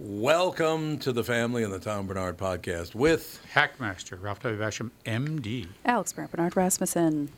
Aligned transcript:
Welcome 0.00 0.98
to 0.98 1.12
the 1.12 1.24
family 1.24 1.64
and 1.64 1.72
the 1.72 1.80
Tom 1.80 2.06
Barnard 2.06 2.36
podcast 2.36 2.94
with 2.94 3.44
Hackmaster 3.52 4.16
Ralph 4.22 4.38
W. 4.42 4.56
Basham, 4.56 4.92
MD. 5.04 5.66
Alex 5.84 6.12
Brandt 6.12 6.30
Barnard 6.30 6.56
Rasmussen. 6.56 7.30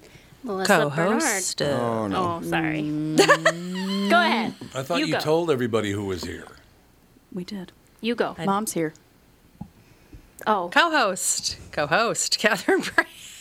Melissa 0.43 0.71
Co-host. 0.71 1.59
Barnard. 1.59 1.81
Oh, 1.81 2.07
no. 2.09 2.39
Oh, 2.39 2.43
sorry. 2.47 2.83
Mm. 2.83 4.11
go 4.11 4.21
ahead. 4.21 4.55
I 4.75 4.83
thought 4.83 5.01
you, 5.01 5.13
go. 5.13 5.21
told 5.21 5.51
everybody 5.51 5.91
who 5.91 6.05
was 6.05 6.23
here. 6.25 6.47
We 7.33 7.45
did. 7.45 7.73
You 8.03 8.15
go. 8.15 8.37
Mom's 8.45 8.75
here. 8.75 8.93
Oh, 10.47 10.69
Co-host, 10.71 11.57
co-host, 11.73 12.39
Catherine 12.39 12.83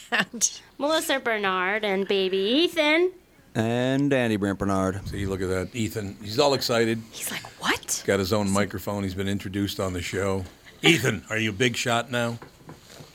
Brandt. 0.09 0.61
Melissa 0.77 1.19
Barnard 1.19 1.83
and 1.83 2.07
baby 2.07 2.37
Ethan. 2.37 3.11
And 3.55 4.13
Andy 4.13 4.35
Brant 4.37 4.59
Barnard. 4.59 5.07
See, 5.07 5.25
look 5.25 5.41
at 5.41 5.49
that. 5.49 5.75
Ethan, 5.75 6.17
he's 6.21 6.39
all 6.39 6.53
excited. 6.53 7.01
He's 7.11 7.31
like, 7.31 7.43
what? 7.61 7.79
He's 7.81 8.03
Got 8.03 8.19
his 8.19 8.31
own 8.33 8.49
microphone. 8.49 9.03
He's 9.03 9.15
been 9.15 9.27
introduced 9.27 9.79
on 9.79 9.93
the 9.93 10.01
show. 10.01 10.45
Ethan, 10.81 11.23
are 11.29 11.37
you 11.37 11.49
a 11.49 11.53
big 11.53 11.75
shot 11.75 12.11
now? 12.11 12.37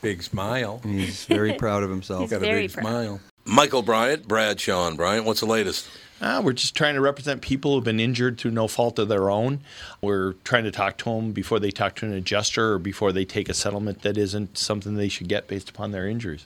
Big 0.01 0.21
smile. 0.21 0.81
He's 0.83 1.25
very 1.25 1.53
proud 1.53 1.83
of 1.83 1.89
himself. 1.89 2.21
He's 2.21 2.29
Got 2.31 2.37
a 2.37 2.39
very 2.41 2.61
big 2.67 2.73
proud. 2.73 2.83
smile. 2.83 3.19
Michael 3.45 3.81
Bryant, 3.81 4.27
Bradshaw 4.27 4.87
and 4.87 4.97
Bryant. 4.97 5.25
What's 5.25 5.39
the 5.39 5.45
latest? 5.45 5.87
Uh, 6.21 6.41
we're 6.43 6.53
just 6.53 6.75
trying 6.75 6.95
to 6.95 7.01
represent 7.01 7.41
people 7.41 7.73
who've 7.75 7.83
been 7.83 7.99
injured 7.99 8.37
through 8.39 8.51
no 8.51 8.67
fault 8.67 8.97
of 8.99 9.07
their 9.09 9.29
own. 9.29 9.59
We're 10.01 10.33
trying 10.43 10.63
to 10.63 10.71
talk 10.71 10.97
to 10.99 11.05
them 11.05 11.31
before 11.33 11.59
they 11.59 11.71
talk 11.71 11.95
to 11.97 12.05
an 12.05 12.13
adjuster 12.13 12.73
or 12.73 12.79
before 12.79 13.11
they 13.11 13.25
take 13.25 13.49
a 13.49 13.53
settlement 13.53 14.01
that 14.03 14.17
isn't 14.17 14.57
something 14.57 14.95
they 14.95 15.09
should 15.09 15.27
get 15.27 15.47
based 15.47 15.69
upon 15.69 15.91
their 15.91 16.07
injuries. 16.07 16.45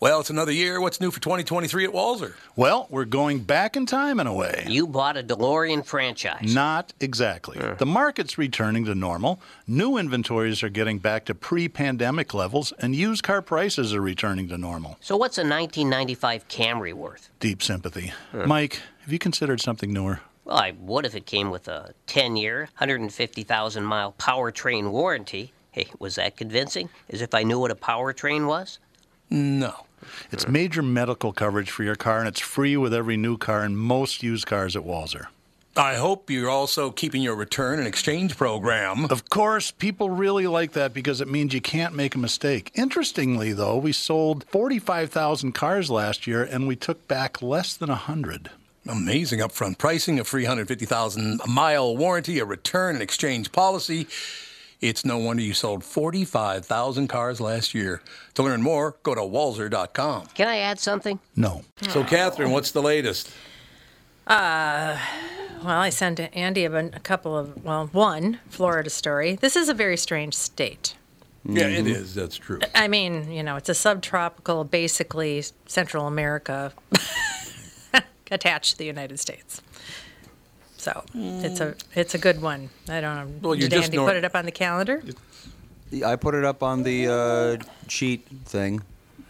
Well, 0.00 0.20
it's 0.20 0.30
another 0.30 0.50
year. 0.50 0.80
What's 0.80 0.98
new 0.98 1.10
for 1.10 1.20
2023 1.20 1.84
at 1.84 1.90
Walser? 1.90 2.32
Well, 2.56 2.86
we're 2.88 3.04
going 3.04 3.40
back 3.40 3.76
in 3.76 3.84
time 3.84 4.18
in 4.18 4.26
a 4.26 4.32
way. 4.32 4.64
You 4.66 4.86
bought 4.86 5.18
a 5.18 5.22
DeLorean 5.22 5.84
franchise. 5.84 6.54
Not 6.54 6.94
exactly. 7.00 7.58
The 7.76 7.84
market's 7.84 8.38
returning 8.38 8.86
to 8.86 8.94
normal. 8.94 9.42
New 9.66 9.98
inventories 9.98 10.62
are 10.62 10.70
getting 10.70 11.00
back 11.00 11.26
to 11.26 11.34
pre 11.34 11.68
pandemic 11.68 12.32
levels, 12.32 12.72
and 12.78 12.96
used 12.96 13.22
car 13.22 13.42
prices 13.42 13.92
are 13.92 14.00
returning 14.00 14.48
to 14.48 14.56
normal. 14.56 14.96
So 15.02 15.18
what's 15.18 15.36
a 15.36 15.42
1995 15.42 16.48
Camry 16.48 16.94
worth? 16.94 17.28
Deep 17.38 17.62
sympathy. 17.62 18.14
Mike, 18.32 18.80
have 19.00 19.12
you 19.12 19.18
considered 19.18 19.60
something 19.60 19.92
newer? 19.92 20.20
Well, 20.46 20.56
I 20.56 20.72
would 20.80 21.04
if 21.04 21.14
it 21.14 21.26
came 21.26 21.50
with 21.50 21.68
a 21.68 21.92
10-year, 22.06 22.70
150,000 22.78 23.84
mile 23.84 24.14
powertrain 24.18 24.92
warranty. 24.92 25.52
Hey, 25.72 25.88
was 25.98 26.14
that 26.14 26.38
convincing? 26.38 26.88
As 27.10 27.20
if 27.20 27.34
I 27.34 27.42
knew 27.42 27.58
what 27.58 27.70
a 27.70 27.74
powertrain 27.74 28.46
was? 28.46 28.78
No. 29.28 29.84
It's 30.30 30.48
major 30.48 30.82
medical 30.82 31.32
coverage 31.32 31.70
for 31.70 31.82
your 31.82 31.96
car, 31.96 32.18
and 32.18 32.28
it's 32.28 32.40
free 32.40 32.76
with 32.76 32.94
every 32.94 33.16
new 33.16 33.36
car 33.36 33.62
and 33.62 33.78
most 33.78 34.22
used 34.22 34.46
cars 34.46 34.76
at 34.76 34.82
Walser. 34.82 35.26
I 35.76 35.94
hope 35.94 36.30
you're 36.30 36.50
also 36.50 36.90
keeping 36.90 37.22
your 37.22 37.36
return 37.36 37.78
and 37.78 37.86
exchange 37.86 38.36
program. 38.36 39.04
Of 39.04 39.30
course, 39.30 39.70
people 39.70 40.10
really 40.10 40.48
like 40.48 40.72
that 40.72 40.92
because 40.92 41.20
it 41.20 41.28
means 41.28 41.54
you 41.54 41.60
can't 41.60 41.94
make 41.94 42.16
a 42.16 42.18
mistake. 42.18 42.72
Interestingly, 42.74 43.52
though, 43.52 43.76
we 43.76 43.92
sold 43.92 44.44
45,000 44.48 45.52
cars 45.52 45.88
last 45.88 46.26
year 46.26 46.42
and 46.42 46.66
we 46.66 46.74
took 46.74 47.06
back 47.06 47.40
less 47.40 47.76
than 47.76 47.88
100. 47.88 48.50
Amazing 48.88 49.38
upfront 49.40 49.78
pricing, 49.78 50.18
a 50.18 50.24
free 50.24 50.42
150,000 50.42 51.40
mile 51.46 51.96
warranty, 51.96 52.40
a 52.40 52.44
return 52.44 52.96
and 52.96 53.02
exchange 53.02 53.52
policy. 53.52 54.08
It's 54.80 55.04
no 55.04 55.18
wonder 55.18 55.42
you 55.42 55.52
sold 55.52 55.84
45,000 55.84 57.08
cars 57.08 57.40
last 57.40 57.74
year. 57.74 58.02
To 58.34 58.42
learn 58.42 58.62
more, 58.62 58.96
go 59.02 59.14
to 59.14 59.20
walser.com. 59.20 60.28
Can 60.34 60.48
I 60.48 60.58
add 60.58 60.78
something? 60.78 61.18
No. 61.36 61.62
So, 61.90 62.02
Catherine, 62.02 62.50
what's 62.50 62.70
the 62.70 62.82
latest? 62.82 63.30
Uh, 64.26 64.96
well, 65.62 65.78
I 65.80 65.90
sent 65.90 66.20
Andy 66.34 66.64
a, 66.64 66.72
a 66.78 67.00
couple 67.00 67.36
of, 67.36 67.62
well, 67.62 67.88
one 67.92 68.40
Florida 68.48 68.88
story. 68.88 69.34
This 69.34 69.54
is 69.54 69.68
a 69.68 69.74
very 69.74 69.98
strange 69.98 70.34
state. 70.34 70.94
Yeah, 71.44 71.68
it 71.68 71.84
mm-hmm. 71.84 71.94
is. 71.94 72.14
That's 72.14 72.36
true. 72.36 72.60
I 72.74 72.88
mean, 72.88 73.30
you 73.30 73.42
know, 73.42 73.56
it's 73.56 73.68
a 73.68 73.74
subtropical, 73.74 74.64
basically 74.64 75.44
Central 75.66 76.06
America 76.06 76.72
attached 78.30 78.72
to 78.72 78.78
the 78.78 78.86
United 78.86 79.18
States. 79.18 79.60
So 80.80 81.04
it's 81.14 81.60
a 81.60 81.74
it's 81.94 82.14
a 82.14 82.18
good 82.18 82.40
one. 82.40 82.70
I 82.88 83.02
don't 83.02 83.14
know. 83.16 83.48
Well, 83.48 83.54
you're 83.54 83.68
Did 83.68 83.76
just 83.76 83.84
Andy 83.86 83.98
nor- 83.98 84.08
put 84.08 84.16
it 84.16 84.24
up 84.24 84.34
on 84.34 84.46
the 84.46 84.50
calendar? 84.50 85.02
I 86.06 86.16
put 86.16 86.34
it 86.34 86.44
up 86.44 86.62
on 86.62 86.84
the 86.84 87.08
uh, 87.08 87.64
sheet 87.86 88.26
thing. 88.46 88.80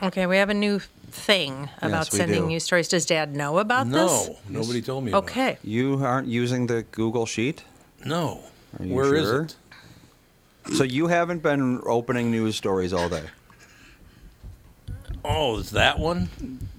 Okay, 0.00 0.26
we 0.26 0.36
have 0.36 0.48
a 0.48 0.54
new 0.54 0.78
thing 1.10 1.68
about 1.82 2.12
we 2.12 2.18
sending 2.18 2.42
do. 2.42 2.46
news 2.48 2.62
stories. 2.62 2.86
Does 2.86 3.04
Dad 3.04 3.34
know 3.34 3.58
about 3.58 3.86
this? 3.86 4.28
No, 4.28 4.38
nobody 4.48 4.80
told 4.80 5.04
me. 5.04 5.10
about 5.10 5.24
Okay. 5.24 5.58
You 5.64 6.04
aren't 6.04 6.28
using 6.28 6.68
the 6.68 6.84
Google 6.92 7.26
Sheet? 7.26 7.64
No. 8.04 8.42
Are 8.78 8.84
you 8.86 8.94
Where 8.94 9.14
is 9.16 9.24
sure? 9.26 9.42
it? 9.42 9.56
So 10.76 10.84
you 10.84 11.08
haven't 11.08 11.42
been 11.42 11.80
opening 11.84 12.30
news 12.30 12.54
stories 12.54 12.92
all 12.92 13.08
day? 13.08 13.24
Oh, 15.24 15.58
is 15.58 15.70
that 15.70 15.98
one? 15.98 16.28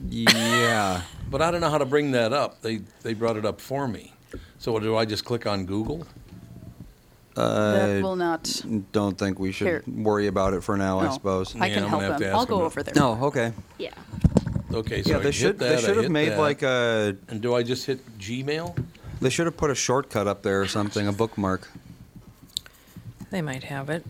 Yeah. 0.09 1.01
But 1.29 1.41
I 1.41 1.51
don't 1.51 1.59
know 1.59 1.69
how 1.69 1.77
to 1.79 1.85
bring 1.85 2.11
that 2.11 2.31
up. 2.31 2.61
They 2.61 2.81
they 3.01 3.13
brought 3.13 3.35
it 3.35 3.45
up 3.45 3.59
for 3.59 3.87
me. 3.87 4.13
So 4.61 4.77
do 4.77 4.95
I 4.95 5.05
just 5.05 5.25
click 5.25 5.47
on 5.47 5.65
Google? 5.65 6.05
that 7.33 7.97
uh, 7.97 8.01
will 8.03 8.15
not. 8.15 8.61
Don't 8.91 9.17
think 9.17 9.39
we 9.39 9.51
should 9.51 9.65
Here. 9.65 9.83
worry 9.87 10.27
about 10.27 10.53
it 10.53 10.63
for 10.63 10.77
now, 10.77 10.99
I 10.99 11.05
no. 11.05 11.13
suppose. 11.13 11.55
I 11.55 11.65
Yeah, 11.65 11.73
can 11.73 11.83
I'm 11.85 11.89
help 11.89 12.01
gonna 12.01 12.11
have 12.13 12.21
to 12.21 12.27
him. 12.27 12.29
ask 12.29 12.37
I'll 12.37 12.45
go 12.45 12.59
him. 12.59 12.65
over 12.65 12.83
there. 12.83 12.93
No, 12.95 13.13
okay. 13.25 13.53
Yeah. 13.79 13.89
Okay, 14.71 15.01
so 15.01 15.09
Yeah, 15.09 15.15
I 15.15 15.19
they 15.19 15.25
hit 15.25 15.33
should 15.33 15.57
that, 15.59 15.65
they 15.69 15.73
I 15.73 15.77
should 15.79 15.95
have 15.95 16.03
hit 16.03 16.11
made 16.11 16.29
that. 16.33 16.37
like 16.39 16.61
a 16.61 17.15
And 17.29 17.41
do 17.41 17.55
I 17.55 17.63
just 17.63 17.87
hit 17.87 18.05
Gmail? 18.19 18.77
they 19.19 19.31
should 19.31 19.47
have 19.47 19.57
put 19.57 19.71
a 19.71 19.75
shortcut 19.75 20.27
up 20.27 20.43
there 20.43 20.61
or 20.61 20.67
something, 20.67 21.07
a 21.07 21.11
bookmark. 21.11 21.67
They 23.31 23.41
might 23.41 23.63
have 23.63 23.89
it. 23.89 24.05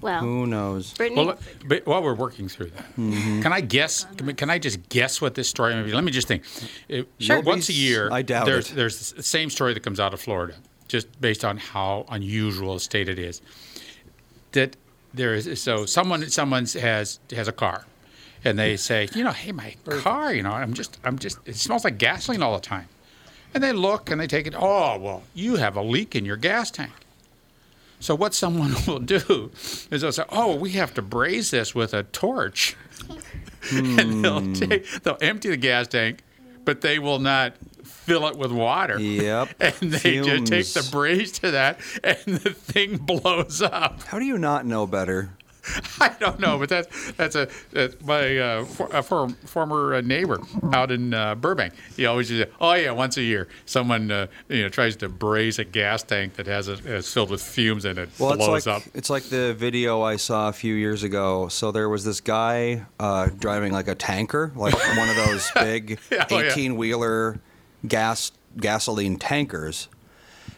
Well, 0.00 0.20
Who 0.20 0.46
knows? 0.46 0.94
Brittany, 0.94 1.26
Well, 1.26 1.38
but 1.66 1.86
while 1.86 2.02
we're 2.02 2.14
working 2.14 2.48
through 2.48 2.70
that, 2.70 2.96
mm-hmm. 2.96 3.42
can 3.42 3.52
I 3.52 3.60
guess? 3.60 4.04
Can, 4.16 4.34
can 4.34 4.48
I 4.50 4.58
just 4.58 4.88
guess 4.88 5.20
what 5.20 5.34
this 5.34 5.48
story 5.48 5.74
may 5.74 5.82
be? 5.82 5.92
Let 5.92 6.04
me 6.04 6.10
just 6.12 6.28
think. 6.28 6.44
It- 6.88 7.08
Sure. 7.18 7.40
Once 7.42 7.68
a 7.68 7.72
year, 7.74 8.08
I 8.10 8.22
doubt 8.22 8.46
there's, 8.46 8.70
it. 8.70 8.74
there's 8.76 9.12
the 9.12 9.22
same 9.22 9.50
story 9.50 9.74
that 9.74 9.80
comes 9.80 10.00
out 10.00 10.14
of 10.14 10.20
Florida, 10.20 10.54
just 10.88 11.20
based 11.20 11.44
on 11.44 11.58
how 11.58 12.06
unusual 12.08 12.74
a 12.76 12.80
state 12.80 13.08
it 13.08 13.18
is. 13.18 13.42
That 14.52 14.76
there 15.12 15.34
is 15.34 15.60
so 15.60 15.84
someone 15.86 16.28
someone 16.30 16.64
has 16.66 17.20
has 17.30 17.46
a 17.48 17.52
car, 17.52 17.84
and 18.44 18.58
they 18.58 18.76
say, 18.88 19.08
you 19.14 19.22
know, 19.22 19.32
hey, 19.32 19.52
my 19.52 19.74
car, 19.84 20.32
you 20.32 20.42
know, 20.42 20.52
I'm 20.52 20.72
just 20.72 20.98
I'm 21.04 21.18
just 21.18 21.38
it 21.44 21.56
smells 21.56 21.84
like 21.84 21.98
gasoline 21.98 22.42
all 22.42 22.54
the 22.54 22.60
time, 22.62 22.88
and 23.54 23.62
they 23.62 23.72
look 23.72 24.10
and 24.10 24.20
they 24.20 24.26
take 24.26 24.46
it. 24.46 24.54
Oh 24.56 24.98
well, 24.98 25.22
you 25.34 25.56
have 25.56 25.76
a 25.76 25.82
leak 25.82 26.16
in 26.16 26.24
your 26.24 26.36
gas 26.36 26.70
tank. 26.70 26.92
So 28.00 28.14
what 28.14 28.34
someone 28.34 28.74
will 28.86 28.98
do 28.98 29.50
is 29.90 30.00
they'll 30.00 30.12
say, 30.12 30.24
"Oh, 30.30 30.56
we 30.56 30.70
have 30.70 30.94
to 30.94 31.02
braze 31.02 31.50
this 31.50 31.74
with 31.74 31.94
a 31.94 32.02
torch," 32.04 32.76
and 33.72 34.24
they'll 34.24 34.40
hmm. 34.40 34.52
take, 34.54 34.90
they'll 35.02 35.18
empty 35.20 35.50
the 35.50 35.56
gas 35.56 35.86
tank, 35.86 36.22
but 36.64 36.80
they 36.80 36.98
will 36.98 37.18
not 37.18 37.54
fill 37.84 38.26
it 38.26 38.36
with 38.36 38.50
water. 38.50 38.98
Yep. 38.98 39.54
And 39.60 39.92
they 39.92 40.20
just 40.20 40.46
take 40.46 40.66
the 40.66 40.88
braze 40.90 41.32
to 41.40 41.52
that, 41.52 41.80
and 42.02 42.38
the 42.38 42.50
thing 42.50 42.96
blows 42.96 43.62
up. 43.62 44.02
How 44.04 44.18
do 44.18 44.24
you 44.24 44.38
not 44.38 44.66
know 44.66 44.86
better? 44.86 45.36
I 46.00 46.14
don't 46.18 46.40
know, 46.40 46.58
but 46.58 46.68
that's 46.68 47.12
that's 47.12 47.36
a 47.36 47.48
that's 47.72 48.00
my 48.04 48.38
uh, 48.38 48.64
for, 48.64 48.88
a 48.92 49.02
form, 49.02 49.34
former 49.44 49.94
uh, 49.94 50.00
neighbor 50.00 50.40
out 50.72 50.90
in 50.90 51.12
uh, 51.12 51.34
Burbank. 51.34 51.74
He 51.96 52.06
always 52.06 52.30
used 52.30 52.48
to, 52.48 52.54
oh 52.60 52.72
yeah, 52.74 52.92
once 52.92 53.16
a 53.16 53.22
year, 53.22 53.48
someone 53.66 54.10
uh, 54.10 54.26
you 54.48 54.62
know 54.62 54.68
tries 54.68 54.96
to 54.96 55.08
braze 55.08 55.58
a 55.58 55.64
gas 55.64 56.02
tank 56.02 56.34
that 56.34 56.46
has 56.46 56.68
a 56.68 56.72
is 56.72 57.12
filled 57.12 57.30
with 57.30 57.42
fumes 57.42 57.84
and 57.84 57.98
it 57.98 58.08
Well, 58.18 58.30
it's 58.32 58.38
blows 58.46 58.66
like 58.66 58.76
up. 58.76 58.82
it's 58.94 59.10
like 59.10 59.24
the 59.24 59.54
video 59.54 60.00
I 60.02 60.16
saw 60.16 60.48
a 60.48 60.52
few 60.52 60.74
years 60.74 61.02
ago. 61.02 61.48
So 61.48 61.72
there 61.72 61.88
was 61.88 62.04
this 62.04 62.20
guy 62.20 62.86
uh, 62.98 63.28
driving 63.38 63.72
like 63.72 63.88
a 63.88 63.94
tanker, 63.94 64.52
like 64.56 64.74
one 64.96 65.08
of 65.08 65.16
those 65.16 65.50
big 65.54 65.98
Yeah, 66.10 66.26
oh, 66.30 66.38
yeah. 66.38 66.50
eighteen 66.50 66.76
wheeler 66.76 67.40
gas 67.86 68.32
gasoline 68.58 69.16
tankers, 69.16 69.88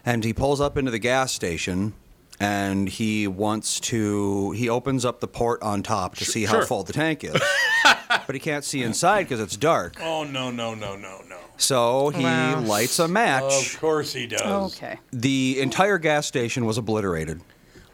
and 0.04 0.24
he 0.24 0.32
pulls 0.32 0.60
up 0.60 0.76
into 0.78 0.90
the 0.90 0.98
gas 0.98 1.32
station. 1.32 1.94
And 2.42 2.88
he 2.88 3.28
wants 3.28 3.78
to. 3.80 4.50
He 4.52 4.68
opens 4.68 5.04
up 5.04 5.20
the 5.20 5.28
port 5.28 5.62
on 5.62 5.82
top 5.82 6.16
to 6.16 6.24
see 6.24 6.44
how 6.44 6.54
sure. 6.54 6.66
full 6.66 6.82
the 6.82 6.92
tank 6.92 7.22
is, 7.22 7.40
but 8.26 8.34
he 8.34 8.40
can't 8.40 8.64
see 8.64 8.82
inside 8.82 9.24
because 9.24 9.38
it's 9.40 9.56
dark. 9.56 9.94
Oh 10.00 10.24
no 10.24 10.50
no 10.50 10.74
no 10.74 10.96
no 10.96 11.20
no! 11.28 11.38
So 11.56 12.08
he 12.10 12.24
Wow. 12.24 12.60
lights 12.60 12.98
a 12.98 13.06
match. 13.06 13.74
Of 13.74 13.80
course 13.80 14.12
he 14.12 14.26
does. 14.26 14.74
Okay. 14.76 14.98
The 15.12 15.60
entire 15.60 15.98
gas 15.98 16.26
station 16.26 16.64
was 16.66 16.78
obliterated. 16.78 17.42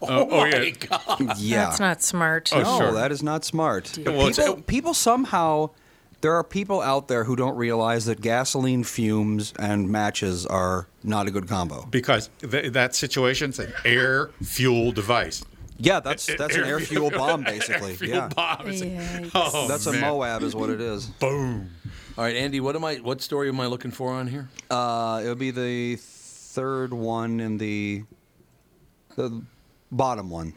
Oh, 0.00 0.06
oh, 0.08 0.28
oh 0.30 0.44
yeah. 0.46 0.58
My 0.60 0.70
God. 0.70 1.38
Yeah. 1.38 1.64
That's 1.66 1.80
not 1.80 2.02
smart. 2.02 2.50
Oh, 2.54 2.62
No, 2.62 2.78
sure. 2.78 2.92
that 2.92 3.10
is 3.12 3.22
not 3.22 3.44
smart. 3.44 3.98
Well, 4.06 4.28
it's- 4.28 4.36
people, 4.38 4.62
people 4.62 4.94
somehow, 4.94 5.70
there 6.20 6.34
are 6.34 6.42
people 6.44 6.80
out 6.80 7.08
there 7.08 7.24
who 7.24 7.36
don't 7.36 7.56
realize 7.56 8.06
that 8.06 8.20
gasoline 8.20 8.84
fumes 8.84 9.52
and 9.58 9.88
matches 9.88 10.46
are 10.46 10.88
not 11.04 11.26
a 11.28 11.30
good 11.30 11.46
combo. 11.48 11.86
because 11.90 12.28
th- 12.40 12.72
that 12.72 12.94
situation's 12.94 13.58
an 13.58 13.72
air 13.84 14.30
fuel 14.42 14.90
device. 14.92 15.44
Yeah, 15.80 16.00
that's 16.00 16.26
that's 16.36 16.56
an 16.56 16.64
air 16.64 16.80
fuel 16.80 17.10
bomb 17.20 17.44
basically. 17.44 17.94
Fuel 17.94 18.10
Yeah, 18.16 18.28
bomb. 18.34 18.66
It's 18.66 18.82
a- 18.82 19.30
oh, 19.34 19.68
that's 19.68 19.86
a. 19.86 19.92
Moab 19.92 20.42
is 20.42 20.54
what 20.56 20.70
it 20.70 20.80
is. 20.80 21.06
Boom. 21.06 21.70
All 22.16 22.24
right, 22.24 22.34
Andy. 22.34 22.58
What 22.58 22.74
am 22.74 22.84
I? 22.84 22.96
What 22.96 23.22
story 23.22 23.48
am 23.48 23.60
I 23.60 23.66
looking 23.66 23.92
for 23.92 24.12
on 24.12 24.26
here? 24.26 24.48
Uh, 24.68 25.22
it 25.24 25.28
would 25.28 25.38
be 25.38 25.52
the 25.52 25.94
third 26.00 26.92
one 26.92 27.38
in 27.38 27.58
the 27.58 28.02
the 29.14 29.40
bottom 29.92 30.30
one. 30.30 30.54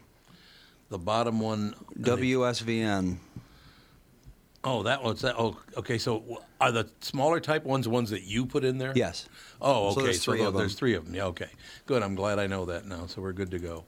The 0.90 0.98
bottom 0.98 1.38
one. 1.38 1.74
WSVN. 2.00 3.18
Oh, 4.64 4.82
that 4.84 5.02
one's 5.02 5.20
that. 5.22 5.34
Oh, 5.38 5.56
okay. 5.76 5.98
So 5.98 6.42
are 6.60 6.70
the 6.70 6.88
smaller 7.00 7.40
type 7.40 7.64
ones 7.64 7.84
the 7.84 7.90
ones 7.90 8.10
that 8.10 8.22
you 8.22 8.46
put 8.46 8.64
in 8.64 8.78
there? 8.78 8.92
Yes. 8.94 9.28
Oh, 9.60 9.86
okay. 9.88 9.94
So 9.94 10.02
there's 10.02 10.24
three 10.24 10.38
tho- 10.38 10.46
of 10.48 10.54
them. 10.54 10.68
three 10.68 10.94
of 10.94 11.04
them. 11.06 11.14
Yeah. 11.14 11.24
Okay. 11.26 11.48
Good. 11.86 12.02
I'm 12.02 12.14
glad 12.14 12.38
I 12.38 12.46
know 12.46 12.64
that 12.66 12.86
now. 12.86 13.06
So 13.06 13.20
we're 13.22 13.32
good 13.32 13.50
to 13.50 13.58
go. 13.58 13.84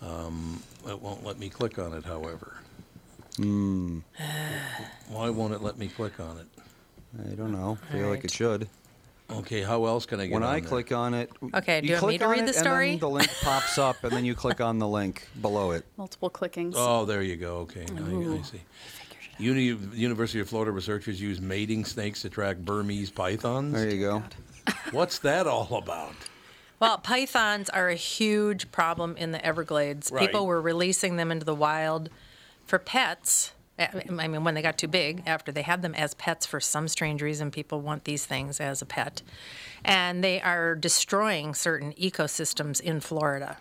Um, 0.00 0.62
it 0.88 1.00
won't 1.00 1.24
let 1.24 1.38
me 1.38 1.48
click 1.48 1.78
on 1.78 1.92
it, 1.94 2.04
however. 2.04 2.56
Hmm. 3.36 4.00
Why 5.08 5.28
won't 5.30 5.52
it 5.54 5.60
let 5.62 5.76
me 5.78 5.88
click 5.88 6.18
on 6.20 6.38
it? 6.38 6.46
I 7.30 7.34
don't 7.34 7.52
know. 7.52 7.78
I 7.88 7.92
feel 7.92 8.08
like 8.08 8.24
it 8.24 8.30
should. 8.30 8.68
Okay. 9.30 9.62
How 9.62 9.84
else 9.86 10.04
can 10.06 10.20
I 10.20 10.26
get 10.26 10.34
When 10.34 10.42
on 10.42 10.48
I 10.48 10.60
there? 10.60 10.68
click 10.68 10.92
on 10.92 11.14
it, 11.14 11.30
Okay, 11.54 11.80
do 11.80 11.86
you 11.88 11.94
want 11.94 12.06
me 12.08 12.18
click 12.18 12.20
to 12.20 12.24
on 12.26 12.30
read 12.32 12.42
it, 12.42 12.46
the 12.46 12.52
story? 12.52 12.92
And 12.92 13.00
then 13.00 13.08
the 13.08 13.14
link 13.14 13.30
pops 13.42 13.78
up, 13.78 14.02
and 14.04 14.12
then 14.12 14.24
you 14.24 14.34
click 14.34 14.60
on 14.62 14.78
the 14.78 14.86
link 14.88 15.28
below 15.40 15.70
it. 15.70 15.84
Multiple 15.96 16.28
clickings. 16.30 16.74
Oh, 16.76 17.04
there 17.06 17.22
you 17.22 17.36
go. 17.36 17.56
Okay, 17.58 17.86
now 17.94 18.04
I, 18.04 18.38
I 18.38 18.42
see. 18.42 18.60
Uni- 19.38 19.78
University 19.94 20.40
of 20.40 20.48
Florida 20.48 20.70
researchers 20.70 21.20
use 21.20 21.40
mating 21.40 21.84
snakes 21.84 22.22
to 22.22 22.30
track 22.30 22.58
Burmese 22.58 23.10
pythons. 23.10 23.74
There 23.74 23.90
you 23.90 24.00
go. 24.00 24.22
What's 24.92 25.18
that 25.20 25.46
all 25.46 25.68
about? 25.76 26.14
Well, 26.80 26.98
pythons 26.98 27.70
are 27.70 27.88
a 27.88 27.94
huge 27.94 28.70
problem 28.72 29.16
in 29.16 29.32
the 29.32 29.44
Everglades. 29.44 30.10
Right. 30.10 30.26
People 30.26 30.46
were 30.46 30.60
releasing 30.60 31.16
them 31.16 31.30
into 31.30 31.44
the 31.44 31.54
wild 31.54 32.10
for 32.66 32.78
pets. 32.78 33.52
I 33.78 33.88
I 34.18 34.28
mean, 34.28 34.44
when 34.44 34.54
they 34.54 34.62
got 34.62 34.78
too 34.78 34.88
big, 34.88 35.22
after 35.26 35.50
they 35.50 35.62
had 35.62 35.82
them 35.82 35.94
as 35.94 36.14
pets 36.14 36.46
for 36.46 36.60
some 36.60 36.88
strange 36.88 37.22
reason, 37.22 37.50
people 37.50 37.80
want 37.80 38.04
these 38.04 38.26
things 38.26 38.60
as 38.60 38.82
a 38.82 38.86
pet. 38.86 39.22
And 39.84 40.22
they 40.22 40.40
are 40.40 40.74
destroying 40.74 41.54
certain 41.54 41.92
ecosystems 41.94 42.80
in 42.80 43.00
Florida. 43.00 43.58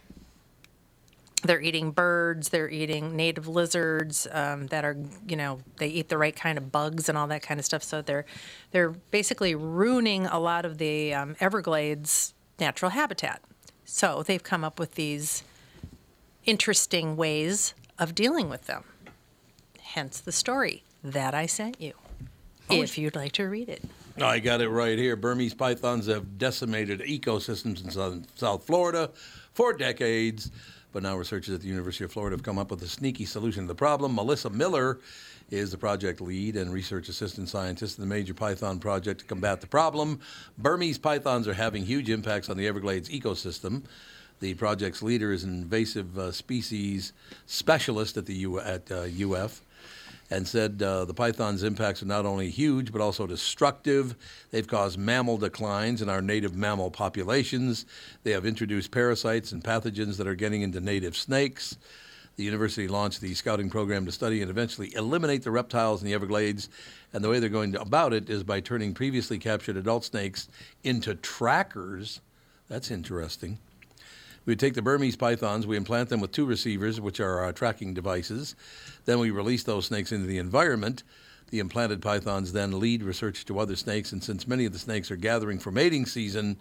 They're 1.43 1.61
eating 1.61 1.91
birds, 1.91 2.49
they're 2.49 2.69
eating 2.69 3.15
native 3.15 3.47
lizards 3.47 4.27
um, 4.31 4.67
that 4.67 4.85
are, 4.85 4.97
you 5.27 5.35
know, 5.35 5.59
they 5.77 5.87
eat 5.87 6.09
the 6.09 6.17
right 6.17 6.35
kind 6.35 6.57
of 6.57 6.71
bugs 6.71 7.09
and 7.09 7.17
all 7.17 7.27
that 7.27 7.41
kind 7.41 7.59
of 7.59 7.65
stuff. 7.65 7.83
So 7.83 8.01
they're, 8.01 8.25
they're 8.71 8.91
basically 9.11 9.53
ruining 9.53 10.25
a 10.25 10.39
lot 10.39 10.65
of 10.65 10.77
the 10.77 11.13
um, 11.13 11.35
Everglades 11.39 12.33
natural 12.59 12.91
habitat. 12.91 13.41
So 13.83 14.23
they've 14.23 14.41
come 14.43 14.63
up 14.63 14.79
with 14.79 14.95
these 14.95 15.43
interesting 16.45 17.17
ways 17.17 17.73
of 17.99 18.15
dealing 18.15 18.49
with 18.49 18.67
them. 18.67 18.83
Hence 19.81 20.19
the 20.19 20.31
story 20.31 20.83
that 21.03 21.33
I 21.33 21.45
sent 21.45 21.79
you, 21.81 21.93
if 22.69 22.97
you'd 22.97 23.15
like 23.15 23.33
to 23.33 23.43
read 23.43 23.69
it. 23.69 23.83
I 24.21 24.39
got 24.39 24.61
it 24.61 24.69
right 24.69 24.97
here. 24.97 25.15
Burmese 25.15 25.53
pythons 25.53 26.07
have 26.07 26.37
decimated 26.37 27.01
ecosystems 27.01 27.83
in 27.83 27.91
southern, 27.91 28.25
South 28.35 28.65
Florida 28.65 29.11
for 29.53 29.73
decades. 29.73 30.51
But 30.93 31.03
now 31.03 31.17
researchers 31.17 31.55
at 31.55 31.61
the 31.61 31.67
University 31.67 32.05
of 32.05 32.11
Florida 32.11 32.35
have 32.35 32.43
come 32.43 32.59
up 32.59 32.69
with 32.69 32.81
a 32.83 32.87
sneaky 32.87 33.25
solution 33.25 33.63
to 33.63 33.67
the 33.67 33.75
problem. 33.75 34.13
Melissa 34.13 34.51
Miller 34.51 34.99
is 35.49 35.71
the 35.71 35.77
project 35.77 36.21
lead 36.21 36.55
and 36.55 36.71
research 36.71 37.09
assistant 37.09 37.49
scientist 37.49 37.97
in 37.97 38.07
the 38.07 38.15
Major 38.15 38.35
Python 38.35 38.79
Project 38.79 39.21
to 39.21 39.25
combat 39.25 39.59
the 39.59 39.67
problem. 39.67 40.19
Burmese 40.57 40.99
pythons 40.99 41.47
are 41.47 41.53
having 41.53 41.83
huge 41.83 42.09
impacts 42.09 42.47
on 42.47 42.57
the 42.57 42.67
Everglades 42.67 43.09
ecosystem. 43.09 43.83
The 44.39 44.53
project's 44.53 45.01
leader 45.01 45.33
is 45.33 45.43
an 45.43 45.53
invasive 45.53 46.17
uh, 46.17 46.31
species 46.31 47.11
specialist 47.47 48.15
at 48.15 48.27
the 48.27 48.35
U- 48.35 48.59
at 48.59 48.91
uh, 48.91 49.05
UF 49.19 49.61
and 50.33 50.47
said 50.47 50.81
uh, 50.81 51.05
the 51.05 51.13
python's 51.13 51.61
impacts 51.61 52.01
are 52.01 52.07
not 52.07 52.25
only 52.25 52.49
huge 52.49 52.91
but 52.91 53.01
also 53.01 53.27
destructive. 53.27 54.15
They've 54.49 54.67
caused 54.67 54.97
mammal 54.97 55.37
declines 55.37 56.01
in 56.01 56.09
our 56.09 56.23
native 56.23 56.55
mammal 56.55 56.89
populations. 56.89 57.85
They 58.23 58.31
have 58.31 58.43
introduced 58.43 58.89
parasites 58.89 59.51
and 59.51 59.63
pathogens 59.63 60.17
that 60.17 60.25
are 60.27 60.33
getting 60.33 60.63
into 60.63 60.79
native 60.79 61.15
snakes. 61.15 61.77
The 62.35 62.43
university 62.43 62.87
launched 62.87 63.21
the 63.21 63.35
scouting 63.35 63.69
program 63.69 64.07
to 64.07 64.11
study 64.11 64.41
and 64.41 64.49
eventually 64.49 64.91
eliminate 64.95 65.43
the 65.43 65.51
reptiles 65.51 66.01
in 66.01 66.07
the 66.07 66.15
Everglades. 66.15 66.67
And 67.13 67.23
the 67.23 67.29
way 67.29 67.37
they're 67.37 67.47
going 67.47 67.75
about 67.75 68.11
it 68.11 68.27
is 68.27 68.43
by 68.43 68.59
turning 68.59 68.95
previously 68.95 69.37
captured 69.37 69.77
adult 69.77 70.03
snakes 70.03 70.47
into 70.83 71.13
trackers. 71.13 72.21
That's 72.69 72.89
interesting. 72.89 73.59
We 74.45 74.57
take 74.57 74.73
the 74.73 74.81
Burmese 74.81 75.15
pythons, 75.15 75.65
we 75.65 75.77
implant 75.77 76.09
them 76.09 76.19
with 76.19 76.33
two 76.33 76.45
receivers, 76.45 76.99
which 76.99 77.21
are 77.21 77.39
our 77.39 77.53
tracking 77.53 77.93
devices. 77.93 78.55
Then 79.05 79.19
we 79.19 79.31
release 79.31 79.63
those 79.63 79.85
snakes 79.87 80.11
into 80.11 80.27
the 80.27 80.37
environment. 80.37 81.03
The 81.49 81.59
implanted 81.59 82.01
pythons 82.01 82.53
then 82.53 82.79
lead 82.79 83.03
research 83.03 83.45
to 83.45 83.59
other 83.59 83.75
snakes, 83.75 84.11
and 84.11 84.23
since 84.23 84.47
many 84.47 84.65
of 84.65 84.73
the 84.73 84.79
snakes 84.79 85.11
are 85.11 85.15
gathering 85.15 85.59
for 85.59 85.71
mating 85.71 86.05
season, 86.05 86.57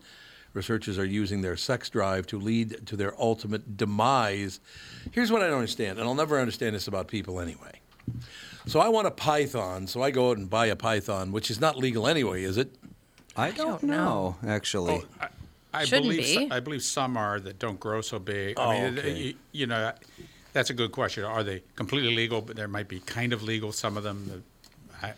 researchers 0.53 0.99
are 0.99 1.05
using 1.05 1.41
their 1.41 1.57
sex 1.57 1.89
drive 1.89 2.27
to 2.27 2.39
lead 2.39 2.87
to 2.87 2.97
their 2.97 3.19
ultimate 3.21 3.77
demise. 3.77 4.61
Here's 5.13 5.33
what 5.33 5.43
I 5.43 5.47
don't 5.47 5.55
understand, 5.55 5.99
and 5.99 6.07
I'll 6.07 6.15
never 6.15 6.39
understand 6.39 6.75
this 6.75 6.89
about 6.89 7.09
people 7.09 7.41
anyway. 7.41 7.81
So 8.67 8.81
I 8.81 8.89
want 8.89 9.07
a 9.07 9.11
python, 9.11 9.87
so 9.87 10.03
I 10.03 10.11
go 10.11 10.31
out 10.31 10.37
and 10.37 10.51
buy 10.51 10.67
a 10.67 10.77
python, 10.77 11.33
which 11.33 11.51
is 11.51 11.61
not 11.61 11.77
legal 11.77 12.07
anyway, 12.07 12.43
is 12.43 12.59
it? 12.59 12.75
I 13.37 13.51
don't, 13.51 13.81
don't 13.81 13.83
know. 13.85 14.37
know, 14.43 14.49
actually. 14.49 15.05
Oh, 15.21 15.27
I 15.73 15.85
Shouldn't 15.85 16.11
believe 16.11 16.39
be. 16.39 16.51
I 16.51 16.61
believe 16.61 16.83
some 16.83 17.17
are 17.17 17.41
that 17.41 17.59
don't 17.59 17.81
grow 17.81 18.03
so 18.03 18.19
big. 18.19 18.59
Oh, 18.59 18.63
I 18.63 18.75
mean, 18.75 18.99
oh, 18.99 19.01
okay. 19.01 19.19
you, 19.19 19.35
you 19.53 19.67
know, 19.67 19.93
that's 20.53 20.71
a 20.71 20.75
good 20.75 20.93
question. 20.93 21.25
Are 21.25 21.43
they 21.43 21.63
completely 21.77 22.15
legal? 22.15 22.41
But 22.41 22.57
there 22.57 22.69
might 22.69 22.89
be 22.89 23.01
kind 23.01 23.33
of 23.33 23.43
legal. 23.43 23.73
Some 23.73 23.97
of 23.97 24.03
them, 24.05 24.29
that 24.29 24.43
I, 25.03 25.09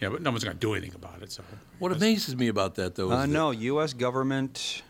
you 0.00 0.08
know, 0.08 0.10
but 0.10 0.22
no 0.22 0.30
one's 0.30 0.44
going 0.44 0.56
to 0.56 0.60
do 0.60 0.74
anything 0.74 0.94
about 0.94 1.22
it. 1.22 1.30
So 1.32 1.42
What 1.78 1.92
amazes 1.92 2.36
me 2.36 2.48
about 2.48 2.74
that, 2.76 2.94
though, 2.96 3.08
is 3.10 3.12
Uh, 3.12 3.20
that- 3.22 3.28
no, 3.28 3.50
U.S. 3.50 3.92
government 3.92 4.82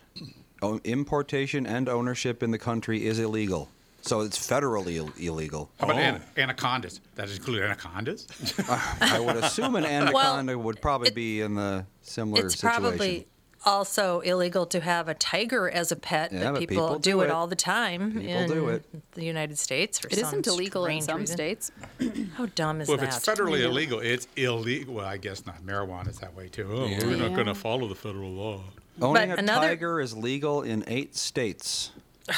importation 0.84 1.66
and 1.66 1.88
ownership 1.88 2.42
in 2.42 2.50
the 2.50 2.58
country 2.58 3.04
is 3.06 3.18
illegal. 3.18 3.68
So 4.04 4.20
it's 4.22 4.38
federally 4.38 4.94
Ill- 4.96 5.12
illegal. 5.18 5.70
how 5.78 5.86
about 5.86 5.96
Oh. 5.96 6.00
ana- 6.00 6.22
anacondas? 6.36 7.00
That 7.14 7.30
include 7.30 7.62
anacondas? 7.62 8.26
I 9.00 9.20
would 9.20 9.36
assume 9.36 9.76
an 9.76 9.84
anaconda 9.84 10.58
would 10.58 10.80
probably 10.82 11.08
it- 11.08 11.14
be 11.14 11.40
in 11.40 11.54
the 11.54 11.86
similar 12.02 12.46
It's 12.46 12.54
situation. 12.56 12.82
probably 12.82 13.26
also 13.64 14.20
illegal 14.20 14.66
to 14.66 14.80
have 14.80 15.08
a 15.08 15.14
tiger 15.14 15.70
as 15.70 15.92
a 15.92 15.96
pet, 15.96 16.32
Yeah, 16.32 16.44
but 16.44 16.52
but 16.52 16.58
people, 16.60 16.74
people 16.76 16.98
do, 16.98 17.10
do 17.12 17.20
it 17.20 17.24
it. 17.26 17.30
all 17.30 17.46
the 17.46 17.56
time 17.56 18.12
People 18.12 18.28
in 18.28 18.48
do 18.50 18.68
it. 18.68 18.84
the 19.12 19.24
United 19.24 19.58
States. 19.58 19.98
For 19.98 20.08
It 20.08 20.16
some 20.18 20.24
isn't 20.40 20.46
illegal 20.46 20.84
in 20.86 21.00
some 21.02 21.20
reason. 21.20 21.36
states. 21.36 21.70
How 22.36 22.46
dumb 22.46 22.80
is 22.80 22.88
well, 22.88 22.96
if 22.98 23.02
it's 23.04 23.18
federally 23.18 23.60
illegal, 23.62 24.00
it's 24.00 24.26
illegal. 24.36 24.94
Well, 24.94 25.06
I 25.06 25.16
guess 25.16 25.46
not. 25.46 25.62
Marijuana 25.62 26.08
is 26.08 26.18
that 26.18 26.34
way 26.34 26.48
too. 26.48 26.68
Oh, 26.70 26.86
we're 27.06 27.16
not 27.16 27.34
going 27.34 27.46
to 27.46 27.54
follow 27.54 27.88
the 27.88 27.94
federal 27.94 28.30
law. 28.30 28.60
Owning 29.00 29.28
But 29.30 29.38
a 29.38 29.42
another- 29.42 29.68
tiger 29.68 30.00
is 30.00 30.16
legal 30.16 30.62
in 30.62 30.84
eight 30.86 31.16
states. 31.16 31.92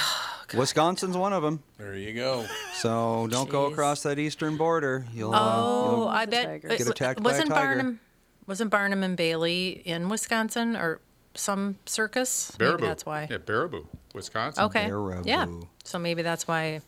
Wisconsin's 0.55 1.17
one 1.17 1.33
of 1.33 1.43
them. 1.43 1.63
There 1.79 1.95
you 1.97 2.13
go. 2.13 2.47
So 2.75 3.27
don't 3.31 3.49
go 3.51 3.67
across 3.67 4.03
that 4.05 4.19
eastern 4.19 4.57
border. 4.57 5.05
You'll, 5.13 5.35
uh, 5.35 5.39
Oh, 5.41 5.91
you'll 5.97 6.09
I 6.09 6.27
bet 6.27 6.47
tigers. 6.47 6.73
it- 6.73 6.79
Get 6.79 6.89
attacked 6.89 7.23
by 7.23 7.31
a 7.31 7.33
wasn't 7.33 7.51
tiger. 7.51 7.67
Barnum 7.75 8.01
wasn't 8.47 8.71
Barnum 8.71 9.03
and 9.03 9.17
Bailey 9.17 9.83
in 9.85 10.09
Wisconsin 10.09 10.77
or 10.77 11.01
some 11.35 11.77
circus? 11.87 12.53
Maybe 12.59 12.73
Baraboo. 12.73 12.81
that's 12.81 13.07
why. 13.07 13.27
Yeah, 13.31 13.39
Baraboo, 13.39 13.87
Wisconsin. 14.15 14.65
Okay. 14.65 14.87
Baraboo. 14.89 15.27
Yeah. 15.27 15.47
So 15.85 15.99
maybe 15.99 16.23
that's 16.23 16.47
why 16.49 16.81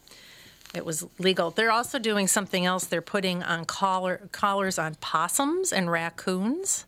it 0.75 0.85
was 0.85 1.07
legal. 1.19 1.51
They're 1.51 1.73
also 1.73 1.99
doing 1.99 2.27
something 2.27 2.65
else. 2.67 2.85
They're 2.85 3.01
putting 3.03 3.43
on 3.43 3.65
collar, 3.65 4.29
collars 4.33 4.79
on 4.79 4.97
possums 4.97 5.73
and 5.73 5.91
raccoons 5.91 6.87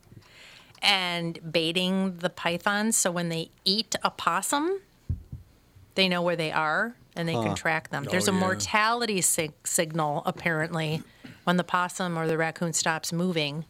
and 0.80 1.38
baiting 1.52 2.18
the 2.18 2.30
pythons 2.30 2.96
so 2.96 3.10
when 3.10 3.28
they 3.28 3.50
eat 3.64 3.96
a 4.04 4.10
possum, 4.10 4.80
they 5.96 6.08
know 6.08 6.22
where 6.22 6.36
they 6.36 6.52
are 6.52 6.94
and 7.16 7.28
they 7.28 7.32
can 7.32 7.54
track 7.56 7.90
them. 7.90 8.04
Oh, 8.06 8.10
There's 8.10 8.28
Oh, 8.28 8.32
a 8.32 8.34
yeah. 8.34 8.40
mortality 8.40 9.20
sig- 9.20 9.54
signal 9.66 10.22
apparently 10.24 11.02
when 11.44 11.56
the 11.56 11.64
possum 11.64 12.16
or 12.16 12.26
the 12.28 12.38
raccoon 12.38 12.72
stops 12.72 13.12
moving 13.12 13.64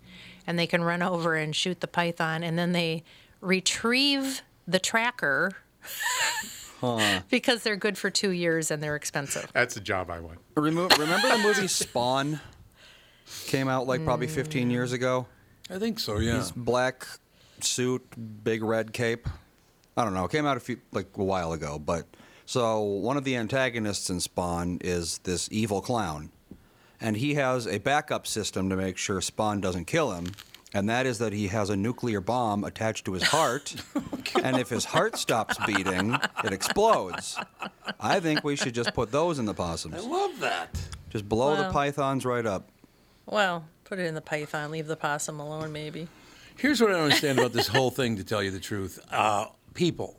and 0.46 0.58
they 0.58 0.66
can 0.66 0.82
run 0.84 1.00
over 1.00 1.34
and 1.36 1.56
shoot 1.56 1.80
the 1.80 1.86
python 1.88 2.42
and 2.42 2.58
then 2.58 2.72
they 2.72 3.04
retrieve 3.40 4.42
the 4.66 4.78
tracker 4.78 5.52
because 7.30 7.62
they're 7.62 7.76
good 7.76 7.98
for 7.98 8.10
2 8.10 8.30
years 8.30 8.70
and 8.70 8.82
they're 8.82 8.96
expensive. 8.96 9.50
That's 9.52 9.74
the 9.74 9.80
job 9.80 10.10
I 10.10 10.20
want. 10.20 10.38
Remo- 10.56 10.88
remember 10.98 11.28
the 11.28 11.38
movie 11.38 11.68
Spawn? 11.68 12.40
Came 13.46 13.68
out 13.68 13.86
like 13.86 14.04
probably 14.04 14.26
15 14.26 14.68
mm. 14.68 14.72
years 14.72 14.92
ago. 14.92 15.26
I 15.70 15.78
think 15.78 16.00
so. 16.00 16.18
Yeah. 16.18 16.36
His 16.36 16.50
black 16.50 17.06
suit, 17.60 18.02
big 18.42 18.62
red 18.62 18.92
cape. 18.92 19.28
I 19.96 20.04
don't 20.04 20.14
know. 20.14 20.24
It 20.24 20.30
came 20.30 20.46
out 20.46 20.56
a 20.56 20.60
few 20.60 20.80
like 20.92 21.08
a 21.16 21.24
while 21.24 21.52
ago, 21.52 21.78
but 21.78 22.06
so 22.46 22.80
one 22.80 23.16
of 23.16 23.24
the 23.24 23.36
antagonists 23.36 24.08
in 24.08 24.20
Spawn 24.20 24.78
is 24.80 25.18
this 25.18 25.48
evil 25.50 25.82
clown, 25.82 26.30
and 27.00 27.16
he 27.16 27.34
has 27.34 27.66
a 27.66 27.78
backup 27.78 28.26
system 28.26 28.70
to 28.70 28.76
make 28.76 28.96
sure 28.96 29.20
Spawn 29.20 29.60
doesn't 29.60 29.86
kill 29.86 30.12
him, 30.12 30.32
and 30.74 30.88
that 30.88 31.06
is 31.06 31.18
that 31.18 31.32
he 31.32 31.48
has 31.48 31.70
a 31.70 31.76
nuclear 31.76 32.20
bomb 32.20 32.64
attached 32.64 33.04
to 33.06 33.12
his 33.12 33.22
heart, 33.22 33.74
and 34.42 34.56
if 34.58 34.68
his 34.68 34.84
heart 34.84 35.16
stops 35.16 35.56
beating, 35.66 36.16
it 36.44 36.52
explodes. 36.52 37.38
I 38.00 38.20
think 38.20 38.44
we 38.44 38.56
should 38.56 38.74
just 38.74 38.94
put 38.94 39.10
those 39.10 39.38
in 39.38 39.44
the 39.46 39.54
possums. 39.54 39.94
I 40.04 40.08
love 40.08 40.38
that. 40.40 40.78
Just 41.10 41.28
blow 41.28 41.56
the 41.56 41.62
Wow. 41.64 41.72
pythons 41.72 42.24
right 42.26 42.44
up. 42.44 42.68
Well, 43.26 43.64
put 43.84 43.98
it 43.98 44.06
in 44.06 44.14
the 44.14 44.20
python, 44.20 44.70
leave 44.70 44.86
the 44.86 44.96
possum 44.96 45.40
alone 45.40 45.72
maybe. 45.72 46.08
Here's 46.56 46.80
what 46.80 46.90
I 46.90 46.94
don't 46.94 47.04
understand 47.04 47.38
about 47.38 47.52
this 47.52 47.68
whole 47.68 47.90
thing, 47.90 48.16
to 48.16 48.24
tell 48.24 48.42
you 48.42 48.50
the 48.50 48.58
truth. 48.60 48.98
Uh, 49.10 49.46
people, 49.74 50.18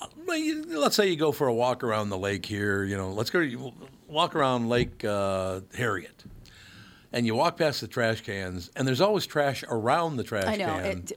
uh, 0.00 0.06
you- 0.34 0.64
let's 0.78 0.94
say 0.96 1.08
you 1.08 1.16
go 1.16 1.32
for 1.32 1.48
a 1.48 1.54
walk 1.54 1.82
around 1.82 2.10
the 2.10 2.18
lake 2.18 2.44
here, 2.46 2.84
you 2.84 2.96
know, 2.96 3.10
let's 3.12 3.30
go 3.30 3.72
walk 4.06 4.36
around 4.36 4.68
Lake 4.68 5.04
uh, 5.04 5.60
Harriet. 5.76 6.24
And 7.16 7.24
you 7.24 7.34
walk 7.34 7.56
past 7.56 7.80
the 7.80 7.88
trash 7.88 8.20
cans, 8.20 8.70
and 8.76 8.86
there's 8.86 9.00
always 9.00 9.26
trash 9.26 9.64
around 9.70 10.16
the 10.18 10.22
trash 10.22 10.44
I 10.44 10.56
know. 10.56 10.66
can. 10.66 10.84
It, 10.84 11.12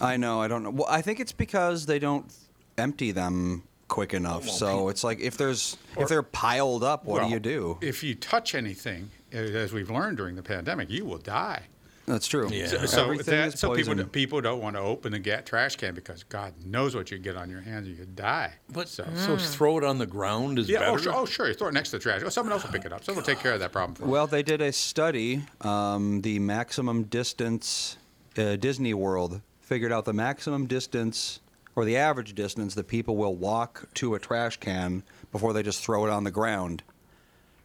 I 0.00 0.16
know. 0.16 0.40
I 0.40 0.46
don't 0.46 0.62
know. 0.62 0.70
Well, 0.70 0.86
I 0.88 1.02
think 1.02 1.18
it's 1.18 1.32
because 1.32 1.86
they 1.86 1.98
don't 1.98 2.32
empty 2.78 3.10
them 3.10 3.64
quick 3.88 4.14
enough. 4.14 4.48
So 4.48 4.88
it's 4.90 5.02
like 5.02 5.18
if 5.18 5.36
there's 5.36 5.76
if 5.98 6.08
they're 6.08 6.22
piled 6.22 6.84
up, 6.84 7.04
what 7.04 7.20
Well, 7.20 7.28
do 7.28 7.34
you 7.34 7.40
do? 7.40 7.78
If 7.80 8.04
you 8.04 8.14
touch 8.14 8.54
anything, 8.54 9.10
as 9.32 9.72
we've 9.72 9.90
learned 9.90 10.18
during 10.18 10.36
the 10.36 10.42
pandemic, 10.44 10.88
you 10.88 11.04
will 11.04 11.18
die. 11.18 11.62
That's 12.08 12.26
true. 12.26 12.48
Yeah. 12.50 12.66
So, 12.68 12.86
so 12.86 13.04
Everything 13.04 13.34
that- 13.36 13.54
is 13.54 13.60
so 13.60 13.74
people, 13.74 13.94
people 14.06 14.40
don't 14.40 14.62
want 14.62 14.76
to 14.76 14.80
open 14.80 15.12
the 15.12 15.18
ga- 15.18 15.42
trash 15.42 15.76
can 15.76 15.94
because 15.94 16.22
God 16.24 16.54
knows 16.64 16.94
what 16.96 17.10
you 17.10 17.18
get 17.18 17.36
on 17.36 17.50
your 17.50 17.60
hands, 17.60 17.86
and 17.86 17.96
you 17.96 18.02
could 18.02 18.16
die. 18.16 18.54
but 18.70 18.88
so, 18.88 19.06
so 19.14 19.36
throw 19.36 19.76
it 19.78 19.84
on 19.84 19.98
the 19.98 20.06
ground 20.06 20.58
is 20.58 20.68
yeah, 20.68 20.78
better. 20.80 20.92
oh 20.92 20.96
sure, 20.96 21.14
oh 21.14 21.26
sure, 21.26 21.48
you 21.48 21.54
throw 21.54 21.68
it 21.68 21.74
next 21.74 21.90
to 21.90 21.98
the 21.98 22.02
trash. 22.02 22.22
Oh, 22.24 22.30
someone 22.30 22.52
else 22.52 22.64
will 22.64 22.72
pick 22.72 22.86
it 22.86 22.92
up. 22.92 23.04
Someone 23.04 23.22
will 23.22 23.26
take 23.26 23.40
care 23.42 23.52
of 23.52 23.60
that 23.60 23.72
problem 23.72 23.94
for 23.94 24.04
you. 24.04 24.10
Well, 24.10 24.26
they 24.26 24.42
did 24.42 24.62
a 24.62 24.72
study. 24.72 25.42
Um, 25.60 26.22
the 26.22 26.38
maximum 26.38 27.04
distance, 27.04 27.98
uh, 28.38 28.56
Disney 28.56 28.94
World 28.94 29.42
figured 29.60 29.92
out 29.92 30.06
the 30.06 30.14
maximum 30.14 30.66
distance 30.66 31.40
or 31.76 31.84
the 31.84 31.96
average 31.98 32.34
distance 32.34 32.74
that 32.74 32.88
people 32.88 33.16
will 33.16 33.36
walk 33.36 33.86
to 33.94 34.14
a 34.14 34.18
trash 34.18 34.56
can 34.56 35.02
before 35.30 35.52
they 35.52 35.62
just 35.62 35.82
throw 35.82 36.06
it 36.06 36.10
on 36.10 36.24
the 36.24 36.30
ground. 36.30 36.82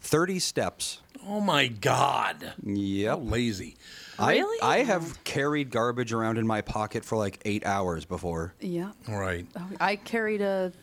30 0.04 0.40
steps. 0.40 1.00
Oh 1.26 1.40
my 1.40 1.68
God! 1.68 2.44
How 2.44 2.54
Yep. 2.72 3.20
lazy. 3.24 3.78
Really? 4.20 4.58
I, 4.62 4.80
I 4.80 4.84
have 4.84 5.24
carried 5.24 5.72
garbage 5.72 6.12
around 6.14 6.38
in 6.38 6.46
my 6.46 6.62
pocket 6.62 7.06
for 7.06 7.18
like 7.18 7.40
eight 7.46 7.66
hours 7.66 8.04
before. 8.06 8.54
yeah. 8.60 8.92
All 9.08 9.18
right. 9.18 9.48
Oh, 9.58 9.70
I 9.80 9.96
carried 9.96 10.42
a 10.42 10.74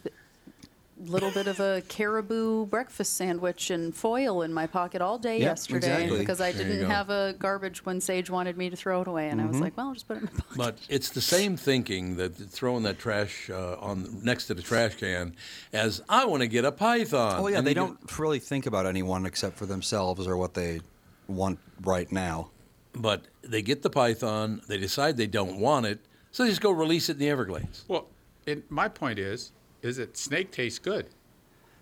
little 1.06 1.30
bit 1.30 1.46
of 1.46 1.58
a 1.60 1.82
caribou 1.88 2.66
breakfast 2.66 3.14
sandwich 3.14 3.70
and 3.70 3.94
foil 3.94 4.42
in 4.42 4.52
my 4.52 4.66
pocket 4.66 5.00
all 5.00 5.18
day 5.18 5.38
Yep, 5.38 5.46
yesterday 5.46 5.92
exactly. 5.94 6.18
because 6.18 6.40
I 6.40 6.52
There 6.52 6.64
didn't 6.68 6.90
have 6.90 7.08
a 7.10 7.34
garbage 7.38 7.84
when 7.86 8.00
Sage 8.00 8.28
wanted 8.30 8.56
me 8.58 8.68
to 8.70 8.76
throw 8.76 9.00
it 9.02 9.08
away, 9.08 9.28
and 9.30 9.40
I 9.40 9.44
Mm-hmm. 9.44 9.52
was 9.52 9.60
like, 9.60 9.76
"Well, 9.76 9.88
I'll 9.88 9.94
just 9.94 10.06
put 10.08 10.18
it 10.18 10.24
in 10.24 10.24
my 10.24 10.30
pocket." 10.40 10.56
But 10.56 10.78
it's 10.88 11.10
the 11.10 11.20
same 11.20 11.56
thinking 11.56 12.16
that 12.16 12.34
throwing 12.36 12.82
that 12.82 12.98
trash 12.98 13.48
uh, 13.50 13.76
on 13.80 14.20
next 14.22 14.46
to 14.48 14.54
the 14.54 14.62
trash 14.62 14.96
can 14.96 15.34
as 15.72 16.02
I 16.08 16.24
want 16.26 16.42
to 16.42 16.48
get 16.48 16.64
a 16.64 16.72
python. 16.72 17.40
Oh 17.40 17.46
yeah, 17.48 17.58
And 17.58 17.66
they 17.66 17.70
you 17.70 17.74
get- 17.76 17.80
don't 17.80 18.18
really 18.18 18.38
think 18.38 18.66
about 18.66 18.86
anyone 18.86 19.24
except 19.26 19.56
for 19.56 19.66
themselves 19.66 20.26
or 20.26 20.36
what 20.36 20.54
they 20.54 20.80
want 21.28 21.58
right 21.82 22.10
now. 22.12 22.50
but 22.92 23.26
they 23.42 23.62
get 23.62 23.82
the 23.82 23.90
python. 23.90 24.60
They 24.68 24.76
decide 24.76 25.16
they 25.16 25.28
don't 25.28 25.58
want 25.60 25.86
it, 25.86 26.00
so 26.32 26.42
they 26.42 26.48
just 26.50 26.60
go 26.60 26.72
release 26.72 27.08
it 27.08 27.12
in 27.12 27.18
the 27.20 27.30
Everglades. 27.30 27.84
Well, 27.88 28.08
it, 28.46 28.68
my 28.70 28.88
point 28.88 29.18
is, 29.20 29.52
is 29.82 29.96
that 29.96 30.16
snake 30.16 30.50
tastes 30.52 30.78
good. 30.78 31.06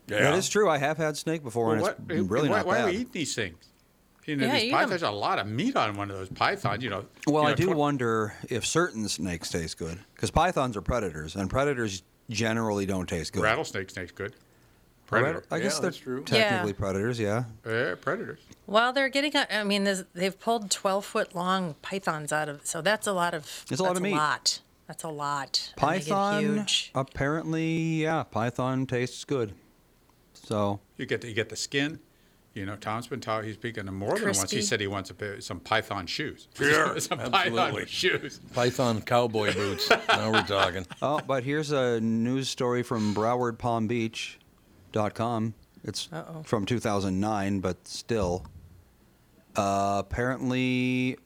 That 0.07 0.35
is 0.35 0.49
true. 0.49 0.69
I 0.71 0.79
have 0.79 0.97
had 0.97 1.17
snake 1.17 1.43
before, 1.43 1.67
Well, 1.67 1.73
and 1.75 1.83
what, 1.83 1.99
it's 2.09 2.21
eh, 2.21 2.25
really 2.27 2.49
why, 2.49 2.57
not 2.59 2.67
why 2.67 2.81
do 2.81 2.87
we 2.87 2.93
eat 2.99 3.13
these 3.13 3.35
things? 3.35 3.57
You 4.25 4.37
know, 4.37 4.47
Yeah, 4.47 4.53
these 4.55 4.65
eat 4.65 4.71
pythons, 4.71 4.85
'em. 4.85 4.91
there's 4.91 5.03
a 5.03 5.11
lot 5.11 5.39
of 5.39 5.47
meat 5.47 5.77
on 5.77 5.97
one 5.97 6.11
of 6.11 6.17
those 6.17 6.29
pythons. 6.31 6.83
You 6.83 6.91
know. 6.91 7.05
well, 7.27 7.45
you 7.45 7.49
I 7.51 7.55
do 7.55 7.65
twen- 7.67 7.77
wonder 7.77 8.35
if 8.49 8.65
certain 8.67 9.09
snakes 9.09 9.51
taste 9.51 9.77
good 9.79 9.99
because 10.15 10.31
pythons 10.31 10.77
are 10.77 10.83
predators, 10.83 11.35
and 11.37 11.49
predators 11.51 12.03
generally 12.31 12.85
don't 12.87 13.09
taste 13.09 13.33
good. 13.33 13.43
Rattlesnake 13.43 13.91
snake's 13.91 14.13
good. 14.13 14.35
Predator. 15.07 15.43
I 15.51 15.59
guess 15.59 15.75
Yeah, 15.77 15.81
they're 15.81 15.91
that's 15.91 15.97
true. 15.97 16.23
technically 16.25 16.73
Yeah. 16.73 16.79
predators. 16.79 17.19
Yeah. 17.19 17.45
Yeah, 17.67 17.95
predators. 17.99 18.41
Well, 18.67 18.93
they're 18.93 19.09
getting. 19.09 19.33
I 19.35 19.65
mean, 19.65 19.89
they've 20.15 20.39
pulled 20.39 20.71
12 20.71 21.07
foot 21.07 21.35
long 21.35 21.77
pythons 21.81 22.31
out 22.31 22.51
of. 22.51 22.67
So 22.67 22.83
that's 22.83 23.07
a 23.07 23.13
lot 23.13 23.33
of. 23.33 23.65
It's 23.71 23.81
a 23.81 23.83
lot 23.83 23.97
of 23.97 24.03
meat. 24.03 24.13
lot. 24.15 24.61
That's 24.89 25.05
a 25.05 25.09
lot. 25.09 25.73
And 25.81 25.91
they 25.91 25.99
get 26.01 26.09
Python. 26.09 26.43
huge. 26.43 26.91
Apparently, 26.95 28.03
yeah, 28.03 28.23
python 28.25 28.87
tastes 28.87 29.25
good. 29.25 29.53
So 30.33 30.81
You 30.97 31.07
get 31.07 31.21
the, 31.21 31.29
you 31.29 31.35
get 31.35 31.51
the 31.51 31.57
skin. 31.57 32.01
You 32.55 32.65
know, 32.67 32.75
Tom's 32.77 33.07
been 33.07 33.21
talking. 33.21 33.47
He's 33.47 33.55
speaking 33.57 33.85
to 33.87 33.93
more 33.93 34.17
than 34.19 34.33
once. 34.33 34.51
He 34.51 34.63
said 34.63 34.81
he 34.81 34.87
wants 34.89 35.11
a 35.11 35.15
pair, 35.15 35.41
some 35.41 35.61
python 35.61 36.07
shoes. 36.07 36.49
Sure, 36.57 36.99
some 36.99 37.21
absolutely. 37.21 37.61
python 37.61 37.87
shoes. 37.87 38.41
Python 38.55 39.01
cowboy 39.03 39.55
boots. 39.55 39.89
now 40.09 40.33
we're 40.33 40.43
talking. 40.43 40.85
Oh, 41.03 41.21
but 41.25 41.45
here's 41.45 41.71
a 41.71 42.01
news 42.01 42.49
story 42.49 42.83
from 42.83 43.15
BrowardPalmBeach.com. 43.15 45.55
It's 45.85 46.09
Uh-oh. 46.13 46.43
from 46.43 46.67
2009, 46.67 47.61
but 47.61 47.87
still. 47.87 48.45
Uh, 49.55 50.03
apparently, 50.05 51.17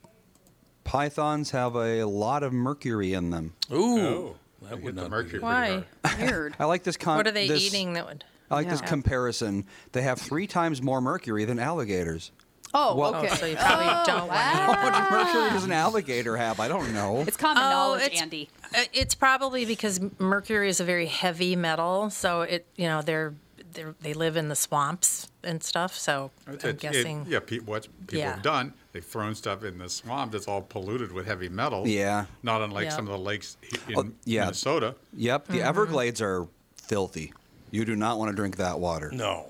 pythons 0.84 1.50
have 1.52 1.74
a 1.76 2.04
lot 2.04 2.42
of 2.42 2.52
mercury 2.52 3.12
in 3.12 3.30
them. 3.30 3.54
Ooh, 3.72 3.98
Oh, 4.00 4.36
that 4.62 4.76
would 4.76 4.82
hit 4.82 4.94
the 4.96 5.02
not 5.02 5.10
mercury. 5.10 5.38
Be 5.38 5.42
Why? 5.44 5.84
Weird. 6.18 6.54
I 6.60 6.64
like 6.66 6.82
this. 6.84 6.96
Con- 6.96 7.16
What 7.16 7.26
are 7.26 7.30
they 7.32 7.48
this- 7.48 7.62
eating 7.66 7.94
that 7.94 8.06
would? 8.06 8.24
I 8.50 8.56
like 8.56 8.68
this 8.68 8.82
comparison. 8.82 9.64
They 9.92 10.02
have 10.02 10.20
three 10.20 10.46
times 10.46 10.82
more 10.82 11.00
mercury 11.00 11.46
than 11.46 11.58
alligators. 11.58 12.32
Oh, 12.74 12.94
Well- 12.96 13.14
okay. 13.16 13.28
Oh, 13.30 13.34
so 13.34 13.46
you 13.46 13.56
probably 13.56 13.86
don't 14.04 14.28
want. 14.28 14.32
How 14.40 14.90
much 14.90 15.10
mercury 15.10 15.50
does 15.50 15.64
an 15.64 15.72
alligator 15.72 16.36
have? 16.36 16.60
I 16.60 16.68
don't 16.68 16.92
know. 16.92 17.20
It's 17.26 17.36
common 17.36 17.62
Oh, 17.62 17.70
knowledge, 17.70 18.02
it's- 18.04 18.20
Andy. 18.20 18.50
Uh, 18.74 18.84
It's 18.92 19.14
probably 19.14 19.64
because 19.64 20.00
mercury 20.18 20.68
is 20.68 20.80
a 20.80 20.84
very 20.84 21.06
heavy 21.06 21.56
metal, 21.56 22.10
so 22.10 22.42
it 22.42 22.66
you 22.76 22.86
know 22.86 23.00
they're, 23.02 23.34
they're 23.72 23.94
they 24.00 24.12
live 24.14 24.36
in 24.36 24.48
the 24.48 24.56
swamps 24.56 25.28
and 25.42 25.62
stuff. 25.62 25.94
So 25.96 26.30
It's- 26.46 26.64
I'm 26.64 26.70
it- 26.70 26.74
it- 26.74 26.80
guessing. 26.80 27.26
yeah, 27.28 27.40
pe- 27.40 27.58
what 27.60 27.88
people 28.06 28.18
Yeah. 28.20 28.32
have 28.34 28.42
done, 28.42 28.74
they've 28.92 29.04
thrown 29.04 29.34
stuff 29.34 29.64
in 29.64 29.78
the 29.78 29.88
swamp 29.88 30.32
that's 30.32 30.46
all 30.48 30.62
polluted 30.62 31.12
with 31.12 31.26
heavy 31.26 31.48
metals. 31.48 31.88
Yeah. 31.88 32.26
Not 32.42 32.62
unlike 32.62 32.84
Yeah. 32.84 32.96
some 32.96 33.06
of 33.06 33.12
the 33.12 33.18
lakes 33.18 33.56
in 33.88 33.96
Oh, 33.96 34.10
yeah. 34.24 34.42
Minnesota. 34.42 34.94
Yep, 35.16 35.48
the 35.48 35.62
Everglades 35.62 36.20
are 36.20 36.46
filthy. 36.76 37.32
You 37.70 37.84
do 37.84 37.96
not 37.96 38.18
want 38.18 38.30
to 38.30 38.36
drink 38.36 38.56
that 38.56 38.78
water. 38.78 39.10
No. 39.12 39.46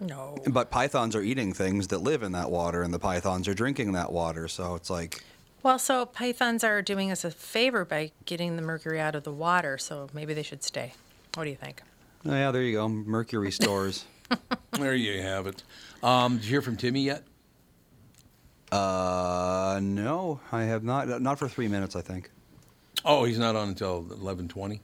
No. 0.00 0.36
But 0.46 0.70
pythons 0.70 1.14
are 1.16 1.22
eating 1.22 1.52
things 1.52 1.88
that 1.88 1.98
live 1.98 2.22
in 2.22 2.32
that 2.32 2.50
water, 2.50 2.82
and 2.82 2.92
the 2.92 2.98
pythons 2.98 3.48
are 3.48 3.54
drinking 3.54 3.92
that 3.92 4.12
water. 4.12 4.46
So 4.48 4.74
it's 4.74 4.90
like, 4.90 5.22
Well, 5.62 5.78
so 5.78 6.04
pythons 6.06 6.62
are 6.64 6.80
doing 6.82 7.10
us 7.10 7.24
a 7.24 7.30
favor 7.30 7.84
by 7.84 8.12
getting 8.24 8.56
the 8.56 8.62
mercury 8.62 9.00
out 9.00 9.14
of 9.14 9.24
the 9.24 9.32
water, 9.32 9.78
so 9.78 10.08
maybe 10.12 10.32
they 10.34 10.42
should 10.42 10.62
stay. 10.62 10.92
What 11.34 11.44
do 11.44 11.50
you 11.50 11.56
think? 11.56 11.82
oh, 12.26 12.30
yeah, 12.32 12.50
there 12.50 12.62
you 12.62 12.72
go. 12.72 12.88
Mercury 12.88 13.50
stores. 13.52 14.04
There 14.72 14.94
you 14.94 15.22
have 15.22 15.46
it. 15.46 15.62
Um, 16.02 16.36
did 16.36 16.44
you 16.44 16.50
hear 16.50 16.60
from 16.62 16.76
Timmy 16.76 17.04
yet? 17.04 17.22
Uh, 18.72 19.78
no, 19.82 20.40
I 20.52 20.64
have 20.64 20.82
not. 20.84 21.20
Not 21.22 21.38
for 21.38 21.48
three 21.48 21.68
minutes, 21.68 21.94
I 21.96 22.00
think. 22.00 22.30
Oh, 23.04 23.24
he's 23.24 23.38
not 23.38 23.54
on 23.56 23.68
until 23.68 24.06
eleven 24.10 24.48
twenty. 24.48 24.80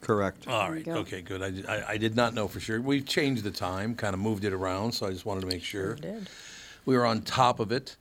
Correct. 0.00 0.48
All 0.48 0.62
There 0.64 0.70
right. 0.72 0.78
you 0.78 0.84
go. 0.84 0.98
Okay. 1.00 1.22
Good. 1.22 1.42
I, 1.42 1.72
I, 1.72 1.84
I 1.90 1.96
did 1.96 2.16
not 2.16 2.34
know 2.34 2.48
for 2.48 2.58
sure. 2.58 2.80
We've 2.80 3.06
changed 3.06 3.44
the 3.44 3.52
time, 3.52 3.94
kind 3.94 4.14
of 4.14 4.20
moved 4.20 4.44
it 4.44 4.52
around, 4.52 4.92
so 4.92 5.06
I 5.06 5.10
just 5.10 5.24
wanted 5.24 5.42
to 5.42 5.46
make 5.46 5.62
sure 5.62 5.94
We 5.94 6.00
Did. 6.00 6.28
we 6.84 6.96
were 6.96 7.06
on 7.06 7.22
top 7.22 7.60
of 7.60 7.70
it. 7.70 7.96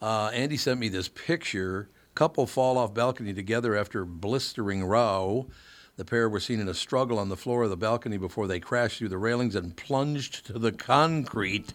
Uh, 0.00 0.30
Andy 0.32 0.56
sent 0.56 0.78
me 0.78 0.88
this 0.88 1.08
picture. 1.08 1.88
Couple 2.14 2.46
fall 2.46 2.76
off 2.78 2.92
balcony 2.94 3.32
together 3.32 3.74
after 3.74 4.04
blistering 4.04 4.84
row. 4.84 5.48
The 5.96 6.04
pair 6.04 6.28
were 6.28 6.40
seen 6.40 6.60
in 6.60 6.68
a 6.68 6.74
struggle 6.74 7.18
on 7.18 7.28
the 7.28 7.36
floor 7.36 7.64
of 7.64 7.70
the 7.70 7.76
balcony 7.76 8.18
before 8.18 8.46
they 8.46 8.60
crashed 8.60 8.98
through 8.98 9.08
the 9.08 9.18
railings 9.18 9.54
and 9.56 9.76
plunged 9.76 10.46
to 10.46 10.58
the 10.58 10.72
concrete. 10.72 11.72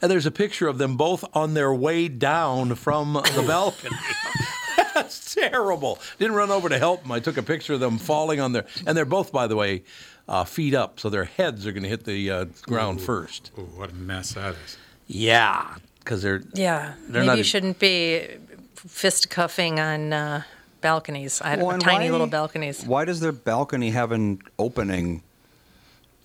And 0.00 0.10
there's 0.10 0.26
a 0.26 0.30
picture 0.30 0.68
of 0.68 0.78
them 0.78 0.96
both 0.96 1.24
on 1.34 1.54
their 1.54 1.72
way 1.74 2.08
down 2.08 2.74
from 2.76 3.14
the 3.14 3.44
balcony. 3.46 3.96
That's 4.94 5.34
terrible. 5.34 5.98
Didn't 6.18 6.36
run 6.36 6.50
over 6.50 6.68
to 6.68 6.78
help 6.78 7.02
them. 7.02 7.12
I 7.12 7.20
took 7.20 7.36
a 7.36 7.42
picture 7.42 7.74
of 7.74 7.80
them 7.80 7.98
falling 7.98 8.40
on 8.40 8.52
their, 8.52 8.66
and 8.86 8.96
they're 8.96 9.04
both, 9.04 9.32
by 9.32 9.46
the 9.46 9.56
way, 9.56 9.82
uh, 10.28 10.44
feet 10.44 10.74
up, 10.74 11.00
so 11.00 11.08
their 11.08 11.24
heads 11.24 11.66
are 11.66 11.72
going 11.72 11.82
to 11.84 11.88
hit 11.88 12.04
the 12.04 12.30
uh, 12.30 12.44
ground 12.62 13.00
first. 13.00 13.50
Ooh, 13.58 13.62
what 13.62 13.90
a 13.90 13.94
mess 13.94 14.32
that 14.34 14.54
is. 14.64 14.76
Yeah, 15.06 15.74
because 16.00 16.22
they're 16.22 16.42
Yeah, 16.54 16.94
They're 17.08 17.22
maybe 17.22 17.26
not 17.26 17.38
you 17.38 17.44
shouldn't 17.44 17.78
be 17.78 18.26
fist 18.74 19.30
cuffing 19.30 19.80
on 19.80 20.12
uh, 20.12 20.42
balconies. 20.80 21.40
I 21.40 21.56
Well, 21.56 21.78
tiny 21.78 22.06
why- 22.06 22.10
little 22.12 22.26
balconies. 22.26 22.84
Why 22.84 23.04
does 23.04 23.20
their 23.20 23.32
balcony 23.32 23.90
have 23.90 24.12
an 24.12 24.40
opening? 24.58 25.22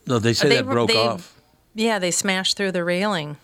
no. 0.06 0.20
They 0.20 0.34
say 0.34 0.50
They 0.50 0.56
that 0.58 0.66
broke 0.66 0.90
they- 0.90 0.98
off. 0.98 1.40
Yeah, 1.76 1.98
they 1.98 2.12
smashed 2.12 2.56
through 2.58 2.72
the 2.74 2.84
railing. 2.84 3.38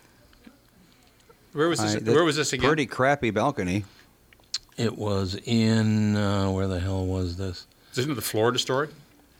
Where 1.53 1.69
was 1.69 1.79
this? 1.79 1.95
I- 1.95 2.11
where 2.11 2.23
was 2.23 2.35
this 2.35 2.53
again? 2.53 2.67
Pretty 2.67 2.85
crappy 2.85 3.31
balcony. 3.31 3.85
It 4.77 4.97
was 4.97 5.35
in 5.45 6.15
uh, 6.15 6.49
where 6.51 6.67
the 6.67 6.79
hell 6.79 7.05
was 7.05 7.35
this? 7.37 7.67
Isn't 7.97 8.11
it 8.11 8.15
the 8.15 8.21
Florida 8.21 8.59
story? 8.59 8.89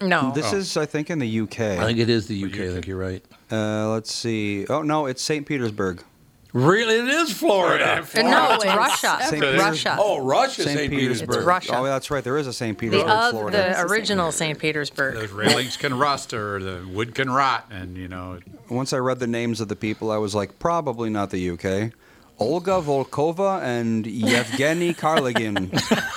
No, 0.02 0.32
This 0.34 0.54
is, 0.54 0.78
I 0.78 0.86
think, 0.86 1.10
in 1.10 1.20
the 1.20 1.40
UK. 1.42 1.60
I 1.60 1.86
think 1.86 2.00
it 2.00 2.10
is 2.10 2.28
the 2.28 2.44
UK. 2.46 2.54
I 2.54 2.74
think 2.74 2.88
you're 2.88 2.98
right. 2.98 3.24
Uh, 3.52 3.90
let's 3.90 4.14
see. 4.14 4.66
Oh 4.68 4.82
no, 4.82 5.06
it's 5.08 5.22
St. 5.22 5.46
Petersburg. 5.46 6.04
Really, 6.52 6.96
it 6.96 7.08
is 7.08 7.32
Florida. 7.32 8.06
Uh, 8.16 8.22
no, 8.24 8.56
it's 8.56 8.66
Russia. 8.66 9.18
St. 9.22 9.42
Russia. 9.44 9.98
Oh, 10.00 10.26
Russia, 10.26 10.64
St. 10.64 10.78
St. 10.78 10.90
Petersburg. 10.90 11.00
Petersburg. 11.30 11.36
It's 11.38 11.46
Russia. 11.46 11.78
Oh, 11.78 11.84
that's 11.84 12.10
right. 12.10 12.24
There 12.24 12.38
is 12.38 12.48
a 12.48 12.54
St. 12.54 12.76
the, 12.78 12.90
Petersburg, 12.90 13.32
Florida. 13.32 13.76
the 13.78 13.82
original 13.84 14.32
St. 14.32 14.58
Petersburg. 14.58 15.14
Those 15.16 15.32
railings 15.32 15.78
can 15.78 15.94
rust 15.98 16.34
or 16.34 16.60
the 16.60 16.88
wood 16.92 17.14
can 17.14 17.30
rot, 17.30 17.68
and 17.70 17.96
you 17.98 18.08
know. 18.08 18.40
Once 18.70 18.94
I 18.94 18.98
read 18.98 19.20
the 19.20 19.28
names 19.28 19.62
of 19.62 19.68
the 19.68 19.76
people, 19.76 20.12
I 20.12 20.18
was 20.18 20.34
like, 20.34 20.58
probably 20.60 21.10
not 21.10 21.30
the 21.30 21.52
UK. 21.52 21.92
Olga 22.40 22.82
Volkova 22.82 23.62
and 23.62 24.06
Yevgeny 24.06 24.94
Karlagin. 25.04 25.70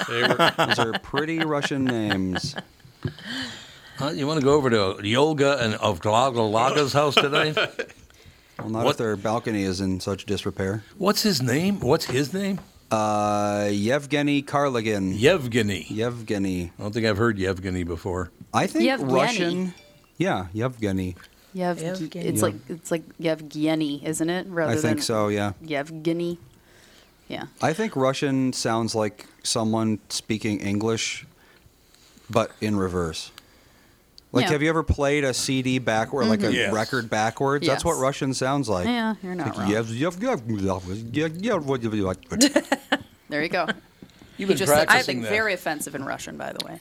They 0.07 0.23
were, 0.23 0.67
Those 0.67 0.79
are 0.79 0.99
pretty 1.01 1.41
Russian 1.41 1.85
names. 1.85 2.55
Huh, 3.99 4.11
you 4.11 4.27
want 4.27 4.41
to 4.41 4.45
go 4.45 4.55
over 4.55 4.71
to 4.71 4.97
Yolga 5.03 5.61
and 5.61 5.75
of 5.75 6.01
Laga's 6.05 6.93
house 6.93 7.15
today? 7.15 7.55
Well, 8.59 8.69
not 8.69 8.85
What- 8.85 8.91
if 8.93 8.97
their 8.99 9.17
balcony 9.17 9.65
is 9.65 9.81
in 9.81 9.99
such 9.99 10.25
disrepair. 10.27 10.85
What's 10.99 11.23
his 11.23 11.41
name? 11.43 11.81
What's 11.81 12.05
his 12.05 12.33
name? 12.33 12.61
Uh, 12.93 13.69
Yevgeny 13.73 14.43
Karlagin. 14.43 15.19
Yevgeny. 15.19 15.87
Yevgeny. 15.89 16.71
I 16.79 16.83
don't 16.83 16.93
think 16.93 17.07
I've 17.07 17.17
heard 17.17 17.39
Yevgeny 17.39 17.83
before. 17.83 18.31
I 18.53 18.67
think 18.69 18.85
Yevgeny. 18.85 19.13
Russian. 19.13 19.75
Yeah, 20.19 20.47
Yevgeny. 20.53 21.17
Yev- 21.55 21.81
Yevgeny. 21.83 22.27
it's 22.27 22.43
like 22.43 22.55
it's 22.69 22.91
like 22.91 23.03
Yevgeny, 23.19 24.05
isn't 24.07 24.31
it? 24.31 24.47
Rather 24.49 24.73
I 24.73 24.75
think 24.77 24.99
than 24.99 25.03
so. 25.03 25.29
Yeah. 25.29 25.53
Yevgeny. 25.63 26.39
Yeah. 27.29 27.45
I 27.61 27.73
think 27.73 27.95
Russian 27.97 28.53
sounds 28.53 28.95
like 28.95 29.27
someone 29.43 29.99
speaking 30.09 30.61
English, 30.61 31.27
but 32.31 32.53
in 32.61 32.77
reverse. 32.77 33.31
Like, 34.33 34.47
Yeah. 34.47 34.53
have 34.53 34.63
you 34.63 34.69
ever 34.71 34.83
played 34.83 35.25
a 35.25 35.35
CD 35.35 35.79
backward, 35.79 36.27
like 36.27 36.41
a 36.41 36.47
mm-hmm. 36.47 36.55
Yes. 36.55 36.73
record 36.73 37.11
backwards? 37.11 37.67
That's 37.67 37.85
what 37.85 37.99
Russian 37.99 38.33
sounds 38.33 38.67
like. 38.69 38.87
Yeah, 38.87 39.15
you're 39.23 39.35
not 39.35 39.49
Like, 39.49 39.59
wrong. 39.59 39.71
Yev- 39.71 39.85
Yev- 39.99 40.17
Yev- 40.17 40.41
Yev- 40.49 41.13
Yev- 41.13 41.41
Yev- 41.43 41.63
what- 41.65 41.81
Yev- 41.83 42.03
what- 42.31 43.03
There 43.29 43.43
you 43.43 43.49
go. 43.51 43.67
You've 44.39 44.49
been 44.49 44.57
just 44.57 44.73
said, 44.73 44.81
I 44.83 44.85
practicing 44.87 45.17
think 45.17 45.25
that. 45.25 45.31
very 45.31 45.53
offensive 45.53 45.95
in 45.95 46.05
Russian, 46.05 46.37
by 46.39 46.53
the 46.53 46.65
way. 46.67 46.81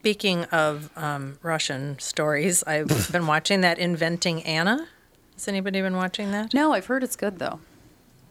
Speaking 0.00 0.44
of 0.44 0.90
um, 0.96 1.38
Russian 1.42 1.98
stories, 1.98 2.62
I've 2.64 3.08
been 3.12 3.26
watching 3.26 3.60
that 3.62 3.78
Inventing 3.78 4.42
Anna. 4.44 4.86
Has 5.34 5.48
anybody 5.48 5.80
been 5.80 5.96
watching 5.96 6.30
that? 6.32 6.54
No, 6.54 6.72
I've 6.72 6.86
heard 6.86 7.02
it's 7.02 7.16
good 7.16 7.38
though. 7.38 7.60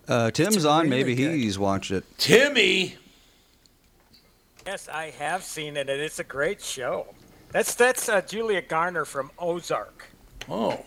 Uh, 0.08 0.32
Tim's 0.32 0.64
on. 0.66 0.86
really 0.90 0.90
Maybe 1.04 1.16
good. 1.16 1.36
he's 1.36 1.60
watched 1.60 1.92
it. 1.92 2.06
Timmy! 2.18 2.96
Yes, 4.66 4.88
I 4.88 5.10
have 5.12 5.44
seen 5.44 5.76
it, 5.78 5.90
and 5.90 6.02
it's 6.02 6.20
a 6.20 6.24
great 6.24 6.62
show. 6.62 7.14
That's 7.52 7.76
that's 7.76 8.08
uh, 8.10 8.22
Julia 8.22 8.62
Garner 8.62 9.06
from 9.06 9.32
Ozark. 9.38 10.08
Oh. 10.50 10.80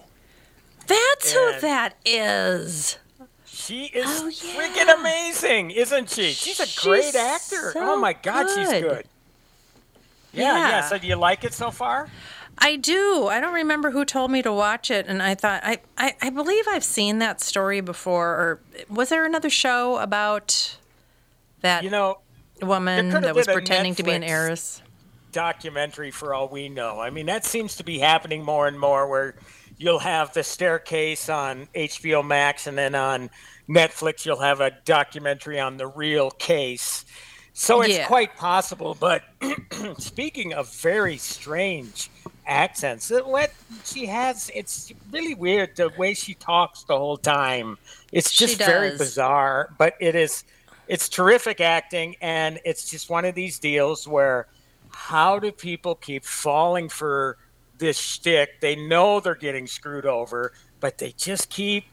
That's 0.86 1.32
who 1.32 1.60
that 1.60 1.94
is. 2.04 2.98
She 3.44 3.84
is 3.86 4.06
Oh, 4.08 4.28
yeah. 4.28 4.54
freaking 4.54 4.98
amazing, 5.00 5.70
isn't 5.72 6.10
she? 6.10 6.32
She's 6.32 6.60
a 6.60 6.80
great 6.86 7.14
actor. 7.14 7.72
so 7.72 7.80
oh 7.80 7.96
my 7.98 8.12
God, 8.14 8.46
she's 8.48 8.68
good. 8.68 9.04
Yeah, 10.32 10.56
yeah, 10.56 10.68
Yeah. 10.68 10.80
So 10.88 10.98
do 10.98 11.06
you 11.06 11.16
like 11.16 11.44
it 11.44 11.54
so 11.54 11.70
far? 11.70 12.08
I 12.58 12.76
do. 12.76 13.26
I 13.28 13.40
don't 13.40 13.54
remember 13.54 13.90
who 13.90 14.04
told 14.04 14.30
me 14.30 14.42
to 14.42 14.52
watch 14.52 14.90
it, 14.90 15.06
and 15.06 15.22
I 15.22 15.34
thought 15.34 15.62
I, 15.64 15.78
I, 15.96 16.14
I 16.20 16.30
believe 16.30 16.66
I've 16.68 16.84
seen 16.84 17.18
that 17.18 17.40
story 17.40 17.80
before. 17.80 18.28
Or 18.28 18.60
was 18.88 19.08
there 19.08 19.24
another 19.24 19.48
show 19.50 19.96
about 19.98 20.76
that 21.62 21.84
You 21.84 21.90
know, 21.90 22.18
woman 22.60 23.08
that 23.10 23.34
was 23.34 23.46
pretending 23.46 23.94
to 23.94 24.02
be 24.02 24.12
an 24.12 24.22
heiress? 24.22 24.82
documentary 25.32 26.10
for 26.10 26.34
all 26.34 26.48
we 26.48 26.68
know. 26.68 27.00
I 27.00 27.10
mean, 27.10 27.26
that 27.26 27.44
seems 27.44 27.76
to 27.76 27.84
be 27.84 28.00
happening 28.00 28.44
more 28.44 28.66
and 28.66 28.78
more 28.78 29.08
where 29.08 29.36
you'll 29.78 30.00
have 30.00 30.32
the 30.34 30.42
staircase 30.42 31.28
on 31.28 31.68
HBO 31.74 32.26
Max 32.26 32.66
and 32.66 32.76
then 32.76 32.96
on 32.96 33.30
Netflix 33.68 34.26
you'll 34.26 34.40
have 34.40 34.60
a 34.60 34.72
documentary 34.84 35.60
on 35.60 35.76
the 35.76 35.86
real 35.86 36.30
case. 36.32 37.04
So 37.52 37.82
it's 37.82 37.94
Yeah. 37.96 38.06
quite 38.06 38.36
possible, 38.36 38.96
but 38.98 39.22
speaking 39.98 40.54
of 40.54 40.72
very 40.74 41.16
strange 41.18 42.10
accents, 42.46 43.10
what 43.10 43.52
she 43.84 44.06
has, 44.06 44.50
it's 44.54 44.92
really 45.12 45.34
weird 45.34 45.76
the 45.76 45.90
way 45.98 46.14
she 46.14 46.34
talks 46.34 46.84
the 46.84 46.96
whole 46.96 47.16
time. 47.18 47.76
It's 48.12 48.32
just 48.32 48.58
very 48.58 48.96
bizarre, 48.96 49.74
but 49.78 49.94
it 50.00 50.14
is 50.14 50.44
it's 50.88 51.08
terrific 51.08 51.60
acting 51.60 52.16
and 52.20 52.58
it's 52.64 52.90
just 52.90 53.10
one 53.10 53.24
of 53.24 53.34
these 53.36 53.60
deals 53.60 54.08
where 54.08 54.48
how 54.90 55.38
do 55.38 55.52
people 55.52 55.94
keep 55.94 56.24
falling 56.24 56.88
for 56.88 57.36
this 57.78 57.96
shtick? 57.98 58.60
They 58.60 58.74
know 58.74 59.20
they're 59.20 59.34
getting 59.36 59.66
screwed 59.68 60.06
over, 60.06 60.52
but 60.80 60.98
they 60.98 61.12
just 61.12 61.48
keep. 61.50 61.84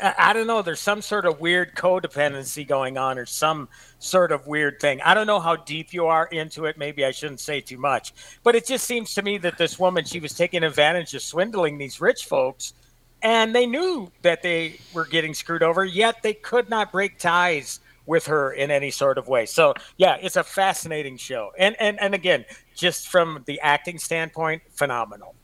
I 0.00 0.32
don't 0.32 0.46
know. 0.46 0.62
There's 0.62 0.80
some 0.80 1.02
sort 1.02 1.26
of 1.26 1.40
weird 1.40 1.74
codependency 1.74 2.66
going 2.66 2.96
on, 2.96 3.18
or 3.18 3.26
some 3.26 3.68
sort 3.98 4.32
of 4.32 4.46
weird 4.46 4.80
thing. 4.80 5.00
I 5.02 5.14
don't 5.14 5.26
know 5.26 5.40
how 5.40 5.56
deep 5.56 5.92
you 5.92 6.06
are 6.06 6.26
into 6.26 6.64
it. 6.64 6.78
Maybe 6.78 7.04
I 7.04 7.10
shouldn't 7.10 7.40
say 7.40 7.60
too 7.60 7.78
much, 7.78 8.14
but 8.42 8.54
it 8.54 8.66
just 8.66 8.86
seems 8.86 9.14
to 9.14 9.22
me 9.22 9.38
that 9.38 9.58
this 9.58 9.78
woman, 9.78 10.04
she 10.04 10.18
was 10.18 10.32
taking 10.32 10.64
advantage 10.64 11.14
of 11.14 11.22
swindling 11.22 11.78
these 11.78 12.00
rich 12.00 12.24
folks, 12.24 12.74
and 13.22 13.54
they 13.54 13.66
knew 13.66 14.10
that 14.22 14.42
they 14.42 14.80
were 14.94 15.04
getting 15.04 15.34
screwed 15.34 15.62
over, 15.62 15.84
yet 15.84 16.22
they 16.22 16.34
could 16.34 16.70
not 16.70 16.90
break 16.90 17.18
ties 17.18 17.80
with 18.06 18.26
her 18.26 18.52
in 18.52 18.70
any 18.70 18.90
sort 18.90 19.18
of 19.18 19.28
way. 19.28 19.46
So 19.46 19.74
yeah, 19.96 20.16
it's 20.20 20.36
a 20.36 20.44
fascinating 20.44 21.16
show. 21.16 21.52
And 21.58 21.76
and 21.80 22.00
and 22.00 22.14
again, 22.14 22.44
just 22.74 23.08
from 23.08 23.44
the 23.46 23.60
acting 23.60 23.98
standpoint, 23.98 24.62
phenomenal. 24.70 25.34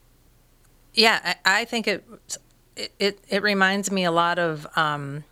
Yeah, 0.94 1.36
I, 1.44 1.60
I 1.60 1.64
think 1.66 1.86
it, 1.86 2.04
it 2.78 2.92
it 2.98 3.18
it 3.28 3.42
reminds 3.42 3.90
me 3.90 4.04
a 4.04 4.10
lot 4.10 4.38
of 4.38 4.66
um, 4.76 5.24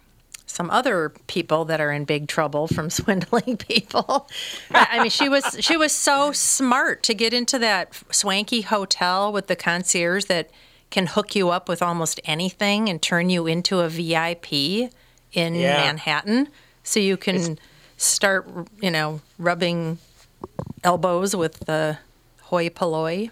some 0.47 0.71
other 0.71 1.11
people 1.27 1.65
that 1.67 1.81
are 1.81 1.91
in 1.93 2.05
big 2.05 2.29
trouble 2.29 2.67
from 2.69 2.91
swindling 2.99 3.57
people. 3.57 4.29
I 4.71 5.01
mean, 5.01 5.11
she 5.11 5.29
was 5.29 5.57
she 5.61 5.77
was 5.77 5.93
so 5.93 6.33
smart 6.33 7.03
to 7.05 7.15
get 7.15 7.33
into 7.33 7.59
that 7.61 7.95
swanky 8.11 8.61
hotel 8.63 9.33
with 9.33 9.47
the 9.47 9.57
concierge 9.57 10.25
that 10.27 10.51
can 10.91 11.07
hook 11.07 11.35
you 11.35 11.51
up 11.51 11.69
with 11.69 11.83
almost 11.83 12.21
anything 12.25 12.89
and 12.89 13.03
turn 13.03 13.29
you 13.31 13.47
into 13.47 13.81
a 13.81 13.89
VIP 13.89 14.53
in 15.33 15.55
Yeah. 15.55 15.85
Manhattan, 15.85 16.49
so 16.85 17.01
you 17.01 17.17
can 17.17 17.59
start, 17.97 18.49
you 18.81 18.91
know, 18.91 19.21
rubbing 19.39 19.99
elbows 20.85 21.35
with 21.35 21.59
the 21.67 21.99
hoi 22.43 22.69
polloi. 22.69 23.31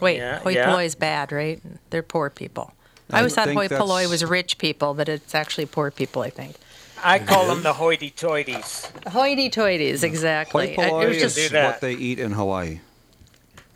Wait, 0.00 0.16
Yeah, 0.16 0.38
hoi 0.38 0.52
yeah. 0.52 0.64
polloi 0.66 0.84
is 0.86 0.94
bad, 0.94 1.32
right? 1.32 1.60
They're 1.90 2.02
poor 2.02 2.30
people. 2.30 2.72
I, 3.12 3.16
I 3.16 3.20
always 3.20 3.34
thought 3.34 3.48
hoi 3.48 3.68
polloi 3.68 4.08
was 4.08 4.24
rich 4.24 4.58
people, 4.58 4.94
but 4.94 5.08
it's 5.08 5.34
actually 5.34 5.66
poor 5.66 5.90
people, 5.90 6.22
I 6.22 6.30
think. 6.30 6.56
I 7.02 7.18
call 7.18 7.46
them 7.46 7.62
the 7.62 7.72
hoity-toities. 7.72 9.08
Hoity-toities, 9.08 10.02
exactly. 10.02 10.74
Hoi 10.74 10.82
I- 10.82 11.04
it 11.04 11.08
was 11.08 11.18
just 11.18 11.36
Do 11.36 11.48
that. 11.50 11.64
what 11.72 11.80
they 11.80 11.94
eat 11.94 12.18
in 12.18 12.32
Hawaii. 12.32 12.80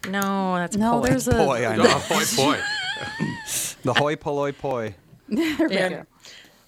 no, 0.09 0.57
that's 0.57 0.77
No, 0.77 1.01
poi. 1.01 1.09
there's 1.09 1.29
a. 1.29 1.33
Boy, 1.33 1.66
I 1.66 1.77
know. 1.77 2.01
boy, 2.09 2.25
boy. 2.37 2.59
the 3.83 3.94
hoi 3.94 4.16
polloi 4.16 4.53
poi. 4.53 4.94
There 5.29 5.68
we 5.68 5.75
Yeah. 5.75 5.88
go. 5.88 6.03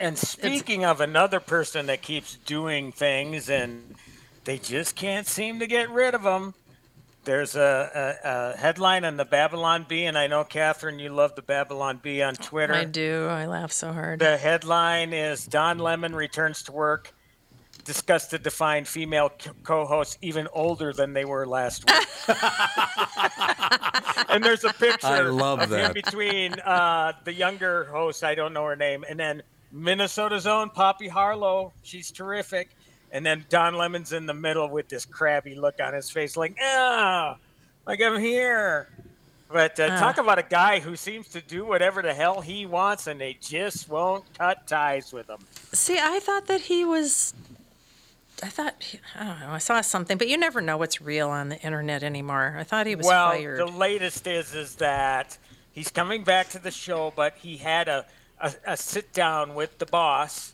And 0.01 0.19
speaking 0.19 0.85
of 0.85 1.01
another 1.01 1.41
person 1.41 1.87
that 1.87 2.03
keeps 2.03 2.37
doing 2.37 2.93
things 2.93 3.49
and 3.49 3.95
they 4.45 4.59
just 4.59 4.95
can't 4.97 5.27
seem 5.27 5.59
to 5.61 5.67
get 5.67 5.89
rid 5.91 6.15
of 6.15 6.23
them, 6.23 6.55
there's 7.27 7.57
a, 7.57 8.17
a, 8.25 8.29
a 8.29 8.57
headline 8.57 9.05
on 9.05 9.19
the 9.19 9.27
Babylon 9.27 9.85
Bee, 9.87 10.07
and 10.07 10.17
I 10.17 10.29
know, 10.29 10.45
Catherine, 10.45 10.99
you 10.99 11.11
love 11.11 11.35
the 11.35 11.43
Babylon 11.43 12.01
Bee 12.03 12.23
on 12.23 12.35
Twitter. 12.35 12.73
I 12.73 12.85
do. 12.85 13.27
I 13.27 13.45
laugh 13.47 13.73
so 13.73 13.93
hard. 13.93 14.21
The 14.21 14.39
headline 14.39 15.13
is 15.13 15.45
Don 15.45 15.79
Lemon 15.79 16.15
returns 16.15 16.63
to 16.63 16.73
work, 16.73 17.13
disgusted 17.85 18.45
to 18.45 18.51
find 18.51 18.89
female 18.89 19.31
co-hosts 19.65 20.17
even 20.23 20.49
older 20.53 20.93
than 20.93 21.13
they 21.13 21.25
were 21.25 21.47
last 21.47 21.91
week. 21.91 22.07
and 24.31 24.43
there's 24.43 24.65
a 24.65 24.73
picture 24.73 25.07
I 25.07 25.21
love 25.23 25.61
of 25.61 25.69
that. 25.71 25.95
between 25.95 26.55
uh, 26.61 27.13
the 27.25 27.35
younger 27.35 27.85
host, 27.85 28.25
I 28.25 28.35
don't 28.35 28.53
know 28.53 28.65
her 28.65 28.77
name, 28.77 29.05
and 29.09 29.19
then 29.19 29.43
Minnesota's 29.73 30.47
own 30.47 30.71
Poppy 30.71 31.09
Harlow. 31.09 31.73
She's 31.83 32.13
terrific. 32.13 32.71
And 33.17 33.25
then 33.25 33.47
Don 33.49 33.77
Lemon's 33.77 34.13
in 34.13 34.27
the 34.27 34.35
middle 34.35 34.69
with 34.69 34.91
this 34.91 35.07
crabby 35.07 35.55
look 35.55 35.81
on 35.81 35.95
his 35.95 36.11
face, 36.11 36.37
like, 36.37 36.55
ah, 36.61 37.39
like 37.87 38.03
I'm 38.03 38.21
here. 38.21 38.91
But 39.51 39.81
uh, 39.81 39.99
talk 39.99 40.19
about 40.19 40.39
a 40.39 40.43
guy 40.43 40.81
who 40.81 40.97
seems 40.97 41.29
to 41.29 41.41
do 41.41 41.65
whatever 41.65 42.03
the 42.03 42.13
hell 42.13 42.43
he 42.43 42.67
wants, 42.67 43.07
and 43.07 43.19
they 43.19 43.39
just 43.41 43.89
won't 43.89 44.25
cut 44.39 44.67
ties 44.67 45.15
with 45.15 45.31
him. 45.31 45.39
See, 45.73 45.99
I 45.99 46.19
thought 46.19 46.47
that 46.49 46.61
he 46.61 46.85
was. 46.85 47.33
I 48.43 48.49
thought 48.49 48.83
he- 48.83 49.01
I 49.19 49.25
don't 49.25 49.41
know. 49.41 49.51
I 49.51 49.59
saw 49.59 49.81
something, 49.81 50.19
but 50.19 50.29
you 50.29 50.37
never 50.37 50.61
know 50.61 50.77
what's 50.77 51.01
real 51.01 51.31
on 51.31 51.49
the 51.49 51.59
internet 51.61 52.03
anymore. 52.03 52.55
I 52.59 52.65
thought 52.65 52.87
he 52.87 52.97
was 52.97 53.07
well, 53.07 53.31
fired. 53.31 53.59
the 53.59 53.65
latest 53.65 54.27
is 54.27 54.55
is 54.55 54.75
that 54.75 55.39
he's 55.73 55.89
coming 55.89 56.23
back 56.23 56.51
to 56.51 56.59
the 56.59 56.71
show, 56.71 57.15
but 57.17 57.35
he 57.37 57.57
had 57.57 57.89
a 57.89 58.05
a, 58.41 58.53
a 58.67 58.77
sit 58.77 59.15
down 59.15 59.55
with 59.55 59.79
the 59.79 59.87
boss, 59.87 60.53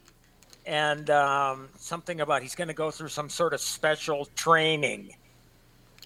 and 0.67 1.11
um, 1.11 1.69
something 1.77 2.21
about 2.21 2.43
he's 2.43 2.55
going 2.55 2.69
to 2.69 2.75
go 2.75 2.91
through 2.91 3.09
some 3.09 3.29
sort 3.29 3.53
of 3.55 3.61
special 3.61 4.27
training 4.37 5.15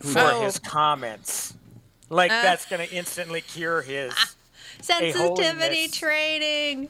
for 0.03 0.21
Oh. 0.21 0.42
his 0.45 0.59
comments. 0.59 1.55
Like 2.11 2.31
Uh. 2.31 2.42
that's 2.42 2.66
going 2.66 2.87
to 2.87 2.95
instantly 2.95 3.40
cure 3.40 3.83
his. 3.83 4.12
Sensitivity 4.81 5.19
holiness. 5.19 5.90
training. 5.97 6.88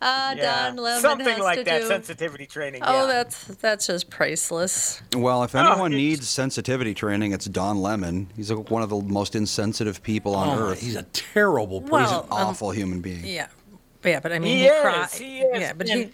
Ah, 0.00 0.32
Yeah, 0.32 0.68
Don 0.68 0.76
Lemon 0.76 1.00
something 1.02 1.26
has 1.26 1.38
like 1.40 1.58
to 1.58 1.64
that. 1.64 1.80
do. 1.82 1.88
Sensitivity 1.88 2.46
training. 2.46 2.82
Oh, 2.84 3.06
yeah. 3.06 3.12
that's 3.12 3.44
that's 3.60 3.86
just 3.88 4.10
priceless. 4.10 5.02
Well, 5.14 5.42
if 5.42 5.54
Oh, 5.54 5.58
anyone 5.58 5.92
it's- 5.92 5.96
needs 6.20 6.28
sensitivity 6.30 6.94
training, 6.94 7.32
it's 7.32 7.46
Don 7.46 7.82
Lemon. 7.82 8.28
He's 8.36 8.50
a, 8.50 8.56
one 8.56 8.82
of 8.82 8.90
the 8.90 9.00
most 9.00 9.34
insensitive 9.34 10.02
people 10.04 10.36
on 10.36 10.56
Oh, 10.56 10.68
earth. 10.68 10.80
he's 10.80 10.94
a 10.96 11.02
terrible 11.02 11.80
person. 11.80 11.98
He's 12.00 12.10
Well, 12.10 12.20
an 12.22 12.26
um, 12.30 12.46
awful 12.48 12.70
human 12.70 13.00
being. 13.00 13.24
Yeah, 13.26 13.48
yeah, 14.06 14.20
but 14.20 14.32
I 14.32 14.38
mean, 14.38 14.56
he, 14.56 14.62
he, 14.62 14.66
is. 14.66 14.82
cri- 15.10 15.24
He 15.26 15.38
is. 15.40 15.60
Yeah, 15.60 15.72
but 15.72 15.88
and 15.88 16.00
he. 16.00 16.06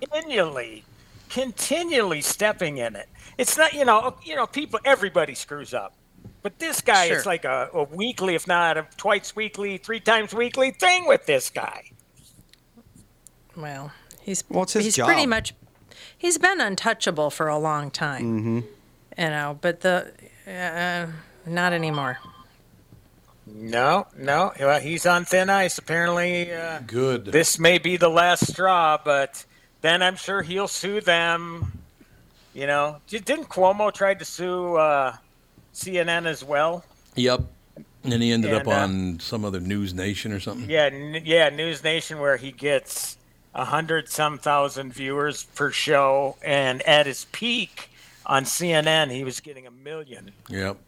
continually, 0.00 0.84
continually 1.28 2.20
stepping 2.20 2.78
in 2.78 2.96
it. 2.96 3.08
It's 3.36 3.56
not, 3.56 3.72
you 3.72 3.84
know, 3.84 4.16
you 4.24 4.34
know, 4.36 4.46
people, 4.46 4.80
everybody 4.84 5.34
screws 5.34 5.72
up, 5.74 5.94
but 6.42 6.58
this 6.58 6.80
guy, 6.80 7.08
Sure. 7.08 7.16
it's 7.16 7.26
like 7.26 7.44
a, 7.44 7.68
a 7.72 7.84
weekly, 7.84 8.34
if 8.34 8.46
not 8.46 8.76
a 8.76 8.86
twice 8.96 9.34
weekly, 9.36 9.78
three 9.78 10.00
times 10.00 10.34
weekly 10.34 10.70
thing 10.72 11.06
with 11.06 11.26
this 11.26 11.48
guy. 11.50 11.90
Well, 13.56 13.92
he's 14.20 14.44
Well, 14.48 14.62
it's 14.64 14.72
his 14.74 14.84
he's 14.84 14.98
pretty 14.98 15.26
much 15.26 15.54
he's 16.16 16.38
been 16.38 16.60
untouchable 16.60 17.30
for 17.30 17.48
a 17.48 17.58
long 17.58 17.90
time. 17.90 18.22
Mm-hmm. 18.22 18.58
You 19.20 19.30
know, 19.30 19.58
but 19.60 19.80
the 19.80 20.12
uh, 20.46 21.06
not 21.46 21.72
anymore. 21.72 22.18
No, 23.54 24.06
no, 24.16 24.52
well, 24.58 24.80
he's 24.80 25.06
on 25.06 25.24
thin 25.24 25.50
ice. 25.50 25.78
Apparently, 25.78 26.52
uh, 26.52 26.80
Good. 26.86 27.26
this 27.26 27.58
may 27.58 27.78
be 27.78 27.96
the 27.96 28.08
last 28.08 28.46
straw, 28.46 28.98
but 29.02 29.44
then 29.80 30.02
I'm 30.02 30.16
sure 30.16 30.42
he'll 30.42 30.68
sue 30.68 31.00
them. 31.00 31.72
You 32.54 32.66
know, 32.66 32.96
didn't 33.08 33.48
Cuomo 33.48 33.92
try 33.92 34.14
to 34.14 34.24
sue 34.24 34.76
uh, 34.76 35.16
CNN 35.74 36.26
as 36.26 36.42
well? 36.42 36.84
Yep. 37.14 37.42
And 38.04 38.22
he 38.22 38.32
ended 38.32 38.54
up 38.54 38.62
And, 38.62 38.70
uh, 38.70 38.74
on 38.76 39.20
some 39.20 39.44
other 39.44 39.60
News 39.60 39.92
Nation 39.94 40.32
or 40.32 40.40
something. 40.40 40.68
Yeah, 40.68 40.84
n- 40.92 41.22
yeah, 41.24 41.48
News 41.50 41.82
Nation, 41.84 42.18
where 42.20 42.36
he 42.36 42.52
gets 42.52 43.16
a 43.54 43.64
hundred 43.64 44.08
some 44.08 44.38
thousand 44.38 44.92
viewers 44.92 45.44
per 45.44 45.70
show, 45.70 46.36
and 46.42 46.80
at 46.82 47.06
his 47.06 47.26
peak 47.32 47.90
on 48.24 48.44
CNN, 48.44 49.10
he 49.10 49.24
was 49.24 49.40
getting 49.40 49.66
a 49.66 49.70
million. 49.70 50.32
Yep. 50.48 50.78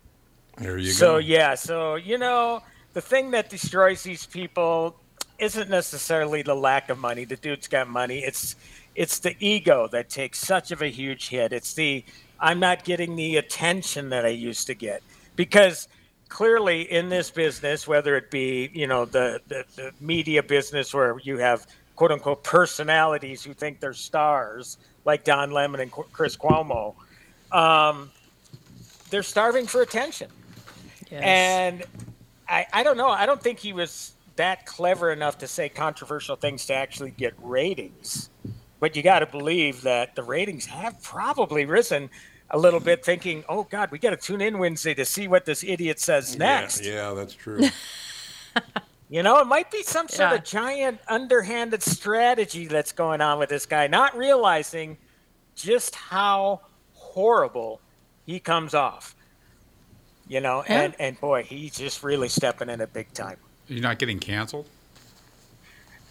There 0.59 0.79
you 0.79 0.95
So 0.95 1.19
go. 1.19 1.19
yeah, 1.19 1.55
so 1.55 1.97
you 1.97 2.19
know, 2.19 2.63
the 2.95 3.01
thing 3.03 3.33
that 3.33 3.51
destroys 3.51 4.03
these 4.03 4.27
people 4.27 4.97
isn't 5.39 5.71
necessarily 5.71 6.43
the 6.43 6.55
lack 6.55 6.91
of 6.91 6.99
money. 6.99 7.25
The 7.25 7.37
dude's 7.37 7.69
got 7.69 7.89
money. 7.89 8.21
It's 8.21 8.57
it's 8.95 9.21
the 9.21 9.37
ego 9.41 9.89
that 9.89 10.11
takes 10.11 10.39
such 10.41 10.71
of 10.73 10.83
a 10.83 10.89
huge 10.89 11.29
hit. 11.31 11.53
It's 11.53 11.75
the 11.75 12.05
I'm 12.41 12.61
not 12.61 12.85
getting 12.85 13.17
the 13.17 13.37
attention 13.39 14.11
that 14.11 14.25
I 14.27 14.31
used 14.31 14.67
to 14.69 14.75
get 14.75 15.03
because 15.37 15.89
clearly 16.29 16.83
in 16.91 17.09
this 17.09 17.31
business, 17.31 17.87
whether 17.89 18.17
it 18.17 18.31
be 18.31 18.71
you 18.75 18.87
know 18.87 19.05
the 19.07 19.41
the, 19.49 19.65
the 19.77 19.93
media 20.01 20.43
business 20.43 20.95
where 20.95 21.19
you 21.23 21.39
have 21.39 21.67
quote 21.97 22.13
unquote 22.13 22.45
personalities 22.45 23.45
who 23.45 23.55
think 23.55 23.81
they're 23.81 23.95
stars 23.95 24.79
like 25.05 25.25
Don 25.25 25.51
Lemon 25.53 25.81
and 25.81 25.93
Chris 25.93 26.37
Cuomo, 26.37 26.95
um, 27.53 28.13
they're 29.11 29.23
starving 29.23 29.67
for 29.67 29.83
attention. 29.83 30.31
Yes. 31.11 31.23
And 31.23 31.85
I, 32.49 32.67
I 32.73 32.83
don't 32.83 32.97
know. 32.97 33.09
I 33.09 33.27
don't 33.27 33.43
think 33.43 33.59
he 33.59 33.73
was 33.73 34.13
that 34.37 34.65
clever 34.67 35.13
enough 35.13 35.39
to 35.39 35.47
say 35.49 35.69
controversial 35.69 36.37
things 36.37 36.67
to 36.67 36.75
actually 36.75 37.11
get 37.11 37.35
ratings. 37.43 38.31
But 38.79 38.97
you 38.97 39.03
got 39.03 39.19
to 39.19 39.27
believe 39.27 39.83
that 39.83 40.15
the 40.15 40.23
ratings 40.23 40.67
have 40.67 41.03
probably 41.03 41.65
risen 41.67 42.09
a 42.51 42.59
little 42.59 42.81
bit, 42.81 43.05
thinking, 43.05 43.45
oh, 43.49 43.65
God, 43.65 43.91
we 43.91 43.99
got 43.99 44.11
to 44.11 44.17
tune 44.17 44.41
in 44.41 44.59
Wednesday 44.59 44.95
to 44.95 45.05
see 45.05 45.29
what 45.29 45.45
this 45.45 45.63
idiot 45.63 46.01
says 46.01 46.37
next. 46.39 46.85
Yeah, 46.85 47.09
yeah, 47.11 47.15
that's 47.15 47.35
true. 47.35 47.61
You 49.13 49.25
know, 49.25 49.39
it 49.41 49.47
might 49.49 49.73
be 49.73 49.83
some 49.83 50.07
sort 50.09 50.31
Yeah. 50.31 50.37
of 50.37 50.45
giant 50.45 51.01
underhanded 51.09 51.83
strategy 51.83 52.67
that's 52.69 52.93
going 52.93 53.21
on 53.21 53.41
with 53.41 53.49
this 53.49 53.67
guy, 53.67 53.89
not 53.89 54.17
realizing 54.17 54.97
just 55.57 55.97
how 55.97 56.61
horrible 56.95 57.81
he 58.25 58.39
comes 58.39 58.73
off. 58.73 59.17
You 60.31 60.41
know, 60.41 60.63
Yeah. 60.69 60.83
and, 60.83 60.95
and 61.01 61.21
boy, 61.21 61.43
he's 61.43 61.77
just 61.77 62.05
really 62.05 62.29
stepping 62.29 62.69
in 62.71 62.81
it 62.81 62.93
big 62.93 63.13
time. 63.13 63.37
You're 63.67 63.83
not 63.83 63.99
getting 63.99 64.21
canceled? 64.21 64.69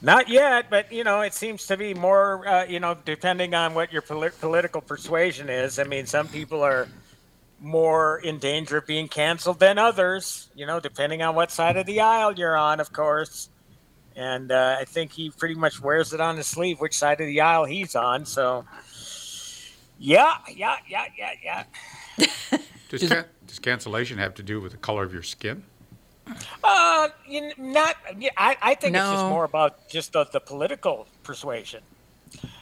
Not 0.02 0.28
yet, 0.28 0.70
but 0.70 0.92
you 0.92 1.06
know, 1.06 1.22
it 1.22 1.34
seems 1.34 1.66
to 1.68 1.78
be 1.78 1.94
more. 1.94 2.46
Uh, 2.46 2.66
you 2.66 2.82
know, 2.82 2.98
depending 3.06 3.54
on 3.54 3.74
what 3.74 3.94
your 3.94 4.02
poli- 4.02 4.32
political 4.42 4.82
persuasion 4.82 5.48
is. 5.50 5.80
I 5.80 5.86
mean, 5.86 6.06
some 6.06 6.28
people 6.28 6.64
are 6.64 6.90
more 7.62 8.20
in 8.20 8.40
danger 8.40 8.78
of 8.78 8.86
being 8.86 9.08
canceled 9.08 9.60
than 9.62 9.78
others. 9.78 10.50
You 10.54 10.66
know, 10.66 10.82
depending 10.82 11.22
on 11.22 11.34
what 11.34 11.50
side 11.50 11.78
of 11.78 11.86
the 11.86 12.02
aisle 12.02 12.34
you're 12.34 12.58
on, 12.58 12.82
of 12.82 12.92
course. 12.92 13.48
And 14.18 14.52
uh, 14.52 14.76
I 14.82 14.84
think 14.84 15.14
he 15.14 15.30
pretty 15.30 15.56
much 15.56 15.80
wears 15.82 16.12
it 16.12 16.20
on 16.20 16.36
his 16.36 16.48
sleeve 16.48 16.82
which 16.82 16.98
side 16.98 17.22
of 17.22 17.28
the 17.28 17.40
aisle 17.40 17.64
he's 17.64 17.96
on. 17.96 18.26
So, 18.26 18.66
yeah, 19.98 20.36
yeah, 20.54 20.76
yeah, 20.90 21.06
yeah, 21.18 21.64
yeah. 22.18 22.28
Does, 22.90 23.08
can, 23.08 23.26
does 23.48 23.60
cancellation 23.60 24.18
have 24.18 24.34
to 24.36 24.44
do 24.44 24.60
with 24.60 24.72
the 24.74 24.78
color 24.78 25.04
of 25.04 25.14
your 25.14 25.24
skin? 25.24 25.64
Uh, 26.64 27.10
you 27.28 27.42
kn- 27.56 27.74
not. 27.74 27.96
Yeah, 28.18 28.30
I, 28.38 28.58
I 28.62 28.76
think 28.76 28.96
it's 28.96 29.04
just 29.06 29.26
more 29.26 29.46
about 29.46 29.88
just 29.90 30.14
the, 30.14 30.26
the 30.26 30.40
political 30.40 31.08
persuasion. 31.24 31.82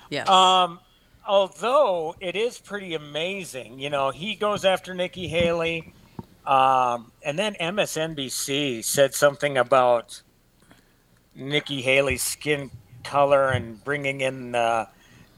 yes. 0.10 0.28
Um, 0.30 0.80
although 1.28 2.16
it 2.20 2.36
is 2.36 2.60
pretty 2.60 2.94
amazing, 2.94 3.80
you 3.80 3.90
know, 3.90 4.12
he 4.12 4.36
goes 4.36 4.63
after 4.63 4.94
Nikki 4.94 5.28
Haley, 5.28 5.94
um, 6.46 7.12
and 7.24 7.38
then 7.38 7.56
MSNBC 7.60 8.84
said 8.86 9.13
something 9.13 9.58
about 9.58 10.22
Nikki 11.36 11.82
Haley's 11.82 12.24
skin 12.24 12.72
color 13.04 13.50
and 13.50 13.84
bringing 13.84 14.22
in, 14.22 14.56
uh, 14.56 14.86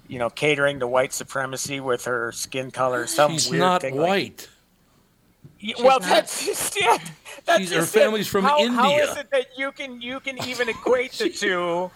you 0.08 0.20
know, 0.20 0.30
catering 0.30 0.80
to 0.82 0.88
white 0.88 1.14
supremacy 1.14 1.80
with 1.80 2.06
her 2.06 2.32
skin 2.32 2.70
color. 2.72 3.08
Some 3.08 3.34
She's 3.34 3.50
weird 3.50 3.60
not 3.60 3.82
thing 3.82 3.96
like- 3.98 4.48
Y- 5.62 5.74
well, 5.80 6.00
not. 6.00 6.10
that's 6.10 6.46
just 6.46 6.78
it. 6.78 7.02
That's 7.46 7.60
She's- 7.60 7.72
her 7.72 7.78
just 7.82 7.96
it. 7.96 8.26
from 8.28 8.44
how, 8.44 8.58
How 8.74 8.90
India. 8.90 9.12
is 9.12 9.18
it 9.18 9.30
that 9.32 9.48
you 9.58 9.72
can 9.72 10.02
you 10.02 10.20
can 10.20 10.38
even 10.48 10.70
equate 10.70 11.14
the 11.14 11.30
two 11.44 11.90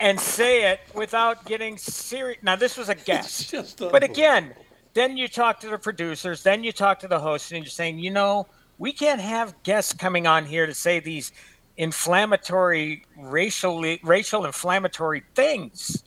and 0.00 0.18
say 0.18 0.70
it 0.72 0.80
without 0.94 1.44
getting 1.44 1.76
serious? 1.78 2.38
Now, 2.42 2.56
this 2.56 2.76
was 2.76 2.88
a 2.88 2.94
guess, 2.94 3.52
but 3.78 4.02
again, 4.02 4.54
then 4.94 5.16
you 5.16 5.28
talk 5.28 5.60
to 5.60 5.68
the 5.68 5.78
producers, 5.78 6.42
then 6.42 6.64
you 6.64 6.72
talk 6.72 6.98
to 7.00 7.08
the 7.08 7.18
host, 7.20 7.52
and 7.52 7.62
you're 7.64 7.70
saying, 7.70 7.98
you 7.98 8.10
know, 8.10 8.46
we 8.78 8.92
can't 8.92 9.20
have 9.20 9.54
guests 9.62 9.92
coming 9.92 10.26
on 10.26 10.44
here 10.46 10.66
to 10.66 10.74
say 10.74 10.98
these 11.00 11.32
inflammatory 11.76 13.04
racially 13.16 14.00
racial 14.02 14.44
inflammatory 14.44 15.22
things, 15.34 16.02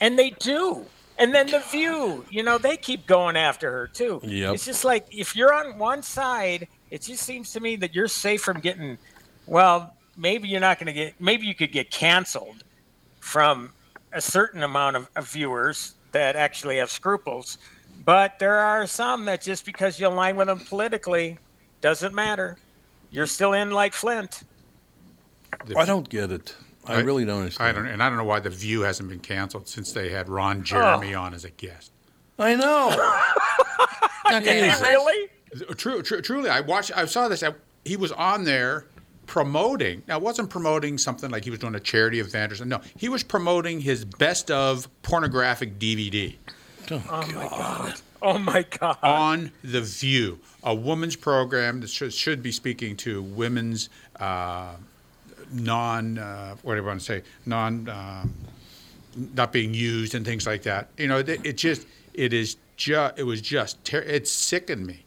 and 0.00 0.18
they 0.18 0.30
do. 0.30 0.84
And 1.18 1.34
then 1.34 1.46
the 1.46 1.60
view, 1.60 2.24
you 2.30 2.42
know, 2.42 2.58
they 2.58 2.76
keep 2.76 3.06
going 3.06 3.36
after 3.36 3.70
her 3.70 3.86
too. 3.86 4.20
Yep. 4.22 4.54
It's 4.54 4.64
just 4.66 4.84
like 4.84 5.06
if 5.10 5.34
you're 5.34 5.52
on 5.52 5.78
one 5.78 6.02
side, 6.02 6.68
it 6.90 7.02
just 7.02 7.22
seems 7.22 7.52
to 7.52 7.60
me 7.60 7.76
that 7.76 7.94
you're 7.94 8.08
safe 8.08 8.42
from 8.42 8.60
getting. 8.60 8.98
Well, 9.46 9.94
maybe 10.16 10.48
you're 10.48 10.60
not 10.60 10.78
going 10.78 10.88
to 10.88 10.92
get. 10.92 11.20
Maybe 11.20 11.46
you 11.46 11.54
could 11.54 11.72
get 11.72 11.90
canceled 11.90 12.64
from 13.20 13.72
a 14.12 14.20
certain 14.20 14.62
amount 14.62 14.96
of, 14.96 15.10
of 15.16 15.28
viewers 15.28 15.94
that 16.12 16.36
actually 16.36 16.78
have 16.78 16.90
scruples, 16.90 17.58
but 18.04 18.38
there 18.38 18.58
are 18.58 18.86
some 18.86 19.24
that 19.24 19.42
just 19.42 19.64
because 19.64 19.98
you 19.98 20.06
align 20.08 20.36
with 20.36 20.46
them 20.46 20.60
politically 20.60 21.38
doesn't 21.80 22.14
matter. 22.14 22.56
You're 23.10 23.26
still 23.26 23.52
in 23.52 23.70
like 23.70 23.92
Flint. 23.92 24.44
I 25.76 25.84
don't 25.84 26.08
get 26.08 26.30
it. 26.30 26.54
I, 26.86 27.00
really 27.00 27.24
don't 27.24 27.40
understand. 27.40 27.68
I 27.68 27.72
don't, 27.72 27.86
and 27.86 28.02
I 28.02 28.08
don't 28.08 28.18
know 28.18 28.24
why 28.24 28.40
the 28.40 28.50
View 28.50 28.82
hasn't 28.82 29.08
been 29.08 29.20
canceled 29.20 29.68
since 29.68 29.92
they 29.92 30.10
had 30.10 30.28
Ron 30.28 30.62
Jeremy 30.62 31.14
on 31.14 31.34
as 31.34 31.44
a 31.44 31.50
guest. 31.50 31.92
I 32.38 32.54
know. 32.54 33.22
Okay. 34.26 34.68
Is? 34.68 34.80
Really? 34.80 35.28
True, 35.76 36.02
true, 36.02 36.20
truly, 36.20 36.50
I 36.50 36.58
watched. 36.58 36.90
I 36.96 37.06
saw 37.06 37.28
this. 37.28 37.44
I, 37.44 37.54
he 37.84 37.96
was 37.96 38.10
on 38.10 38.42
there 38.42 38.86
promoting. 39.26 40.02
Now, 40.08 40.16
it 40.16 40.22
wasn't 40.24 40.50
promoting 40.50 40.98
something 40.98 41.30
like 41.30 41.44
he 41.44 41.50
was 41.50 41.60
doing 41.60 41.76
a 41.76 41.80
charity 41.80 42.18
event 42.18 42.50
or 42.50 42.56
something. 42.56 42.76
No, 42.76 42.84
he 42.96 43.08
was 43.08 43.22
promoting 43.22 43.80
his 43.80 44.04
best 44.04 44.50
of 44.50 44.88
pornographic 45.02 45.78
DVD 45.78 46.34
Oh 46.90 47.02
my 47.08 47.48
god. 47.48 47.94
Oh 48.22 48.38
my 48.38 48.62
god. 48.78 48.98
on 49.02 49.52
the 49.62 49.80
View, 49.80 50.38
a 50.62 50.74
woman's 50.74 51.16
program 51.16 51.80
that 51.80 51.90
should, 51.90 52.12
should 52.12 52.42
be 52.42 52.52
speaking 52.52 52.96
to 52.98 53.22
women's 53.22 53.88
uh, 54.18 54.74
non, 55.52 56.18
uh, 56.18 56.56
what 56.62 56.74
do 56.74 56.80
you 56.80 56.86
want 56.86 57.00
to 57.00 57.04
say, 57.06 57.22
non, 57.44 57.88
um, 57.88 58.34
not 59.34 59.52
being 59.52 59.72
used 59.74 60.14
and 60.14 60.24
things 60.26 60.46
like 60.46 60.62
that. 60.62 60.88
You 60.98 61.08
know, 61.08 61.18
it, 61.18 61.28
it 61.28 61.56
just, 61.56 61.86
it 62.14 62.32
is 62.32 62.56
just, 62.76 63.18
it 63.18 63.22
was 63.24 63.40
just, 63.40 63.82
ter- 63.84 64.00
it 64.00 64.28
sickened 64.28 64.86
me 64.86 65.04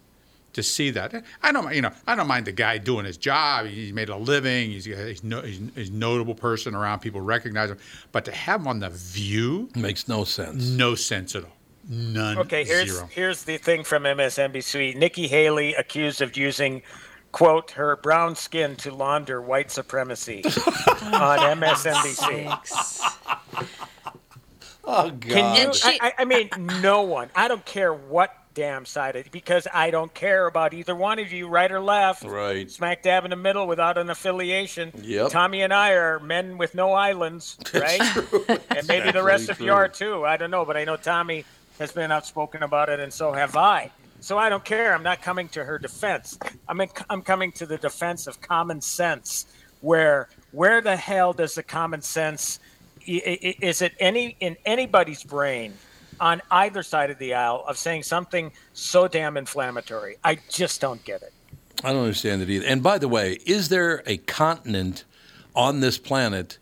to 0.52 0.62
see 0.64 0.90
that. 0.90 1.14
I 1.42 1.52
don't, 1.52 1.72
you 1.72 1.80
know, 1.82 1.92
I 2.08 2.16
don't 2.16 2.26
mind 2.26 2.46
the 2.46 2.52
guy 2.52 2.78
doing 2.78 3.04
his 3.04 3.16
job. 3.16 3.66
He's 3.66 3.92
made 3.92 4.08
a 4.08 4.16
living. 4.16 4.70
He's, 4.70 4.84
he's, 4.84 5.22
no, 5.22 5.42
he's, 5.42 5.60
he's 5.76 5.90
a 5.90 5.92
notable 5.92 6.34
person 6.34 6.74
around. 6.74 7.00
People 7.00 7.20
recognize 7.20 7.70
him. 7.70 7.78
But 8.10 8.24
to 8.24 8.32
have 8.32 8.62
him 8.62 8.66
on 8.68 8.80
the 8.80 8.90
View, 8.90 9.68
Makes 9.76 10.08
no 10.08 10.24
sense. 10.24 10.68
no 10.70 10.96
sense 10.96 11.36
at 11.36 11.44
all. 11.44 11.50
None. 11.88 12.38
Okay, 12.38 12.64
here's 12.64 12.90
Zero. 12.90 13.08
here's 13.12 13.44
the 13.44 13.56
thing 13.58 13.84
from 13.84 14.02
MSNBC. 14.04 14.96
Nikki 14.96 15.26
Haley 15.28 15.74
accused 15.74 16.20
of 16.20 16.36
using 16.36 16.82
quote 17.32 17.72
her 17.72 17.96
brown 17.96 18.34
skin 18.36 18.76
to 18.76 18.92
launder 18.94 19.40
white 19.40 19.70
supremacy 19.70 20.42
on 20.44 21.38
MSNBC. 21.60 22.58
Oh 24.84 25.10
God. 25.10 25.22
Can 25.22 25.56
you? 25.56 25.74
She- 25.74 25.88
I, 26.00 26.08
I 26.08 26.12
I 26.20 26.24
mean, 26.24 26.50
no 26.82 27.02
one. 27.02 27.30
I 27.34 27.48
don't 27.48 27.64
care 27.64 27.92
what 27.92 28.34
damn 28.52 28.84
side 28.84 29.14
it 29.14 29.30
because 29.30 29.68
I 29.72 29.90
don't 29.90 30.12
care 30.12 30.46
about 30.46 30.74
either 30.74 30.94
one 30.94 31.18
of 31.20 31.32
you, 31.32 31.46
right 31.48 31.70
or 31.70 31.80
left. 31.80 32.24
Right. 32.24 32.68
Smack 32.70 33.02
dab 33.02 33.24
in 33.24 33.30
the 33.30 33.36
middle 33.36 33.66
without 33.66 33.96
an 33.96 34.10
affiliation. 34.10 34.92
Yep. 35.00 35.30
Tommy 35.30 35.62
and 35.62 35.72
I 35.72 35.92
are 35.92 36.18
men 36.18 36.58
with 36.58 36.74
no 36.74 36.92
islands, 36.92 37.56
right? 37.72 38.00
and 38.70 38.88
maybe 38.88 39.12
the 39.12 39.22
rest 39.22 39.48
of 39.50 39.60
you 39.60 39.72
are 39.72 39.88
too. 39.88 40.24
I 40.26 40.36
don't 40.36 40.50
know, 40.50 40.64
but 40.64 40.76
I 40.76 40.84
know 40.84 40.96
Tommy 40.96 41.44
has 41.78 41.92
been 41.92 42.10
outspoken 42.10 42.62
about 42.62 42.88
it, 42.88 43.00
and 43.00 43.12
so 43.12 43.32
have 43.32 43.56
I. 43.56 43.90
So 44.20 44.36
I 44.38 44.48
don't 44.48 44.64
care. 44.64 44.94
I'm 44.94 45.02
not 45.02 45.22
coming 45.22 45.48
to 45.50 45.64
her 45.64 45.78
defense. 45.78 46.38
I'm 46.68 46.80
in, 46.80 46.88
I'm 47.08 47.22
coming 47.22 47.52
to 47.52 47.66
the 47.66 47.78
defense 47.78 48.26
of 48.26 48.40
common 48.40 48.80
sense. 48.80 49.46
Where 49.80 50.28
where 50.52 50.80
the 50.80 50.96
hell 50.96 51.32
does 51.32 51.54
the 51.54 51.62
common 51.62 52.02
sense? 52.02 52.60
Is 53.06 53.82
it 53.82 53.92
any 53.98 54.36
in 54.40 54.56
anybody's 54.66 55.24
brain 55.24 55.72
on 56.20 56.42
either 56.50 56.82
side 56.82 57.10
of 57.10 57.18
the 57.18 57.32
aisle 57.32 57.64
of 57.66 57.78
saying 57.78 58.02
something 58.02 58.52
so 58.74 59.08
damn 59.08 59.36
inflammatory? 59.38 60.16
I 60.22 60.38
just 60.50 60.80
don't 60.80 61.02
get 61.04 61.22
it. 61.22 61.32
I 61.82 61.92
don't 61.92 62.02
understand 62.02 62.42
it 62.42 62.50
either. 62.50 62.66
And 62.66 62.82
by 62.82 62.98
the 62.98 63.08
way, 63.08 63.38
is 63.46 63.70
there 63.70 64.02
a 64.06 64.18
continent 64.18 65.04
on 65.56 65.80
this 65.80 65.96
planet 65.96 66.58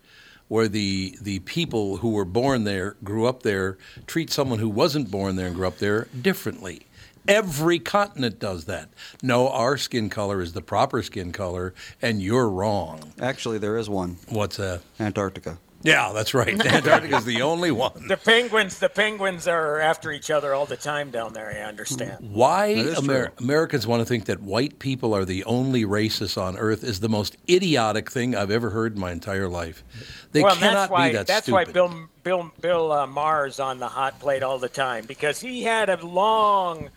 where 0.47 0.69
the 0.69 1.17
the 1.21 1.39
people 1.39 1.97
who 1.97 2.11
were 2.11 2.25
born 2.25 2.63
there, 2.63 2.95
grew 3.03 3.25
up 3.25 3.43
there, 3.43 3.77
treat 4.07 4.31
someone 4.31 4.59
who 4.59 4.69
wasn't 4.69 5.11
born 5.11 5.35
there 5.35 5.47
and 5.47 5.55
grew 5.55 5.67
up 5.67 5.79
there 5.79 6.07
differently? 6.21 6.85
Every 7.29 7.79
continent 7.79 8.39
does 8.39 8.65
that. 8.65 8.89
No, 9.21 9.49
our 9.49 9.77
skin 9.77 10.09
color 10.09 10.41
is 10.41 10.53
the 10.53 10.61
proper 10.61 11.03
skin 11.03 11.31
color, 11.31 11.73
and 12.01 12.21
you're 12.21 12.49
wrong. 12.49 13.13
Actually, 13.21 13.59
there 13.59 13.77
is 13.77 13.89
one 13.89 14.17
What's 14.29 14.57
that? 14.57 14.81
Antarctica. 14.99 15.59
Yeah, 15.81 16.11
that's 16.13 16.33
right. 16.33 16.65
Antarctica's 16.65 17.25
the 17.25 17.41
only 17.41 17.71
one. 17.71 18.07
The 18.07 18.17
penguins, 18.17 18.79
the 18.79 18.89
penguins 18.89 19.47
are 19.47 19.79
after 19.79 20.11
each 20.11 20.29
other 20.29 20.53
all 20.53 20.65
the 20.65 20.75
time 20.75 21.09
down 21.09 21.33
there. 21.33 21.49
I 21.49 21.67
understand. 21.67 22.31
Why 22.31 22.67
Amer- 22.97 23.31
Americans 23.37 23.87
want 23.87 24.01
to 24.01 24.05
think 24.05 24.25
that 24.25 24.41
white 24.41 24.79
people 24.79 25.13
are 25.13 25.23
the 25.23 25.43
only 25.45 25.85
racists 25.85 26.41
on 26.41 26.57
earth 26.57 26.83
is 26.83 26.99
the 26.99 27.09
most 27.09 27.37
idiotic 27.49 28.11
thing 28.11 28.35
I've 28.35 28.51
ever 28.51 28.71
heard 28.71 28.95
in 28.95 28.99
my 28.99 29.11
entire 29.11 29.47
life. 29.47 29.83
They 30.31 30.43
well, 30.43 30.55
cannot 30.55 30.73
that's 30.73 30.91
why 30.91 31.09
be 31.09 31.15
that 31.15 31.27
that's 31.27 31.45
stupid. 31.45 31.67
why 31.67 31.71
Bill 31.71 32.09
Bill 32.23 32.51
Bill 32.59 32.91
uh, 32.91 33.07
Maher 33.07 33.49
on 33.59 33.79
the 33.79 33.87
hot 33.87 34.19
plate 34.19 34.43
all 34.43 34.59
the 34.59 34.69
time 34.69 35.05
because 35.05 35.39
he 35.39 35.63
had 35.63 35.89
a 35.89 36.05
long 36.05 36.89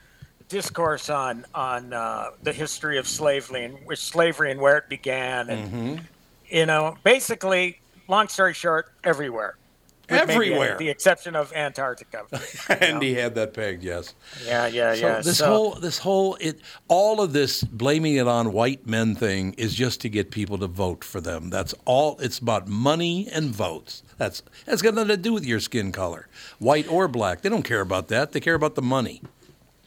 discourse 0.57 1.09
on 1.09 1.45
on 1.55 1.93
uh, 1.95 2.31
the 2.43 2.53
history 2.53 2.99
of 2.99 3.09
slavery 3.09 3.65
and 3.65 3.75
with 3.87 3.99
slavery 3.99 4.51
and 4.53 4.61
where 4.61 4.77
it 4.77 4.89
began 4.89 5.49
and 5.49 5.63
Mm-hmm. 5.73 6.05
you 6.59 6.67
know 6.67 6.97
basically 7.03 7.81
long 8.07 8.29
story 8.29 8.53
short 8.53 8.85
everywhere 9.03 9.57
With 10.11 10.21
Everywhere. 10.29 10.77
the 10.79 10.91
exception 10.91 11.35
of 11.37 11.53
Antarctica 11.55 12.21
and 12.69 13.01
he 13.03 13.15
had 13.15 13.35
that 13.37 13.55
pegged, 13.55 13.83
yes. 13.83 14.15
yeah 14.45 14.67
yeah 14.67 14.95
So 14.95 15.07
yeah 15.07 15.21
this 15.23 15.39
So- 15.39 15.47
whole 15.47 15.71
this 15.87 15.99
whole 15.99 16.37
it 16.49 16.61
all 16.89 17.23
of 17.23 17.33
this 17.33 17.65
blaming 17.65 18.17
it 18.17 18.29
on 18.29 18.53
white 18.53 18.87
men 18.87 19.15
thing 19.15 19.55
is 19.57 19.75
just 19.75 20.01
to 20.03 20.09
get 20.11 20.31
people 20.31 20.59
to 20.59 20.67
vote 20.85 21.03
for 21.05 21.21
them. 21.23 21.49
That's 21.49 21.75
all. 21.87 22.19
It's 22.21 22.39
about 22.39 22.69
money 22.69 23.29
and 23.33 23.45
votes. 23.67 24.03
That's 24.19 24.43
that's 24.67 24.83
got 24.83 24.93
nothing 24.95 25.17
to 25.17 25.23
do 25.29 25.33
with 25.33 25.47
your 25.47 25.61
skin 25.61 25.93
color, 25.93 26.29
white 26.59 26.89
or 26.97 27.09
black. 27.09 27.41
They 27.43 27.49
don't 27.49 27.65
care 27.73 27.81
about 27.81 28.09
that. 28.09 28.33
They 28.33 28.41
care 28.41 28.55
about 28.63 28.75
the 28.75 28.83
money. 28.99 29.23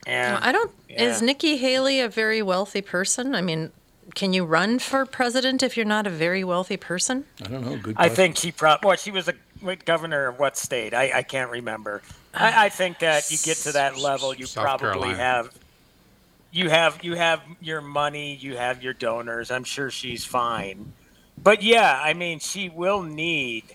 Yeah. 0.06 0.40
I 0.42 0.52
don't. 0.52 0.72
Is 0.90 1.22
Nikki 1.22 1.58
Haley 1.58 2.00
a 2.00 2.10
very 2.10 2.42
wealthy 2.42 2.82
person? 2.82 3.36
I 3.36 3.42
mean, 3.42 3.72
can 4.14 4.34
you 4.34 4.46
run 4.46 4.80
for 4.80 5.06
president 5.06 5.64
if 5.64 5.76
you're 5.76 5.86
not 5.86 6.08
a 6.08 6.10
very 6.10 6.44
wealthy 6.44 6.78
person? 6.78 7.26
I 7.44 7.48
don't 7.48 7.66
know. 7.66 7.78
Good. 7.78 7.96
I 7.98 8.10
think 8.10 8.38
she 8.38 8.52
probably. 8.52 8.88
Well, 8.88 8.98
she 8.98 9.12
was 9.12 9.28
a 9.28 9.34
governor 9.86 10.28
of 10.28 10.40
what 10.40 10.58
state? 10.58 10.94
I, 10.94 11.12
I 11.20 11.24
can't 11.24 11.52
remember. 11.52 12.02
I, 12.34 12.66
I 12.66 12.70
think 12.70 13.00
that 13.00 13.32
you 13.32 13.38
get 13.44 13.58
to 13.58 13.72
that 13.74 13.98
level, 13.98 14.34
you 14.34 14.46
South 14.46 14.64
probably 14.64 14.88
Carolina. 14.90 15.18
have. 15.18 15.52
You 16.52 16.70
have 16.70 17.04
you 17.04 17.16
have 17.16 17.42
your 17.60 17.82
money, 17.82 18.36
you 18.36 18.56
have 18.56 18.82
your 18.82 18.94
donors. 18.94 19.52
I'm 19.52 19.66
sure 19.66 19.92
she's 19.92 20.24
fine, 20.24 20.94
but 21.42 21.62
yeah, 21.62 22.00
I 22.02 22.14
mean, 22.14 22.40
she 22.40 22.70
will 22.70 23.02
need 23.02 23.66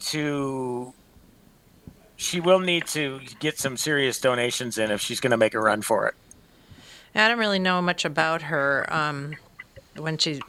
to. 0.00 0.92
She 2.18 2.40
will 2.40 2.58
need 2.58 2.86
to 2.88 3.20
get 3.38 3.58
some 3.58 3.76
serious 3.76 4.20
donations 4.20 4.76
in 4.76 4.90
if 4.90 5.00
she's 5.00 5.20
going 5.20 5.30
to 5.30 5.36
make 5.36 5.54
a 5.54 5.60
run 5.60 5.82
for 5.82 6.08
it. 6.08 6.14
I 7.14 7.28
don't 7.28 7.38
really 7.38 7.60
know 7.60 7.80
much 7.80 8.04
about 8.04 8.42
her. 8.42 8.86
Um, 8.92 9.36
when 9.96 10.18
she 10.18 10.40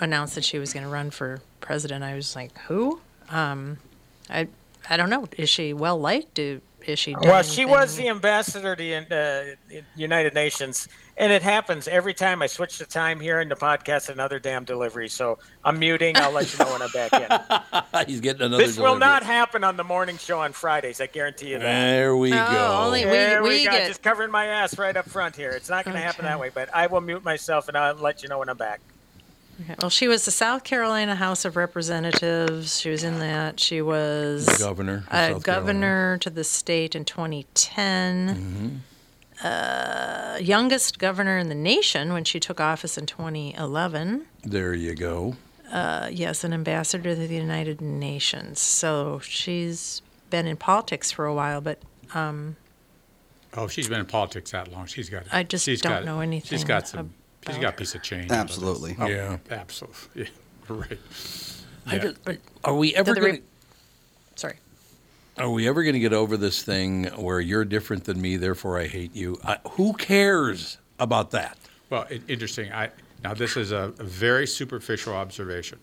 announced 0.00 0.36
that 0.36 0.44
she 0.44 0.58
was 0.60 0.72
going 0.72 0.84
to 0.84 0.88
run 0.88 1.10
for 1.10 1.40
president, 1.60 2.04
I 2.04 2.14
was 2.14 2.36
like, 2.36 2.56
"Who?" 2.68 3.00
Um, 3.28 3.78
I 4.30 4.46
I 4.88 4.96
don't 4.96 5.10
know. 5.10 5.26
Is 5.36 5.48
she 5.48 5.72
well 5.72 5.98
liked? 5.98 6.34
Do, 6.34 6.60
is 6.86 6.98
she? 6.98 7.16
Well, 7.16 7.42
she 7.42 7.64
was 7.64 7.96
the 7.96 8.08
ambassador 8.08 8.76
to 8.76 8.82
the 8.82 9.56
uh, 9.78 9.80
United 9.96 10.32
Nations, 10.32 10.88
and 11.18 11.32
it 11.32 11.42
happens 11.42 11.88
every 11.88 12.12
time 12.14 12.42
I 12.42 12.46
switch 12.46 12.78
the 12.78 12.84
time 12.86 13.20
here 13.20 13.40
in 13.40 13.48
the 13.48 13.54
podcast. 13.56 14.08
Another 14.10 14.38
damn 14.38 14.64
delivery, 14.64 15.08
so 15.08 15.38
I'm 15.64 15.78
muting. 15.78 16.16
I'll 16.16 16.30
let 16.32 16.52
you 16.52 16.58
know 16.64 16.72
when 16.72 16.82
I'm 16.82 16.90
back 16.90 17.12
in. 17.12 18.06
He's 18.06 18.20
getting 18.20 18.42
another. 18.42 18.62
this 18.64 18.76
will 18.78 18.96
not 18.98 19.22
happen 19.22 19.64
on 19.64 19.76
the 19.76 19.84
morning 19.84 20.18
show 20.18 20.40
on 20.40 20.52
Fridays. 20.52 21.00
I 21.00 21.06
guarantee 21.06 21.50
you 21.50 21.58
that. 21.58 21.64
There 21.64 22.16
we 22.16 22.32
Oh, 22.32 22.36
go. 22.36 22.80
only- 22.84 23.04
we- 23.04 23.10
There 23.10 23.42
we, 23.42 23.48
we 23.48 23.64
go. 23.64 23.70
get- 23.70 23.88
Just 23.88 24.02
covering 24.02 24.30
my 24.30 24.46
ass 24.46 24.76
right 24.78 24.96
up 24.96 25.08
front 25.08 25.36
here. 25.36 25.50
It's 25.52 25.70
not 25.70 25.84
going 25.84 25.96
to 25.96 26.02
happen 26.02 26.24
that 26.26 26.38
way, 26.38 26.50
but 26.52 26.68
I 26.74 26.86
will 26.86 27.00
mute 27.00 27.24
myself 27.24 27.68
and 27.68 27.76
I'll 27.76 27.94
let 27.94 28.22
you 28.22 28.28
know 28.28 28.38
when 28.40 28.48
I'm 28.48 28.56
back. 28.56 28.80
Okay, 29.62 29.74
Well, 29.80 29.88
she 29.88 30.06
was 30.06 30.26
the 30.26 30.30
South 30.30 30.64
Carolina 30.64 31.14
House 31.14 31.46
of 31.46 31.56
Representatives. 31.56 32.78
She 32.78 32.90
was 32.90 33.02
in 33.02 33.20
that. 33.20 33.58
She 33.58 33.80
was 33.80 34.46
Governor 34.58 35.04
a 35.10 35.30
South 35.32 35.42
governor 35.44 36.18
to 36.18 36.28
the 36.28 36.44
state 36.44 36.94
in 36.94 37.06
2010. 37.06 38.82
Uh, 39.42 40.38
youngest 40.40 40.98
governor 40.98 41.38
in 41.38 41.48
the 41.48 41.54
nation 41.54 42.12
when 42.12 42.24
she 42.24 42.40
took 42.40 42.60
office 42.60 42.96
in 42.96 43.06
2011. 43.06 44.26
There 44.44 44.72
you 44.74 44.94
go. 44.94 45.36
Uh, 45.70 46.08
yes, 46.10 46.42
an 46.44 46.52
ambassador 46.52 47.14
to 47.14 47.26
the 47.28 47.34
United 47.34 47.80
Nations. 47.80 48.60
So 48.60 49.18
she's 49.20 50.00
been 50.30 50.46
in 50.46 50.56
politics 50.56 51.10
for 51.12 51.26
a 51.26 51.34
while, 51.34 51.60
but 51.60 51.80
um, 52.14 52.56
Oh, 53.54 53.68
she's 53.68 53.88
been 53.88 54.00
in 54.00 54.06
politics 54.06 54.50
that 54.52 54.70
long. 54.72 54.86
She's 54.86 55.08
got. 55.10 55.24
I 55.32 55.42
just 55.42 55.64
she's 55.64 55.80
don't 55.80 55.92
got, 55.92 56.04
know 56.04 56.20
anything 56.20 56.48
She's 56.48 56.64
got 56.64 56.86
some. 56.88 57.12
She's 57.46 57.58
got 57.58 57.74
a 57.74 57.76
piece 57.76 57.94
of 57.94 58.02
change. 58.02 58.30
out 58.30 58.42
of 58.42 58.46
this. 58.48 58.56
Absolutely. 58.58 58.96
Oh, 58.98 59.06
Yeah. 59.06 59.38
Absolutely. 59.50 59.96
Yeah. 60.14 60.28
Right. 60.76 60.98
I 61.86 61.94
Yeah. 61.96 61.98
just, 62.02 62.16
are 62.64 62.74
we 62.74 62.94
ever 62.94 63.14
the 63.14 63.20
going 63.20 63.32
re- 63.34 63.38
sorry. 63.38 63.44
Are 65.38 65.50
we 65.50 65.68
ever 65.68 65.82
going 65.82 65.92
to 65.92 66.00
get 66.00 66.14
over 66.14 66.38
this 66.38 66.62
thing 66.62 67.04
where 67.04 67.40
you're 67.40 67.66
different 67.66 68.04
than 68.04 68.20
me, 68.20 68.38
therefore 68.38 68.78
I 68.78 68.86
hate 68.86 69.14
you? 69.14 69.38
I, 69.44 69.58
who 69.72 69.92
cares 69.92 70.78
about 70.98 71.30
that? 71.32 71.58
Well, 71.90 72.06
it, 72.08 72.22
interesting. 72.26 72.72
I 72.72 72.90
now 73.22 73.34
this 73.34 73.56
is 73.56 73.70
a, 73.70 73.92
a 73.98 74.04
very 74.04 74.46
superficial 74.46 75.14
observation, 75.14 75.78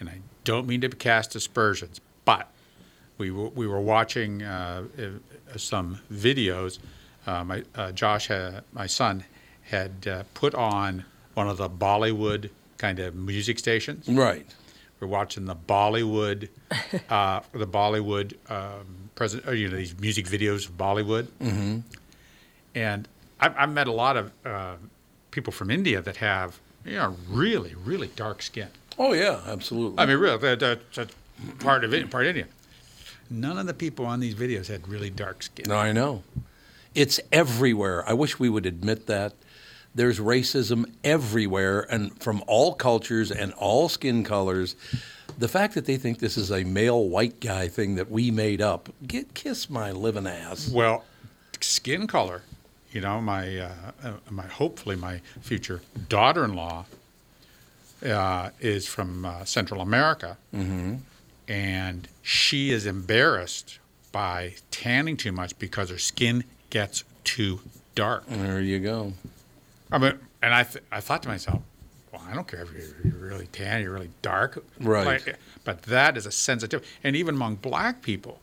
and 0.00 0.08
I 0.08 0.20
don't 0.42 0.66
mean 0.66 0.80
to 0.80 0.88
cast 0.88 1.36
aspersions, 1.36 2.00
but 2.24 2.50
we 3.16 3.30
were, 3.30 3.48
we 3.50 3.68
were 3.68 3.80
watching 3.80 4.42
uh, 4.42 4.84
uh, 4.98 5.56
some 5.56 6.00
videos. 6.12 6.80
Uh, 7.26 7.44
my 7.44 7.62
uh, 7.76 7.92
Josh, 7.92 8.28
uh, 8.28 8.62
my 8.72 8.86
son, 8.86 9.24
had 9.62 10.08
uh, 10.08 10.24
put 10.34 10.54
on 10.56 11.04
one 11.34 11.48
of 11.48 11.58
the 11.58 11.70
Bollywood 11.70 12.50
kind 12.76 12.98
of 12.98 13.14
music 13.14 13.60
stations. 13.60 14.08
Right. 14.08 14.46
We're 15.00 15.08
watching 15.08 15.46
the 15.46 15.56
Bollywood, 15.56 16.48
uh, 17.10 17.40
the 17.52 17.66
Bollywood 17.66 18.34
um, 18.50 19.10
present, 19.14 19.46
or, 19.48 19.54
you 19.54 19.68
know, 19.68 19.76
these 19.76 19.98
music 19.98 20.26
videos 20.26 20.68
of 20.68 20.76
Bollywood. 20.76 21.24
Mm-hmm. 21.40 21.78
And 22.74 23.08
I've, 23.40 23.56
I've 23.56 23.72
met 23.72 23.86
a 23.86 23.92
lot 23.92 24.16
of 24.16 24.32
uh, 24.44 24.76
people 25.30 25.52
from 25.52 25.70
India 25.70 26.02
that 26.02 26.16
have, 26.16 26.60
you 26.84 26.96
know, 26.96 27.16
really, 27.28 27.74
really 27.74 28.08
dark 28.08 28.42
skin. 28.42 28.68
Oh 28.98 29.12
yeah, 29.14 29.40
absolutely. 29.46 29.98
I 29.98 30.06
mean, 30.06 30.18
really, 30.18 30.36
that, 30.38 30.60
that, 30.60 30.92
that's 30.92 31.14
part 31.58 31.84
of 31.84 31.94
it, 31.94 32.10
part 32.10 32.26
Indian. 32.26 32.48
None 33.30 33.58
of 33.58 33.66
the 33.66 33.74
people 33.74 34.04
on 34.04 34.20
these 34.20 34.34
videos 34.34 34.66
had 34.66 34.86
really 34.88 35.08
dark 35.08 35.42
skin. 35.42 35.66
No, 35.68 35.76
I 35.76 35.92
know. 35.92 36.22
It's 36.94 37.20
everywhere. 37.30 38.06
I 38.08 38.12
wish 38.12 38.38
we 38.38 38.48
would 38.48 38.66
admit 38.66 39.06
that. 39.06 39.34
There's 39.94 40.20
racism 40.20 40.84
everywhere 41.02 41.80
and 41.92 42.20
from 42.22 42.42
all 42.46 42.74
cultures 42.74 43.30
and 43.32 43.52
all 43.54 43.88
skin 43.88 44.22
colors. 44.24 44.76
The 45.38 45.48
fact 45.48 45.74
that 45.74 45.84
they 45.86 45.96
think 45.96 46.18
this 46.18 46.36
is 46.36 46.50
a 46.52 46.64
male 46.64 47.08
white 47.08 47.40
guy 47.40 47.68
thing 47.68 47.96
that 47.96 48.10
we 48.10 48.30
made 48.30 48.60
up, 48.60 48.88
get 49.06 49.34
kiss 49.34 49.68
my 49.70 49.90
living 49.90 50.26
ass. 50.26 50.70
Well, 50.70 51.04
skin 51.60 52.06
color. 52.06 52.42
You 52.92 53.00
know, 53.00 53.20
my 53.20 53.56
uh, 53.58 53.70
my 54.30 54.46
hopefully 54.46 54.96
my 54.96 55.20
future 55.40 55.80
daughter-in-law 56.08 56.84
uh, 58.04 58.50
is 58.60 58.86
from 58.86 59.24
uh, 59.24 59.44
Central 59.44 59.80
America, 59.80 60.36
Mm-hmm. 60.54 60.96
and 61.48 62.08
she 62.22 62.70
is 62.70 62.86
embarrassed 62.86 63.78
by 64.12 64.54
tanning 64.70 65.16
too 65.16 65.30
much 65.32 65.56
because 65.58 65.90
her 65.90 65.98
skin 65.98 66.42
gets 66.70 67.04
too 67.24 67.60
dark. 67.94 68.24
There 68.28 68.60
you 68.60 68.78
go. 68.80 69.12
I 69.92 69.98
mean, 69.98 70.14
and 70.42 70.54
I 70.54 70.62
th- 70.64 70.84
I 70.92 71.00
thought 71.00 71.22
to 71.24 71.28
myself, 71.28 71.62
well, 72.12 72.22
I 72.28 72.34
don't 72.34 72.46
care 72.46 72.62
if 72.62 72.72
you're, 72.72 73.06
you're 73.12 73.28
really 73.28 73.46
tan, 73.48 73.82
you're 73.82 73.92
really 73.92 74.10
dark, 74.22 74.64
Right. 74.80 75.24
Like, 75.26 75.38
but 75.64 75.82
that 75.82 76.16
is 76.16 76.26
a 76.26 76.30
sensitive, 76.32 76.86
and 77.04 77.14
even 77.16 77.34
among 77.34 77.56
black 77.56 78.02
people, 78.02 78.40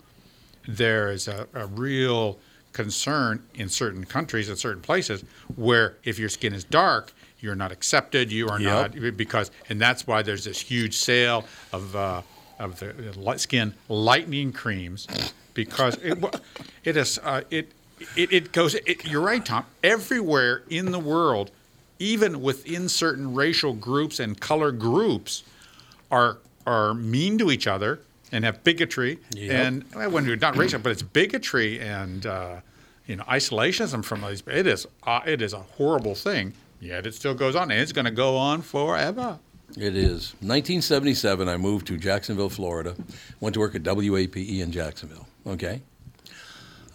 there 0.67 1.09
is 1.09 1.27
a, 1.27 1.47
a 1.53 1.65
real 1.67 2.39
concern 2.73 3.41
in 3.55 3.69
certain 3.69 4.05
countries 4.05 4.49
and 4.49 4.57
certain 4.57 4.81
places 4.81 5.23
where 5.55 5.95
if 6.03 6.19
your 6.19 6.29
skin 6.29 6.53
is 6.53 6.63
dark, 6.63 7.11
you're 7.39 7.55
not 7.55 7.71
accepted. 7.71 8.31
You 8.31 8.49
are 8.49 8.59
Yep. 8.59 8.95
not 8.95 9.17
because, 9.17 9.51
and 9.69 9.79
that's 9.81 10.05
why 10.05 10.21
there's 10.21 10.43
this 10.43 10.59
huge 10.59 10.95
sale 10.95 11.45
of 11.73 11.95
uh, 11.95 12.21
of 12.59 12.79
the 12.79 13.13
light 13.17 13.39
skin 13.39 13.73
lightening 13.87 14.51
creams 14.51 15.07
because 15.53 15.95
it 15.97 16.17
it 16.83 16.97
is 16.97 17.19
uh, 17.23 17.41
it, 17.51 17.71
it 18.15 18.31
it 18.31 18.51
goes. 18.51 18.75
It, 18.75 19.05
you're 19.05 19.21
right, 19.21 19.45
Tom. 19.45 19.65
Everywhere 19.83 20.63
in 20.69 20.91
the 20.91 20.99
world, 20.99 21.51
even 21.99 22.41
within 22.41 22.89
certain 22.89 23.33
racial 23.33 23.73
groups 23.73 24.19
and 24.19 24.39
color 24.39 24.71
groups, 24.71 25.43
are 26.11 26.37
are 26.65 26.93
mean 26.93 27.37
to 27.37 27.51
each 27.51 27.67
other 27.67 27.99
and 28.31 28.43
have 28.43 28.63
bigotry 28.63 29.19
Yep. 29.31 29.51
and 29.65 29.85
well, 29.95 30.09
when 30.11 30.25
you're 30.25 30.35
not 30.35 30.57
racial, 30.57 30.79
but 30.79 30.91
it's 30.91 31.01
bigotry 31.01 31.79
and 31.79 32.25
uh, 32.25 32.57
you 33.07 33.15
know 33.15 33.23
isolationism 33.23 34.03
from 34.03 34.21
these. 34.21 34.43
It 34.47 34.67
is 34.67 34.85
uh, 35.03 35.21
it 35.25 35.41
is 35.41 35.53
a 35.53 35.59
horrible 35.59 36.15
thing. 36.15 36.53
Yet 36.79 37.07
it 37.07 37.15
still 37.15 37.33
goes 37.33 37.55
on, 37.55 37.71
and 37.71 37.79
it's 37.81 37.91
going 37.91 38.05
to 38.05 38.11
go 38.11 38.37
on 38.37 38.61
forever. 38.61 39.39
It 39.75 39.95
is. 39.97 40.33
1977, 40.41 41.49
I 41.49 41.57
moved 41.57 41.87
to 41.87 41.97
Jacksonville, 41.97 42.49
Florida. 42.49 42.95
Went 43.39 43.53
to 43.55 43.59
work 43.59 43.73
at 43.75 43.81
WAPE 43.83 44.59
in 44.61 44.71
Jacksonville. 44.71 45.27
Okay. 45.45 45.81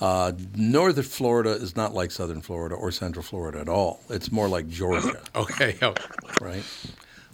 Uh, 0.03 0.33
northern 0.57 1.05
Florida 1.05 1.51
is 1.51 1.77
not 1.77 1.95
like 1.95 2.11
southern 2.11 2.43
Florida 2.43 2.75
or 2.75 2.91
central 2.91 3.23
Florida 3.23 3.61
at 3.61 3.69
all. 3.69 4.01
It's 4.11 4.33
more 4.33 4.49
like 4.49 4.69
Georgia, 4.69 5.23
Okay, 5.37 5.77
right? 6.41 6.65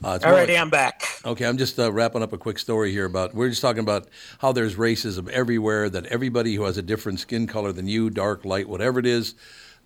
Uh, 0.04 0.10
it's 0.16 0.24
more 0.24 0.34
like- 0.34 0.50
I'm 0.50 0.68
back. 0.68 1.02
Okay, 1.24 1.46
I'm 1.46 1.56
just 1.56 1.78
uh, 1.78 1.90
wrapping 1.90 2.22
up 2.22 2.34
a 2.34 2.38
quick 2.38 2.58
story 2.58 2.92
here 2.92 3.06
about. 3.06 3.34
We're 3.34 3.48
just 3.48 3.62
talking 3.62 3.80
about 3.80 4.06
how 4.40 4.52
there's 4.52 4.76
racism 4.76 5.30
everywhere. 5.30 5.88
That 5.88 6.04
everybody 6.06 6.54
who 6.56 6.64
has 6.64 6.76
a 6.76 6.82
different 6.82 7.20
skin 7.20 7.46
color 7.46 7.72
than 7.72 7.88
you, 7.88 8.10
dark, 8.10 8.44
light, 8.44 8.68
whatever 8.68 9.00
it 9.00 9.06
is, 9.06 9.34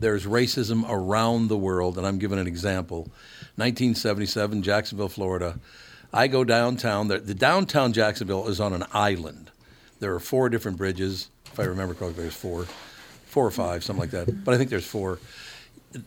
there's 0.01 0.27
racism 0.27 0.85
around 0.89 1.49
the 1.49 1.57
world. 1.57 1.97
And 1.99 2.05
I'm 2.07 2.19
giving 2.19 2.41
an 2.41 2.49
example. 2.49 3.03
1977, 3.57 4.63
Jacksonville, 4.63 5.09
Florida. 5.09 5.61
I 6.13 6.27
go 6.27 6.43
downtown. 6.43 7.07
The, 7.09 7.19
the 7.21 7.35
downtown 7.35 7.93
Jacksonville 7.93 8.49
is 8.49 8.61
on 8.61 8.73
an 8.73 8.85
island. 8.93 9.51
There 10.01 10.13
are 10.15 10.21
four 10.21 10.49
different 10.49 10.77
bridges. 10.79 11.29
If 11.53 11.61
I 11.61 11.65
remember 11.65 11.95
correctly, 11.95 12.23
there's 12.23 12.35
four, 12.35 12.67
four 13.27 13.47
or 13.47 13.51
five, 13.51 13.85
something 13.85 14.01
like 14.01 14.11
that. 14.11 14.45
But 14.45 14.55
I 14.55 14.59
think 14.59 14.71
there's 14.71 14.87
four. 14.87 15.19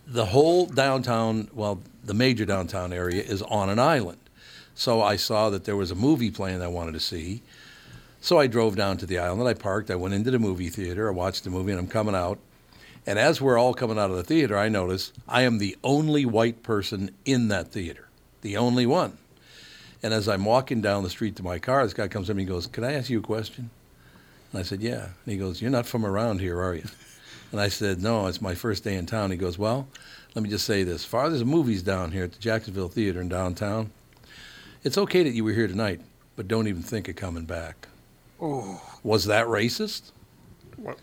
The 0.08 0.26
whole 0.26 0.66
downtown, 0.66 1.50
well, 1.54 1.82
the 2.04 2.16
major 2.16 2.46
downtown 2.46 2.92
area 2.92 3.22
is 3.22 3.42
on 3.44 3.70
an 3.70 3.78
island. 3.78 4.18
So 4.74 5.02
I 5.02 5.16
saw 5.16 5.52
that 5.52 5.66
there 5.66 5.76
was 5.76 5.92
a 5.92 5.96
movie 5.96 6.32
playing 6.32 6.62
I 6.62 6.68
wanted 6.68 6.94
to 6.94 7.00
see. 7.00 7.44
So 8.22 8.40
I 8.40 8.48
drove 8.48 8.76
down 8.76 8.98
to 8.98 9.06
the 9.06 9.20
island. 9.20 9.48
I 9.48 9.54
parked. 9.54 9.92
I 9.92 9.96
went 9.96 10.16
into 10.16 10.32
the 10.32 10.40
movie 10.40 10.70
theater. 10.70 11.08
I 11.08 11.12
watched 11.12 11.44
the 11.44 11.52
movie, 11.52 11.72
and 11.72 11.80
I'm 11.80 11.88
coming 11.88 12.16
out. 12.16 12.40
And 13.06 13.20
as 13.20 13.40
we're 13.40 13.60
all 13.60 13.76
coming 13.76 14.00
out 14.00 14.10
of 14.10 14.16
the 14.16 14.24
theater, 14.24 14.58
I 14.58 14.68
notice 14.68 15.14
I 15.28 15.44
am 15.44 15.60
the 15.60 15.78
only 15.84 16.26
white 16.26 16.64
person 16.64 17.12
in 17.24 17.50
that 17.50 17.68
theater, 17.68 18.08
the 18.42 18.58
only 18.58 18.88
one. 18.88 19.20
And 20.02 20.12
as 20.12 20.28
I'm 20.28 20.44
walking 20.44 20.82
down 20.82 21.04
the 21.04 21.10
street 21.12 21.36
to 21.36 21.44
my 21.44 21.60
car, 21.60 21.84
this 21.84 21.94
guy 21.94 22.08
comes 22.08 22.30
up 22.30 22.34
and 22.34 22.40
he 22.40 22.46
goes, 22.48 22.66
"Can 22.66 22.84
I 22.84 22.94
ask 22.94 23.12
you 23.12 23.20
a 23.20 23.24
question?" 23.24 23.70
And 24.56 24.62
I 24.62 24.64
said, 24.64 24.82
"Yeah." 24.82 25.04
And 25.04 25.12
he 25.26 25.36
goes, 25.36 25.62
"You're 25.62 25.70
not 25.70 25.86
from 25.86 26.06
around 26.06 26.40
here, 26.40 26.62
are 26.62 26.74
you?" 26.76 26.86
And 27.52 27.62
I 27.62 27.68
said, 27.68 28.02
"No, 28.02 28.28
it's 28.28 28.42
my 28.42 28.56
first 28.56 28.84
day 28.86 28.96
in 28.96 29.06
town." 29.06 29.32
He 29.32 29.38
goes, 29.38 29.58
"Well, 29.58 29.88
let 30.34 30.44
me 30.44 30.50
just 30.50 30.66
say 30.66 30.84
this: 30.84 31.04
far 31.04 31.30
there's 31.30 31.44
movies 31.44 31.84
down 31.84 32.12
here 32.12 32.24
at 32.24 32.32
the 32.32 32.40
Jacksonville 32.40 32.88
Theater 32.88 33.20
in 33.20 33.28
downtown. 33.30 33.92
It's 34.84 34.98
okay 34.98 35.24
that 35.24 35.34
you 35.34 35.44
were 35.44 35.52
here 35.52 35.68
tonight, 35.68 36.00
but 36.38 36.48
don't 36.48 36.68
even 36.68 36.82
think 36.82 37.10
of 37.10 37.18
coming 37.18 37.44
back." 37.44 37.88
Ooh. 38.42 38.80
Was 39.04 39.26
that 39.26 39.46
racist? 39.48 40.12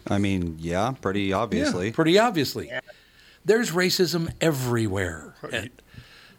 I 0.07 0.17
mean, 0.19 0.57
yeah, 0.59 0.95
pretty 1.01 1.33
obviously. 1.33 1.89
Yeah, 1.89 1.95
pretty 1.95 2.19
obviously. 2.19 2.71
There's 3.45 3.71
racism 3.71 4.33
everywhere. 4.41 5.35
And- 5.53 5.71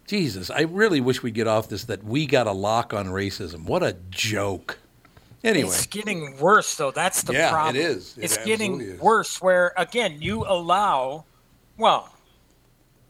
Jesus, 0.06 0.50
I 0.50 0.62
really 0.62 1.00
wish 1.00 1.24
we'd 1.24 1.34
get 1.34 1.48
off 1.48 1.70
this 1.70 1.86
that 1.86 2.04
we 2.04 2.26
got 2.26 2.46
a 2.46 2.52
lock 2.52 2.94
on 2.94 3.08
racism. 3.08 3.64
What 3.66 3.84
a 3.84 3.96
joke. 4.10 4.80
Anyway, 5.44 5.68
It's 5.68 5.86
getting 5.88 6.38
worse, 6.38 6.76
though. 6.76 6.92
That's 6.92 7.24
the 7.24 7.34
Yeah, 7.34 7.50
problem. 7.52 7.76
is. 7.76 8.18
It 8.18 8.24
it's 8.26 8.38
getting 8.46 8.80
is. 8.80 9.00
worse. 9.00 9.42
Where 9.42 9.74
again, 9.76 10.22
you 10.22 10.46
allow, 10.46 11.26
well, 11.78 12.10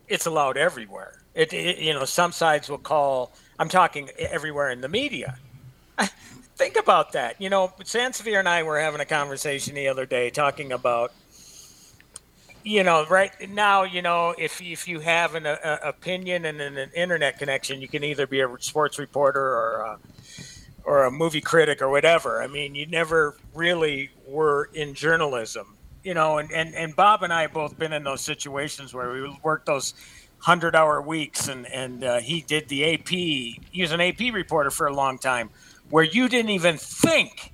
it's 0.07 0.25
allowed 0.25 0.57
everywhere. 0.57 1.21
It, 1.35 1.53
it, 1.53 1.77
you 1.79 1.93
know, 1.93 2.05
some 2.05 2.31
sides 2.31 2.69
will 2.69 2.79
call. 2.79 3.31
I'm 3.59 3.69
talking 3.69 4.09
everywhere 4.17 4.71
in 4.71 4.81
the 4.81 4.89
media. 4.89 5.37
Think 6.55 6.75
about 6.75 7.11
that. 7.13 7.39
You 7.39 7.49
know, 7.49 7.71
Sansevere 7.81 8.39
and 8.39 8.49
I 8.49 8.63
were 8.63 8.79
having 8.79 8.99
a 9.01 9.05
conversation 9.05 9.75
the 9.75 9.87
other 9.87 10.05
day 10.05 10.29
talking 10.29 10.71
about. 10.71 11.11
You 12.65 12.83
know, 12.83 13.05
right 13.07 13.31
now, 13.49 13.83
you 13.83 14.01
know, 14.01 14.33
if 14.37 14.61
if 14.61 14.87
you 14.87 15.01
have 15.01 15.35
an 15.35 15.45
a, 15.45 15.57
a 15.63 15.89
opinion 15.89 16.45
and 16.45 16.61
an, 16.61 16.77
an 16.77 16.91
internet 16.95 17.37
connection, 17.37 17.81
you 17.81 17.89
can 17.89 18.03
either 18.05 18.25
be 18.25 18.39
a 18.39 18.49
sports 18.59 18.97
reporter 18.97 19.41
or 19.43 19.81
a, 19.81 19.99
or 20.83 21.05
a 21.05 21.11
movie 21.11 21.41
critic 21.41 21.81
or 21.81 21.89
whatever. 21.89 22.41
I 22.41 22.47
mean, 22.47 22.75
you 22.75 22.85
never 22.85 23.35
really 23.53 24.09
were 24.27 24.69
in 24.73 24.93
journalism, 24.93 25.77
you 26.03 26.13
know. 26.13 26.37
And, 26.37 26.51
and, 26.51 26.75
and 26.75 26.95
Bob 26.95 27.23
and 27.23 27.31
I 27.31 27.47
both 27.47 27.77
been 27.77 27.93
in 27.93 28.03
those 28.03 28.21
situations 28.21 28.93
where 28.93 29.11
we 29.11 29.37
worked 29.43 29.65
those 29.65 29.93
hundred 30.39 30.75
hour 30.75 31.01
weeks, 31.01 31.47
and 31.47 31.65
and 31.67 32.03
uh, 32.03 32.19
he 32.19 32.41
did 32.41 32.67
the 32.67 32.93
AP. 32.93 33.07
He 33.07 33.81
was 33.81 33.91
an 33.91 34.01
AP 34.01 34.33
reporter 34.33 34.69
for 34.71 34.87
a 34.87 34.93
long 34.93 35.17
time, 35.17 35.49
where 35.89 36.03
you 36.03 36.27
didn't 36.27 36.51
even 36.51 36.77
think 36.77 37.53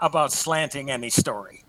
about 0.00 0.32
slanting 0.32 0.90
any 0.90 1.10
story. 1.10 1.64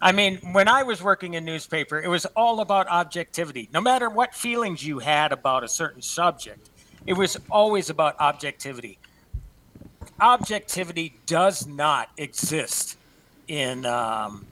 I 0.00 0.12
mean, 0.12 0.38
when 0.52 0.66
I 0.66 0.82
was 0.82 1.02
working 1.02 1.34
in 1.34 1.44
newspaper, 1.44 2.00
it 2.00 2.08
was 2.08 2.26
all 2.34 2.60
about 2.60 2.88
objectivity. 2.88 3.68
No 3.72 3.80
matter 3.80 4.10
what 4.10 4.34
feelings 4.34 4.84
you 4.84 4.98
had 4.98 5.30
about 5.30 5.62
a 5.62 5.68
certain 5.68 6.02
subject, 6.02 6.70
it 7.06 7.12
was 7.12 7.36
always 7.50 7.88
about 7.88 8.18
objectivity. 8.18 8.98
Objectivity 10.20 11.18
does 11.26 11.66
not 11.66 12.10
exist 12.16 12.96
in 13.48 13.84
um, 13.86 14.46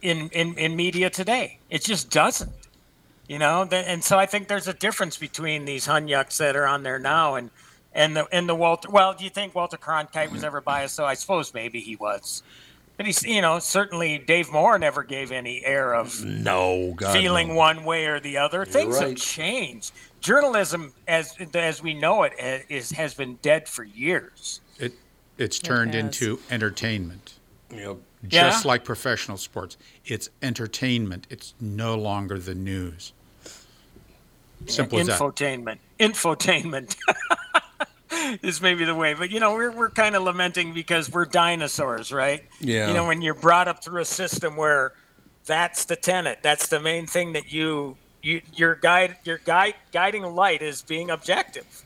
in, 0.00 0.28
in 0.30 0.54
in 0.54 0.76
media 0.76 1.10
today. 1.10 1.58
It 1.70 1.82
just 1.82 2.10
doesn't. 2.10 2.50
You 3.28 3.38
know, 3.38 3.62
and 3.70 4.02
so 4.04 4.18
I 4.18 4.26
think 4.26 4.48
there's 4.48 4.68
a 4.68 4.74
difference 4.74 5.16
between 5.16 5.64
these 5.64 5.86
hunyucks 5.86 6.36
that 6.38 6.56
are 6.56 6.66
on 6.66 6.82
there 6.82 6.98
now 6.98 7.36
and 7.36 7.50
and 7.94 8.16
the 8.16 8.26
and 8.32 8.48
the 8.48 8.54
Walter. 8.54 8.90
Well, 8.90 9.14
do 9.14 9.24
you 9.24 9.30
think 9.30 9.54
Walter 9.54 9.76
Cronkite 9.78 10.30
was 10.30 10.44
ever 10.44 10.60
biased? 10.60 10.96
So 10.96 11.04
I 11.04 11.14
suppose 11.14 11.54
maybe 11.54 11.80
he 11.80 11.96
was. 11.96 12.42
But 12.98 13.06
he's, 13.06 13.22
you 13.22 13.40
know, 13.40 13.58
certainly 13.58 14.18
Dave 14.18 14.52
Moore 14.52 14.78
never 14.78 15.02
gave 15.02 15.32
any 15.32 15.64
air 15.64 15.94
of 15.94 16.22
No, 16.24 16.92
God. 16.94 17.14
feeling 17.14 17.48
no. 17.48 17.54
one 17.54 17.84
way 17.84 18.04
or 18.06 18.20
the 18.20 18.36
other. 18.36 18.66
Things 18.66 18.98
have 18.98 19.16
changed. 19.16 19.92
Journalism, 20.22 20.92
as 21.08 21.36
as 21.52 21.82
we 21.82 21.94
know 21.94 22.22
it, 22.22 22.32
ha- 22.40 22.64
is 22.68 22.92
has 22.92 23.12
been 23.12 23.34
dead 23.42 23.68
for 23.68 23.84
years. 23.84 24.60
It 24.78 24.94
it's 25.36 25.58
turned 25.58 25.94
has. 25.94 26.04
into 26.04 26.38
entertainment. 26.50 27.34
Yep. 27.70 27.96
Just 28.28 28.64
Yeah. 28.64 28.68
like 28.68 28.84
professional 28.84 29.36
sports. 29.36 29.76
It's 30.06 30.30
entertainment. 30.40 31.26
It's 31.28 31.54
no 31.60 31.96
longer 31.96 32.38
the 32.38 32.54
news. 32.54 33.12
Simple 34.66 35.00
as 35.00 35.08
that. 35.08 35.18
Infotainment. 35.18 35.78
Infotainment. 35.98 36.96
is 38.42 38.60
maybe 38.60 38.84
the 38.84 38.94
way. 38.94 39.14
But 39.14 39.30
you 39.30 39.40
know, 39.40 39.54
we're 39.54 39.72
we're 39.72 39.90
kind 39.90 40.14
of 40.14 40.22
lamenting 40.22 40.72
because 40.72 41.10
we're 41.10 41.24
dinosaurs, 41.24 42.12
right? 42.12 42.44
Yeah. 42.60 42.86
You 42.88 42.94
know, 42.94 43.06
when 43.06 43.22
you're 43.22 43.34
brought 43.34 43.66
up 43.66 43.82
through 43.82 44.02
a 44.02 44.04
system 44.04 44.54
where 44.56 44.92
that's 45.46 45.84
the 45.86 45.96
tenet, 45.96 46.38
that's 46.42 46.68
the 46.68 46.78
main 46.78 47.06
thing 47.08 47.32
that 47.32 47.52
you 47.52 47.96
you 48.22 48.40
your 48.54 48.76
guide 48.76 49.16
your 49.24 49.38
guide 49.38 49.74
guiding 49.92 50.22
light 50.22 50.62
is 50.62 50.82
being 50.82 51.10
objective. 51.10 51.84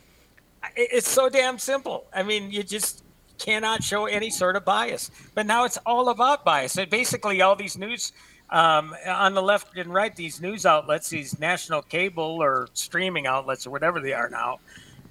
It's 0.76 1.09
so 1.09 1.28
damn 1.28 1.59
simple. 1.59 2.07
I 2.12 2.22
mean, 2.22 2.51
you 2.51 2.62
just 2.62 3.03
cannot 3.39 3.82
show 3.82 4.07
any 4.07 4.30
sort 4.30 4.57
of 4.57 4.64
bias. 4.64 5.11
But 5.34 5.47
now 5.47 5.64
it's 5.64 5.78
all 5.87 6.09
about 6.09 6.45
bias. 6.45 6.76
And 6.76 6.91
basically, 6.91 7.41
all 7.43 7.57
these 7.57 7.78
news 7.78 8.12
um, 8.51 8.95
on 9.07 9.34
the 9.34 9.43
left 9.43 9.76
and 9.76 9.93
right, 9.93 10.14
these 10.14 10.41
news 10.41 10.66
outlets, 10.66 11.09
these 11.09 11.39
national 11.39 11.82
cable 11.82 12.39
or 12.43 12.68
streaming 12.72 13.26
outlets 13.26 13.66
or 13.66 13.70
whatever 13.70 14.01
they 14.01 14.12
are 14.12 14.28
now, 14.28 14.59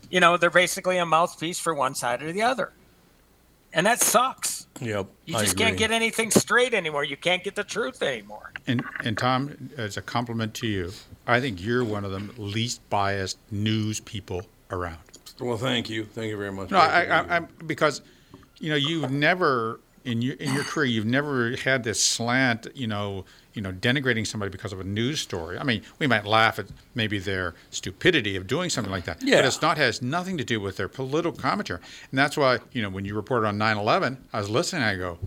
you 0.09 0.19
know, 0.19 0.37
they're 0.37 0.49
basically 0.49 0.97
a 0.97 1.05
mouthpiece 1.05 1.59
for 1.59 1.73
one 1.73 1.95
side 1.95 2.21
or 2.21 2.31
the 2.31 2.41
other. 2.41 2.71
And 3.75 3.85
that 3.85 4.01
sucks. 4.01 4.67
Yep. 4.79 5.07
You 5.25 5.37
just 5.37 5.57
can't 5.57 5.77
get 5.77 5.91
anything 5.91 6.31
straight 6.31 6.73
anymore. 6.73 7.03
You 7.03 7.17
can't 7.17 7.43
get 7.43 7.55
the 7.55 7.63
truth 7.63 8.01
anymore. 8.01 8.51
And 8.67 8.83
and 9.03 9.17
Tom, 9.17 9.69
as 9.77 9.97
a 9.97 10.01
compliment 10.01 10.53
to 10.55 10.67
you, 10.67 10.91
I 11.27 11.39
think 11.41 11.63
you're 11.63 11.83
one 11.83 12.05
of 12.05 12.11
the 12.11 12.41
least 12.41 12.81
biased 12.89 13.37
news 13.51 13.99
people 13.99 14.43
around. 14.71 14.97
Well, 15.39 15.57
thank 15.57 15.89
you. 15.89 16.05
Thank 16.05 16.29
you 16.29 16.37
very 16.37 16.51
much. 16.51 16.71
No, 16.71 16.77
I, 16.77 17.03
I, 17.03 17.35
I'm 17.35 17.47
because, 17.67 18.01
you 18.59 18.69
know, 18.69 18.77
you've 18.77 19.11
never 19.11 19.81
in 20.05 20.21
your 20.21 20.35
in 20.35 20.53
your 20.53 20.63
career 20.63 20.85
you've 20.85 21.05
never 21.05 21.55
had 21.57 21.83
this 21.83 22.01
slant, 22.01 22.67
you 22.73 22.87
know, 22.87 23.25
you 23.55 23.61
know, 23.63 23.71
denigrating 23.71 24.27
somebody 24.27 24.51
because 24.51 24.71
of 24.73 24.79
a 24.79 24.83
news 24.83 25.19
story. 25.21 25.57
I 25.57 25.63
mean, 25.63 25.81
we 25.97 26.05
might 26.05 26.25
laugh 26.25 26.59
at 26.59 26.67
maybe 26.93 27.17
their 27.17 27.55
stupidity 27.71 28.35
of 28.35 28.45
doing 28.45 28.69
something 28.69 28.91
like 28.91 29.05
that, 29.05 29.23
Yeah. 29.23 29.37
but 29.37 29.45
it's 29.45 29.61
not 29.61 29.77
has 29.77 30.01
nothing 30.01 30.37
to 30.37 30.43
do 30.43 30.59
with 30.61 30.77
their 30.77 30.87
political 30.89 31.31
commentary, 31.39 31.79
and 32.11 32.19
that's 32.19 32.37
why 32.37 32.59
you 32.73 32.81
know 32.83 32.89
when 32.89 33.05
you 33.05 33.15
reported 33.15 33.47
on 33.47 33.57
9/11, 33.57 34.17
I 34.31 34.39
was 34.39 34.49
listening. 34.49 34.83
I 34.83 34.95
go. 34.95 35.17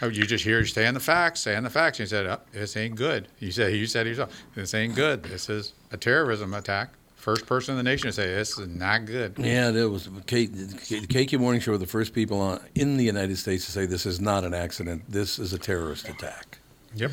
Oh, 0.00 0.06
you 0.06 0.24
just 0.26 0.44
hear 0.44 0.64
stay 0.64 0.86
on 0.86 0.94
the 0.94 1.00
facts, 1.00 1.40
saying 1.40 1.64
the 1.64 1.70
facts. 1.70 1.98
And 1.98 2.04
you 2.06 2.10
said, 2.10 2.26
oh, 2.26 2.38
"This 2.52 2.76
ain't 2.76 2.94
good." 2.94 3.26
You 3.40 3.50
said, 3.50 3.74
"You 3.74 3.86
said 3.88 4.06
it 4.06 4.10
yourself, 4.10 4.32
this 4.54 4.72
ain't 4.72 4.94
good. 4.94 5.24
This 5.24 5.48
is 5.50 5.72
a 5.90 5.96
terrorism 5.96 6.54
attack." 6.54 6.90
First 7.16 7.46
person 7.46 7.72
in 7.72 7.78
the 7.78 7.82
nation 7.90 8.06
to 8.06 8.12
say 8.12 8.28
this 8.32 8.56
is 8.58 8.68
not 8.68 9.06
good. 9.06 9.34
Yeah, 9.38 9.72
there 9.72 9.88
was 9.88 10.04
the 10.04 10.10
KQ 10.22 11.40
Morning 11.40 11.60
Show 11.60 11.72
were 11.72 11.78
the 11.78 11.84
first 11.86 12.14
people 12.14 12.40
on, 12.40 12.60
in 12.76 12.96
the 12.96 13.02
United 13.04 13.38
States 13.38 13.64
to 13.66 13.72
say 13.72 13.86
this 13.86 14.06
is 14.06 14.20
not 14.20 14.44
an 14.44 14.54
accident. 14.54 15.02
This 15.08 15.38
is 15.38 15.52
a 15.52 15.58
terrorist 15.58 16.08
attack. 16.08 16.58
Yep. 16.94 17.10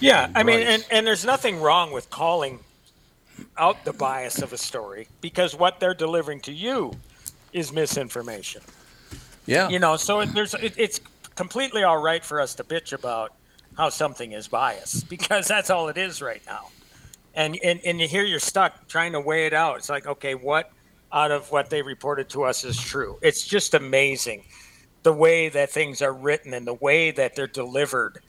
Yeah, 0.00 0.30
I 0.34 0.42
mean, 0.42 0.60
and, 0.60 0.86
and 0.90 1.06
there's 1.06 1.24
nothing 1.24 1.60
wrong 1.60 1.92
with 1.92 2.10
calling 2.10 2.60
out 3.56 3.84
the 3.84 3.92
bias 3.92 4.42
of 4.42 4.52
a 4.52 4.58
story 4.58 5.08
because 5.20 5.54
what 5.54 5.80
they're 5.80 5.94
delivering 5.94 6.40
to 6.40 6.52
you 6.52 6.92
is 7.52 7.72
misinformation. 7.72 8.62
Yeah. 9.46 9.68
You 9.68 9.78
know, 9.78 9.96
so 9.96 10.20
it, 10.20 10.34
there's 10.34 10.54
it, 10.54 10.74
it's 10.76 11.00
completely 11.34 11.82
all 11.82 11.98
right 11.98 12.24
for 12.24 12.40
us 12.40 12.54
to 12.56 12.64
bitch 12.64 12.92
about 12.92 13.32
how 13.76 13.88
something 13.88 14.32
is 14.32 14.48
biased 14.48 15.08
because 15.10 15.46
that's 15.46 15.70
all 15.70 15.88
it 15.88 15.96
is 15.96 16.20
right 16.20 16.42
now. 16.46 16.68
And 17.34 17.58
and 17.62 17.80
and 17.84 18.00
you 18.00 18.08
hear 18.08 18.24
you're 18.24 18.40
stuck 18.40 18.88
trying 18.88 19.12
to 19.12 19.20
weigh 19.20 19.46
it 19.46 19.52
out. 19.52 19.76
It's 19.76 19.88
like, 19.88 20.06
okay, 20.06 20.34
what 20.34 20.70
out 21.12 21.30
of 21.30 21.50
what 21.50 21.70
they 21.70 21.82
reported 21.82 22.28
to 22.30 22.42
us 22.42 22.64
is 22.64 22.78
true? 22.78 23.18
It's 23.22 23.46
just 23.46 23.74
amazing 23.74 24.44
the 25.04 25.12
way 25.12 25.48
that 25.48 25.70
things 25.70 26.02
are 26.02 26.12
written 26.12 26.52
and 26.52 26.66
the 26.66 26.74
way 26.74 27.10
that 27.12 27.36
they're 27.36 27.46
delivered 27.46 28.20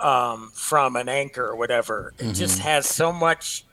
um, 0.00 0.50
from 0.54 0.96
an 0.96 1.08
anchor 1.08 1.44
or 1.46 1.56
whatever. 1.56 2.12
It 2.18 2.32
just 2.34 2.58
has 2.60 2.86
so 2.86 3.12
much 3.12 3.64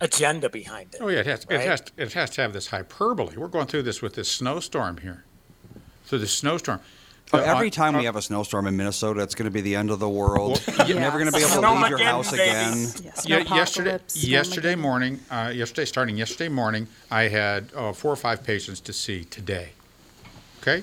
agenda 0.00 0.48
behind 0.48 0.94
it. 0.94 1.00
Oh 1.00 1.08
yeah, 1.08 1.20
it 1.20 1.26
has. 1.26 1.46
right? 1.50 1.60
It 1.60 1.66
has. 1.66 1.82
It 1.96 2.12
has 2.12 2.30
to 2.30 2.42
have 2.42 2.52
this 2.52 2.68
hyperbole. 2.68 3.36
We're 3.36 3.48
going 3.48 3.66
through 3.66 3.82
this 3.82 4.00
with 4.02 4.14
this 4.14 4.30
snowstorm 4.30 4.98
here. 4.98 5.24
Through 6.06 6.20
this 6.20 6.32
snowstorm. 6.32 6.80
But 7.30 7.40
Uh, 7.46 7.52
every 7.52 7.66
on- 7.66 7.70
time 7.72 7.92
we 7.94 8.00
uh, 8.00 8.02
have 8.04 8.16
a 8.16 8.22
snowstorm 8.22 8.66
in 8.66 8.74
Minnesota, 8.78 9.20
it's 9.20 9.34
going 9.34 9.44
to 9.44 9.50
be 9.50 9.60
the 9.60 9.76
end 9.76 9.90
of 9.90 9.98
the 10.00 10.08
world. 10.08 10.62
Well, 10.78 10.88
You're 10.88 10.98
never 10.98 11.18
going 11.18 11.30
to 11.30 11.36
be 11.36 11.44
able 11.44 11.50
to 11.50 11.60
Snowmageddon, 11.60 11.80
leave 11.82 11.90
your 11.90 11.98
house 11.98 12.30
baby. 12.30 12.42
again. 12.44 12.72
Yes, 13.04 13.24
Yeah, 13.28 13.38
yesterday, 13.54 13.90
snowpocalypse, 13.98 14.26
yesterday 14.28 14.74
Snowmageddon. 14.74 14.78
morning, 14.78 15.20
uh, 15.30 15.52
yesterday 15.54 15.84
starting 15.84 16.16
yesterday 16.16 16.48
morning, 16.48 16.86
I 17.10 17.24
had 17.24 17.68
uh, 17.76 17.92
four 17.92 18.10
or 18.10 18.16
five 18.16 18.42
patients 18.44 18.80
to 18.80 18.94
see 18.94 19.24
today. 19.24 19.72
Okay, 20.62 20.82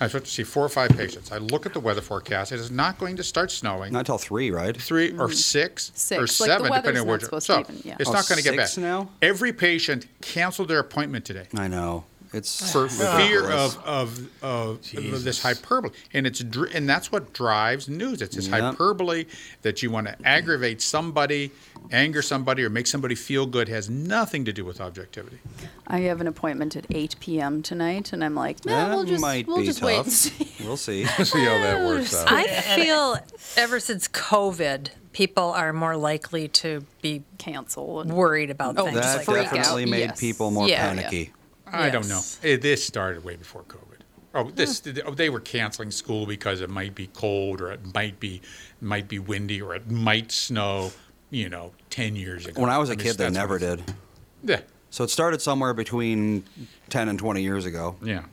I 0.00 0.04
was 0.04 0.12
supposed 0.12 0.26
to 0.26 0.32
see 0.32 0.42
four 0.42 0.64
or 0.64 0.68
five 0.68 0.90
patients. 0.90 1.30
I 1.30 1.38
look 1.38 1.66
at 1.66 1.72
the 1.72 1.80
weather 1.80 2.00
forecast; 2.00 2.52
it 2.52 2.60
is 2.60 2.70
not 2.70 2.98
going 2.98 3.16
to 3.16 3.22
start 3.22 3.50
snowing. 3.50 3.92
Not 3.92 4.00
until 4.00 4.18
three, 4.18 4.50
right? 4.50 4.76
three 4.76 5.10
or 5.12 5.26
mm-hmm. 5.28 5.32
six, 5.32 5.90
or 5.90 6.26
Six. 6.26 6.40
Like, 6.40 6.48
the 6.48 6.54
seven, 6.54 6.70
weather's 6.70 6.82
depending 6.82 7.00
on 7.02 7.06
not 7.06 7.12
which. 7.12 7.22
supposed 7.24 7.46
so 7.46 7.62
to 7.62 7.72
even- 7.72 7.82
yeah. 7.84 7.96
it's 8.00 8.08
Oh, 8.10 8.12
not 8.12 8.28
going 8.28 8.38
to 8.38 8.44
get 8.44 8.54
six 8.54 8.76
bad. 8.76 8.82
now? 8.82 9.08
Every 9.22 9.52
patient 9.52 10.06
canceled 10.20 10.68
their 10.68 10.78
appointment 10.80 11.24
today 11.24 11.46
I 11.54 11.68
know. 11.68 12.04
It's 12.34 12.72
for 12.72 12.88
fear 12.88 13.48
of 13.50 13.76
of, 13.84 14.28
of, 14.42 14.78
of 14.94 15.24
this 15.24 15.40
hyperbole, 15.42 15.92
and 16.12 16.26
it's 16.26 16.40
and 16.40 16.88
that's 16.88 17.12
what 17.12 17.32
drives 17.32 17.88
news. 17.88 18.20
It's 18.20 18.34
this 18.36 18.48
Yep. 18.48 18.60
hyperbole 18.60 19.26
that 19.62 19.82
you 19.82 19.90
want 19.90 20.08
to 20.08 20.16
aggravate 20.26 20.82
somebody, 20.82 21.52
anger 21.92 22.22
somebody, 22.22 22.64
or 22.64 22.70
make 22.70 22.86
somebody 22.88 23.14
feel 23.14 23.46
good. 23.46 23.68
Has 23.68 23.88
nothing 23.88 24.44
to 24.46 24.52
do 24.52 24.64
with 24.64 24.80
objectivity. 24.80 25.38
I 25.86 26.00
have 26.00 26.20
an 26.20 26.26
appointment 26.26 26.74
at 26.76 26.86
8 26.90 27.16
p.m. 27.20 27.62
tonight, 27.62 28.12
and 28.12 28.24
I'm 28.24 28.34
like, 28.34 28.64
no, 28.64 28.72
that 28.74 28.90
we'll 28.96 29.04
just 29.04 29.20
might 29.22 29.46
we'll 29.46 29.58
be 29.58 29.66
just 29.66 29.78
tough. 29.78 29.86
wait 29.86 29.98
and 30.04 30.12
see. 30.12 30.64
We'll 30.64 30.76
see. 30.76 31.04
See 31.04 31.44
how 31.44 31.58
that 31.58 31.84
works 31.86 32.14
out. 32.20 32.32
I 32.32 32.46
feel 32.74 33.16
ever 33.56 33.78
since 33.78 34.08
COVID, 34.08 34.88
people 35.12 35.44
are 35.52 35.72
more 35.72 35.96
likely 35.96 36.48
to 36.48 36.84
be 37.00 37.22
Cancel. 37.38 38.00
And, 38.00 38.12
worried 38.12 38.50
about 38.50 38.76
Oh, 38.78 38.86
things 38.86 38.96
That 39.00 39.16
like 39.18 39.24
freak 39.24 39.36
that. 39.50 39.54
definitely 39.54 39.82
out, 39.84 39.88
made 39.90 39.98
yes. 40.10 40.20
people 40.20 40.50
more 40.50 40.66
Yeah. 40.68 40.88
panicky. 40.88 41.32
I 41.66 41.90
don't 41.90 42.08
know. 42.08 42.16
Yes. 42.16 42.40
Eh, 42.42 42.56
This 42.56 42.84
started 42.84 43.24
way 43.24 43.36
before 43.36 43.62
COVID. 43.62 43.80
Oh, 44.36 44.50
this 44.50 44.82
oh, 45.06 45.12
they 45.14 45.30
were 45.30 45.40
canceling 45.40 45.90
school 45.92 46.26
because 46.26 46.60
it 46.60 46.68
might 46.68 46.94
be 46.96 47.06
cold 47.08 47.60
or 47.60 47.70
it 47.70 47.94
might 47.94 48.18
be 48.18 48.42
might 48.80 49.06
be 49.06 49.18
windy 49.20 49.62
or 49.62 49.74
it 49.74 49.88
might 49.90 50.32
snow. 50.32 50.92
You 51.30 51.48
know, 51.48 51.72
ten 51.90 52.14
years 52.16 52.46
ago. 52.46 52.60
When 52.60 52.70
I 52.70 52.78
was 52.78 52.90
a 52.90 52.96
mean, 52.96 53.06
kid, 53.06 53.16
they 53.16 53.30
never 53.30 53.58
did. 53.58 53.82
Yeah, 54.42 54.60
So 54.90 55.02
it 55.04 55.10
started 55.10 55.40
somewhere 55.40 55.72
between 55.74 56.44
10 56.90 57.08
and 57.08 57.18
20 57.18 57.42
years 57.42 57.64
ago. 57.64 57.96
yeah. 58.02 58.24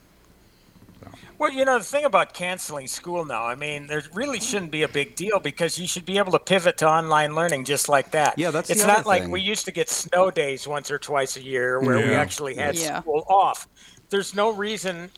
Well, 1.41 1.51
you 1.51 1.65
know, 1.65 1.79
the 1.79 1.83
thing 1.83 2.05
about 2.05 2.35
canceling 2.35 2.85
school 2.85 3.25
now, 3.25 3.47
I 3.47 3.55
mean, 3.55 3.87
there 3.87 4.03
really 4.13 4.39
shouldn't 4.39 4.69
be 4.69 4.83
a 4.83 4.87
big 4.87 5.15
deal 5.15 5.39
because 5.39 5.79
you 5.79 5.87
should 5.87 6.05
be 6.05 6.19
able 6.19 6.31
to 6.33 6.37
pivot 6.37 6.77
to 6.77 6.87
online 6.87 7.33
learning 7.33 7.65
just 7.65 7.89
like 7.89 8.11
that. 8.11 8.37
Yeah, 8.37 8.51
that's 8.51 8.67
the 8.67 8.75
It's 8.75 8.83
other 8.83 8.93
not 8.93 9.05
like 9.07 9.23
thing. 9.23 9.31
we 9.31 9.41
used 9.41 9.65
to 9.65 9.71
get 9.71 9.89
snow 9.89 10.29
days 10.29 10.67
once 10.67 10.91
or 10.91 10.99
twice 10.99 11.37
a 11.37 11.41
year 11.41 11.79
where 11.79 11.97
we 11.97 12.13
actually 12.13 12.53
had 12.53 12.75
Yeah. 12.75 13.01
school 13.01 13.25
off. 13.27 13.67
There's 14.11 14.35
no 14.35 14.51
reason 14.51 15.09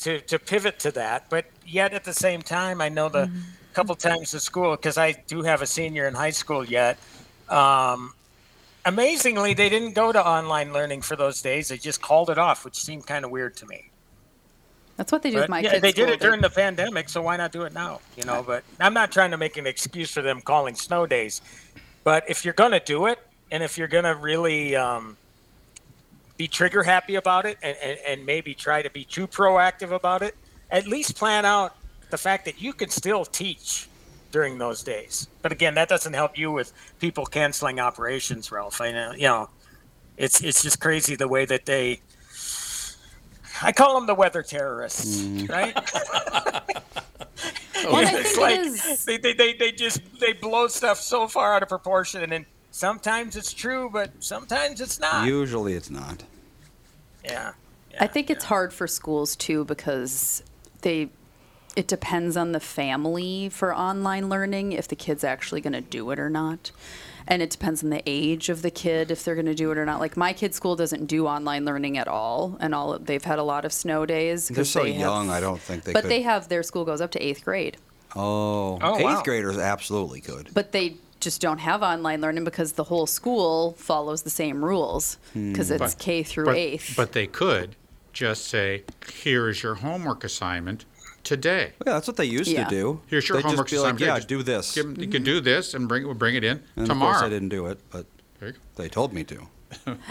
to, 0.00 0.20
to 0.20 0.38
pivot 0.38 0.78
to 0.80 0.90
that. 0.90 1.30
But 1.30 1.46
yet 1.66 1.94
at 1.94 2.04
the 2.04 2.12
same 2.12 2.42
time, 2.42 2.82
I 2.82 2.90
know 2.90 3.08
the 3.08 3.30
couple 3.72 3.94
times 3.94 4.32
to 4.32 4.40
school, 4.40 4.76
because 4.76 4.98
I 4.98 5.12
do 5.12 5.40
have 5.44 5.62
a 5.62 5.66
senior 5.66 6.06
in 6.06 6.12
high 6.12 6.28
school 6.28 6.62
yet. 6.62 6.98
Um, 7.48 8.12
amazingly, 8.84 9.54
they 9.54 9.70
didn't 9.70 9.94
go 9.94 10.12
to 10.12 10.22
online 10.22 10.74
learning 10.74 11.00
for 11.00 11.16
those 11.16 11.40
days. 11.40 11.68
They 11.68 11.78
just 11.78 12.02
called 12.02 12.28
it 12.28 12.36
off, 12.36 12.66
which 12.66 12.76
seemed 12.76 13.06
kind 13.06 13.24
of 13.24 13.30
weird 13.30 13.56
to 13.56 13.66
me. 13.66 13.89
That's 15.00 15.12
what 15.12 15.22
they 15.22 15.30
do 15.30 15.38
with 15.38 15.48
my 15.48 15.60
yeah, 15.60 15.70
kids. 15.70 15.80
they 15.80 15.92
did 15.92 16.02
school. 16.02 16.12
it 16.12 16.20
during 16.20 16.42
the 16.42 16.50
pandemic, 16.50 17.08
so 17.08 17.22
why 17.22 17.38
not 17.38 17.52
do 17.52 17.62
it 17.62 17.72
now? 17.72 18.02
You 18.18 18.24
know, 18.24 18.42
but 18.46 18.64
I'm 18.78 18.92
not 18.92 19.10
trying 19.10 19.30
to 19.30 19.38
make 19.38 19.56
an 19.56 19.66
excuse 19.66 20.10
for 20.10 20.20
them 20.20 20.42
calling 20.42 20.74
snow 20.74 21.06
days. 21.06 21.40
But 22.04 22.28
if 22.28 22.44
you're 22.44 22.52
going 22.52 22.72
to 22.72 22.80
do 22.80 23.06
it, 23.06 23.18
and 23.50 23.62
if 23.62 23.78
you're 23.78 23.88
gonna 23.88 24.14
really 24.14 24.76
um, 24.76 25.16
be 26.36 26.48
trigger 26.48 26.82
happy 26.82 27.14
about 27.14 27.46
it, 27.46 27.56
and, 27.62 27.78
and 27.82 27.98
and 28.06 28.26
maybe 28.26 28.52
try 28.52 28.82
to 28.82 28.90
be 28.90 29.04
too 29.04 29.26
proactive 29.26 29.90
about 29.90 30.20
it, 30.20 30.36
at 30.70 30.86
least 30.86 31.16
plan 31.16 31.46
out 31.46 31.74
the 32.10 32.18
fact 32.18 32.44
that 32.44 32.60
you 32.60 32.74
can 32.74 32.90
still 32.90 33.24
teach 33.24 33.88
during 34.32 34.58
those 34.58 34.82
days. 34.82 35.28
But 35.40 35.50
again, 35.50 35.76
that 35.76 35.88
doesn't 35.88 36.12
help 36.12 36.36
you 36.36 36.52
with 36.52 36.74
people 36.98 37.24
canceling 37.24 37.80
operations, 37.80 38.52
Ralph. 38.52 38.82
I 38.82 38.92
know, 38.92 39.12
you 39.12 39.28
know, 39.28 39.48
it's 40.18 40.42
it's 40.42 40.62
just 40.62 40.78
crazy 40.78 41.16
the 41.16 41.26
way 41.26 41.46
that 41.46 41.64
they. 41.64 42.00
I 43.62 43.72
call 43.72 43.94
them 43.94 44.06
the 44.06 44.14
weather 44.14 44.42
terrorists, 44.42 45.22
mm. 45.22 45.48
right? 45.48 45.76
Well, 47.84 48.06
I 48.06 48.20
it's 48.20 48.36
like 48.36 48.58
it 48.58 48.66
is. 48.66 49.04
they, 49.04 49.16
they, 49.16 49.32
they, 49.32 49.54
they 49.54 49.72
just 49.72 50.00
they 50.20 50.32
blow 50.32 50.68
stuff 50.68 51.00
so 51.00 51.26
far 51.26 51.54
out 51.54 51.62
of 51.62 51.68
proportion, 51.68 52.22
and 52.22 52.30
then 52.30 52.46
sometimes 52.70 53.36
it's 53.36 53.52
true, 53.52 53.90
but 53.90 54.10
sometimes 54.20 54.80
it's 54.80 55.00
not. 55.00 55.26
Usually 55.26 55.74
it's 55.74 55.90
not. 55.90 56.22
yeah. 57.24 57.52
I 57.98 58.06
think 58.06 58.30
it's 58.30 58.44
hard 58.44 58.72
for 58.72 58.86
schools 58.86 59.34
too 59.34 59.64
because 59.64 60.42
they 60.82 61.10
it 61.76 61.86
depends 61.86 62.36
on 62.36 62.52
the 62.52 62.60
family 62.60 63.48
for 63.48 63.74
online 63.74 64.28
learning 64.28 64.72
if 64.72 64.88
the 64.88 64.96
kid's 64.96 65.24
actually 65.24 65.60
going 65.60 65.72
to 65.72 65.80
do 65.80 66.10
it 66.10 66.18
or 66.18 66.30
not. 66.30 66.70
And 67.30 67.40
it 67.42 67.50
depends 67.50 67.84
on 67.84 67.90
the 67.90 68.02
age 68.06 68.48
of 68.48 68.62
the 68.62 68.70
kid 68.72 69.10
if 69.12 69.24
they're 69.24 69.36
going 69.36 69.46
to 69.46 69.54
do 69.54 69.70
it 69.70 69.78
or 69.78 69.86
not. 69.86 70.00
Like 70.00 70.16
my 70.16 70.32
kid's 70.32 70.56
school 70.56 70.74
doesn't 70.74 71.06
do 71.06 71.26
online 71.28 71.64
learning 71.64 71.96
at 71.96 72.08
all, 72.08 72.56
and 72.60 72.74
all 72.74 72.98
they've 72.98 73.22
had 73.22 73.38
a 73.38 73.44
lot 73.44 73.64
of 73.64 73.72
snow 73.72 74.04
days. 74.04 74.48
They're 74.48 74.64
so 74.64 74.82
they 74.82 74.92
have- 74.92 75.00
young. 75.00 75.30
I 75.30 75.40
don't 75.40 75.60
think 75.60 75.84
they 75.84 75.92
but 75.92 76.02
could. 76.02 76.10
they 76.10 76.22
have 76.22 76.48
their 76.48 76.64
school 76.64 76.84
goes 76.84 77.00
up 77.00 77.12
to 77.12 77.24
eighth 77.24 77.44
grade. 77.44 77.76
oh, 78.16 78.78
Oh, 78.82 78.96
eighth 78.96 79.04
wow. 79.04 79.22
graders 79.22 79.56
absolutely 79.56 80.20
could. 80.20 80.50
but 80.52 80.72
they 80.72 80.96
just 81.20 81.40
don't 81.40 81.58
have 81.58 81.82
online 81.82 82.20
learning 82.20 82.42
because 82.44 82.72
the 82.72 82.84
whole 82.84 83.06
school 83.06 83.72
follows 83.78 84.22
the 84.22 84.30
same 84.30 84.64
rules 84.64 85.18
because 85.34 85.68
hmm. 85.68 85.74
it's 85.74 85.94
But- 85.94 85.98
K 86.02 86.22
through 86.24 86.46
but, 86.46 86.56
eighth. 86.56 86.94
But 86.96 87.12
they 87.12 87.26
could 87.28 87.76
just 88.12 88.46
say, 88.46 88.82
"Here 89.22 89.48
is 89.48 89.62
your 89.62 89.76
homework 89.76 90.24
assignment 90.24 90.84
today. 91.24 91.72
Yeah, 91.86 91.92
that's 91.94 92.06
what 92.08 92.16
they 92.16 92.24
used 92.24 92.50
Yeah. 92.50 92.64
to 92.64 92.70
do. 92.70 93.00
Here's 93.06 93.28
your 93.28 93.38
They'd 93.38 93.44
homework 93.46 93.68
just 93.68 93.72
be 93.72 93.78
like, 93.78 93.94
assignment. 93.94 94.06
yeah, 94.08 94.16
Just 94.16 94.28
do 94.28 94.42
this. 94.42 94.74
Give 94.74 94.86
'em- 94.86 95.00
you 95.00 95.06
can 95.08 95.18
mm-hmm. 95.22 95.24
do 95.24 95.40
this 95.40 95.74
and 95.74 95.88
bring 95.88 96.08
it. 96.08 96.18
Bring 96.18 96.34
it 96.34 96.44
in 96.44 96.62
and 96.76 96.86
tomorrow. 96.86 97.12
of 97.12 97.16
course 97.20 97.26
I 97.26 97.28
didn't 97.30 97.48
do 97.50 97.66
it, 97.66 97.78
but 97.90 98.06
There 98.38 98.48
you 98.50 98.54
go. 98.54 98.60
they 98.76 98.88
told 98.88 99.12
me 99.12 99.24
to. 99.24 99.48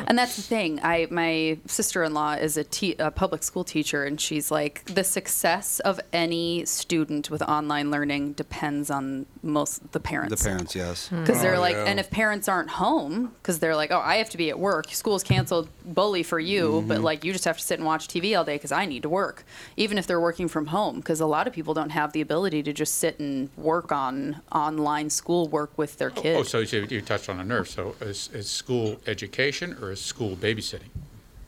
And 0.07 0.17
that's 0.17 0.35
the 0.35 0.41
thing. 0.41 0.79
I 0.83 1.07
my 1.09 1.57
sister-in-law 1.65 2.33
is 2.33 2.57
a, 2.57 2.63
te- 2.63 2.95
a 2.99 3.11
public 3.11 3.43
school 3.43 3.63
teacher, 3.63 4.03
and 4.05 4.19
she's 4.19 4.51
like, 4.51 4.83
the 4.85 5.03
success 5.03 5.79
of 5.81 5.99
any 6.13 6.65
student 6.65 7.29
with 7.29 7.41
online 7.41 7.91
learning 7.91 8.33
depends 8.33 8.89
on 8.89 9.25
most 9.43 9.91
the 9.91 9.99
parents. 9.99 10.41
The 10.41 10.49
parents, 10.49 10.75
yes. 10.75 11.09
Hmm. 11.09 11.21
Because 11.21 11.41
they're 11.41 11.55
Oh, 11.55 11.61
like, 11.61 11.75
yeah. 11.75 11.85
and 11.85 11.99
if 11.99 12.09
parents 12.09 12.47
aren't 12.47 12.69
home, 12.69 13.33
because 13.41 13.59
they're 13.59 13.75
like, 13.75 13.91
oh, 13.91 13.99
I 13.99 14.17
have 14.17 14.29
to 14.31 14.37
be 14.37 14.49
at 14.49 14.59
work. 14.59 14.91
School's 14.91 15.23
canceled, 15.23 15.69
bully 15.85 16.23
for 16.23 16.39
you, 16.39 16.83
but 16.87 16.95
mm-hmm. 16.95 17.03
like 17.03 17.23
you 17.25 17.33
just 17.33 17.45
have 17.45 17.57
to 17.57 17.63
sit 17.63 17.79
and 17.79 17.85
watch 17.85 18.07
TV 18.07 18.37
all 18.37 18.45
day 18.45 18.55
because 18.55 18.71
I 18.71 18.85
need 18.85 19.03
to 19.03 19.09
work. 19.09 19.43
Even 19.77 19.97
if 19.97 20.07
they're 20.07 20.21
working 20.21 20.47
from 20.47 20.67
home, 20.67 20.97
because 20.97 21.19
a 21.19 21.25
lot 21.25 21.47
of 21.47 21.53
people 21.53 21.73
don't 21.73 21.89
have 21.91 22.13
the 22.13 22.21
ability 22.21 22.63
to 22.63 22.73
just 22.73 22.95
sit 22.95 23.19
and 23.19 23.49
work 23.57 23.91
on 23.91 24.41
online 24.51 25.09
school 25.09 25.47
work 25.47 25.77
with 25.77 25.97
their 25.97 26.11
oh, 26.15 26.21
kids. 26.21 26.37
Oh, 26.37 26.59
kids. 26.59 26.71
so 26.71 26.77
you, 26.77 26.87
you 26.89 27.01
touched 27.01 27.29
on 27.29 27.39
a 27.39 27.43
nerve. 27.43 27.67
So 27.67 27.95
is, 28.01 28.29
is 28.33 28.49
school 28.49 28.99
education 29.05 29.48
or 29.81 29.91
is 29.91 30.01
school 30.01 30.35
babysitting? 30.35 30.89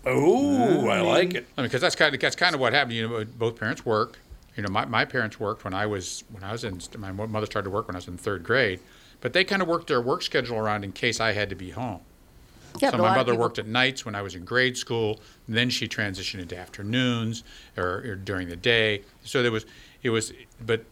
Ooh, 0.08 0.90
I 0.90 1.02
like 1.02 1.36
it. 1.36 1.48
I 1.58 1.62
mean, 1.62 1.68
because 1.68 1.82
that's 1.82 1.96
kind 1.96 2.14
of 2.14 2.20
that's 2.20 2.36
kind 2.36 2.56
of 2.56 2.62
what 2.62 2.74
happened. 2.74 2.94
You 2.94 3.08
know, 3.08 3.26
both 3.26 3.60
parents 3.60 3.86
work. 3.86 4.20
You 4.58 4.64
know, 4.64 4.70
my, 4.70 4.86
my 4.86 5.06
parents 5.06 5.40
worked 5.40 5.64
when 5.64 5.74
I 5.74 5.86
was 5.86 6.24
when 6.32 6.44
I 6.44 6.52
was 6.52 6.64
in 6.64 6.82
my 6.98 7.12
mother 7.12 7.46
started 7.46 7.70
to 7.70 7.74
work 7.74 7.88
when 7.88 7.96
I 7.96 8.00
was 8.00 8.08
in 8.08 8.18
third 8.18 8.44
grade, 8.44 8.80
but 9.22 9.34
they 9.34 9.44
kind 9.44 9.62
of 9.62 9.68
worked 9.68 9.88
their 9.88 10.02
work 10.02 10.24
schedule 10.24 10.58
around 10.58 10.84
in 10.84 10.92
case 10.92 11.20
I 11.20 11.32
had 11.34 11.50
to 11.50 11.56
be 11.56 11.70
home. 11.70 12.02
yeah, 12.82 12.92
so 12.92 12.98
my 12.98 13.16
mother 13.16 13.34
people- 13.34 13.42
worked 13.44 13.60
at 13.60 13.68
nights 13.68 14.06
when 14.06 14.16
I 14.16 14.22
was 14.22 14.36
in 14.36 14.44
grade 14.44 14.76
school. 14.76 15.20
And 15.48 15.56
then 15.56 15.70
she 15.70 15.88
transitioned 15.88 16.42
into 16.42 16.58
afternoons 16.58 17.44
or, 17.78 18.04
or 18.06 18.16
during 18.16 18.50
the 18.50 18.56
day. 18.56 19.04
So 19.24 19.42
there 19.44 19.52
was 19.52 19.66
it 20.04 20.10
was, 20.10 20.34
but 20.66 20.84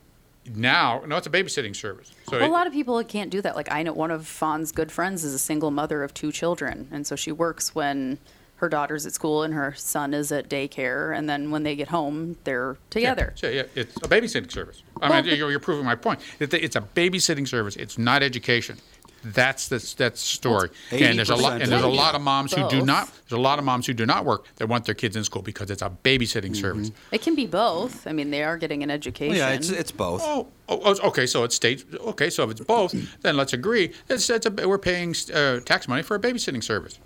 now 0.56 1.02
no, 1.08 1.18
it's 1.18 1.28
a 1.28 1.30
babysitting 1.30 1.76
service. 1.76 2.12
So 2.30 2.34
Well, 2.38 2.45
it- 2.45 2.50
a 2.50 2.52
lot 2.52 2.68
of 2.68 2.74
people 2.74 3.02
can't 3.04 3.30
do 3.30 3.41
that. 3.41 3.56
Like 3.56 3.72
I 3.72 3.84
know 3.84 3.93
one 3.93 4.12
of 4.12 4.28
Fawn's 4.28 4.72
good 4.72 4.91
friends 4.91 5.24
is 5.24 5.34
a 5.34 5.39
single 5.39 5.72
mother 5.72 6.04
of 6.04 6.14
two 6.14 6.32
children, 6.32 6.88
and 6.91 7.06
so 7.08 7.16
she 7.16 7.32
works 7.32 7.74
when 7.76 8.18
her 8.58 8.68
daughter's 8.68 9.06
at 9.06 9.14
school 9.14 9.43
and 9.43 9.54
her 9.54 9.74
son 9.78 10.14
is 10.14 10.32
at 10.34 10.50
daycare, 10.50 11.18
and 11.18 11.30
then 11.30 11.50
when 11.50 11.64
they 11.64 11.78
get 11.78 11.88
home, 11.88 12.36
they're 12.43 12.76
together. 12.89 13.34
Yeah, 13.41 13.50
yeah, 13.50 13.64
it's 13.74 13.95
a 13.97 14.02
babysitting 14.02 14.52
service. 14.52 14.84
I 15.02 15.10
Well, 15.10 15.24
mean, 15.24 15.34
you're, 15.38 15.50
you're 15.50 15.62
proving 15.62 15.86
my 15.86 15.95
point. 15.95 16.20
It- 16.39 16.54
It's 16.54 16.76
a 16.76 16.82
babysitting 16.82 17.47
service. 17.47 17.78
It's 17.78 17.97
not 17.97 18.22
education. 18.22 18.78
That's 19.24 19.67
the 19.67 19.78
that's 19.97 20.22
the 20.22 20.28
story. 20.28 20.70
And 20.91 21.17
there's 21.17 21.30
a 21.30 21.36
lot 21.36 21.61
and 21.61 21.72
there's 21.72 21.84
a 21.84 21.88
lot 21.88 22.15
of 22.15 22.22
moms 22.22 22.53
who 22.53 22.67
do 22.70 22.82
not. 22.82 23.09
There's 23.28 23.38
a 23.38 23.41
lot 23.41 23.59
of 23.59 23.65
moms 23.65 23.86
who 23.86 23.93
do 23.93 24.05
not 24.05 24.26
work 24.26 24.45
that 24.55 24.67
want 24.67 24.86
their 24.86 24.95
kids 24.95 25.15
in 25.15 25.24
school 25.24 25.41
because 25.41 25.70
it's 25.72 25.82
a 25.82 25.89
babysitting 25.89 26.55
service. 26.55 26.91
It 27.11 27.22
can 27.22 27.36
be 27.36 27.45
both. 27.45 28.07
I 28.07 28.11
mean, 28.11 28.32
they 28.32 28.43
are 28.43 28.57
getting 28.57 28.84
an 28.84 28.91
education. 28.91 29.36
Yeah, 29.36 29.49
it's 29.49 29.70
it's 29.70 29.91
both. 29.91 30.22
Oh, 30.24 30.47
oh, 30.67 30.82
oh, 30.84 31.07
okay. 31.09 31.26
So 31.26 31.43
it's 31.43 31.55
state. 31.55 31.86
Okay, 31.93 32.30
so 32.30 32.43
if 32.43 32.51
it's 32.51 32.61
both, 32.61 32.93
then 33.22 33.38
let's 33.38 33.53
agree. 33.53 33.93
It's, 34.07 34.30
it's 34.30 34.45
a, 34.45 34.51
we're 34.51 34.78
paying 34.78 35.15
uh, 35.34 35.59
tax 35.61 35.88
money 35.88 36.03
for 36.03 36.15
a 36.15 36.20
babysitting 36.20 36.63
service. 36.63 36.99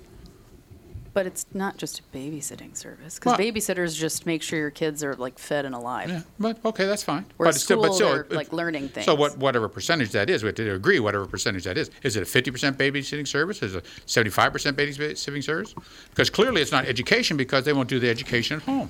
But 1.14 1.26
it's 1.26 1.46
not 1.54 1.78
just 1.78 2.00
a 2.00 2.04
babysitting 2.16 2.76
service 2.76 3.16
because 3.16 3.38
Well- 3.38 3.48
babysitters 3.48 3.96
just 3.96 4.26
make 4.26 4.42
sure 4.42 4.58
your 4.60 4.72
kids 4.72 5.04
are 5.04 5.16
like 5.16 5.38
fed 5.38 5.66
and 5.66 5.76
alive. 5.76 6.10
Yeah, 6.10 6.22
but 6.40 6.58
okay, 6.66 6.86
that's 6.86 7.04
fine. 7.04 7.26
Whereas 7.38 7.54
but 7.54 7.56
it's 7.58 7.64
still, 7.64 7.82
but 7.82 7.94
school, 7.94 8.24
still, 8.24 8.38
like, 8.38 8.52
learning 8.52 8.90
things. 8.90 9.06
So 9.06 9.16
what, 9.16 9.38
whatever 9.38 9.70
percentage 9.70 10.12
that 10.12 10.30
is, 10.30 10.44
we 10.44 10.48
have 10.48 10.56
to 10.56 10.74
agree 10.74 11.00
whatever 11.00 11.26
percentage 11.26 11.64
that 11.66 11.78
is. 11.78 11.92
Is 12.02 12.16
it 12.16 12.24
a 12.24 12.26
fifty 12.26 12.52
percent 12.52 12.78
babysitting 12.78 13.28
service? 13.28 13.62
Is 13.62 13.76
it 13.76 13.86
a 13.86 14.10
seventy-five 14.10 14.52
percent 14.52 14.76
babysitting 14.76 15.44
service? 15.44 15.76
Because 16.10 16.30
clearly 16.30 16.62
it's 16.62 16.72
not 16.72 16.86
education 16.86 17.38
because 17.38 17.66
they 17.66 17.74
won't 17.74 17.90
do 17.90 18.00
the 18.00 18.10
education 18.10 18.58
at 18.58 18.64
home. 18.64 18.90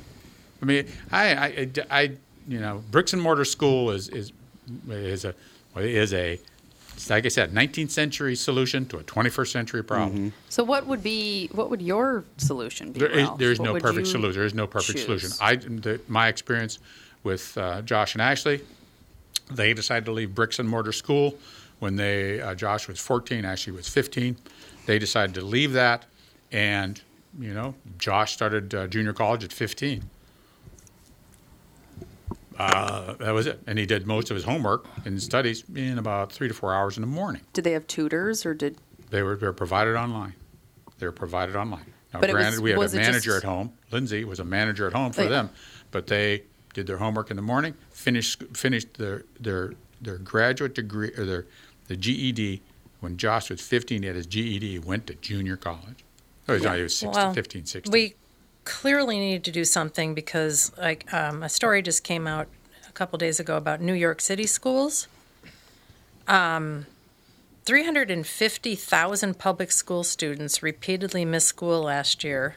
I 0.62 0.66
mean, 0.66 0.88
I, 1.12 1.36
I, 1.36 1.70
I 1.92 2.02
you 2.48 2.60
know, 2.60 2.84
bricks 2.92 3.14
and 3.14 3.22
mortar 3.22 3.46
school 3.46 3.92
is 3.92 4.08
is 4.10 4.32
is 4.90 5.26
a 5.26 5.36
well, 5.76 5.84
is 5.84 6.14
a 6.14 6.40
like 7.10 7.26
I 7.26 7.30
said, 7.30 7.54
19th 7.54 7.92
century 7.92 8.36
solution 8.36 8.86
to 8.88 8.98
a 8.98 9.04
21st 9.04 9.48
century 9.52 9.84
problem. 9.84 10.34
So 10.50 10.64
what 10.64 10.86
would 10.88 11.04
be 11.04 11.50
what 11.52 11.70
would 11.70 11.82
your 11.82 12.24
solution 12.38 12.92
be? 12.92 13.00
There 13.00 13.10
is, 13.10 13.28
Ralph? 13.28 13.40
there 13.40 13.52
is 13.52 13.60
What 13.60 13.66
no 13.66 13.74
would 13.74 13.82
perfect 13.82 14.08
you 14.08 14.12
solution. 14.12 14.34
There 14.34 14.46
is 14.46 14.54
no 14.54 14.68
perfect 14.68 15.00
solution. 15.00 15.30
I, 15.42 15.56
the, 15.56 16.00
my 16.08 16.28
experience 16.28 16.80
with 17.24 17.58
uh, 17.58 17.82
Josh 17.82 18.16
and 18.16 18.22
Ashley, 18.22 18.62
they 19.52 19.74
decided 19.74 20.06
to 20.06 20.12
leave 20.12 20.34
bricks 20.36 20.60
and 20.60 20.68
mortar 20.70 20.92
school 20.92 21.36
when 21.80 21.96
they 21.96 22.40
uh, 22.42 22.56
Josh 22.56 22.88
was 22.88 23.00
14, 23.00 23.44
Ashley 23.46 23.74
was 23.74 23.88
15. 23.90 24.38
They 24.86 25.00
decided 25.00 25.34
to 25.36 25.42
leave 25.42 25.74
that, 25.74 26.06
and 26.52 27.02
you 27.40 27.54
know, 27.54 27.74
Josh 27.98 28.34
started 28.34 28.74
uh, 28.76 28.88
junior 28.88 29.14
college 29.14 29.44
at 29.44 29.52
15. 29.52 30.04
Uh, 32.58 33.14
that 33.16 33.32
was 33.32 33.48
it, 33.48 33.62
and 33.68 33.78
he 33.80 33.86
did 33.86 34.06
most 34.06 34.30
of 34.32 34.36
his 34.36 34.44
homework 34.46 34.86
and 35.06 35.22
studies 35.22 35.64
in 35.76 35.98
about 35.98 36.32
three 36.32 36.48
to 36.48 36.54
four 36.54 36.74
hours 36.74 36.98
in 36.98 37.02
the 37.02 37.08
morning. 37.08 37.42
Did 37.54 37.64
they 37.64 37.72
have 37.72 37.88
tutors 37.88 38.46
or 38.46 38.54
did 38.54 38.78
They 39.10 39.22
were, 39.24 39.36
they 39.36 39.46
were 39.48 39.54
provided 39.54 39.96
online. 39.96 40.34
They 41.00 41.06
were 41.06 41.12
provided 41.12 41.56
online. 41.56 41.86
Now, 42.14 42.20
But 42.20 42.30
it 42.30 42.34
was- 42.34 42.42
granted, 42.44 42.60
we 42.62 42.70
had 42.72 42.80
a 42.80 42.96
manager 42.96 43.32
just- 43.32 43.38
at 43.38 43.50
home. 43.50 43.74
Lindsay 43.92 44.24
was 44.24 44.40
a 44.40 44.46
manager 44.46 44.88
at 44.88 44.94
home 44.94 45.12
for 45.12 45.22
Oh, 45.22 45.24
yeah. 45.26 45.30
them, 45.30 45.50
but 45.92 46.08
they 46.08 46.44
did 46.74 46.88
their 46.88 46.98
homework 46.98 47.30
in 47.30 47.36
the 47.36 47.42
morning, 47.44 47.74
finished 47.92 48.44
finished 48.56 48.96
their 48.96 49.24
their 49.40 49.74
their 50.02 50.18
graduate 50.18 50.74
degree 50.76 51.12
or 51.18 51.26
their 51.26 51.46
the 51.88 51.96
GED. 51.96 52.62
When 53.00 53.18
Josh 53.18 53.50
was 53.50 53.62
15, 53.62 54.02
he 54.04 54.08
had 54.08 54.16
his 54.16 54.26
GED. 54.26 54.72
He 54.72 54.80
went 54.80 55.08
to 55.08 55.16
junior 55.16 55.58
college. 55.58 56.04
Oh, 56.48 56.58
no, 56.58 56.74
he 56.76 56.84
was 56.84 56.96
16, 56.96 57.12
Well, 57.22 57.34
15, 57.34 57.66
16. 57.66 57.92
We 57.92 58.16
clearly 58.66 59.20
need 59.20 59.44
to 59.44 59.52
do 59.52 59.66
something 59.66 60.14
because, 60.14 60.72
like, 60.78 61.12
um, 61.14 61.44
a 61.44 61.50
story 61.50 61.82
just 61.82 62.04
came 62.04 62.28
out 62.28 62.48
a 62.88 62.92
couple 62.92 63.18
days 63.18 63.40
ago 63.40 63.58
about 63.58 63.82
New 63.82 63.94
York 63.94 64.22
City 64.22 64.46
schools. 64.48 65.08
Um, 66.28 66.86
350,000 67.66 69.38
public 69.38 69.72
school 69.72 70.04
students 70.04 70.62
repeatedly 70.62 71.26
missed 71.26 71.48
school 71.48 71.84
last 71.84 72.24
year, 72.24 72.56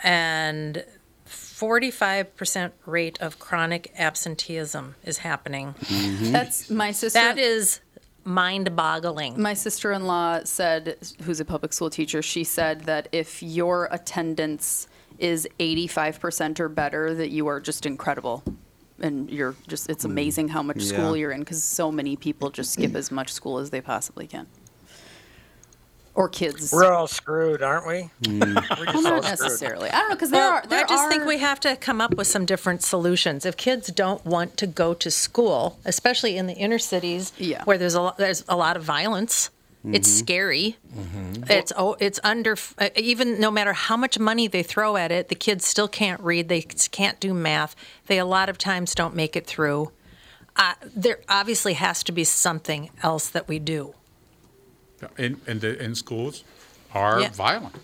and 0.00 0.84
45% 1.26 2.72
rate 2.84 3.20
of 3.20 3.38
chronic 3.38 3.92
absenteeism 3.96 4.94
is 5.04 5.18
happening. 5.18 5.74
that's 6.32 6.70
my 6.70 6.92
sister? 6.92 7.18
That 7.18 7.38
is 7.38 7.80
mind-boggling. 8.26 9.40
My 9.40 9.54
sister 9.54 9.92
in 9.92 10.06
law 10.06 10.40
said, 10.44 10.96
who's 11.22 11.40
a 11.40 11.44
public 11.44 11.72
school 11.72 11.90
teacher, 11.90 12.22
she 12.22 12.44
said 12.44 12.82
that 12.82 13.08
if 13.12 13.42
your 13.42 13.88
attendance 13.90 14.88
is 15.18 15.48
85% 15.60 16.60
or 16.60 16.68
better, 16.68 17.14
that 17.14 17.30
you 17.30 17.46
are 17.46 17.60
just 17.60 17.86
incredible. 17.86 18.42
And 19.00 19.30
you're 19.30 19.54
just, 19.68 19.88
it's 19.88 20.04
hmm. 20.04 20.10
amazing 20.10 20.48
how 20.48 20.62
much 20.62 20.80
school 20.82 21.16
you're 21.16 21.32
in 21.32 21.40
because 21.40 21.62
so 21.62 21.92
many 21.92 22.16
people 22.16 22.50
just 22.50 22.72
skip 22.72 22.94
as 22.94 23.10
much 23.10 23.32
school 23.32 23.58
as 23.58 23.70
they 23.70 23.80
possibly 23.80 24.26
can. 24.26 24.46
Or 26.16 26.28
kids. 26.30 26.72
We're 26.72 26.90
all 26.90 27.06
screwed, 27.06 27.62
aren't 27.62 27.86
we? 27.86 28.10
We're 28.26 28.54
just 28.54 28.70
well, 28.70 28.86
all 28.88 29.02
not 29.02 29.24
screwed. 29.24 29.40
necessarily. 29.40 29.90
I 29.90 29.98
don't 30.00 30.08
know 30.08 30.14
because 30.16 30.30
there 30.30 30.40
Well, 30.40 30.52
are. 30.54 30.66
There 30.66 30.78
I 30.84 30.88
just 30.88 31.04
are, 31.04 31.10
think 31.10 31.26
we 31.26 31.38
have 31.38 31.60
to 31.60 31.76
come 31.76 32.00
up 32.00 32.14
with 32.16 32.26
some 32.26 32.46
different 32.46 32.82
solutions. 32.82 33.44
If 33.44 33.56
kids 33.58 33.88
don't 33.88 34.24
want 34.24 34.56
to 34.56 34.66
go 34.66 34.94
to 34.94 35.10
school, 35.10 35.78
especially 35.84 36.38
in 36.38 36.46
the 36.46 36.54
inner 36.54 36.78
cities 36.78 37.32
Yeah. 37.36 37.62
where 37.64 37.76
there's 37.78 37.92
a 37.94 38.00
lot, 38.00 38.16
there's 38.18 38.44
a 38.48 38.56
lot 38.56 38.76
of 38.78 38.82
violence, 38.82 39.50
It's 39.84 40.10
scary. 40.10 40.78
It's 41.48 41.72
oh, 41.76 41.96
it's 42.00 42.18
under 42.24 42.56
uh, 42.78 42.88
even 42.96 43.38
no 43.38 43.50
matter 43.52 43.72
how 43.74 43.96
much 43.96 44.18
money 44.18 44.48
they 44.48 44.64
throw 44.64 44.96
at 44.96 45.12
it, 45.12 45.28
the 45.28 45.36
kids 45.36 45.64
still 45.66 45.86
can't 45.86 46.20
read. 46.22 46.48
They 46.48 46.62
can't 46.62 47.20
do 47.20 47.32
math. 47.34 47.76
They 48.06 48.18
a 48.18 48.24
lot 48.24 48.48
of 48.48 48.56
times 48.58 48.94
don't 48.96 49.14
make 49.14 49.36
it 49.36 49.46
through. 49.46 49.92
Uh, 50.56 50.72
there 50.82 51.20
obviously 51.28 51.74
has 51.74 52.02
to 52.04 52.10
be 52.12 52.24
something 52.24 52.88
else 53.02 53.28
that 53.28 53.46
we 53.46 53.58
do. 53.60 53.94
In, 55.18 55.40
in, 55.46 55.58
the, 55.60 55.82
in 55.82 55.94
schools 55.94 56.44
are 56.94 57.20
Yeah. 57.20 57.30
violent. 57.30 57.76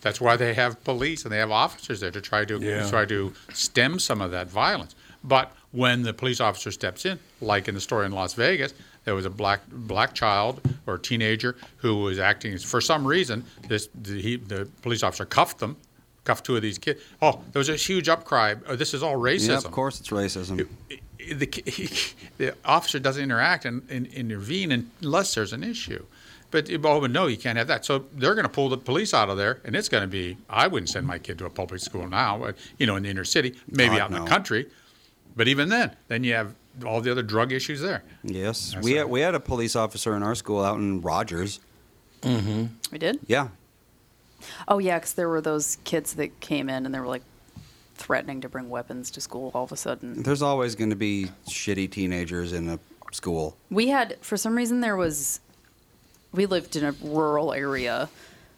That's 0.00 0.20
why 0.20 0.36
they 0.36 0.54
have 0.54 0.82
police 0.84 1.24
and 1.24 1.32
they 1.32 1.38
have 1.38 1.50
officers 1.50 2.00
there 2.00 2.10
to 2.10 2.20
try 2.20 2.44
to 2.46 2.58
Yeah. 2.58 2.88
try 2.88 3.04
to 3.06 3.32
stem 3.52 3.98
some 3.98 4.20
of 4.20 4.30
that 4.30 4.48
violence. 4.48 4.94
But 5.22 5.52
when 5.72 6.02
the 6.02 6.14
police 6.14 6.40
officer 6.40 6.70
steps 6.70 7.04
in, 7.04 7.18
like 7.40 7.68
in 7.68 7.74
the 7.74 7.80
story 7.80 8.06
in 8.06 8.12
Las 8.12 8.32
Vegas, 8.34 8.72
there 9.04 9.14
was 9.14 9.26
a 9.26 9.30
black 9.30 9.60
black 9.70 10.14
child 10.14 10.60
or 10.86 10.96
teenager 10.98 11.56
who 11.78 11.96
was 11.98 12.18
acting 12.18 12.56
for 12.58 12.80
some 12.80 13.06
reason. 13.06 13.44
This 13.68 13.88
the, 13.94 14.20
he, 14.22 14.36
the 14.36 14.66
police 14.82 15.02
officer 15.02 15.26
cuffed 15.26 15.58
them, 15.58 15.76
cuffed 16.24 16.44
two 16.46 16.56
of 16.56 16.62
these 16.62 16.78
kids. 16.78 17.02
Oh, 17.20 17.42
there 17.52 17.60
was 17.60 17.68
a 17.68 17.76
huge 17.76 18.06
upcry. 18.08 18.58
Oh, 18.66 18.76
this 18.76 18.94
is 18.94 19.02
all 19.02 19.16
racism 19.16 19.48
Yeah, 19.48 19.56
of 19.58 19.70
course 19.70 20.00
it's 20.00 20.08
racism. 20.08 20.66
the, 21.18 21.46
the 22.38 22.54
officer 22.64 22.98
doesn't 22.98 23.22
interact 23.22 23.64
and, 23.66 23.82
and 23.90 24.06
intervene 24.08 24.90
unless 25.02 25.34
there's 25.34 25.52
an 25.52 25.62
issue. 25.62 26.04
But 26.50 26.70
oh, 26.72 27.00
but 27.00 27.10
no, 27.10 27.26
you 27.26 27.36
can't 27.36 27.56
have 27.56 27.68
that. 27.68 27.84
So 27.84 28.06
they're 28.14 28.34
going 28.34 28.46
to 28.46 28.52
pull 28.52 28.68
the 28.68 28.78
police 28.78 29.14
out 29.14 29.30
of 29.30 29.36
there, 29.36 29.60
and 29.64 29.76
it's 29.76 29.88
going 29.88 30.02
to 30.02 30.08
be. 30.08 30.36
I 30.48 30.66
wouldn't 30.66 30.88
send 30.90 31.06
my 31.06 31.18
kid 31.18 31.38
to 31.38 31.46
a 31.46 31.50
public 31.50 31.80
school 31.80 32.08
now. 32.08 32.42
Uh, 32.42 32.52
you 32.78 32.86
know, 32.86 32.96
in 32.96 33.04
the 33.04 33.10
inner 33.10 33.24
city, 33.24 33.54
maybe 33.68 33.96
God, 33.96 34.00
out 34.00 34.10
in 34.10 34.16
no. 34.16 34.24
the 34.24 34.28
country. 34.28 34.68
But 35.36 35.46
even 35.48 35.68
then, 35.68 35.94
then 36.08 36.24
you 36.24 36.34
have 36.34 36.54
all 36.84 37.00
the 37.00 37.10
other 37.10 37.22
drug 37.22 37.52
issues 37.52 37.80
there. 37.80 38.02
Yes, 38.24 38.72
That's 38.72 38.84
we 38.84 38.92
right. 38.92 38.98
had, 38.98 39.10
we 39.10 39.20
had 39.20 39.34
a 39.34 39.40
police 39.40 39.76
officer 39.76 40.16
in 40.16 40.22
our 40.22 40.34
school 40.34 40.64
out 40.64 40.76
in 40.76 41.00
Rogers. 41.00 41.60
Mm-hmm. 42.22 42.66
We 42.92 42.98
did? 42.98 43.20
Yeah, 43.26 43.48
Oh, 44.68 44.78
yeah, 44.78 44.98
because 44.98 45.14
there 45.14 45.28
were 45.28 45.40
those 45.40 45.78
kids 45.84 46.14
that 46.14 46.40
came 46.40 46.68
in 46.68 46.86
and 46.86 46.94
they 46.94 47.00
were 47.00 47.06
like 47.06 47.22
threatening 47.94 48.40
to 48.40 48.48
bring 48.48 48.70
weapons 48.70 49.10
to 49.12 49.20
school 49.20 49.50
all 49.54 49.64
of 49.64 49.72
a 49.72 49.76
sudden. 49.76 50.22
there's 50.22 50.42
always 50.42 50.74
going 50.74 50.90
to 50.90 50.96
be 50.96 51.28
shitty 51.48 51.90
teenagers 51.90 52.52
in 52.52 52.68
a 52.68 52.78
school. 53.12 53.56
We 53.70 53.88
had, 53.88 54.16
for 54.20 54.36
some 54.36 54.56
reason, 54.56 54.80
there 54.80 54.96
was, 54.96 55.40
we 56.32 56.46
lived 56.46 56.76
in 56.76 56.84
a 56.84 56.92
rural 57.02 57.52
area 57.52 58.08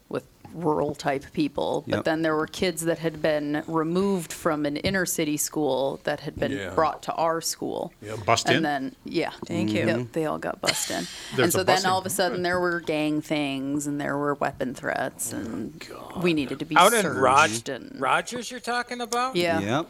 with 0.08 0.24
rural 0.54 0.94
type 0.94 1.24
people, 1.32 1.84
but 1.88 1.96
Yep. 1.96 2.04
then 2.04 2.22
there 2.22 2.36
were 2.36 2.46
kids 2.46 2.82
that 2.82 2.98
had 2.98 3.22
been 3.22 3.62
removed 3.66 4.30
from 4.32 4.66
an 4.66 4.76
inner 4.76 5.06
city 5.06 5.38
school 5.38 5.98
that 6.04 6.20
had 6.20 6.36
been 6.36 6.52
Yeah. 6.52 6.70
brought 6.74 7.02
to 7.04 7.12
our 7.14 7.40
school. 7.40 7.92
Yeah, 8.02 8.16
bust 8.26 8.46
and 8.48 8.58
in? 8.58 8.62
then, 8.62 8.96
yeah. 9.04 9.30
Thank 9.46 9.70
you. 9.72 9.86
Yep, 9.86 10.12
they 10.12 10.26
all 10.26 10.36
got 10.38 10.60
bussed 10.60 10.90
in. 10.90 10.96
and 10.98 11.06
There's 11.36 11.54
a 11.54 11.58
so 11.60 11.64
then 11.64 11.78
busing. 11.78 11.88
all 11.88 11.98
of 11.98 12.04
a 12.04 12.10
sudden 12.10 12.42
there 12.42 12.60
were 12.60 12.80
gang 12.80 13.22
things 13.22 13.86
and 13.86 13.98
there 13.98 14.18
were 14.18 14.34
weapon 14.34 14.74
threats 14.74 15.32
oh 15.32 15.38
and 15.38 15.82
we 16.22 16.34
needed 16.34 16.58
to 16.58 16.66
be 16.66 16.76
Out 16.76 16.92
in 16.92 17.00
searched 17.02 17.68
and 17.70 17.98
Rogers, 17.98 18.50
you're 18.50 18.60
talking 18.60 19.00
about? 19.00 19.34
yeah. 19.36 19.60
Yep. 19.60 19.86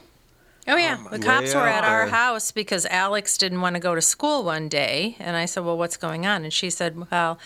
Oh 0.69 0.77
yeah, 0.77 0.97
my 0.97 1.11
the 1.11 1.19
cops 1.19 1.55
were 1.57 1.67
at 1.67 1.83
out 1.83 1.91
our 1.91 2.05
there. 2.05 2.15
house 2.15 2.53
because 2.53 2.87
Alex 2.87 3.37
didn't 3.37 3.63
want 3.63 3.75
to 3.75 3.81
go 3.81 3.97
to 3.97 4.01
school 4.01 4.45
one 4.45 4.69
day, 4.69 5.17
and 5.19 5.35
I 5.37 5.45
said, 5.45 5.65
"Well, 5.65 5.77
what's 5.77 5.97
going 5.97 6.25
on?" 6.25 6.45
And 6.45 6.53
she 6.53 6.71
said, 6.71 7.11
"Well, 7.11 7.37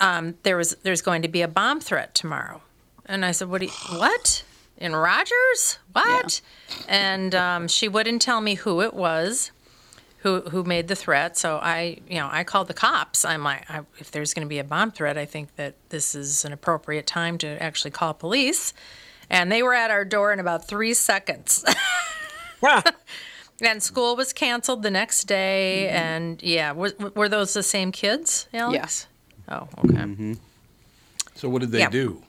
um, 0.00 0.34
there 0.42 0.56
was 0.56 0.76
there's 0.82 1.02
going 1.02 1.22
to 1.22 1.28
be 1.28 1.42
a 1.42 1.48
bomb 1.48 1.80
threat 1.80 2.14
tomorrow." 2.14 2.62
And 3.06 3.24
I 3.24 3.32
said, 3.32 3.48
"What? 3.48 3.60
Do 3.60 3.66
you, 3.66 3.98
what? 3.98 4.44
In 4.76 4.94
Rogers? 4.96 5.78
What?" 5.92 6.40
And 6.88 7.34
um, 7.34 7.68
she 7.68 7.88
wouldn't 7.88 8.22
tell 8.22 8.40
me 8.40 8.54
who 8.54 8.80
it 8.80 8.94
was, 8.94 9.50
who 10.18 10.40
who 10.42 10.64
made 10.64 10.88
the 10.88 10.96
threat. 10.96 11.36
So 11.36 11.56
I, 11.62 11.98
you 12.08 12.16
know, 12.16 12.28
I 12.30 12.44
called 12.44 12.68
the 12.68 12.74
cops. 12.74 13.24
I'm 13.24 13.42
like, 13.44 13.68
I, 13.70 13.80
if 13.98 14.10
there's 14.10 14.32
going 14.34 14.46
to 14.46 14.48
be 14.48 14.58
a 14.58 14.64
bomb 14.64 14.90
threat, 14.90 15.18
I 15.18 15.26
think 15.26 15.56
that 15.56 15.74
this 15.90 16.14
is 16.14 16.44
an 16.44 16.52
appropriate 16.52 17.06
time 17.06 17.38
to 17.38 17.62
actually 17.62 17.90
call 17.90 18.14
police. 18.14 18.72
And 19.28 19.52
they 19.52 19.62
were 19.62 19.74
at 19.74 19.90
our 19.92 20.04
door 20.04 20.32
in 20.32 20.40
about 20.40 20.66
three 20.66 20.94
seconds. 20.94 21.64
And 23.62 23.82
school 23.82 24.16
was 24.16 24.32
canceled 24.32 24.82
the 24.82 24.90
next 24.90 25.24
day, 25.24 25.86
Mm-hmm. 25.88 25.96
and 25.96 26.42
yeah, 26.42 26.72
were, 26.72 26.92
were 27.14 27.28
those 27.28 27.52
the 27.52 27.62
same 27.62 27.92
kids, 27.92 28.48
Alex? 28.54 29.06
Oh, 29.50 29.68
okay. 29.78 29.94
Mm-hmm. 29.94 30.32
So 31.34 31.48
what 31.48 31.60
did 31.60 31.70
they 31.72 31.80
Yeah. 31.80 31.90
do? 31.90 32.22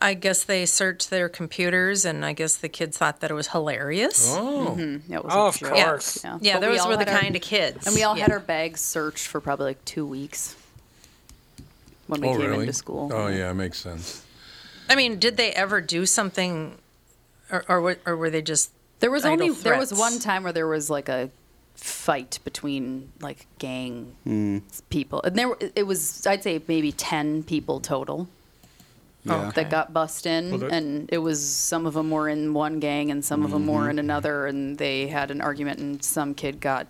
I 0.00 0.14
guess 0.14 0.44
they 0.44 0.64
searched 0.64 1.10
their 1.10 1.28
computers, 1.28 2.04
and 2.04 2.24
I 2.24 2.32
guess 2.32 2.54
the 2.56 2.68
kids 2.68 2.96
thought 2.98 3.18
that 3.20 3.30
it 3.32 3.34
was 3.34 3.48
hilarious. 3.48 4.26
Oh, 4.36 4.74
That 5.08 5.24
was 5.24 5.32
Oh, 5.34 5.46
of 5.48 5.58
joke. 5.58 5.70
course. 5.74 6.20
Yeah, 6.22 6.38
Yeah, 6.40 6.60
But 6.60 6.68
we 6.70 6.76
those 6.76 6.80
all 6.82 6.88
were 6.90 6.96
the 6.96 7.04
had 7.04 7.08
our- 7.14 7.20
kind 7.20 7.34
of 7.36 7.42
kids. 7.42 7.84
And 7.86 7.96
we 7.96 8.04
all 8.04 8.16
yeah. 8.16 8.22
had 8.22 8.30
our 8.32 8.38
bags 8.38 8.80
searched 8.80 9.26
for 9.26 9.40
probably 9.40 9.66
like 9.66 9.84
two 9.84 10.06
weeks 10.06 10.54
when 12.06 12.20
we 12.20 12.28
oh 12.28 12.32
came 12.38 12.40
really? 12.50 12.60
into 12.60 12.72
school. 12.72 13.10
Oh 13.12 13.26
yeah, 13.26 13.52
makes 13.52 13.78
sense. 13.78 14.22
I 14.88 14.94
mean, 14.94 15.18
did 15.18 15.36
they 15.36 15.50
ever 15.52 15.80
do 15.80 16.06
something, 16.06 16.78
or 17.50 17.64
or, 17.68 17.80
were- 17.80 17.98
or 18.06 18.16
were 18.16 18.30
they 18.30 18.42
just? 18.42 18.70
There 19.00 19.10
was 19.10 19.24
idle 19.24 19.32
only 19.44 19.50
there 19.62 19.78
was 19.78 19.92
one 19.92 20.18
time 20.20 20.44
where 20.44 20.52
there 20.52 20.66
was 20.68 20.88
like 20.90 21.08
a 21.08 21.30
fight 21.78 22.38
between 22.44 23.10
like 23.20 23.46
gang 23.58 24.14
people, 24.90 25.22
and 25.22 25.36
there 25.36 25.48
were- 25.48 25.58
it 25.76 25.86
was 25.86 26.26
I'd 26.26 26.42
say 26.42 26.60
maybe 26.66 26.92
ten 26.92 27.42
people 27.44 27.80
total 27.80 28.28
Yeah. 29.24 29.50
that 29.54 29.70
got 29.70 29.92
bussed 29.92 30.26
in, 30.26 30.60
Well, 30.60 30.72
and 30.72 31.08
it 31.12 31.18
was 31.18 31.46
some 31.46 31.86
of 31.86 31.94
them 31.94 32.10
were 32.10 32.28
in 32.28 32.52
one 32.54 32.80
gang 32.80 33.10
and 33.10 33.24
some 33.24 33.44
of 33.44 33.50
them 33.50 33.62
Mm-hmm. 33.66 33.72
were 33.74 33.90
in 33.90 33.98
another, 33.98 34.46
and 34.46 34.78
they 34.78 35.06
had 35.08 35.30
an 35.30 35.40
argument, 35.40 35.78
and 35.80 36.02
some 36.04 36.34
kid 36.34 36.60
got 36.60 36.86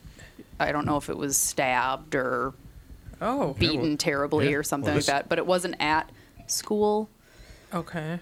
I 0.61 0.73
don't 0.73 0.87
know 0.87 0.97
if 0.97 1.09
it 1.09 1.17
was 1.17 1.37
stabbed 1.37 2.15
or 2.17 2.53
Oh, 3.21 3.55
beaten 3.55 3.97
terribly 3.97 4.51
yeah. 4.51 4.57
or 4.57 4.63
something 4.63 4.89
Well, 4.91 4.97
like 4.97 5.07
that, 5.07 5.29
but 5.29 5.39
it 5.39 5.47
wasn't 5.47 5.77
at 5.81 6.11
school. 6.47 7.09
okay. 7.75 8.21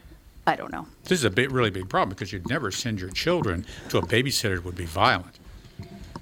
I 0.49 0.55
don't 0.55 0.71
know. 0.71 0.87
This 1.05 1.19
is 1.19 1.25
a 1.25 1.31
big, 1.31 1.51
really 1.51 1.71
big 1.71 1.89
problem 1.89 2.11
because 2.11 2.33
you'd 2.33 2.49
never 2.49 2.71
send 2.71 3.01
your 3.01 3.11
children 3.11 3.67
to 3.89 3.99
a 3.99 4.03
babysitter 4.03 4.55
that 4.57 4.65
would 4.65 4.77
be 4.77 4.85
violent. 4.85 5.39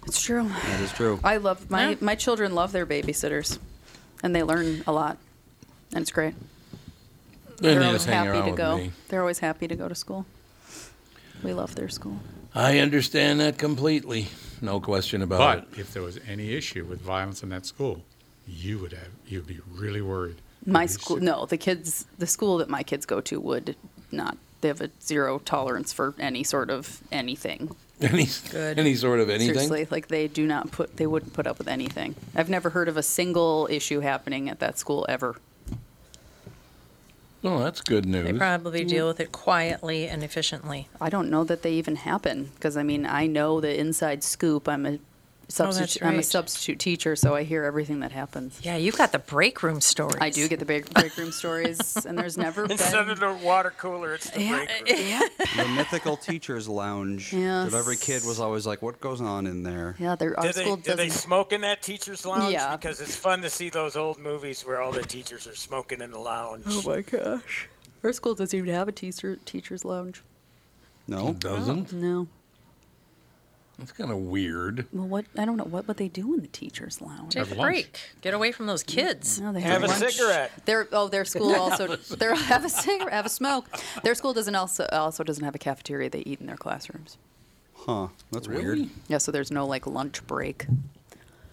It's 0.07 0.21
true. 0.23 0.49
That 0.49 0.81
is 0.81 0.93
true. 0.93 1.19
I 1.25 1.37
love 1.39 1.71
my 1.71 1.91
Yeah. 1.91 1.97
my 2.01 2.15
children 2.15 2.55
love 2.55 2.73
their 2.73 2.87
babysitters, 2.87 3.59
and 4.23 4.35
they 4.35 4.43
learn 4.43 4.83
a 4.87 4.93
lot, 4.93 5.19
and 5.93 6.03
it's 6.03 6.11
great. 6.11 6.35
They 7.59 7.71
They're 7.71 7.81
need 7.81 7.87
always 7.87 8.05
happy 8.05 8.51
to 8.51 8.57
go. 8.57 8.89
They're 9.09 9.21
always 9.21 9.39
happy 9.39 9.69
to 9.69 9.77
go 9.77 9.89
to 9.89 9.95
school. 9.95 10.27
We 11.43 11.53
love 11.53 11.75
their 11.75 11.89
school. 11.89 12.19
I 12.55 12.79
understand 12.79 13.41
that 13.41 13.59
completely. 13.59 14.29
No 14.61 14.81
question 14.81 15.23
about 15.23 15.59
it. 15.59 15.65
But 15.71 15.79
if 15.79 15.93
there 15.93 16.03
was 16.03 16.19
any 16.27 16.53
issue 16.55 16.85
with 16.85 17.01
violence 17.01 17.43
in 17.43 17.49
that 17.51 17.67
school, 17.67 18.03
you 18.47 18.79
would 18.79 18.93
have, 18.93 19.09
you'd 19.27 19.47
be 19.47 19.61
really 19.73 20.01
worried. 20.01 20.37
My 20.67 20.87
school, 20.87 21.17
sick. 21.17 21.25
no, 21.25 21.47
the 21.47 21.57
kids, 21.59 22.07
the 22.19 22.27
school 22.27 22.59
that 22.59 22.69
my 22.71 22.83
kids 22.83 23.05
go 23.07 23.21
to 23.21 23.41
would 23.41 23.77
not. 24.11 24.39
They 24.61 24.69
have 24.69 24.81
a 24.81 24.91
zero 25.03 25.39
tolerance 25.41 25.93
for 25.93 26.15
any 26.19 26.43
sort 26.45 26.71
of 26.71 27.03
anything. 27.13 27.75
It. 28.01 28.11
Any, 28.13 28.27
Good. 28.51 28.79
any 28.79 28.95
sort 28.97 29.21
of 29.21 29.31
anything. 29.31 29.55
Seriously, 29.55 29.87
like 29.91 30.09
they 30.09 30.27
do 30.29 30.47
not 30.47 30.71
put, 30.73 30.97
they 30.97 31.07
wouldn't 31.07 31.33
put 31.33 31.47
up 31.47 31.59
with 31.59 31.69
anything. 31.69 32.17
I've 32.35 32.51
never 32.51 32.71
heard 32.71 32.89
of 32.89 32.97
a 32.97 33.03
single 33.03 33.69
issue 33.71 34.01
happening 34.01 34.49
at 34.49 34.59
that 34.59 34.79
school 34.79 35.07
ever. 35.09 35.37
Well, 37.43 37.59
that's 37.59 37.83
good 37.83 38.07
news. 38.07 38.25
They 38.25 38.33
news. 38.33 38.39
probably 38.39 38.85
deal 38.85 39.07
with 39.07 39.21
it 39.21 39.31
quietly 39.31 40.09
and 40.09 40.23
efficiently. 40.25 40.89
I 41.01 41.11
don't 41.11 41.29
know 41.31 41.45
that 41.45 41.63
they 41.63 41.73
even 41.75 41.97
happen 41.97 42.51
because 42.55 42.77
I 42.77 42.83
mean 42.83 43.05
I 43.05 43.27
know 43.27 43.61
the 43.61 43.79
inside 43.79 44.25
scoop. 44.25 44.67
I'm 44.67 44.87
a 44.87 44.99
Oh, 45.47 45.71
substitute. 45.71 46.03
I'm 46.03 46.15
a 46.15 46.17
right. 46.17 46.25
substitute 46.25 46.79
teacher, 46.79 47.15
so 47.17 47.35
I 47.35 47.43
hear 47.45 47.65
everything 47.65 48.01
that 48.01 48.13
happens. 48.13 48.59
Yeah, 48.63 48.77
you've 48.77 48.97
got 48.97 49.13
the 49.13 49.19
break 49.19 49.63
room 49.63 49.81
stories. 49.81 50.17
I 50.21 50.31
do 50.31 50.49
get 50.49 50.59
the 50.59 50.65
break, 50.65 50.93
break 50.93 51.17
room 51.17 51.33
stories, 51.33 51.97
and 52.07 52.19
there's 52.19 52.37
never 52.39 52.65
Instead 52.65 52.95
of 53.09 53.19
been. 53.19 53.19
the 53.39 53.45
water 53.45 53.73
cooler, 53.77 54.15
it's 54.15 54.31
the 54.31 54.43
Yeah, 54.43 54.57
break 54.57 54.71
room. 54.71 55.07
yeah, 55.07 55.21
the 55.57 55.69
mythical 55.69 56.17
teachers 56.17 56.69
lounge. 56.69 57.33
Yes. 57.33 57.71
That 57.73 57.77
every 57.79 57.97
kid 57.97 58.25
was 58.25 58.41
always 58.41 58.67
like, 58.67 58.81
"What 58.83 59.01
goes 59.01 59.21
on 59.21 59.47
in 59.47 59.63
there?" 59.63 59.97
yeah. 59.99 60.11
Our 60.11 60.17
Do 60.17 60.35
they, 60.53 60.53
school 60.63 60.77
do 60.77 60.95
they 60.95 61.09
doesn't. 61.09 61.11
smoke 61.21 61.53
in 61.53 61.61
that 61.61 61.83
teacher's 61.83 62.25
lounge? 62.25 62.53
Yeah. 62.53 62.75
Because 62.77 63.01
it's 63.01 63.17
fun 63.17 63.43
to 63.43 63.51
see 63.51 63.69
those 63.69 63.97
old 63.97 64.19
movies 64.19 64.63
where 64.67 64.81
all 64.81 64.93
the 64.93 65.03
teachers 65.03 65.47
are 65.47 65.55
smoking 65.55 66.01
in 66.01 66.11
the 66.11 66.19
lounge. 66.19 66.65
Oh 66.67 66.83
my 66.87 67.03
gosh, 67.03 67.69
our 68.03 68.13
school 68.13 68.35
doesn't 68.35 68.59
even 68.59 68.73
have 68.75 68.89
a 68.89 68.93
teacher 68.93 69.37
teachers 69.45 69.85
lounge. 69.85 70.23
No. 71.07 71.29
It 71.29 71.39
doesn't. 71.41 71.93
No. 71.93 72.29
That's 73.79 73.93
kind 73.93 74.11
of 74.11 74.19
weird. 74.19 74.87
Well, 74.93 75.09
what 75.09 75.25
I 75.37 75.45
don't 75.45 75.57
know 75.57 75.65
what 75.65 75.89
would 75.89 75.97
they 75.97 76.09
do 76.09 76.35
in 76.35 76.41
the 76.41 76.47
teachers 76.49 77.01
lounge. 77.01 77.35
Take 77.35 77.47
Have 77.49 77.59
a 77.59 77.61
break. 77.61 77.99
Get 78.21 78.33
away 78.35 78.53
from 78.53 78.67
those 78.67 78.83
kids. 78.83 79.41
No, 79.41 79.53
they 79.53 79.61
Have 79.61 79.83
a 79.83 79.89
lunch. 79.89 80.15
cigarette. 80.15 80.53
Their 80.65 80.89
oh, 80.93 81.09
their 81.09 81.25
school 81.25 81.55
also 81.61 81.97
their 81.97 82.35
have 82.53 82.65
a 82.65 82.69
cigarette, 82.69 83.13
have 83.13 83.27
a 83.27 83.31
smoke. 83.31 83.67
Their 84.03 84.15
school 84.15 84.33
doesn't 84.33 84.55
also 84.55 84.87
also 84.93 85.25
doesn't 85.25 85.45
have 85.45 85.55
a 85.55 85.59
cafeteria. 85.59 86.09
They 86.09 86.21
eat 86.21 86.41
in 86.41 86.47
their 86.47 86.57
classrooms. 86.57 87.19
Huh. 87.75 88.09
That's 88.31 88.49
weird. 88.49 88.89
Yeah, 89.09 89.19
so 89.19 89.33
there's 89.33 89.51
no 89.51 89.67
like 89.67 89.87
lunch 89.87 90.27
break. 90.27 90.67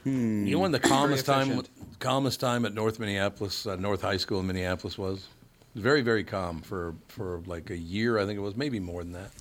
You 0.03 0.11
know 0.11 0.59
when 0.59 0.72
the 0.72 0.80
calmest 0.80 1.26
time, 1.26 1.61
calmest 1.99 2.39
time 2.39 2.65
at 2.65 2.74
North 2.74 2.99
Minneapolis, 2.99 3.67
uh, 3.67 3.76
North 3.76 4.01
High 4.01 4.17
School 4.17 4.39
in 4.39 4.47
Minneapolis 4.47 4.97
was? 4.97 5.28
Was 5.74 5.84
very, 5.84 6.01
very 6.01 6.24
calm 6.24 6.61
for 6.61 6.95
for 7.07 7.41
like 7.45 7.69
a 7.69 7.78
year. 7.78 8.17
I 8.17 8.26
think 8.26 8.38
it 8.38 8.41
was 8.41 8.57
maybe 8.57 8.80
more 8.80 9.03
than 9.03 9.13
that. 9.13 9.32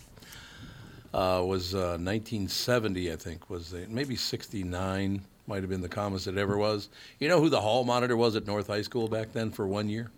Uh, 1.13 1.43
was 1.45 1.75
uh, 1.75 1.99
1970, 1.99 3.13
I 3.13 3.17
think, 3.17 3.51
was 3.51 3.71
the, 3.71 3.85
maybe 3.89 4.15
69 4.15 5.21
Might 5.49 5.63
have 5.63 5.69
been 5.69 5.81
the 5.81 5.89
calmest 5.89 6.29
it 6.29 6.39
ever 6.39 6.57
was. 6.57 6.89
You 7.19 7.29
know 7.29 7.41
who 7.41 7.49
the 7.49 7.61
hall 7.61 7.83
monitor 7.85 8.17
was 8.17 8.37
at 8.37 8.47
North 8.47 8.69
High 8.69 8.83
School 8.83 9.09
back 9.09 9.33
then 9.33 9.51
for 9.51 9.67
one 9.67 9.89
year? 9.89 10.11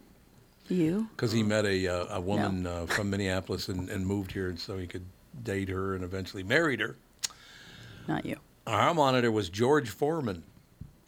You? 0.69 1.09
Because 1.17 1.33
he 1.33 1.43
met 1.43 1.65
a, 1.65 1.89
uh, 1.89 2.17
a 2.17 2.21
woman 2.21 2.67
uh, 2.67 2.85
from 2.87 3.09
Minneapolis 3.09 3.69
and, 3.69 3.89
and 3.89 4.07
moved 4.07 4.33
here, 4.33 4.49
and 4.51 4.59
so 4.61 4.77
he 4.77 4.87
could 4.87 5.05
date 5.43 5.71
her 5.71 5.95
and 5.95 6.05
eventually 6.05 6.43
married 6.43 6.81
her. 6.81 6.97
Not 8.07 8.27
you. 8.27 8.37
Our 8.67 8.93
monitor 8.93 9.33
was 9.33 9.49
George 9.49 9.89
Foreman. 9.89 10.43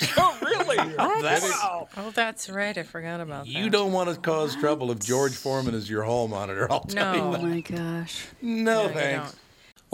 Oh, 0.17 0.37
really? 0.43 0.77
That 1.23 1.43
is- 1.43 1.51
wow. 1.51 1.89
Oh, 1.97 2.11
that's 2.11 2.49
right. 2.51 2.77
I 2.77 2.83
forgot 2.83 3.21
about 3.21 3.47
You 3.47 3.55
that. 3.55 3.61
You 3.65 3.71
don't 3.71 3.93
want 3.93 4.11
to 4.11 4.17
cause 4.21 4.55
trouble 4.57 4.91
if 4.91 4.99
George 5.01 5.35
Foreman 5.35 5.75
is 5.75 5.89
your 5.89 6.03
hall 6.05 6.29
monitor. 6.29 6.71
I'll 6.71 6.81
tell 6.81 7.15
No. 7.15 7.31
you 7.31 7.37
Oh 7.37 7.43
my 7.43 7.61
gosh. 7.61 8.27
No, 8.43 8.83
No, 8.83 8.89
you 8.89 8.95
thanks. 8.95 9.37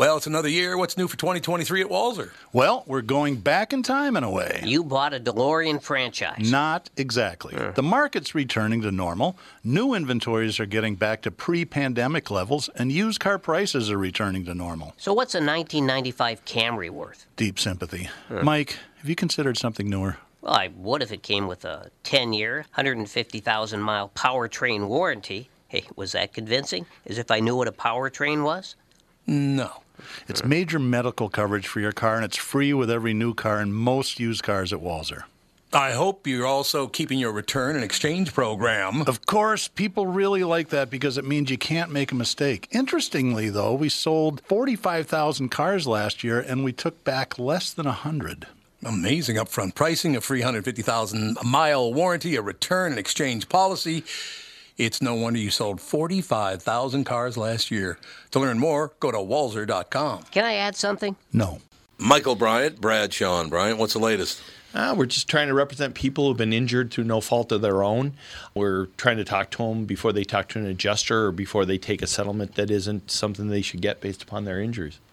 Don't. 0.00 0.08
Well, 0.08 0.16
it's 0.16 0.26
another 0.26 0.48
year. 0.48 0.78
What's 0.78 0.96
new 0.96 1.06
for 1.06 1.18
2023 1.18 1.82
at 1.82 1.88
Walser? 1.88 2.30
Well, 2.54 2.84
we're 2.86 3.02
going 3.02 3.36
back 3.36 3.74
in 3.74 3.82
time 3.82 4.16
in 4.16 4.24
a 4.24 4.30
way. 4.30 4.62
You 4.64 4.82
bought 4.82 5.12
a 5.12 5.20
DeLorean 5.20 5.82
franchise. 5.82 6.50
Not 6.50 6.88
exactly. 6.96 7.54
The 7.74 7.82
market's 7.82 8.34
returning 8.34 8.80
to 8.80 8.90
normal. 8.90 9.36
New 9.62 9.92
inventories 9.92 10.58
are 10.58 10.64
getting 10.64 10.94
back 10.94 11.20
to 11.22 11.30
pre 11.30 11.66
pandemic 11.66 12.30
levels, 12.30 12.70
and 12.76 12.90
used 12.90 13.20
car 13.20 13.38
prices 13.38 13.90
are 13.90 13.98
returning 13.98 14.46
to 14.46 14.54
normal. 14.54 14.94
So 14.96 15.12
what's 15.12 15.34
a 15.34 15.38
1995 15.38 16.46
Camry 16.46 16.88
worth? 16.88 17.26
Deep 17.36 17.58
sympathy. 17.58 18.08
Mike, 18.42 18.78
have 18.98 19.08
you 19.08 19.14
considered 19.14 19.58
something 19.58 19.90
newer? 19.90 20.16
Well, 20.40 20.54
I 20.54 20.70
would 20.76 21.02
if 21.02 21.12
it 21.12 21.22
came 21.22 21.46
with 21.46 21.66
a 21.66 21.90
10-year, 22.04 22.64
150,000 22.74 23.80
mile 23.80 24.10
powertrain 24.14 24.88
warranty. 24.88 25.50
Hey, 25.68 25.84
was 25.94 26.12
that 26.12 26.32
convincing? 26.32 26.86
As 27.06 27.18
if 27.18 27.30
I 27.30 27.40
knew 27.40 27.54
what 27.54 27.68
a 27.68 27.72
powertrain 27.72 28.42
was? 28.42 28.76
No. 29.26 29.70
It's 30.28 30.44
major 30.44 30.78
medical 30.78 31.28
coverage 31.28 31.66
for 31.66 31.80
your 31.80 31.92
car, 31.92 32.16
and 32.16 32.24
it's 32.24 32.36
free 32.36 32.72
with 32.72 32.90
every 32.90 33.14
new 33.14 33.34
car 33.34 33.58
and 33.58 33.74
most 33.74 34.20
used 34.20 34.42
cars 34.42 34.72
at 34.72 34.80
Walser. 34.80 35.24
I 35.72 35.92
hope 35.92 36.26
you're 36.26 36.46
also 36.46 36.88
keeping 36.88 37.20
your 37.20 37.30
return 37.30 37.76
and 37.76 37.84
exchange 37.84 38.34
program. 38.34 39.02
Of 39.02 39.24
course, 39.26 39.68
people 39.68 40.04
really 40.08 40.42
like 40.42 40.70
that 40.70 40.90
because 40.90 41.16
it 41.16 41.24
means 41.24 41.48
you 41.48 41.58
can't 41.58 41.92
make 41.92 42.10
a 42.10 42.16
mistake. 42.16 42.66
Interestingly, 42.72 43.50
though, 43.50 43.74
we 43.74 43.88
sold 43.88 44.42
45,000 44.46 45.48
cars 45.48 45.86
last 45.86 46.24
year 46.24 46.40
and 46.40 46.64
we 46.64 46.72
took 46.72 47.04
back 47.04 47.38
less 47.38 47.72
than 47.72 47.86
100. 47.86 48.48
Amazing 48.84 49.36
upfront 49.36 49.76
pricing, 49.76 50.16
a 50.16 50.20
free 50.20 50.40
150,000 50.40 51.36
mile 51.44 51.94
warranty, 51.94 52.34
a 52.34 52.42
return 52.42 52.90
and 52.92 52.98
exchange 52.98 53.48
policy. 53.48 54.02
It's 54.80 55.02
no 55.02 55.14
wonder 55.14 55.38
you 55.38 55.50
sold 55.50 55.78
45,000 55.78 57.04
cars 57.04 57.36
last 57.36 57.70
year. 57.70 57.98
To 58.30 58.40
learn 58.40 58.58
more, 58.58 58.94
go 58.98 59.10
to 59.10 59.18
walser.com. 59.18 60.22
Can 60.30 60.46
I 60.46 60.54
add 60.54 60.74
something? 60.74 61.16
No. 61.34 61.58
Michael 61.98 62.34
Bryant, 62.34 62.80
Bradshaw 62.80 63.42
and 63.42 63.50
Bryant, 63.50 63.78
what's 63.78 63.92
the 63.92 63.98
latest? 63.98 64.40
Uh, 64.72 64.94
we're 64.96 65.04
just 65.04 65.28
trying 65.28 65.48
to 65.48 65.54
represent 65.54 65.94
people 65.94 66.28
who've 66.28 66.36
been 66.38 66.54
injured 66.54 66.90
through 66.90 67.04
no 67.04 67.20
fault 67.20 67.52
of 67.52 67.60
their 67.60 67.82
own. 67.82 68.14
We're 68.54 68.86
trying 68.96 69.18
to 69.18 69.24
talk 69.24 69.50
to 69.50 69.58
them 69.58 69.84
before 69.84 70.14
they 70.14 70.24
talk 70.24 70.48
to 70.50 70.58
an 70.58 70.64
adjuster 70.64 71.26
or 71.26 71.32
before 71.32 71.66
they 71.66 71.76
take 71.76 72.00
a 72.00 72.06
settlement 72.06 72.54
that 72.54 72.70
isn't 72.70 73.10
something 73.10 73.48
they 73.48 73.60
should 73.60 73.82
get 73.82 74.00
based 74.00 74.22
upon 74.22 74.46
their 74.46 74.62
injuries. 74.62 74.98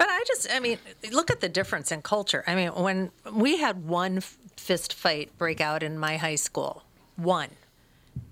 But 0.00 0.08
I 0.08 0.24
just, 0.26 0.48
I 0.50 0.60
mean, 0.60 0.78
look 1.12 1.30
at 1.30 1.40
the 1.42 1.48
difference 1.50 1.92
in 1.92 2.00
culture. 2.00 2.42
I 2.46 2.54
mean, 2.54 2.68
when 2.70 3.10
we 3.30 3.58
had 3.58 3.86
one 3.86 4.16
f- 4.16 4.38
fist 4.56 4.94
fight 4.94 5.36
break 5.36 5.60
out 5.60 5.82
in 5.82 5.98
my 5.98 6.16
high 6.16 6.36
school, 6.36 6.84
one, 7.16 7.50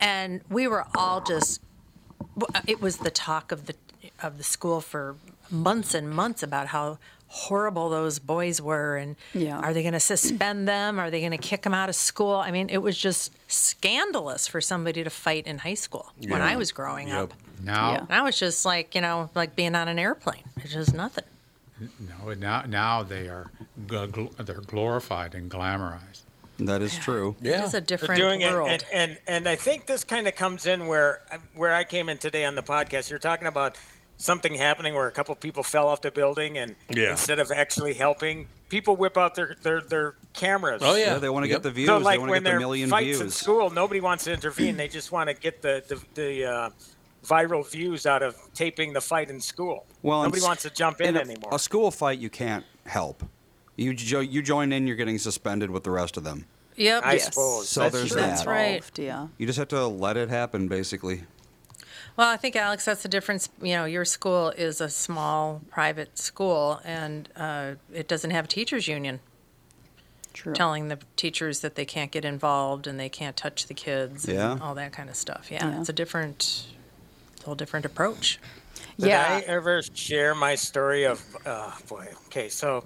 and 0.01 0.41
we 0.49 0.67
were 0.67 0.87
all 0.97 1.21
just, 1.21 1.61
uh, 2.55 2.61
it 2.67 2.81
was 2.81 2.97
the 2.97 3.11
talk 3.11 3.53
of 3.53 3.67
the 3.67 3.75
of 4.23 4.39
the 4.39 4.45
school 4.45 4.81
for 4.81 5.17
months 5.51 5.93
and 5.93 6.09
months 6.11 6.43
about 6.43 6.69
how 6.69 6.97
horrible 7.27 7.91
those 7.91 8.19
boys 8.19 8.63
were 8.63 8.97
and 8.97 9.17
Yeah. 9.35 9.59
are 9.59 9.75
they 9.75 9.83
going 9.83 9.93
to 9.93 10.01
suspend 10.01 10.67
them? 10.67 10.99
Are 10.99 11.11
they 11.11 11.21
going 11.21 11.33
to 11.33 11.37
kick 11.39 11.63
them 11.63 11.75
out 11.75 11.89
of 11.91 11.95
school? 11.97 12.35
I 12.37 12.51
mean 12.51 12.71
it 12.71 12.79
was 12.79 12.97
just 12.97 13.31
scandalous 13.51 14.47
for 14.49 14.61
somebody 14.63 15.05
to 15.05 15.11
fight 15.11 15.47
in 15.47 15.59
high 15.59 15.75
school 15.75 16.11
when 16.27 16.41
i 16.41 16.57
was 16.57 16.73
growing 16.73 17.11
up. 17.13 17.35
Now, 17.63 17.93
Yeah. 17.93 18.07
now 18.09 18.27
it's 18.27 18.39
just 18.39 18.65
like 18.65 18.95
you 18.95 19.03
know 19.03 19.29
like 19.35 19.55
being 19.55 19.75
on 19.75 19.89
an 19.89 19.99
airplane. 19.99 20.45
It's 20.57 20.73
just 20.73 20.95
nothing 20.95 21.25
no, 21.81 22.33
now, 22.35 22.63
now 22.67 23.03
they 23.03 23.29
are 23.29 23.51
gl- 23.87 24.09
gl- 24.11 24.47
they're 24.47 24.61
glorified 24.61 25.35
and 25.35 25.51
glamorized. 25.51 26.23
That 26.61 26.83
is 26.83 26.97
true. 26.99 27.37
Yeah, 27.41 27.63
It 27.63 27.65
is 27.67 27.75
a 27.75 27.81
different 27.81 28.19
doing 28.21 28.41
it, 28.41 28.53
world. 28.53 28.69
and, 28.69 28.85
and 28.93 29.19
and 29.29 29.49
I 29.49 29.55
think 29.55 29.87
this 29.87 30.03
kind 30.03 30.27
of 30.27 30.35
comes 30.35 30.67
in 30.67 30.89
where 30.89 31.21
where 31.55 31.73
I 31.73 31.85
came 31.85 32.09
in 32.09 32.19
today 32.19 32.45
on 32.45 32.57
the 32.57 32.65
podcast. 32.65 33.11
You're 33.11 33.21
talking 33.21 33.47
about 33.47 33.77
something 34.17 34.55
happening 34.55 34.95
where 34.95 35.07
a 35.07 35.13
couple 35.13 35.33
people 35.37 35.63
fell 35.63 35.87
off 35.87 36.01
the 36.03 36.11
building, 36.11 36.59
and 36.59 36.75
Yeah. 36.91 37.13
instead 37.13 37.39
of 37.39 37.53
actually 37.53 37.95
helping, 37.95 38.49
people 38.69 38.97
whip 38.97 39.17
out 39.17 39.37
their 39.37 39.55
their, 39.63 39.81
their 39.81 40.15
cameras. 40.35 40.83
Oh, 40.85 40.97
yeah. 40.97 41.13
Yeah, 41.13 41.19
they 41.19 41.29
want 41.29 41.45
to 41.45 41.49
Yep. 41.49 41.59
get 41.59 41.63
the 41.63 41.71
views. 41.71 41.87
So 41.89 41.99
they 42.01 42.05
like 42.05 42.19
want 42.19 42.29
to 42.29 42.33
when 42.33 42.41
get 42.43 42.45
the 42.45 42.51
there 42.51 42.59
million 42.59 42.91
fights 42.91 43.07
in 43.21 43.23
views. 43.27 43.35
school, 43.37 43.71
nobody 43.71 44.01
wants 44.01 44.25
to 44.25 44.33
intervene. 44.33 44.77
They 44.77 44.89
just 44.89 45.13
want 45.13 45.29
to 45.31 45.35
get 45.35 45.63
the 45.63 45.85
the, 45.87 46.03
the 46.21 46.45
uh, 46.45 46.71
viral 47.29 47.69
views 47.71 48.07
out 48.07 48.23
of 48.23 48.37
taping 48.55 48.93
the 48.93 49.01
fight 49.01 49.31
in 49.31 49.41
school. 49.41 49.85
Well, 50.03 50.23
nobody 50.23 50.43
wants 50.43 50.63
to 50.63 50.71
jump 50.71 51.01
in, 51.01 51.17
a, 51.17 51.21
anymore. 51.21 51.51
A 51.53 51.59
school 51.59 51.91
fight, 51.91 52.19
you 52.19 52.31
can't 52.31 52.65
help. 52.87 53.23
You 53.77 53.95
jo- 53.95 54.21
you 54.21 54.43
join 54.43 54.73
in, 54.73 54.87
you're 54.87 54.97
getting 54.97 55.19
suspended 55.19 55.71
with 55.71 55.85
the 55.85 55.91
rest 55.91 56.17
of 56.17 56.25
them. 56.25 56.47
yep 56.77 57.05
I 57.05 57.15
Yes. 57.15 57.27
suppose. 57.27 57.69
So 57.69 57.81
That's 57.83 57.95
there's 57.95 58.09
true. 58.13 58.21
that. 58.21 58.27
That's 58.31 58.47
right. 58.47 58.99
Yeah. 58.99 59.29
You 59.37 59.47
just 59.47 59.59
have 59.59 59.69
to 59.69 59.87
let 59.87 60.17
it 60.17 60.29
happen, 60.31 60.69
basically. 60.69 61.25
Well, 62.17 62.29
I 62.29 62.37
think 62.37 62.57
Alex, 62.57 62.85
that's 62.85 63.03
the 63.03 63.09
difference. 63.09 63.49
You 63.63 63.75
know, 63.77 63.85
your 63.85 64.05
school 64.05 64.51
is 64.51 64.81
a 64.81 64.89
small 64.89 65.61
private 65.71 66.19
school, 66.19 66.81
and 66.85 67.29
uh, 67.37 67.75
it 67.93 68.09
doesn't 68.09 68.31
have 68.33 68.47
a 68.47 68.49
teachers 68.49 68.89
union 68.89 69.21
True. 70.33 70.53
telling 70.55 70.89
the 70.89 70.99
teachers 71.17 71.61
that 71.61 71.77
they 71.77 71.85
can't 71.85 72.11
get 72.11 72.25
involved 72.25 72.87
and 72.89 72.99
they 72.99 73.09
can't 73.09 73.37
touch 73.37 73.67
the 73.67 73.75
kids 73.75 74.25
and 74.25 74.35
Yeah. 74.37 74.59
all 74.61 74.75
that 74.75 74.93
kind 74.93 75.09
of 75.09 75.15
stuff. 75.17 75.49
Yeah, 75.51 75.69
Yeah. 75.69 75.81
it's 75.81 75.89
a 75.89 75.93
different, 75.93 76.67
whole 77.49 77.55
different 77.55 77.87
approach. 77.87 78.39
Did 78.99 79.09
yeah. 79.09 79.27
I 79.29 79.41
ever 79.47 79.83
share 79.95 80.35
my 80.35 80.55
story 80.55 81.05
of? 81.05 81.25
Oh 81.47 81.77
boy. 81.89 82.09
Okay, 82.27 82.49
so 82.49 82.85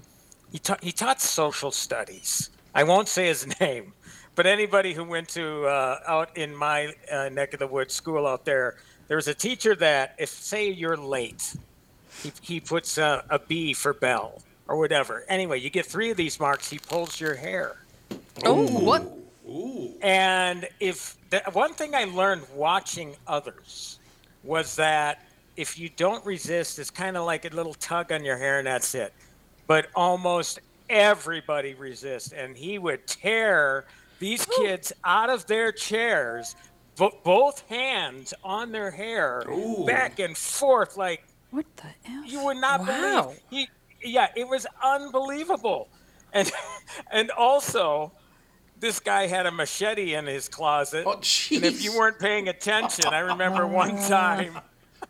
he 0.52 0.58
taught 0.58 0.82
he 0.82 0.92
taught 0.92 1.20
social 1.20 1.70
studies. 1.70 2.50
I 2.74 2.84
won't 2.84 3.08
say 3.08 3.26
his 3.26 3.46
name, 3.60 3.92
but 4.34 4.46
anybody 4.46 4.94
who 4.94 5.04
went 5.04 5.28
to 5.30 5.66
uh, 5.66 5.98
out 6.06 6.36
in 6.36 6.54
my 6.54 6.94
uh, 7.10 7.28
neck 7.30 7.52
of 7.54 7.58
the 7.58 7.66
woods 7.66 7.92
school 7.92 8.26
out 8.26 8.44
there, 8.44 8.76
there 9.08 9.16
was 9.16 9.28
a 9.28 9.34
teacher 9.34 9.74
that 9.76 10.14
if 10.18 10.28
say 10.28 10.70
you're 10.70 10.96
late, 10.96 11.56
he 12.22 12.32
he 12.40 12.60
puts 12.60 12.98
a, 12.98 13.24
a 13.28 13.38
B 13.40 13.74
for 13.74 13.92
bell 13.92 14.42
or 14.68 14.76
whatever. 14.76 15.24
Anyway, 15.28 15.58
you 15.60 15.70
get 15.70 15.86
three 15.86 16.10
of 16.10 16.16
these 16.16 16.38
marks. 16.38 16.70
He 16.70 16.78
pulls 16.78 17.20
your 17.20 17.34
hair. 17.34 17.76
Oh, 18.44 18.66
what? 18.68 19.02
And 20.02 20.68
if 20.78 21.16
the 21.30 21.42
one 21.52 21.74
thing 21.74 21.94
I 21.94 22.04
learned 22.04 22.42
watching 22.54 23.16
others 23.26 23.98
was 24.44 24.76
that 24.76 25.24
if 25.56 25.78
you 25.78 25.88
don't 25.90 26.24
resist, 26.24 26.78
it's 26.78 26.90
kind 26.90 27.16
of 27.16 27.24
like 27.26 27.44
a 27.44 27.54
little 27.54 27.74
tug 27.74 28.10
on 28.12 28.24
your 28.24 28.36
hair 28.38 28.58
and 28.58 28.66
that's 28.66 28.94
it. 28.94 29.12
But 29.66 29.88
almost 29.94 30.58
everybody 30.88 31.74
resists, 31.74 32.32
and 32.32 32.56
he 32.56 32.78
would 32.78 33.06
tear 33.06 33.84
these 34.18 34.46
kids 34.46 34.92
out 35.04 35.30
of 35.30 35.46
their 35.46 35.72
chairs, 35.72 36.54
bo- 36.96 37.16
both 37.24 37.66
hands 37.68 38.34
on 38.44 38.72
their 38.72 38.90
hair, 38.90 39.44
back 39.86 40.18
and 40.18 40.36
forth 40.36 40.96
like 40.96 41.24
What 41.50 41.66
the 41.76 41.88
hell? 42.08 42.24
you 42.24 42.44
would 42.44 42.56
not 42.58 42.80
Wow. 42.80 43.22
believe. 43.22 43.40
He, 43.50 43.68
yeah, 44.10 44.28
it 44.36 44.46
was 44.48 44.66
unbelievable, 44.82 45.88
and 46.32 46.50
and 47.10 47.30
also 47.30 48.12
this 48.82 48.98
guy 48.98 49.28
had 49.28 49.46
a 49.46 49.52
machete 49.52 50.14
in 50.14 50.26
his 50.26 50.48
closet. 50.48 51.04
Oh, 51.06 51.12
and 51.14 51.64
if 51.64 51.84
you 51.84 51.96
weren't 51.96 52.18
paying 52.18 52.48
attention, 52.48 53.06
I 53.06 53.20
remember 53.20 53.64
one 53.64 53.96
time. 54.08 54.58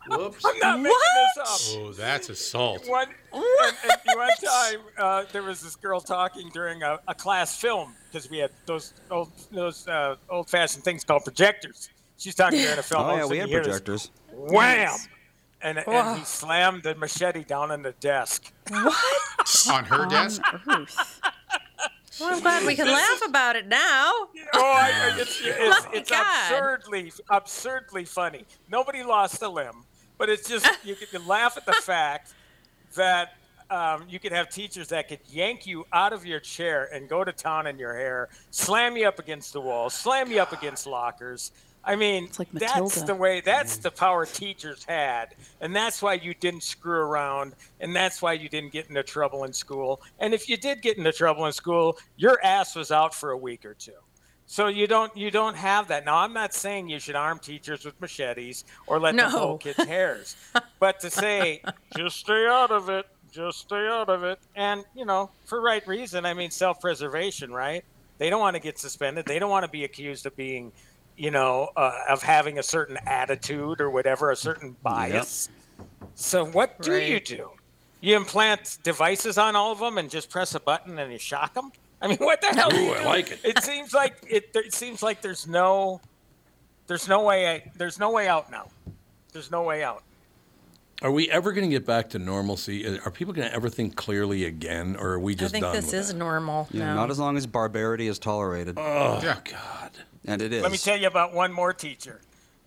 Whoops. 0.07 0.45
I'm 0.45 0.59
not 0.59 0.79
making 0.79 0.97
this 1.35 1.73
up. 1.73 1.79
Oh, 1.79 1.91
that's 1.91 2.29
assault. 2.29 2.87
One, 2.87 3.07
and, 3.33 3.43
and 3.83 4.01
one 4.15 4.29
time, 4.45 4.79
uh, 4.97 5.23
there 5.31 5.41
was 5.41 5.61
this 5.61 5.75
girl 5.75 5.99
talking 5.99 6.49
during 6.53 6.83
a, 6.83 6.99
a 7.07 7.15
class 7.15 7.59
film 7.59 7.95
because 8.11 8.29
we 8.29 8.37
had 8.37 8.51
those 8.67 8.93
old 9.09 9.31
those 9.51 9.87
uh, 9.87 10.17
old 10.29 10.49
fashioned 10.49 10.83
things 10.83 11.03
called 11.03 11.23
projectors. 11.23 11.89
She's 12.17 12.35
talking 12.35 12.59
during 12.59 12.77
a 12.77 12.83
film. 12.83 13.01
Oh 13.01 13.05
all 13.05 13.11
of 13.11 13.19
yeah, 13.19 13.25
we 13.25 13.37
had 13.39 13.49
you 13.49 13.57
this 13.57 13.67
projectors. 13.67 14.11
Wham! 14.31 14.97
And, 15.61 15.79
and 15.87 16.19
he 16.19 16.25
slammed 16.25 16.83
the 16.83 16.93
machete 16.95 17.43
down 17.43 17.71
on 17.71 17.81
the 17.81 17.93
desk. 17.93 18.51
What? 18.69 19.67
On 19.71 19.85
her 19.85 20.05
desk? 20.05 20.41
Earth. 20.67 21.21
Well, 22.19 22.33
I'm 22.33 22.41
glad 22.41 22.65
we 22.65 22.75
can 22.75 22.87
laugh 22.87 23.21
about 23.27 23.55
it 23.55 23.67
now. 23.67 24.11
Oh, 24.53 25.13
it's, 25.17 25.41
it's, 25.43 25.87
it's 25.93 26.11
absurdly, 26.11 27.11
absurdly 27.29 28.05
funny. 28.05 28.45
Nobody 28.69 29.03
lost 29.03 29.41
a 29.41 29.49
limb, 29.49 29.85
but 30.17 30.29
it's 30.29 30.47
just 30.47 30.69
you 30.83 30.95
can 30.95 31.25
laugh 31.27 31.57
at 31.57 31.65
the 31.65 31.73
fact 31.73 32.33
that 32.95 33.35
um, 33.69 34.05
you 34.07 34.19
could 34.19 34.31
have 34.31 34.49
teachers 34.49 34.89
that 34.89 35.07
could 35.07 35.19
yank 35.27 35.65
you 35.65 35.85
out 35.91 36.13
of 36.13 36.25
your 36.25 36.39
chair 36.39 36.89
and 36.93 37.09
go 37.09 37.23
to 37.23 37.31
town 37.31 37.65
in 37.65 37.79
your 37.79 37.95
hair, 37.95 38.29
slam 38.51 38.95
you 38.95 39.07
up 39.07 39.17
against 39.17 39.53
the 39.53 39.61
wall, 39.61 39.89
slam 39.89 40.31
you 40.31 40.39
up 40.39 40.53
against 40.53 40.85
lockers. 40.85 41.51
I 41.85 41.95
mean, 41.97 42.29
like 42.39 42.49
that's 42.51 43.01
the 43.01 43.15
way. 43.15 43.41
That's 43.41 43.77
the 43.77 43.91
power 43.91 44.25
teachers 44.25 44.85
had, 44.85 45.35
and 45.59 45.75
that's 45.75 46.01
why 46.01 46.13
you 46.13 46.33
didn't 46.33 46.63
screw 46.63 46.99
around, 47.01 47.55
and 47.81 47.93
that's 47.95 48.21
why 48.21 48.33
you 48.33 48.47
didn't 48.47 48.71
get 48.71 48.87
into 48.87 49.03
trouble 49.03 49.43
in 49.43 49.51
school. 49.51 50.01
And 50.19 50.33
if 50.33 50.47
you 50.47 50.55
did 50.55 50.81
get 50.81 50.97
into 50.97 51.11
trouble 51.11 51.45
in 51.45 51.51
school, 51.51 51.97
your 52.15 52.39
ass 52.43 52.75
was 52.75 52.89
out 52.91 53.13
for 53.13 53.31
a 53.31 53.37
week 53.37 53.65
or 53.65 53.73
two. 53.73 53.91
So 54.45 54.67
you 54.67 54.87
don't 54.87 55.15
you 55.17 55.29
don't 55.31 55.55
have 55.57 55.87
that. 55.89 56.05
Now 56.05 56.17
I'm 56.17 56.31
not 56.33 56.53
saying 56.53 56.87
you 56.89 56.99
should 56.99 57.15
arm 57.15 57.39
teachers 57.39 57.83
with 57.85 57.99
machetes 57.99 58.63
or 58.87 58.99
let 58.99 59.15
them 59.15 59.31
No. 59.31 59.37
pull 59.39 59.57
kids' 59.57 59.83
hairs, 59.85 60.35
but 60.79 60.99
to 61.01 61.09
say 61.09 61.61
just 61.97 62.17
stay 62.17 62.47
out 62.47 62.71
of 62.71 62.87
it, 62.89 63.05
just 63.31 63.59
stay 63.59 63.87
out 63.87 64.09
of 64.09 64.23
it, 64.23 64.39
and 64.55 64.85
you 64.95 65.05
know 65.05 65.29
for 65.45 65.59
right 65.59 65.85
reason. 65.87 66.25
I 66.25 66.33
mean 66.33 66.51
self-preservation, 66.51 67.51
right? 67.51 67.83
They 68.19 68.29
don't 68.29 68.39
want 68.39 68.55
to 68.55 68.61
get 68.61 68.77
suspended. 68.77 69.25
They 69.25 69.39
don't 69.39 69.49
want 69.49 69.65
to 69.65 69.71
be 69.71 69.83
accused 69.85 70.25
of 70.25 70.35
being, 70.35 70.71
you 71.17 71.31
know, 71.31 71.69
uh, 71.75 71.91
of 72.09 72.23
having 72.23 72.59
a 72.59 72.63
certain 72.63 72.97
attitude 73.05 73.79
or 73.81 73.89
whatever, 73.89 74.31
a 74.31 74.35
certain 74.35 74.75
bias. 74.81 75.49
So 76.15 76.45
what 76.45 76.81
do 76.81 76.95
you 76.99 77.19
do? 77.19 77.51
You 78.01 78.15
implant 78.17 78.79
devices 78.83 79.37
on 79.37 79.55
all 79.55 79.71
of 79.71 79.79
them 79.79 79.97
and 79.97 80.09
just 80.09 80.29
press 80.29 80.55
a 80.55 80.59
button 80.59 80.99
and 80.99 81.11
you 81.11 81.17
shock 81.19 81.53
them? 81.53 81.71
I 82.01 82.07
mean, 82.07 82.17
what 82.17 82.41
the 82.41 82.47
hell? 82.47 82.69
do 82.69 82.75
you 82.77 82.89
Ooh, 82.91 82.93
I 82.95 83.05
like 83.05 83.31
it. 83.31 83.39
It 83.43 83.63
seems 83.63 83.93
like 83.93 84.17
it, 84.29 84.49
it 84.53 84.73
seems 84.73 85.01
like 85.01 85.21
there's 85.21 85.47
no 85.47 86.01
there's 86.87 87.07
no 87.07 87.23
way 87.23 87.71
there's 87.77 87.97
no 87.99 88.11
way 88.11 88.27
out 88.27 88.51
now. 88.51 88.67
There's 89.31 89.49
no 89.51 89.63
way 89.63 89.83
out. 89.83 90.03
Are 91.01 91.11
we 91.11 91.29
ever 91.31 91.51
going 91.53 91.69
to 91.69 91.73
get 91.73 91.85
back 91.85 92.09
to 92.11 92.19
normalcy? 92.19 92.99
Are 92.99 93.11
people 93.11 93.33
going 93.33 93.47
to 93.47 93.53
ever 93.53 93.69
think 93.69 93.95
clearly 93.95 94.45
again, 94.45 94.95
or 94.97 95.11
are 95.13 95.19
we 95.19 95.33
just? 95.35 95.51
I 95.51 95.59
think 95.59 95.63
done 95.63 95.75
this 95.75 95.85
with 95.87 95.93
is 95.95 96.07
that? 96.09 96.13
normal 96.17 96.67
Yeah, 96.71 96.85
now. 96.87 96.95
not 96.95 97.09
as 97.09 97.19
long 97.19 97.35
as 97.37 97.45
barbarity 97.47 98.07
is 98.07 98.19
tolerated, 98.19 98.77
Oh 98.77 99.19
Yeah. 99.23 99.37
God! 99.43 99.91
And 100.25 100.41
it 100.41 100.53
is. 100.53 100.63
Let 100.63 100.71
me 100.71 100.77
tell 100.77 100.97
you 100.97 101.07
about 101.07 101.33
one 101.33 101.51
more 101.51 101.73
teacher. 101.73 102.21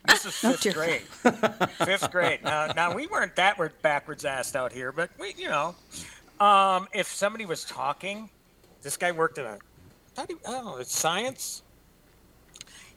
This 0.07 0.25
is 0.25 0.35
fifth 0.37 0.63
dear 0.63 0.73
grade. 0.73 1.03
fifth 1.03 2.11
grade. 2.11 2.41
Now, 2.45 2.67
now 2.75 2.95
we 2.95 3.07
weren't 3.07 3.37
that 3.37 3.59
backwards 3.83 4.25
assed 4.25 4.55
out 4.55 4.73
here, 4.73 4.93
but 4.93 5.11
we, 5.19 5.35
you 5.37 5.49
know, 5.49 5.75
um, 6.41 6.87
if 6.93 7.09
somebody 7.09 7.47
was 7.47 7.65
talking, 7.65 8.31
this 8.83 8.97
guy 8.97 9.13
worked 9.13 9.39
in 9.39 9.47
a, 9.47 9.59
do 10.17 10.27
you, 10.31 10.41
oh, 10.47 10.77
it's 10.77 10.97
science. 10.97 11.63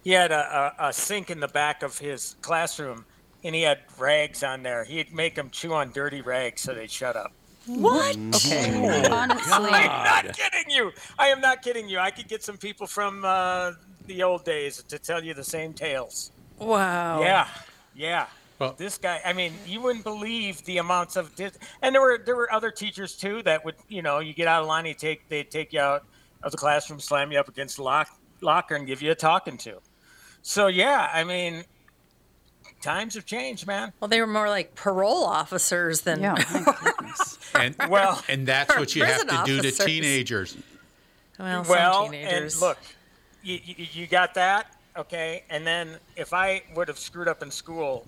He 0.03 0.11
had 0.11 0.31
a, 0.31 0.73
a, 0.79 0.87
a 0.89 0.93
sink 0.93 1.29
in 1.29 1.39
the 1.39 1.47
back 1.47 1.83
of 1.83 1.97
his 1.97 2.35
classroom, 2.41 3.05
and 3.43 3.53
he 3.53 3.61
had 3.63 3.79
rags 3.97 4.43
on 4.43 4.63
there. 4.63 4.83
He'd 4.83 5.13
make 5.13 5.35
them 5.35 5.49
chew 5.49 5.73
on 5.73 5.91
dirty 5.91 6.21
rags 6.21 6.61
so 6.61 6.73
they'd 6.73 6.91
shut 6.91 7.15
up. 7.15 7.33
what? 7.65 8.15
Okay. 8.35 9.05
Honestly, 9.09 9.51
I'm 9.53 10.25
not 10.25 10.37
kidding 10.37 10.69
you. 10.69 10.91
I 11.17 11.27
am 11.27 11.41
not 11.41 11.61
kidding 11.61 11.89
you. 11.89 11.99
I 11.99 12.11
could 12.11 12.27
get 12.27 12.43
some 12.43 12.57
people 12.57 12.87
from 12.87 13.23
uh, 13.25 13.73
the 14.09 14.23
old 14.23 14.43
days 14.43 14.83
to 14.89 14.99
tell 14.99 15.23
you 15.23 15.33
the 15.33 15.43
same 15.43 15.71
tales. 15.73 16.31
Wow. 16.57 17.21
Yeah, 17.21 17.47
yeah. 17.95 18.25
Well- 18.59 18.73
this 18.77 18.97
guy. 18.97 19.21
I 19.25 19.31
mean, 19.31 19.53
you 19.65 19.79
wouldn't 19.79 20.03
believe 20.03 20.65
the 20.65 20.79
amounts 20.79 21.15
of. 21.15 21.33
Dis- 21.35 21.57
and 21.81 21.95
there 21.95 22.01
were 22.01 22.19
there 22.25 22.35
were 22.35 22.51
other 22.51 22.71
teachers 22.71 23.15
too 23.15 23.41
that 23.43 23.63
would 23.63 23.75
you 23.87 24.01
know 24.01 24.19
you 24.19 24.33
get 24.33 24.47
out 24.49 24.61
of 24.61 24.67
line, 24.67 24.83
they 24.83 24.93
take 24.93 25.29
they 25.29 25.43
take 25.43 25.71
you 25.71 25.79
out 25.79 26.03
of 26.43 26.51
the 26.51 26.57
classroom, 26.57 26.99
slam 26.99 27.31
you 27.31 27.39
up 27.39 27.47
against 27.47 27.77
the 27.77 27.83
lock, 27.83 28.09
locker, 28.41 28.75
and 28.75 28.85
give 28.85 29.01
you 29.01 29.11
a 29.11 29.15
talking 29.15 29.57
to. 29.59 29.79
So 30.41 30.67
yeah, 30.67 31.09
I 31.13 31.23
mean, 31.23 31.63
times 32.81 33.15
have 33.15 33.25
changed, 33.25 33.65
man. 33.67 33.93
Well, 34.01 34.07
they 34.09 34.19
were 34.19 34.27
more 34.27 34.49
like 34.49 34.75
parole 34.75 35.23
officers 35.25 36.01
than. 36.01 36.21
yeah. 36.21 36.35
And, 37.55 37.75
Well- 37.89 38.23
and 38.29 38.47
that's 38.47 38.75
what 38.77 38.95
you 38.95 39.03
have 39.03 39.25
to 39.27 39.41
do 39.45 39.61
to 39.61 39.71
teenagers. 39.71 40.55
well, 41.39 41.65
well, 41.67 42.03
teenagers. 42.05 42.53
and 42.53 42.61
look, 42.61 42.77
you, 43.43 43.59
you, 43.63 43.87
you 43.93 44.07
got 44.07 44.33
that, 44.35 44.75
okay? 44.97 45.43
And 45.49 45.65
then 45.65 45.97
if 46.15 46.33
I 46.33 46.63
would 46.75 46.87
have 46.87 46.99
screwed 46.99 47.27
up 47.27 47.41
in 47.41 47.51
school, 47.51 48.05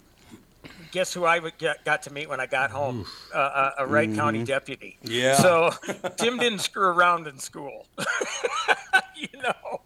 guess 0.92 1.14
who 1.14 1.26
I 1.26 1.40
would 1.40 1.58
get, 1.58 1.84
got 1.86 2.02
to 2.04 2.14
meet 2.14 2.30
when 2.30 2.40
I 2.40 2.46
got 2.46 2.72
home? 2.72 3.06
Uh, 3.34 3.72
a, 3.78 3.84
a 3.84 3.88
Wright 3.88 4.14
County 4.14 4.44
deputy. 4.44 4.98
Yeah. 5.04 5.36
So 5.36 5.72
Tim 6.18 6.38
didn't 6.38 6.60
screw 6.60 6.88
around 6.88 7.28
in 7.28 7.40
school. 7.40 7.86
you 9.16 9.42
know. 9.42 9.82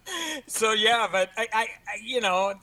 So 0.48 0.74
yeah, 0.74 1.08
but 1.12 1.30
I, 1.38 1.48
I, 1.54 1.62
I 1.64 1.68
you 2.04 2.22
know, 2.22 2.54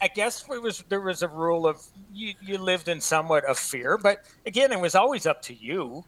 I 0.00 0.08
guess 0.08 0.44
it 0.50 0.62
was 0.62 0.84
there 0.88 1.00
was 1.00 1.22
a 1.22 1.28
rule 1.28 1.66
of 1.66 1.82
you, 2.12 2.34
you 2.40 2.58
lived 2.58 2.88
in 2.88 3.00
somewhat 3.00 3.44
of 3.44 3.58
fear, 3.58 3.98
but 3.98 4.24
again, 4.46 4.72
it 4.72 4.80
was 4.80 4.94
always 4.94 5.26
up 5.26 5.42
to 5.42 5.54
you 5.54 6.04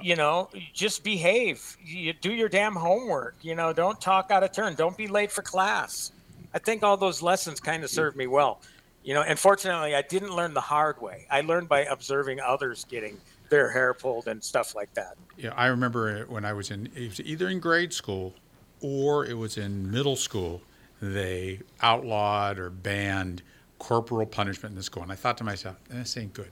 you 0.00 0.16
know 0.16 0.48
just 0.72 1.02
behave. 1.04 1.76
You 1.84 2.12
do 2.12 2.32
your 2.32 2.48
damn 2.48 2.74
homework 2.74 3.36
you 3.42 3.54
know 3.54 3.72
don't 3.72 4.00
talk 4.00 4.30
out 4.30 4.42
of 4.42 4.52
turn 4.52 4.74
don't 4.74 4.96
be 4.96 5.06
late 5.08 5.32
for 5.32 5.42
class. 5.42 6.12
I 6.54 6.58
think 6.58 6.82
all 6.82 6.96
those 6.96 7.22
lessons 7.22 7.60
kind 7.60 7.84
of 7.84 7.90
served 7.90 8.16
me 8.16 8.26
well 8.26 8.60
you 9.04 9.14
know 9.14 9.22
and 9.22 9.38
fortunately 9.38 9.94
i 9.94 10.02
didn't 10.02 10.34
learn 10.34 10.54
the 10.54 10.60
hard 10.60 11.00
way. 11.00 11.26
I 11.30 11.40
learned 11.42 11.68
by 11.68 11.84
observing 11.84 12.40
others 12.40 12.84
getting 12.84 13.18
their 13.48 13.70
hair 13.70 13.94
pulled 13.94 14.28
and 14.28 14.42
stuff 14.42 14.74
like 14.74 14.92
that. 14.94 15.16
Yeah, 15.36 15.52
I 15.56 15.66
remember 15.66 16.24
when 16.28 16.44
I 16.44 16.52
was 16.52 16.70
in 16.70 16.90
it 16.94 17.08
was 17.08 17.20
either 17.20 17.48
in 17.48 17.60
grade 17.60 17.92
school 17.92 18.34
or 18.80 19.24
it 19.24 19.34
was 19.34 19.56
in 19.58 19.90
middle 19.90 20.16
school. 20.16 20.62
They 21.00 21.60
outlawed 21.80 22.58
or 22.58 22.70
banned 22.70 23.42
corporal 23.78 24.26
punishment 24.26 24.72
in 24.72 24.76
the 24.76 24.82
school, 24.82 25.02
and 25.04 25.12
I 25.12 25.14
thought 25.14 25.38
to 25.38 25.44
myself, 25.44 25.76
"This 25.88 26.16
ain't 26.16 26.34
good. 26.34 26.50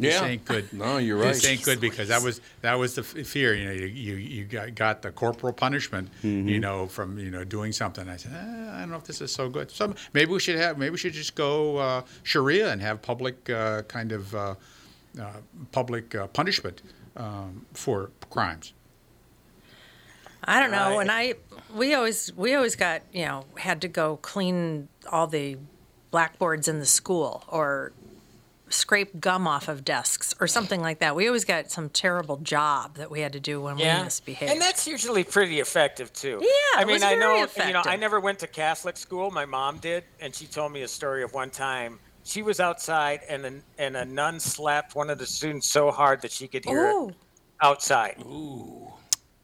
This 0.00 0.14
Yeah. 0.14 0.26
ain't 0.26 0.44
good. 0.44 0.72
No, 0.72 0.96
you're 0.98 1.16
right. 1.18 1.34
This 1.34 1.46
ain't 1.46 1.62
good 1.62 1.80
because 1.80 2.08
that 2.08 2.22
was 2.22 2.40
that 2.62 2.74
was 2.74 2.94
the 2.94 3.02
fear. 3.02 3.54
You 3.54 3.64
know, 3.66 3.72
you 3.72 3.86
you, 3.86 4.14
you 4.16 4.44
got, 4.44 4.74
got 4.74 5.02
the 5.02 5.10
corporal 5.12 5.52
punishment. 5.52 6.08
Mm-hmm. 6.22 6.48
You 6.48 6.58
know, 6.60 6.86
from 6.86 7.18
you 7.18 7.30
know 7.30 7.44
doing 7.44 7.72
something. 7.72 8.08
I 8.08 8.16
said, 8.16 8.32
eh, 8.32 8.70
I 8.76 8.80
don't 8.80 8.90
know 8.90 8.96
if 8.96 9.04
this 9.04 9.20
is 9.20 9.32
so 9.32 9.48
good. 9.48 9.70
So 9.70 9.94
maybe 10.12 10.30
we 10.32 10.40
should 10.40 10.56
have 10.56 10.78
maybe 10.78 10.90
we 10.90 10.98
should 10.98 11.12
just 11.12 11.34
go 11.34 11.76
uh, 11.76 12.02
Sharia 12.22 12.72
and 12.72 12.80
have 12.82 13.02
public 13.02 13.50
uh, 13.50 13.82
kind 13.82 14.12
of 14.12 14.34
uh, 14.34 14.54
uh, 15.20 15.24
public 15.72 16.14
uh, 16.14 16.26
punishment 16.28 16.82
um, 17.16 17.66
for 17.74 18.10
crimes. 18.30 18.72
I 20.44 20.60
don't 20.60 20.70
know. 20.70 20.98
I- 20.98 21.02
And 21.02 21.10
I, 21.10 21.34
we 21.74 21.92
always, 21.94 22.32
we 22.34 22.54
always 22.54 22.74
got, 22.74 23.02
you 23.12 23.26
know, 23.26 23.44
had 23.58 23.80
to 23.82 23.88
go 23.88 24.16
clean 24.16 24.88
all 25.10 25.26
the 25.26 25.58
blackboards 26.10 26.66
in 26.66 26.78
the 26.78 26.86
school 26.86 27.44
or 27.48 27.92
scrape 28.70 29.20
gum 29.20 29.46
off 29.46 29.68
of 29.68 29.84
desks 29.84 30.32
or 30.40 30.46
something 30.46 30.80
like 30.80 31.00
that. 31.00 31.14
We 31.16 31.26
always 31.26 31.44
got 31.44 31.70
some 31.70 31.88
terrible 31.90 32.36
job 32.38 32.96
that 32.96 33.10
we 33.10 33.20
had 33.20 33.32
to 33.34 33.40
do 33.40 33.60
when 33.60 33.76
we 33.76 33.82
misbehaved. 33.84 34.50
and 34.50 34.60
that's 34.60 34.86
usually 34.86 35.24
pretty 35.24 35.60
effective 35.60 36.12
too 36.12 36.38
Yeah, 36.40 36.78
i 36.78 36.82
it 36.82 36.86
mean 36.86 36.94
was 36.94 37.02
i 37.02 37.16
very 37.16 37.20
know 37.20 37.46
you 37.66 37.72
know 37.72 37.82
i 37.84 37.96
never 37.96 38.20
went 38.20 38.38
to 38.38 38.46
catholic 38.46 38.96
school 38.96 39.30
my 39.30 39.44
mom 39.44 39.78
did 39.78 40.04
and 40.20 40.34
she 40.34 40.46
told 40.46 40.72
me 40.72 40.82
a 40.82 40.88
story 40.88 41.22
of 41.22 41.32
one 41.34 41.50
time 41.50 41.98
she 42.22 42.42
was 42.42 42.60
outside 42.60 43.20
and 43.28 43.44
a, 43.44 43.52
and 43.78 43.96
a 43.96 44.04
nun 44.04 44.38
slapped 44.38 44.94
one 44.94 45.10
of 45.10 45.18
the 45.18 45.26
students 45.26 45.66
so 45.68 45.90
hard 45.90 46.22
that 46.22 46.30
she 46.30 46.46
could 46.46 46.64
hear 46.64 46.90
Ooh. 46.90 47.08
it 47.08 47.14
outside 47.60 48.16
Ooh. 48.24 48.86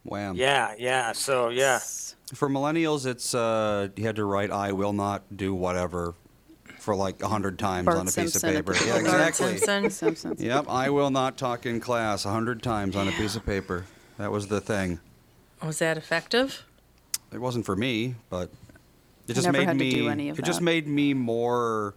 Wham. 0.03 0.35
Yeah, 0.37 0.73
yeah. 0.79 1.11
So 1.11 1.49
yeah, 1.49 1.79
For 2.33 2.47
millennials, 2.47 3.05
it's 3.05 3.35
uh, 3.35 3.89
you 3.97 4.05
had 4.05 4.15
to 4.15 4.23
write 4.23 4.51
"I 4.51 4.71
will 4.71 4.93
not 4.93 5.23
do 5.35 5.53
whatever" 5.53 6.13
for 6.87 6.95
like 6.95 7.21
a 7.21 7.27
hundred 7.27 7.59
times 7.59 7.85
Bart 7.85 7.97
on 7.97 8.07
a 8.07 8.11
piece 8.11 8.33
of 8.37 8.41
paper. 8.43 8.73
Yeah, 8.73 8.93
Bart 8.93 9.03
Bart 9.03 9.27
exactly. 9.27 9.57
Simpson. 9.57 9.91
Simpsons. 9.91 10.41
Yep, 10.41 10.67
I 10.69 10.89
will 10.89 11.09
not 11.09 11.37
talk 11.37 11.65
in 11.65 11.81
class 11.81 12.23
a 12.23 12.29
hundred 12.29 12.63
times 12.63 12.95
on 12.95 13.09
a 13.09 13.11
piece 13.11 13.35
of 13.35 13.45
paper. 13.45 13.83
That 14.17 14.31
was 14.31 14.47
the 14.47 14.61
thing. 14.61 15.01
Was 15.61 15.79
that 15.79 15.97
effective? 15.97 16.63
It 17.33 17.39
wasn't 17.41 17.65
for 17.65 17.75
me, 17.75 18.15
but 18.29 18.51
it 19.27 19.33
just 19.33 19.45
never 19.45 19.57
made 19.57 19.67
had 19.67 19.77
to 19.77 19.83
me. 19.83 19.91
do 19.95 20.07
any 20.07 20.29
of 20.29 20.39
it 20.39 20.45
just 20.45 20.59
that. 20.59 20.63
made 20.63 20.87
me 20.87 21.13
more 21.13 21.93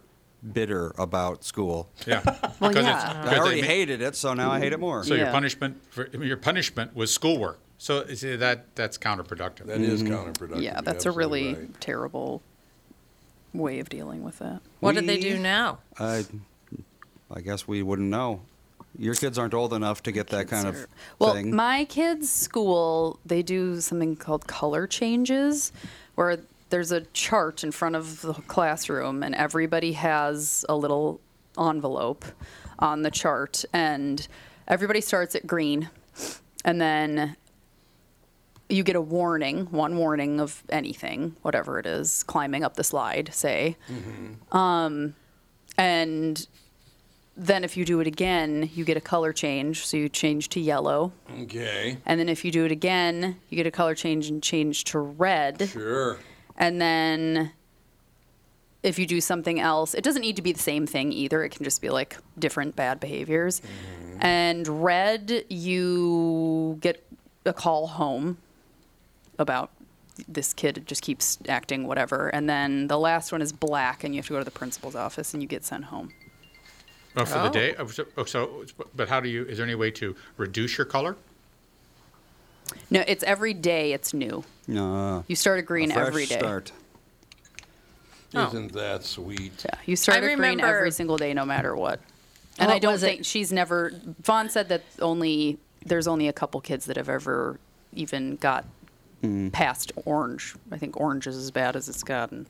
bitter 0.51 0.93
about 0.97 1.45
school. 1.45 1.89
Yeah. 2.05 2.21
Well, 2.59 2.69
Because 2.69 2.85
yeah. 2.85 3.21
it's- 3.21 3.33
I 3.33 3.39
already 3.39 3.61
they 3.61 3.67
ma- 3.67 3.73
hated 3.73 4.01
it, 4.01 4.15
so 4.17 4.33
now 4.33 4.51
I 4.51 4.59
hate 4.59 4.73
it 4.73 4.79
more. 4.79 5.05
So 5.05 5.13
your 5.15 5.27
Yeah. 5.27 5.31
punishment 5.31 5.81
for 5.89 6.09
I 6.13 6.17
mean, 6.17 6.27
your 6.27 6.37
punishment 6.37 6.93
was 6.97 7.13
schoolwork. 7.13 7.59
So 7.77 8.05
see, 8.07 8.35
that 8.35 8.75
that's 8.75 8.97
counterproductive. 8.97 9.67
That 9.67 9.79
is 9.79 10.03
mm-hmm. 10.03 10.13
counterproductive. 10.13 10.61
Yeah, 10.61 10.73
You're 10.73 10.81
that's 10.81 11.05
a 11.05 11.09
absolutely 11.09 11.43
really 11.43 11.53
right. 11.55 11.81
terrible 11.81 12.43
way 13.53 13.79
of 13.79 13.89
dealing 13.89 14.23
with 14.23 14.39
that. 14.39 14.61
What 14.79 14.95
did 14.95 15.07
they 15.07 15.19
do 15.19 15.37
now? 15.39 15.79
I, 15.99 16.25
I 17.33 17.41
guess 17.41 17.67
we 17.67 17.83
wouldn't 17.83 18.09
know. 18.09 18.41
Your 18.97 19.15
kids 19.15 19.37
aren't 19.37 19.53
old 19.53 19.73
enough 19.73 20.03
to 20.03 20.11
get 20.11 20.27
that 20.27 20.47
kind 20.47 20.67
of 20.67 20.87
Well, 21.17 21.33
thing. 21.33 21.55
my 21.55 21.85
kids' 21.85 22.29
school, 22.29 23.19
they 23.25 23.41
do 23.41 23.79
something 23.79 24.15
called 24.17 24.47
color 24.47 24.85
changes, 24.85 25.71
where 26.15 26.39
there's 26.69 26.91
a 26.91 27.01
chart 27.13 27.63
in 27.63 27.71
front 27.71 27.95
of 27.95 28.21
the 28.21 28.33
classroom, 28.33 29.23
and 29.23 29.33
everybody 29.35 29.93
has 29.93 30.65
a 30.67 30.75
little 30.75 31.19
envelope 31.57 32.25
on 32.79 33.01
the 33.03 33.11
chart, 33.11 33.63
and 33.71 34.27
everybody 34.67 34.99
starts 35.01 35.35
at 35.35 35.47
green, 35.47 35.89
and 36.65 36.81
then 36.81 37.35
you 38.71 38.83
get 38.83 38.95
a 38.95 39.01
warning, 39.01 39.65
one 39.65 39.97
warning 39.97 40.39
of 40.39 40.63
anything, 40.69 41.35
whatever 41.41 41.79
it 41.79 41.85
is, 41.85 42.23
climbing 42.23 42.63
up 42.63 42.75
the 42.75 42.83
slide, 42.83 43.29
say. 43.33 43.75
Um, 44.51 45.15
and 45.77 46.47
then 47.35 47.63
if 47.63 47.77
you 47.77 47.85
do 47.85 47.99
it 47.99 48.07
again, 48.07 48.69
you 48.73 48.85
get 48.85 48.97
a 48.97 49.01
color 49.01 49.33
change. 49.33 49.85
So 49.85 49.97
you 49.97 50.09
change 50.09 50.49
to 50.49 50.59
yellow. 50.59 51.11
Okay. 51.41 51.97
And 52.05 52.19
then 52.19 52.29
if 52.29 52.45
you 52.45 52.51
do 52.51 52.65
it 52.65 52.71
again, 52.71 53.37
you 53.49 53.55
get 53.55 53.67
a 53.67 53.71
color 53.71 53.95
change 53.95 54.27
and 54.29 54.43
change 54.43 54.83
to 54.85 54.99
red. 54.99 55.69
Sure. 55.69 56.17
And 56.57 56.81
then 56.81 57.51
if 58.83 58.99
you 58.99 59.05
do 59.05 59.21
something 59.21 59.59
else, 59.59 59.93
it 59.93 60.03
doesn't 60.03 60.21
need 60.21 60.35
to 60.35 60.41
be 60.41 60.51
the 60.51 60.59
same 60.59 60.85
thing 60.87 61.11
either. 61.11 61.43
It 61.43 61.49
can 61.49 61.63
just 61.63 61.81
be 61.81 61.89
like 61.89 62.17
different 62.37 62.75
bad 62.75 62.99
behaviors. 62.99 63.61
And 64.19 64.83
red, 64.83 65.45
you 65.49 66.77
get 66.81 67.03
a 67.45 67.53
call 67.53 67.87
home 67.87 68.37
about 69.41 69.71
this 70.27 70.53
kid 70.53 70.83
just 70.85 71.01
keeps 71.01 71.37
acting 71.49 71.87
whatever. 71.87 72.29
And 72.29 72.49
then 72.49 72.87
the 72.87 72.97
last 72.99 73.31
one 73.31 73.41
is 73.41 73.51
black, 73.51 74.03
and 74.03 74.13
you 74.13 74.19
have 74.19 74.27
to 74.27 74.33
go 74.33 74.39
to 74.39 74.45
the 74.45 74.51
principal's 74.51 74.95
office 74.95 75.33
and 75.33 75.41
you 75.41 75.47
get 75.49 75.63
sent 75.65 75.85
home. 75.85 76.11
Oh, 77.17 77.25
for 77.25 77.39
the 77.39 77.49
Oh. 77.49 77.51
day. 77.51 77.75
Oh, 77.77 77.87
so, 77.87 78.05
oh, 78.17 78.23
so, 78.23 78.65
but 78.95 79.09
how 79.09 79.19
do 79.19 79.27
you? 79.27 79.43
Is 79.45 79.57
there 79.57 79.65
any 79.65 79.75
way 79.75 79.91
to 79.91 80.15
reduce 80.37 80.77
your 80.77 80.85
color? 80.85 81.17
No, 82.89 83.03
it's 83.05 83.23
every 83.23 83.53
day 83.53 83.91
it's 83.91 84.13
new. 84.13 84.43
No. 84.67 85.25
You 85.27 85.35
start 85.35 85.59
a 85.59 85.61
green 85.61 85.91
a 85.91 85.95
fresh 85.95 86.07
every 86.07 86.25
day. 86.25 86.37
Start. 86.39 86.71
Oh. 88.33 88.47
Isn't 88.47 88.71
that 88.73 89.03
sweet? 89.03 89.65
Yeah, 89.65 89.79
you 89.85 89.97
start 89.97 90.23
I 90.23 90.31
at 90.31 90.37
green 90.37 90.61
every 90.61 90.91
single 90.91 91.17
day, 91.17 91.33
no 91.33 91.45
matter 91.45 91.75
what. 91.75 91.99
And 92.57 92.71
I 92.71 92.79
don't 92.79 92.93
was 92.93 93.03
it? 93.03 93.07
think 93.07 93.25
she's 93.25 93.51
never. 93.51 93.91
Vaughn 94.21 94.49
said 94.49 94.69
that 94.69 94.83
only 95.01 95.57
there's 95.85 96.07
only 96.07 96.27
a 96.29 96.33
couple 96.33 96.61
kids 96.61 96.85
that 96.85 96.95
have 96.95 97.09
ever 97.09 97.59
even 97.93 98.37
got 98.37 98.65
Mm. 99.21 99.51
past 99.51 99.91
orange. 100.05 100.55
I 100.71 100.77
think 100.77 100.99
orange 100.99 101.27
is 101.27 101.37
as 101.37 101.51
bad 101.51 101.75
as 101.75 101.87
it's 101.87 102.03
gotten. 102.03 102.47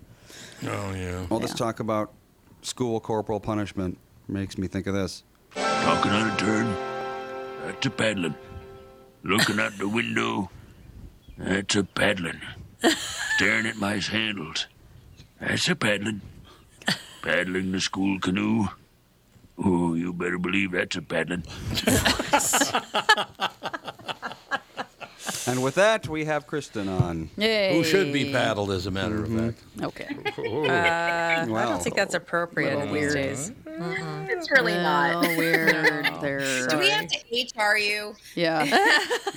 Oh 0.63 0.93
yeah. 0.93 1.25
All 1.29 1.39
this 1.39 1.53
talk 1.53 1.79
about 1.81 2.13
school 2.61 2.99
corporal 2.99 3.39
punishment 3.39 3.97
makes 4.27 4.57
me 4.57 4.67
think 4.67 4.87
of 4.87 4.93
this. 4.93 5.23
Talking 5.53 6.11
on 6.11 6.31
a 6.31 6.37
turn. 6.37 6.67
Uh, 6.67 7.65
that's 7.65 7.85
a 7.85 7.89
paddling. 7.89 8.35
Looking 9.23 9.59
out 9.59 9.77
the 9.77 9.89
window. 9.89 10.49
Uh, 11.39 11.45
that's 11.45 11.75
a 11.75 11.83
paddling. 11.83 12.41
Staring 13.35 13.67
at 13.67 13.75
my 13.75 13.97
handles. 13.97 14.67
That's 15.39 15.67
a 15.67 15.75
paddling. 15.75 16.21
Paddling 17.21 17.71
the 17.73 17.81
school 17.81 18.19
canoe. 18.19 18.67
Oh, 19.63 19.93
you 19.93 20.13
better 20.13 20.39
believe 20.39 20.71
that's 20.71 20.95
a 20.95 21.01
paddling. 21.01 21.43
And 25.47 25.63
with 25.63 25.75
that, 25.75 26.07
we 26.07 26.25
have 26.25 26.45
Kristen 26.47 26.87
on. 26.87 27.29
Yay! 27.37 27.73
Who 27.75 27.83
should 27.83 28.13
be 28.13 28.31
paddled, 28.31 28.71
as 28.71 28.85
a 28.85 28.91
matter 28.91 29.21
Mm-hmm. 29.21 29.39
of 29.39 29.55
fact. 29.55 29.83
Okay. 29.83 30.17
Uh, 30.71 31.43
I 31.55 31.65
don't 31.65 31.81
think 31.81 31.95
that's 31.95 32.13
appropriate 32.13 32.77
little 32.77 32.93
these 32.93 33.13
weird. 33.13 33.13
days. 33.13 33.51
It's 33.65 34.51
really 34.51 34.73
not. 34.73 35.25
Oh, 35.25 35.37
weird. 35.37 36.07
There. 36.21 36.67
Do 36.67 36.77
we 36.77 36.89
have 36.89 37.07
to 37.07 37.17
HR 37.63 37.77
you? 37.77 38.15
Yeah. 38.35 38.65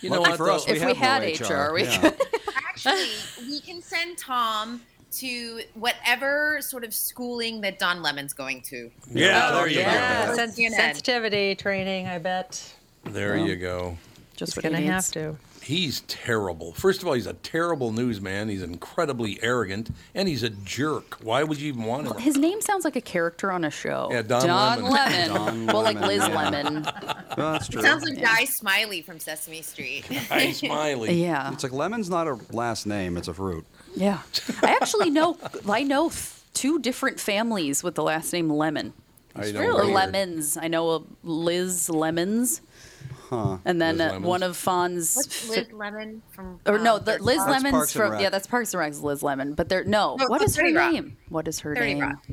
You 0.00 0.10
know 0.10 0.20
Lucky 0.20 0.30
what? 0.32 0.36
for 0.36 0.50
us, 0.50 0.64
though? 0.66 0.72
If 0.74 0.80
have 0.82 0.88
we 0.88 0.92
no 0.92 0.98
had 1.00 1.22
HR. 1.40 1.70
HR, 1.70 1.72
we 1.72 1.82
Yeah. 1.84 1.98
could. 2.10 2.20
Actually, 2.68 3.06
we 3.48 3.60
can 3.60 3.80
send 3.80 4.18
Tom 4.18 4.82
to 5.12 5.60
whatever 5.72 6.58
sort 6.60 6.84
of 6.84 6.92
schooling 6.92 7.62
that 7.62 7.78
Don 7.78 8.02
Lemon's 8.02 8.34
going 8.34 8.60
to. 8.62 8.90
Yeah, 9.10 9.52
there 9.52 9.66
you 9.68 9.78
Yeah, 9.80 10.26
go. 10.26 10.34
sens- 10.36 10.56
sensitivity 10.56 11.54
training. 11.54 12.06
I 12.06 12.18
bet 12.18 12.62
There 13.04 13.38
you 13.38 13.56
go. 13.56 13.96
Just 14.36 14.52
he's 14.54 14.56
what 14.56 14.64
gonna 14.64 14.80
he 14.80 14.86
have 14.86 15.06
to. 15.12 15.36
He's 15.62 16.02
terrible. 16.02 16.74
First 16.74 17.00
of 17.00 17.08
all, 17.08 17.14
he's 17.14 17.26
a 17.26 17.32
terrible 17.32 17.90
newsman. 17.90 18.50
He's 18.50 18.62
incredibly 18.62 19.42
arrogant, 19.42 19.90
and 20.14 20.28
he's 20.28 20.42
a 20.42 20.50
jerk. 20.50 21.16
Why 21.22 21.42
would 21.42 21.58
you 21.58 21.68
even 21.68 21.84
want 21.84 22.06
him? 22.06 22.18
His 22.18 22.36
name 22.36 22.60
sounds 22.60 22.84
like 22.84 22.96
a 22.96 23.00
character 23.00 23.50
on 23.50 23.64
a 23.64 23.70
show. 23.70 24.08
Yeah, 24.10 24.20
Don 24.20 24.82
Lemon. 24.82 24.90
Lemon. 24.92 25.28
Don 25.28 25.66
well, 25.66 25.82
like 25.82 25.98
Liz 26.00 26.18
yeah. 26.18 26.50
Lemon. 26.50 26.82
Well, 26.84 27.52
that's 27.52 27.68
true. 27.68 27.80
Sounds 27.80 28.04
like 28.04 28.20
Guy 28.20 28.44
Smiley 28.44 29.00
from 29.00 29.18
Sesame 29.18 29.62
Street. 29.62 30.04
Guy 30.28 30.52
Smiley. 30.52 31.14
Yeah. 31.24 31.52
It's 31.52 31.62
like 31.62 31.72
lemon's 31.72 32.10
not 32.10 32.26
a 32.26 32.38
last 32.50 32.86
name; 32.86 33.16
it's 33.16 33.28
a 33.28 33.34
fruit. 33.34 33.64
Yeah. 33.94 34.18
I 34.62 34.72
actually 34.72 35.08
know 35.10 35.38
I 35.66 35.82
know 35.82 36.10
th- 36.10 36.32
two 36.52 36.78
different 36.78 37.18
families 37.20 37.82
with 37.82 37.94
the 37.94 38.02
last 38.02 38.32
name 38.32 38.50
Lemon. 38.50 38.92
I 39.34 39.50
know. 39.52 39.78
Or. 39.78 39.84
Lemons. 39.84 40.56
I 40.56 40.68
know 40.68 40.90
a 40.90 41.02
Liz 41.22 41.88
Lemons. 41.88 42.60
Huh. 43.30 43.58
And 43.64 43.80
then 43.80 44.00
uh, 44.00 44.20
one 44.20 44.42
of 44.42 44.56
Fawn's 44.56 45.16
What's 45.16 45.48
Liz 45.48 45.66
Lemon 45.72 46.22
from? 46.30 46.60
or 46.66 46.78
no, 46.78 46.98
the 46.98 47.18
Liz 47.22 47.38
Rock? 47.38 47.48
Lemons 47.48 47.72
Parks 47.72 47.92
from 47.92 48.20
yeah, 48.20 48.28
that's 48.30 48.46
Parks 48.46 48.74
and 48.74 48.80
Rec's 48.80 49.00
Liz 49.00 49.22
Lemon. 49.22 49.54
But 49.54 49.68
they're 49.68 49.84
no, 49.84 50.16
No, 50.16 50.26
what 50.28 50.42
it's 50.42 50.52
is 50.52 50.56
her 50.58 50.72
Rock. 50.72 50.92
name? 50.92 51.16
What 51.30 51.48
is 51.48 51.60
her 51.60 51.74
30 51.74 51.94
name? 51.94 52.02
Rock. 52.02 52.26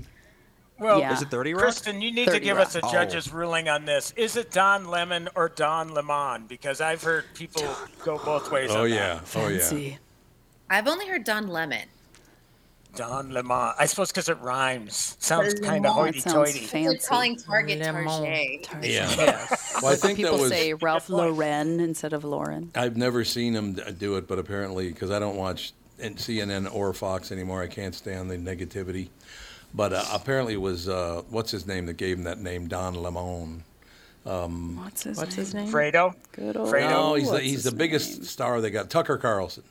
Well, 0.80 1.00
Yeah. 1.00 1.14
Is 1.14 1.22
it 1.22 1.30
30 1.32 1.54
Rock? 1.54 1.64
Kristen, 1.64 2.02
you 2.02 2.12
need 2.12 2.28
to 2.28 2.40
give 2.40 2.58
Rock. 2.58 2.68
us 2.68 2.76
a 2.76 2.82
Oh. 2.84 2.92
judge's 2.92 3.32
ruling 3.32 3.70
on 3.70 3.86
this. 3.86 4.14
Is 4.18 4.36
it 4.36 4.52
Don 4.52 4.86
Lemon 4.86 5.30
or 5.36 5.48
Don 5.50 5.94
Lemon? 5.94 6.48
Because 6.48 6.82
I've 6.82 7.02
heard 7.04 7.26
people 7.36 7.64
go 8.04 8.18
both 8.18 8.52
ways 8.52 8.72
Oh 8.72 8.84
on 8.84 8.90
yeah. 8.90 9.20
Oh 9.36 9.48
yeah. 9.48 9.58
Fancy. 9.60 9.98
I've 10.70 10.88
only 10.88 11.08
heard 11.08 11.24
Don 11.24 11.48
Lemon. 11.48 11.86
Don 12.96 13.30
Lemon. 13.32 13.74
I 13.80 13.86
suppose 13.86 14.12
because 14.12 14.28
it 14.28 14.38
rhymes. 14.42 15.16
Sounds 15.20 15.54
kind 15.62 15.86
of 15.86 15.94
hoity-toity. 15.94 16.60
fancy. 16.66 16.84
They're 16.84 16.98
calling 17.08 17.38
Target 17.38 17.80
Lemon. 17.80 18.06
Target. 18.64 18.90
Yeah. 18.90 19.46
Well, 19.82 19.94
I 19.94 19.96
think 19.96 20.18
People 20.18 20.38
was. 20.40 20.50
say 20.50 20.74
Ralph 20.74 21.10
Lauren 21.10 21.80
instead 21.80 22.14
of 22.14 22.24
Lauren. 22.24 22.72
I've 22.76 22.98
never 22.98 23.24
seen 23.24 23.56
him 23.56 23.74
do 23.98 24.16
it, 24.18 24.28
but 24.28 24.40
apparently, 24.40 24.90
because 24.90 25.12
I 25.12 25.20
don't 25.20 25.36
watch 25.38 25.74
CNN 26.00 26.74
or 26.74 26.94
Fox 26.94 27.32
anymore, 27.32 27.62
I 27.62 27.68
can't 27.68 27.96
stand 27.96 28.30
the 28.30 28.38
negativity. 28.38 29.10
But 29.74 29.94
uh, 29.94 30.04
apparently, 30.12 30.54
it 30.54 30.62
was 30.62 30.90
uh, 30.90 31.22
what's 31.30 31.52
his 31.52 31.66
name 31.66 31.86
that 31.86 31.94
gave 31.98 32.18
him 32.18 32.26
that 32.26 32.40
name, 32.40 32.68
Don 32.68 32.94
Lemon. 32.96 33.64
What's 34.24 35.04
his 35.04 35.18
What's 35.18 35.36
name? 35.38 35.46
his 35.46 35.54
name? 35.54 35.72
Fredo. 35.72 36.14
Good 36.34 36.58
old. 36.58 36.70
Fredo? 36.70 36.90
No, 36.90 37.14
he's 37.16 37.32
the, 37.32 37.40
he's 37.40 37.64
the 37.64 37.72
biggest 37.72 38.18
name? 38.18 38.24
star 38.26 38.62
they 38.62 38.70
got. 38.70 38.90
Tucker 38.90 39.18
Carlson. 39.18 39.64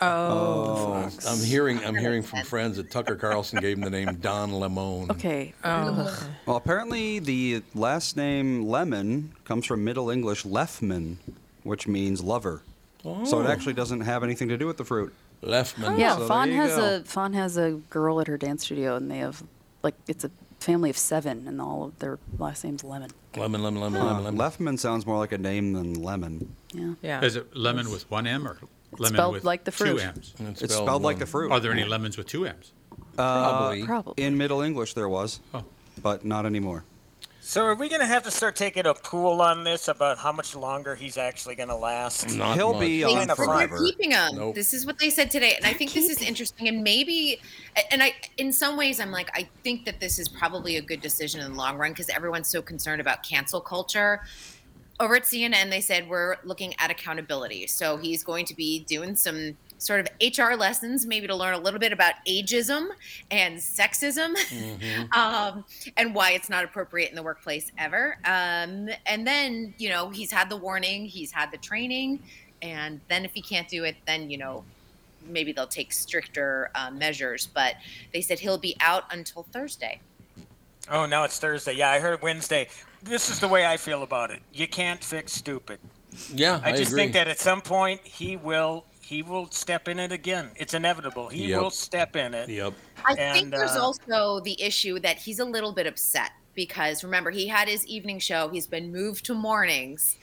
Oh, 0.00 1.08
I'm 1.28 1.38
hearing 1.38 1.84
I'm 1.84 1.94
hearing 1.94 2.22
from 2.22 2.42
friends 2.44 2.76
that 2.76 2.90
Tucker 2.90 3.16
Carlson 3.16 3.60
gave 3.60 3.76
him 3.78 3.82
the 3.84 3.90
name 3.90 4.14
Don 4.16 4.52
Lemon. 4.52 5.10
Okay. 5.12 5.54
oh. 5.64 6.28
Well, 6.46 6.56
apparently 6.56 7.18
the 7.20 7.62
last 7.74 8.16
name 8.16 8.66
Lemon 8.66 9.32
comes 9.44 9.66
from 9.66 9.84
Middle 9.84 10.10
English 10.10 10.44
lefman, 10.44 11.16
which 11.62 11.86
means 11.86 12.22
lover. 12.22 12.62
Oh. 13.04 13.24
So 13.24 13.40
it 13.40 13.46
actually 13.46 13.74
doesn't 13.74 14.00
have 14.02 14.22
anything 14.24 14.48
to 14.48 14.56
do 14.56 14.66
with 14.66 14.76
the 14.76 14.84
fruit. 14.84 15.12
Leftman. 15.42 15.98
Yeah, 15.98 16.16
So 16.16 16.26
Fawn 16.26 16.50
has 16.52 16.76
go. 16.76 16.96
a 16.96 17.00
Fawn 17.00 17.32
has 17.34 17.56
a 17.56 17.72
girl 17.90 18.20
at 18.20 18.26
her 18.28 18.38
dance 18.38 18.64
studio, 18.64 18.96
and 18.96 19.10
they 19.10 19.18
have 19.18 19.42
like 19.82 19.94
it's 20.08 20.24
a 20.24 20.30
family 20.58 20.88
of 20.88 20.96
seven, 20.96 21.46
and 21.46 21.60
all 21.60 21.84
of 21.84 21.98
their 21.98 22.18
last 22.38 22.64
name's 22.64 22.82
Lemon. 22.82 23.10
Lemon, 23.36 23.62
lemon, 23.62 23.80
lemon, 23.82 24.00
Uh, 24.00 24.04
lemon, 24.06 24.24
lemon. 24.24 24.38
Lefman 24.40 24.78
sounds 24.78 25.04
more 25.06 25.18
like 25.18 25.32
a 25.32 25.38
name 25.38 25.72
than 25.74 25.94
lemon. 26.02 26.54
Yeah. 26.72 26.94
Yeah. 27.02 27.20
Is 27.24 27.36
it 27.36 27.54
lemon 27.54 27.90
with 27.90 28.10
one 28.10 28.26
M 28.26 28.48
or 28.48 28.56
lemon 29.00 29.16
spelled 29.16 29.34
with 29.34 29.44
like 29.44 29.64
the 29.64 29.72
fruit. 29.72 29.98
two 29.98 29.98
fruit. 29.98 30.34
M's? 30.40 30.62
It's 30.62 30.74
spelled 30.74 31.02
like 31.02 31.18
the 31.18 31.26
fruit. 31.26 31.50
Are 31.52 31.60
there 31.60 31.72
any 31.72 31.84
lemons 31.84 32.16
with 32.16 32.26
two 32.26 32.46
M's? 32.46 32.72
Probably. 33.16 33.84
Probably. 33.84 34.22
In 34.24 34.36
Middle 34.36 34.60
English 34.62 34.94
there 34.94 35.08
was, 35.08 35.40
Oh. 35.52 35.64
but 36.02 36.24
not 36.24 36.46
anymore. 36.46 36.84
So 37.46 37.62
are 37.66 37.74
we 37.74 37.90
going 37.90 38.00
to 38.00 38.06
have 38.06 38.22
to 38.22 38.30
start 38.30 38.56
taking 38.56 38.86
a 38.86 38.94
pool 38.94 39.42
on 39.42 39.64
this 39.64 39.88
about 39.88 40.16
how 40.16 40.32
much 40.32 40.56
longer 40.56 40.94
he's 40.94 41.18
actually 41.18 41.54
going 41.56 41.68
to 41.68 41.76
last? 41.76 42.34
Not 42.34 42.56
He'll 42.56 42.72
much. 42.72 42.80
be 42.80 43.02
They- 43.02 43.14
on 43.14 43.26
They're 43.26 43.36
forever. 43.36 43.76
They're 43.78 43.86
keeping 43.86 44.10
them. 44.10 44.36
Nope. 44.36 44.54
This 44.54 44.72
is 44.72 44.86
what 44.86 44.98
they 44.98 45.10
said 45.10 45.30
today, 45.30 45.52
and 45.54 45.66
I 45.66 45.74
think 45.74 45.92
this 45.92 46.08
is 46.08 46.22
interesting. 46.22 46.68
And 46.68 46.82
maybe, 46.82 47.38
and 47.90 48.02
I, 48.02 48.14
in 48.38 48.50
some 48.50 48.78
ways, 48.78 48.98
I'm 48.98 49.10
like, 49.10 49.30
I 49.34 49.46
think 49.62 49.84
that 49.84 50.00
this 50.00 50.18
is 50.18 50.26
probably 50.26 50.76
a 50.76 50.80
good 50.80 51.02
decision 51.02 51.42
in 51.42 51.52
the 51.52 51.58
long 51.58 51.76
run 51.76 51.92
because 51.92 52.08
everyone's 52.08 52.48
so 52.48 52.62
concerned 52.62 53.02
about 53.02 53.22
cancel 53.22 53.60
culture. 53.60 54.22
Over 55.00 55.16
at 55.16 55.24
CNN, 55.24 55.70
they 55.70 55.80
said 55.80 56.08
we're 56.08 56.36
looking 56.44 56.74
at 56.78 56.90
accountability. 56.90 57.66
So 57.66 57.96
he's 57.96 58.22
going 58.22 58.44
to 58.46 58.54
be 58.54 58.80
doing 58.80 59.16
some 59.16 59.56
sort 59.78 60.00
of 60.00 60.08
HR 60.20 60.54
lessons, 60.54 61.04
maybe 61.04 61.26
to 61.26 61.34
learn 61.34 61.54
a 61.54 61.58
little 61.58 61.80
bit 61.80 61.92
about 61.92 62.14
ageism 62.28 62.88
and 63.30 63.56
sexism, 63.56 64.34
um, 65.12 65.64
and 65.96 66.14
why 66.14 66.32
it's 66.32 66.48
not 66.48 66.64
appropriate 66.64 67.10
in 67.10 67.16
the 67.16 67.22
workplace 67.22 67.72
ever. 67.76 68.16
Um, 68.24 68.88
and 69.06 69.26
then, 69.26 69.74
you 69.78 69.88
know, 69.88 70.10
he's 70.10 70.30
had 70.30 70.48
the 70.48 70.56
warning, 70.56 71.06
he's 71.06 71.32
had 71.32 71.50
the 71.50 71.58
training, 71.58 72.20
and 72.62 73.00
then 73.08 73.24
if 73.24 73.32
he 73.34 73.42
can't 73.42 73.68
do 73.68 73.84
it, 73.84 73.96
then 74.06 74.30
you 74.30 74.38
know 74.38 74.64
maybe 75.26 75.52
they'll 75.52 75.66
take 75.66 75.92
stricter 75.92 76.70
uh, 76.74 76.90
measures. 76.90 77.46
But 77.46 77.76
they 78.12 78.20
said 78.20 78.40
he'll 78.40 78.58
be 78.58 78.76
out 78.80 79.04
until 79.10 79.44
Thursday. 79.44 80.00
Oh, 80.90 81.06
now 81.06 81.24
it's 81.24 81.38
Thursday. 81.38 81.74
Yeah, 81.74 81.90
I 81.90 82.00
heard 82.00 82.22
Wednesday. 82.22 82.68
This 83.04 83.28
is 83.28 83.38
the 83.38 83.48
way 83.48 83.66
I 83.66 83.76
feel 83.76 84.02
about 84.02 84.30
it. 84.30 84.40
You 84.52 84.66
can't 84.66 85.02
fix 85.04 85.32
stupid. 85.32 85.78
Yeah, 86.32 86.60
I 86.64 86.70
I 86.70 86.76
just 86.76 86.90
agree. 86.92 87.02
think 87.02 87.12
that 87.12 87.28
at 87.28 87.38
some 87.38 87.60
point 87.60 88.00
he 88.02 88.36
will 88.36 88.86
he 89.00 89.22
will 89.22 89.50
step 89.50 89.88
in 89.88 89.98
it 89.98 90.10
again. 90.12 90.50
It's 90.56 90.72
inevitable. 90.72 91.28
He 91.28 91.48
Yep. 91.48 91.60
will 91.60 91.70
step 91.70 92.16
in 92.16 92.32
it. 92.32 92.48
Yep. 92.48 92.72
I 93.04 93.14
think 93.14 93.50
there's 93.50 93.76
uh, 93.76 93.82
also 93.84 94.40
the 94.40 94.60
issue 94.62 94.98
that 95.00 95.18
he's 95.18 95.38
a 95.38 95.44
little 95.44 95.72
bit 95.72 95.86
upset 95.86 96.30
because 96.54 97.04
remember 97.04 97.30
he 97.30 97.46
had 97.46 97.68
his 97.68 97.86
evening 97.86 98.18
show. 98.18 98.48
He's 98.48 98.66
been 98.66 98.90
moved 98.90 99.26
to 99.26 99.34
mornings, 99.34 100.16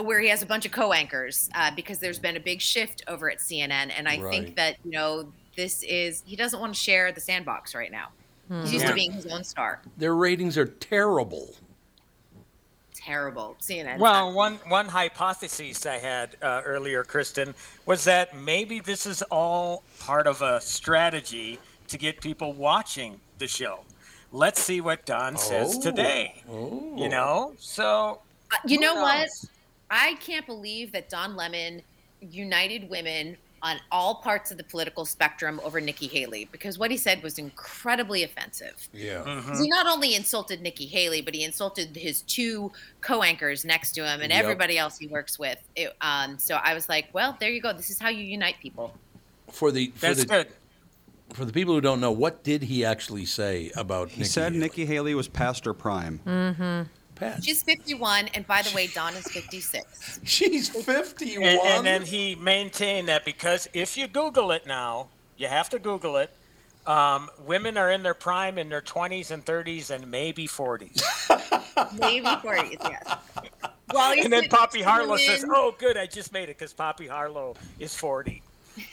where 0.00 0.18
he 0.20 0.28
has 0.30 0.42
a 0.42 0.46
bunch 0.46 0.66
of 0.66 0.72
co-anchors 0.72 1.48
uh, 1.54 1.70
because 1.76 2.00
there's 2.00 2.18
been 2.18 2.36
a 2.36 2.40
big 2.40 2.60
shift 2.60 3.04
over 3.06 3.30
at 3.30 3.38
CNN. 3.38 3.92
And 3.96 4.08
I 4.08 4.18
Right. 4.18 4.30
think 4.32 4.56
that 4.56 4.76
you 4.84 4.90
know 4.90 5.32
this 5.54 5.84
is 5.84 6.24
he 6.26 6.34
doesn't 6.34 6.58
want 6.58 6.74
to 6.74 6.80
share 6.80 7.12
the 7.12 7.20
sandbox 7.20 7.72
right 7.76 7.92
now. 7.92 8.08
He's 8.62 8.72
used 8.72 8.84
Yeah. 8.84 8.88
to 8.88 8.94
being 8.96 9.12
his 9.12 9.26
own 9.26 9.44
star. 9.44 9.80
Their 9.96 10.16
ratings 10.16 10.58
are 10.58 10.66
terrible. 10.66 11.54
Terrible 13.04 13.56
CNN. 13.60 13.98
Well, 13.98 14.32
one 14.32 14.56
one 14.68 14.86
hypothesis 14.86 15.86
I 15.86 15.96
had 15.98 16.36
uh, 16.42 16.60
earlier, 16.64 17.02
Kristen, 17.02 17.54
was 17.86 18.04
that 18.04 18.36
maybe 18.36 18.78
this 18.80 19.06
is 19.06 19.22
all 19.30 19.84
part 20.00 20.26
of 20.26 20.42
a 20.42 20.60
strategy 20.60 21.58
to 21.88 21.96
get 21.98 22.20
people 22.20 22.52
watching 22.52 23.20
the 23.38 23.48
show. 23.48 23.80
Let's 24.32 24.60
see 24.62 24.80
what 24.80 25.06
Don 25.06 25.36
says 25.38 25.76
Oh. 25.78 25.80
today. 25.82 26.42
Oh. 26.48 26.94
You 26.96 27.08
know, 27.08 27.54
so 27.58 28.20
Uh, 28.52 28.56
you 28.66 28.76
who 28.76 28.82
know 28.84 28.94
what? 28.96 29.28
I 29.90 30.14
can't 30.20 30.46
believe 30.46 30.92
that 30.92 31.08
Don 31.08 31.34
Lemon 31.36 31.82
united 32.20 32.88
women 32.90 33.36
on 33.62 33.76
all 33.92 34.16
parts 34.16 34.50
of 34.50 34.56
the 34.56 34.64
political 34.64 35.04
spectrum 35.04 35.60
over 35.62 35.80
Nikki 35.80 36.06
Haley 36.06 36.48
because 36.50 36.78
what 36.78 36.90
he 36.90 36.96
said 36.96 37.22
was 37.22 37.38
incredibly 37.38 38.22
offensive. 38.22 38.88
Yeah. 38.92 39.22
Mm-hmm. 39.26 39.62
He 39.62 39.68
not 39.68 39.86
only 39.86 40.14
insulted 40.14 40.62
Nikki 40.62 40.86
Haley, 40.86 41.20
but 41.20 41.34
he 41.34 41.44
insulted 41.44 41.94
his 41.94 42.22
two 42.22 42.72
co-anchors 43.02 43.64
next 43.64 43.92
to 43.92 44.00
him 44.06 44.20
and 44.22 44.30
Yep. 44.30 44.42
everybody 44.42 44.78
else 44.78 44.98
he 44.98 45.06
works 45.08 45.38
with. 45.38 45.58
It, 45.76 45.94
um, 46.00 46.38
so 46.38 46.54
I 46.56 46.72
was 46.72 46.88
like, 46.88 47.08
well, 47.12 47.36
there 47.38 47.50
you 47.50 47.60
go. 47.60 47.72
This 47.74 47.90
is 47.90 47.98
how 47.98 48.08
you 48.08 48.24
unite 48.24 48.56
people. 48.62 48.94
For 49.50 49.70
the 49.70 49.88
for 49.96 50.00
That's 50.06 50.20
the 50.20 50.26
good. 50.26 50.46
for 51.34 51.44
the 51.44 51.52
people 51.52 51.74
who 51.74 51.80
don't 51.80 52.00
know, 52.00 52.12
what 52.12 52.42
did 52.42 52.62
he 52.62 52.84
actually 52.84 53.26
say 53.26 53.70
about 53.76 54.08
He 54.10 54.18
Nikki 54.20 54.28
said 54.30 54.52
Haley? 54.52 54.58
Nikki 54.64 54.86
Haley 54.86 55.14
was 55.14 55.28
past 55.28 55.64
her 55.66 55.74
prime. 55.74 56.20
Pat. 57.20 57.44
She's 57.44 57.62
51, 57.62 58.28
and 58.34 58.46
by 58.46 58.62
the 58.62 58.74
way, 58.74 58.88
Don 58.88 59.14
is 59.14 59.26
56. 59.28 60.20
She's 60.24 60.68
51. 60.68 61.46
And, 61.46 61.60
and 61.60 61.86
then 61.86 62.02
he 62.02 62.34
maintained 62.34 63.08
that 63.08 63.24
because 63.24 63.68
if 63.72 63.96
you 63.96 64.08
Google 64.08 64.50
it 64.52 64.66
now, 64.66 65.08
you 65.36 65.46
have 65.46 65.68
to 65.70 65.78
Google 65.78 66.16
it. 66.16 66.34
Um, 66.86 67.28
women 67.46 67.76
are 67.76 67.90
in 67.90 68.02
their 68.02 68.14
prime 68.14 68.58
in 68.58 68.70
their 68.70 68.80
20s 68.80 69.30
and 69.30 69.44
30s 69.44 69.90
and 69.90 70.10
maybe 70.10 70.48
40s. 70.48 71.02
Maybe 71.98 72.26
40s, 72.26 72.76
yes. 72.90 73.18
Well, 73.92 74.12
and 74.12 74.32
then 74.32 74.48
Poppy 74.48 74.82
Harlow 74.82 75.16
says, 75.16 75.44
"Oh, 75.48 75.74
good, 75.78 75.96
I 75.96 76.06
just 76.06 76.32
made 76.32 76.44
it 76.44 76.58
because 76.58 76.72
Poppy 76.72 77.06
Harlow 77.06 77.56
is 77.78 77.94
40." 77.94 78.42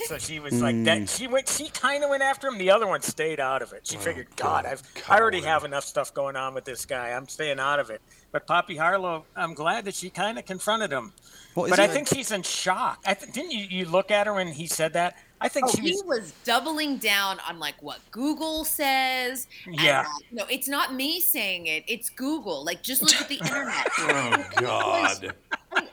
So 0.05 0.17
she 0.17 0.39
was 0.39 0.61
like 0.61 0.83
that. 0.85 1.07
She 1.09 1.27
went. 1.27 1.47
She 1.47 1.69
kind 1.69 2.03
of 2.03 2.09
went 2.09 2.23
after 2.23 2.47
him. 2.47 2.57
The 2.57 2.71
other 2.71 2.87
one 2.87 3.01
stayed 3.01 3.39
out 3.39 3.61
of 3.61 3.73
it. 3.73 3.85
She 3.87 3.97
figured, 3.97 4.27
God, 4.35 4.65
I've 4.65 4.81
I 5.07 5.19
already 5.19 5.41
have 5.41 5.63
enough 5.63 5.83
stuff 5.85 6.13
going 6.13 6.35
on 6.35 6.53
with 6.53 6.65
this 6.65 6.85
guy. 6.85 7.09
I'm 7.11 7.27
staying 7.27 7.59
out 7.59 7.79
of 7.79 7.89
it. 7.89 8.01
But 8.31 8.45
Poppy 8.47 8.75
Harlow, 8.75 9.25
I'm 9.35 9.53
glad 9.53 9.85
that 9.85 9.95
she 9.95 10.09
kind 10.09 10.37
of 10.37 10.45
confronted 10.45 10.91
him. 10.91 11.13
Well, 11.55 11.69
but 11.69 11.79
I 11.79 11.83
isn't 11.85 11.95
think 11.95 12.07
she's 12.09 12.31
in 12.31 12.43
shock. 12.43 13.01
I 13.05 13.13
th- 13.13 13.31
didn't 13.31 13.51
you, 13.51 13.65
you 13.69 13.85
look 13.85 14.11
at 14.11 14.27
her 14.27 14.33
when 14.33 14.47
he 14.49 14.67
said 14.67 14.93
that? 14.93 15.15
I 15.39 15.47
think 15.47 15.67
Oh, 15.67 15.71
she 15.71 15.81
he 15.81 15.91
was. 15.91 16.03
was 16.03 16.33
doubling 16.43 16.97
down 16.97 17.39
on 17.47 17.57
like 17.59 17.81
what 17.81 17.99
Google 18.11 18.65
says. 18.65 19.47
and, 19.65 19.79
Yeah. 19.79 20.01
uh, 20.01 20.19
no, 20.31 20.45
it's 20.49 20.67
not 20.67 20.93
me 20.93 21.19
saying 21.21 21.67
it. 21.67 21.83
It's 21.87 22.09
Google. 22.09 22.63
Like, 22.65 22.83
just 22.83 23.01
look 23.01 23.15
at 23.21 23.27
the 23.29 23.35
internet. 23.41 23.87
Oh 23.99 24.45
God. 24.57 25.33
I, 25.71 25.87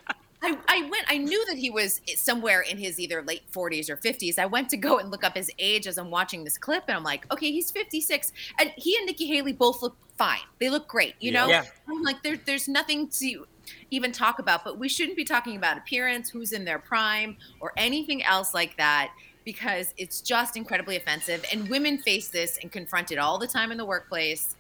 I 0.69 0.83
went. 0.91 1.05
I 1.09 1.19
knew 1.19 1.45
that 1.47 1.57
he 1.57 1.71
was 1.71 2.01
somewhere 2.17 2.61
in 2.63 2.77
his 2.79 2.99
either 3.01 3.23
late 3.23 3.43
40s 3.53 3.89
or 3.89 3.97
50s. 3.97 4.39
I 4.39 4.47
went 4.47 4.69
to 4.71 4.77
go 4.77 4.99
and 4.99 5.11
look 5.11 5.25
up 5.25 5.37
his 5.37 5.51
age 5.59 5.87
as 5.87 5.99
I'm 5.99 6.11
watching 6.11 6.45
this 6.45 6.59
clip, 6.59 6.85
and 6.89 6.97
I'm 6.97 7.05
like, 7.05 7.31
okay, 7.33 7.51
he's 7.51 7.71
56, 7.71 8.33
and 8.59 8.73
he 8.77 8.97
and 8.97 9.07
Nikki 9.07 9.27
Haley 9.27 9.53
both 9.53 9.83
look 9.83 9.97
fine. 10.17 10.41
They 10.61 10.71
look 10.71 10.87
great. 10.89 11.15
You 11.21 11.33
know, 11.33 11.49
Yeah. 11.49 11.65
I'm 11.89 12.03
like, 12.03 12.23
there, 12.23 12.37
there's 12.37 12.69
nothing 12.69 13.09
to 13.09 13.47
even 13.91 14.13
talk 14.13 14.39
about. 14.39 14.65
But 14.65 14.79
we 14.79 14.89
shouldn't 14.89 15.17
be 15.17 15.25
talking 15.25 15.57
about 15.57 15.79
appearance, 15.79 16.29
who's 16.31 16.53
in 16.53 16.65
their 16.65 16.79
prime, 16.79 17.37
or 17.61 17.73
anything 17.77 18.23
else 18.23 18.55
like 18.55 18.77
that. 18.77 19.13
Because 19.45 19.93
it's 19.99 20.21
just 20.23 20.57
incredibly 20.57 20.97
offensive, 20.97 21.45
and 21.53 21.69
women 21.69 21.99
face 21.99 22.29
this 22.29 22.59
and 22.63 22.73
confront 22.73 23.13
it 23.13 23.19
all 23.19 23.39
the 23.39 23.47
time 23.47 23.71
in 23.73 23.77
the 23.79 23.85
workplace. 23.85 24.57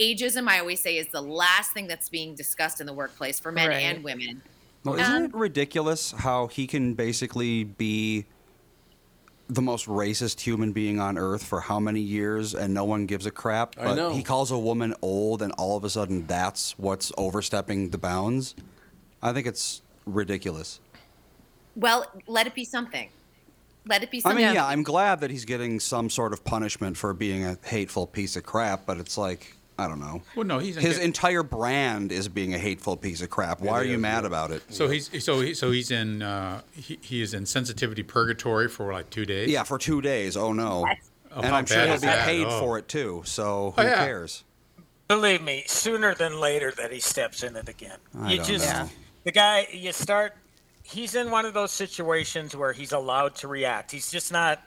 Ageism, 0.00 0.48
I 0.48 0.58
always 0.58 0.80
say, 0.80 0.96
is 0.96 1.08
the 1.08 1.20
last 1.20 1.72
thing 1.72 1.86
that's 1.86 2.08
being 2.08 2.34
discussed 2.34 2.80
in 2.80 2.86
the 2.86 2.94
workplace 2.94 3.38
for 3.38 3.52
men 3.52 3.68
Right. 3.68 3.82
and 3.82 4.02
women. 4.02 4.40
Well, 4.84 4.94
isn't 4.98 5.14
Um, 5.14 5.24
it 5.24 5.34
ridiculous 5.34 6.12
how 6.12 6.48
he 6.48 6.66
can 6.66 6.94
basically 6.94 7.64
be 7.64 8.26
the 9.48 9.62
most 9.62 9.86
racist 9.86 10.40
human 10.40 10.72
being 10.72 10.98
on 10.98 11.18
earth 11.18 11.42
for 11.44 11.60
how 11.60 11.78
many 11.78 12.00
years 12.00 12.54
and 12.54 12.72
no 12.72 12.84
one 12.84 13.06
gives 13.06 13.26
a 13.26 13.30
crap? 13.30 13.76
I 13.78 13.84
But 13.84 13.94
know. 13.94 14.12
he 14.12 14.22
calls 14.22 14.50
a 14.50 14.58
woman 14.58 14.94
old 15.02 15.42
and 15.42 15.52
all 15.58 15.76
of 15.76 15.84
a 15.84 15.90
sudden 15.90 16.26
that's 16.26 16.78
what's 16.78 17.12
overstepping 17.18 17.90
the 17.90 17.98
bounds? 17.98 18.54
I 19.22 19.32
think 19.32 19.46
it's 19.46 19.82
ridiculous. 20.06 20.80
Well, 21.76 22.06
let 22.26 22.46
it 22.46 22.54
be 22.54 22.64
something. 22.64 23.08
Let 23.86 24.02
it 24.02 24.10
be 24.10 24.20
something. 24.20 24.42
I 24.42 24.46
mean, 24.48 24.54
yeah, 24.54 24.66
I'm 24.66 24.82
glad 24.82 25.20
that 25.20 25.30
he's 25.30 25.44
getting 25.44 25.80
some 25.80 26.08
sort 26.10 26.32
of 26.32 26.44
punishment 26.44 26.96
for 26.96 27.12
being 27.14 27.44
a 27.44 27.56
hateful 27.64 28.06
piece 28.06 28.36
of 28.36 28.42
crap, 28.44 28.86
but 28.86 28.98
it's 28.98 29.16
like, 29.18 29.56
I 29.82 29.88
don't 29.88 30.00
know. 30.00 30.22
Well, 30.36 30.46
no, 30.46 30.58
he's 30.58 30.76
His 30.76 30.98
entire 30.98 31.42
brand 31.42 32.12
is 32.12 32.28
being 32.28 32.54
a 32.54 32.58
hateful 32.58 32.96
piece 32.96 33.20
of 33.22 33.30
crap. 33.30 33.60
Why 33.60 33.72
are 33.78 33.84
you 33.84 33.96
is, 33.96 34.00
mad 34.00 34.22
yeah. 34.22 34.28
about 34.28 34.50
it? 34.50 34.62
So 34.68 34.88
he's 34.88 35.24
so 35.24 35.40
he, 35.40 35.54
so 35.54 35.70
he's 35.70 35.90
in 35.90 36.22
uh, 36.22 36.62
he, 36.72 36.98
he 37.02 37.22
is 37.22 37.34
in 37.34 37.46
sensitivity 37.46 38.02
purgatory 38.02 38.68
for 38.68 38.92
like 38.92 39.10
two 39.10 39.26
days. 39.26 39.50
Yeah, 39.50 39.64
for 39.64 39.78
two 39.78 40.00
days. 40.00 40.36
Oh 40.36 40.52
no. 40.52 40.86
Oh, 41.34 41.40
and 41.40 41.54
I'm 41.54 41.66
sure 41.66 41.84
he'll 41.86 41.94
be 41.94 42.06
that? 42.06 42.24
paid 42.26 42.46
Oh. 42.46 42.60
for 42.60 42.78
it 42.78 42.88
too. 42.88 43.22
So 43.24 43.72
who 43.76 43.82
Oh, 43.82 43.84
yeah. 43.84 44.04
cares? 44.04 44.44
Believe 45.08 45.42
me, 45.42 45.64
sooner 45.66 46.14
than 46.14 46.38
later 46.40 46.70
that 46.72 46.92
he 46.92 47.00
steps 47.00 47.42
in 47.42 47.56
it 47.56 47.68
again. 47.68 47.98
I 48.18 48.30
you 48.32 48.36
don't 48.38 48.46
just 48.46 48.72
know. 48.72 48.88
the 49.24 49.32
guy 49.32 49.66
you 49.72 49.92
start 49.92 50.34
he's 50.82 51.14
in 51.14 51.30
one 51.30 51.44
of 51.46 51.54
those 51.54 51.70
situations 51.70 52.56
where 52.56 52.72
he's 52.72 52.92
allowed 52.92 53.34
to 53.36 53.48
react. 53.48 53.90
He's 53.92 54.10
just 54.10 54.32
not 54.32 54.62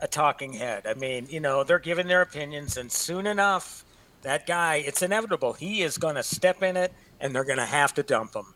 a 0.00 0.08
talking 0.08 0.52
head. 0.52 0.86
I 0.86 0.94
mean, 0.94 1.26
you 1.30 1.40
know, 1.40 1.64
they're 1.64 1.78
giving 1.78 2.06
their 2.06 2.22
opinions 2.22 2.76
and 2.76 2.90
soon 2.92 3.26
enough 3.26 3.84
that 4.22 4.46
guy, 4.46 4.76
it's 4.76 5.02
inevitable. 5.02 5.52
He 5.52 5.82
is 5.82 5.98
going 5.98 6.14
to 6.16 6.22
step 6.22 6.62
in 6.62 6.76
it 6.76 6.92
and 7.20 7.34
they're 7.34 7.44
going 7.44 7.58
to 7.58 7.64
have 7.64 7.94
to 7.94 8.02
dump 8.02 8.34
him. 8.34 8.54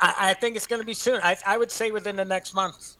I, 0.00 0.14
I 0.18 0.34
think 0.34 0.56
it's 0.56 0.66
going 0.66 0.80
to 0.80 0.86
be 0.86 0.94
soon. 0.94 1.20
I, 1.22 1.36
I 1.46 1.58
would 1.58 1.70
say 1.70 1.90
within 1.90 2.16
the 2.16 2.24
next 2.24 2.54
month. 2.54 2.96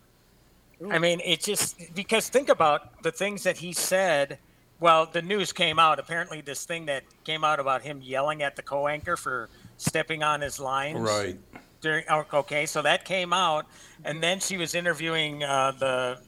I 0.91 0.99
mean, 0.99 1.21
it 1.25 1.41
just 1.41 1.95
because 1.95 2.29
think 2.29 2.49
about 2.49 3.03
the 3.03 3.13
things 3.13 3.43
that 3.43 3.59
he 3.59 3.73
said. 3.73 4.39
Well, 4.79 5.05
the 5.05 5.21
news 5.21 5.53
came 5.53 5.79
out. 5.79 5.99
Apparently, 5.99 6.41
this 6.41 6.65
thing 6.65 6.87
that 6.87 7.05
came 7.25 7.45
out 7.45 7.61
about 7.61 7.83
him 7.83 8.01
yelling 8.01 8.43
at 8.43 8.57
the 8.57 8.63
co-anchor 8.63 9.19
for 9.19 9.51
stepping 9.77 10.23
on 10.23 10.41
his 10.41 10.59
lines. 10.59 10.99
Right. 10.99 11.39
During, 11.83 12.05
oh, 12.09 12.25
okay, 12.33 12.65
so 12.65 12.81
that 12.81 13.05
came 13.05 13.35
out, 13.35 13.67
and 14.05 14.23
then 14.23 14.41
she 14.41 14.57
was 14.57 14.75
interviewing 14.75 15.45
uh, 15.45 15.73
the 15.79 16.19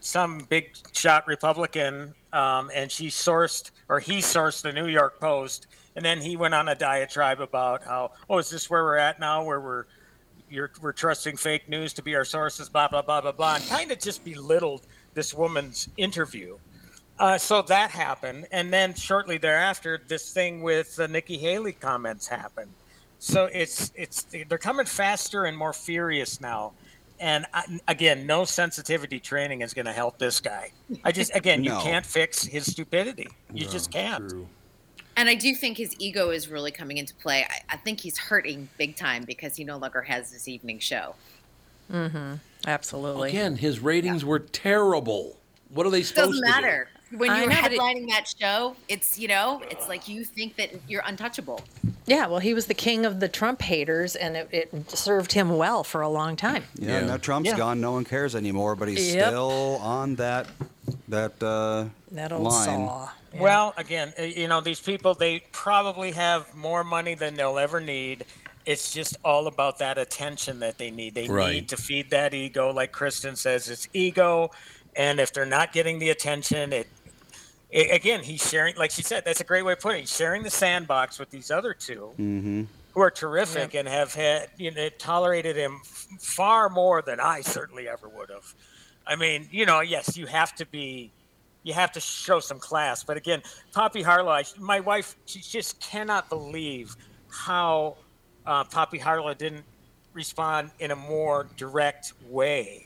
some 0.00 0.46
big 0.48 0.76
shot 0.92 1.26
Republican, 1.26 2.14
um, 2.34 2.70
and 2.74 2.90
she 2.90 3.06
sourced 3.06 3.70
or 3.88 4.00
he 4.00 4.18
sourced 4.18 4.62
the 4.62 4.72
New 4.72 4.88
York 4.88 5.20
Post, 5.20 5.66
and 5.96 6.04
then 6.04 6.20
he 6.20 6.36
went 6.36 6.54
on 6.54 6.68
a 6.68 6.74
diatribe 6.74 7.40
about 7.40 7.84
how, 7.84 8.12
oh, 8.28 8.38
is 8.38 8.50
this 8.50 8.68
where 8.68 8.82
we're 8.82 8.96
at 8.96 9.20
now, 9.20 9.44
where 9.44 9.60
we're 9.60 9.84
you're, 10.50 10.70
we're 10.82 10.92
trusting 10.92 11.36
fake 11.36 11.68
news 11.68 11.92
to 11.94 12.02
be 12.02 12.14
our 12.14 12.24
sources, 12.24 12.68
blah 12.68 12.88
blah 12.88 13.02
blah 13.02 13.20
blah 13.20 13.32
blah, 13.32 13.54
and 13.56 13.66
kind 13.68 13.90
of 13.90 13.98
just 13.98 14.24
belittled 14.24 14.82
this 15.14 15.32
woman's 15.32 15.88
interview. 15.96 16.58
Uh, 17.18 17.38
so 17.38 17.62
that 17.62 17.90
happened, 17.90 18.46
and 18.50 18.72
then 18.72 18.92
shortly 18.92 19.38
thereafter, 19.38 20.00
this 20.08 20.32
thing 20.32 20.62
with 20.62 20.96
the 20.96 21.06
Nikki 21.06 21.38
Haley 21.38 21.72
comments 21.72 22.26
happened. 22.26 22.72
So 23.20 23.48
it's 23.52 23.92
it's 23.94 24.26
they're 24.48 24.58
coming 24.58 24.86
faster 24.86 25.44
and 25.44 25.56
more 25.56 25.72
furious 25.72 26.40
now, 26.40 26.72
and 27.20 27.46
I, 27.54 27.80
again, 27.88 28.26
no 28.26 28.44
sensitivity 28.44 29.20
training 29.20 29.62
is 29.62 29.74
going 29.74 29.86
to 29.86 29.92
help 29.92 30.18
this 30.18 30.40
guy. 30.40 30.72
I 31.04 31.12
just 31.12 31.34
again, 31.34 31.64
you 31.64 31.70
can't 31.70 32.04
fix 32.04 32.44
his 32.44 32.70
stupidity. 32.70 33.28
You 33.52 33.66
just 33.66 33.90
can't. 33.90 34.28
True. 34.28 34.48
And 35.16 35.28
I 35.28 35.36
do 35.36 35.54
think 35.54 35.78
his 35.78 35.94
ego 35.98 36.30
is 36.30 36.48
really 36.48 36.72
coming 36.72 36.96
into 36.96 37.14
play. 37.14 37.46
I, 37.48 37.74
I 37.74 37.76
think 37.76 38.00
he's 38.00 38.18
hurting 38.18 38.68
big 38.78 38.96
time 38.96 39.22
because 39.24 39.54
he 39.54 39.62
no 39.64 39.76
longer 39.76 40.02
has 40.02 40.32
his 40.32 40.48
evening 40.48 40.80
show. 40.80 41.14
Mm-hmm. 41.90 42.34
Absolutely. 42.66 43.28
Again, 43.28 43.56
his 43.56 43.80
ratings 43.80 44.24
were 44.24 44.40
terrible. 44.40 45.36
What 45.68 45.86
are 45.86 45.90
they 45.90 46.02
supposed 46.02 46.32
Doesn't 46.32 46.44
to 46.44 46.50
matter. 46.50 46.88
When 47.10 47.34
you're 47.36 47.48
know, 47.48 47.56
but 47.62 47.72
it- 47.72 47.78
headlining 47.80 48.08
that 48.10 48.32
show, 48.38 48.76
it's 48.88 49.18
you 49.18 49.28
know, 49.28 49.62
it's 49.70 49.88
like 49.88 50.08
you 50.08 50.24
think 50.24 50.56
that 50.56 50.70
you're 50.88 51.02
untouchable. 51.06 51.60
Yeah, 52.06 52.26
well, 52.26 52.40
he 52.40 52.52
was 52.52 52.66
the 52.66 52.74
king 52.74 53.06
of 53.06 53.20
the 53.20 53.28
Trump 53.28 53.62
haters, 53.62 54.14
and 54.14 54.36
it, 54.36 54.48
it 54.52 54.90
served 54.90 55.32
him 55.32 55.56
well 55.56 55.82
for 55.84 56.02
a 56.02 56.08
long 56.08 56.36
time. 56.36 56.64
Yeah, 56.74 57.00
now 57.00 57.16
Trump's 57.16 57.48
Yeah. 57.50 57.56
gone. 57.56 57.80
No 57.80 57.92
one 57.92 58.04
cares 58.04 58.34
anymore, 58.36 58.76
but 58.76 58.88
he's 58.88 59.14
Yep. 59.14 59.28
still 59.28 59.78
on 59.80 60.16
that 60.16 60.46
that 61.08 61.42
uh, 61.42 61.86
That 62.12 62.32
old 62.32 62.42
line. 62.42 62.64
saw. 62.66 63.08
Well, 63.34 63.72
again, 63.78 64.12
uh, 64.18 64.22
you 64.22 64.48
know, 64.48 64.60
these 64.60 64.80
people, 64.80 65.14
they 65.14 65.40
probably 65.50 66.12
have 66.12 66.54
more 66.54 66.84
money 66.84 67.14
than 67.14 67.34
they'll 67.36 67.58
ever 67.58 67.80
need. 67.80 68.26
It's 68.66 68.92
just 68.92 69.16
all 69.24 69.46
about 69.46 69.78
that 69.78 69.98
attention 69.98 70.60
that 70.60 70.78
they 70.78 70.90
need. 70.90 71.14
They 71.14 71.26
Right. 71.28 71.54
need 71.54 71.68
to 71.70 71.76
feed 71.76 72.10
that 72.10 72.32
ego. 72.34 72.70
Like 72.70 72.92
Kristen 72.92 73.34
says, 73.36 73.68
it's 73.68 73.88
ego. 73.92 74.50
And 74.96 75.18
if 75.20 75.32
they're 75.32 75.46
not 75.46 75.72
getting 75.72 75.98
the 75.98 76.10
attention, 76.10 76.72
it, 76.72 76.86
it 77.70 77.94
again, 77.94 78.22
he's 78.22 78.48
sharing, 78.48 78.76
like 78.76 78.90
she 78.90 79.02
said, 79.02 79.24
that's 79.24 79.40
a 79.40 79.44
great 79.44 79.64
way 79.64 79.72
of 79.72 79.80
putting 79.80 79.98
it. 79.98 80.02
He's 80.02 80.16
sharing 80.16 80.42
the 80.42 80.50
sandbox 80.50 81.18
with 81.18 81.30
these 81.30 81.50
other 81.50 81.74
two 81.74 82.12
Mm-hmm. 82.18 82.62
who 82.92 83.00
are 83.00 83.10
terrific 83.10 83.74
and 83.74 83.88
have 83.88 84.14
had, 84.14 84.50
you 84.56 84.70
know, 84.70 84.88
tolerated 84.98 85.56
him 85.56 85.80
far 86.20 86.68
more 86.68 87.02
than 87.02 87.18
I 87.20 87.40
certainly 87.40 87.88
ever 87.88 88.08
would 88.08 88.30
have. 88.30 88.54
I 89.06 89.16
mean, 89.16 89.48
you 89.50 89.66
know, 89.66 89.80
yes, 89.80 90.16
you 90.16 90.26
have 90.26 90.54
to 90.56 90.66
be, 90.66 91.10
you 91.64 91.74
have 91.74 91.92
to 91.92 92.00
show 92.00 92.40
some 92.40 92.58
class. 92.58 93.02
But 93.02 93.16
again, 93.16 93.42
Poppy 93.72 94.02
Harlow, 94.02 94.30
I, 94.30 94.44
my 94.58 94.80
wife, 94.80 95.16
she 95.26 95.40
just 95.40 95.80
cannot 95.80 96.28
believe 96.28 96.94
how 97.28 97.96
uh, 98.46 98.64
Poppy 98.64 98.98
Harlow 98.98 99.34
didn't 99.34 99.64
respond 100.12 100.70
in 100.78 100.92
a 100.92 100.96
more 100.96 101.48
direct 101.56 102.12
way 102.28 102.83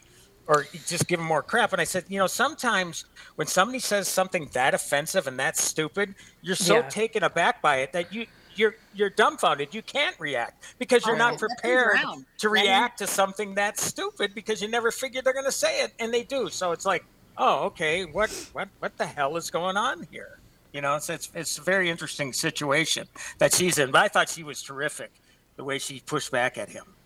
or 0.49 0.67
just 0.87 1.07
give 1.09 1.21
him 1.21 1.27
more 1.27 1.43
crap. 1.43 1.73
And 1.73 1.81
I 1.81 1.85
said, 1.85 2.05
you 2.09 2.19
know, 2.19 2.27
sometimes 2.27 3.05
when 3.37 3.47
somebody 3.47 3.79
says 3.81 4.09
something 4.09 4.51
that 4.55 4.75
offensive 4.75 5.27
and 5.27 5.39
that 5.39 5.57
stupid, 5.57 6.15
you're 6.43 6.57
so 6.57 6.83
Yeah. 6.83 6.91
taken 6.91 7.23
aback 7.23 7.63
by 7.63 7.79
it 7.79 7.93
that 7.93 8.13
you 8.13 8.27
you're 8.57 8.75
you're 8.93 9.11
dumbfounded. 9.11 9.75
You 9.75 9.83
can't 9.83 10.17
react 10.19 10.65
because 10.79 11.07
you're 11.07 11.15
Oh, 11.15 11.17
not 11.17 11.39
prepared 11.39 12.07
to 12.39 12.49
react 12.49 12.99
to 12.99 13.07
something 13.07 13.55
that 13.57 13.79
stupid 13.79 14.35
because 14.35 14.63
you 14.63 14.69
never 14.69 14.91
figured 14.91 15.25
they're 15.25 15.33
going 15.35 15.45
to 15.45 15.53
say 15.53 15.83
it, 15.85 15.93
and 16.01 16.13
they 16.13 16.25
do. 16.25 16.49
So 16.51 16.73
it's 16.73 16.85
like, 16.87 17.03
oh, 17.37 17.65
okay, 17.67 18.05
what 18.05 18.31
what 18.53 18.69
what 18.79 18.97
the 18.99 19.07
hell 19.07 19.37
is 19.37 19.51
going 19.51 19.77
on 19.77 20.03
here? 20.11 20.41
You 20.73 20.81
know, 20.83 20.97
it's 20.97 21.09
it's, 21.11 21.31
it's 21.35 21.59
a 21.59 21.63
very 21.63 21.91
interesting 21.91 22.33
situation 22.33 23.07
that 23.39 23.55
she's 23.55 23.79
in. 23.79 23.91
But 23.91 24.03
I 24.05 24.09
thought 24.09 24.29
she 24.31 24.45
was 24.45 24.63
terrific, 24.63 25.11
the 25.57 25.65
way 25.65 25.79
she 25.79 26.01
pushed 26.07 26.31
back 26.33 26.59
at 26.59 26.71
him. 26.71 26.98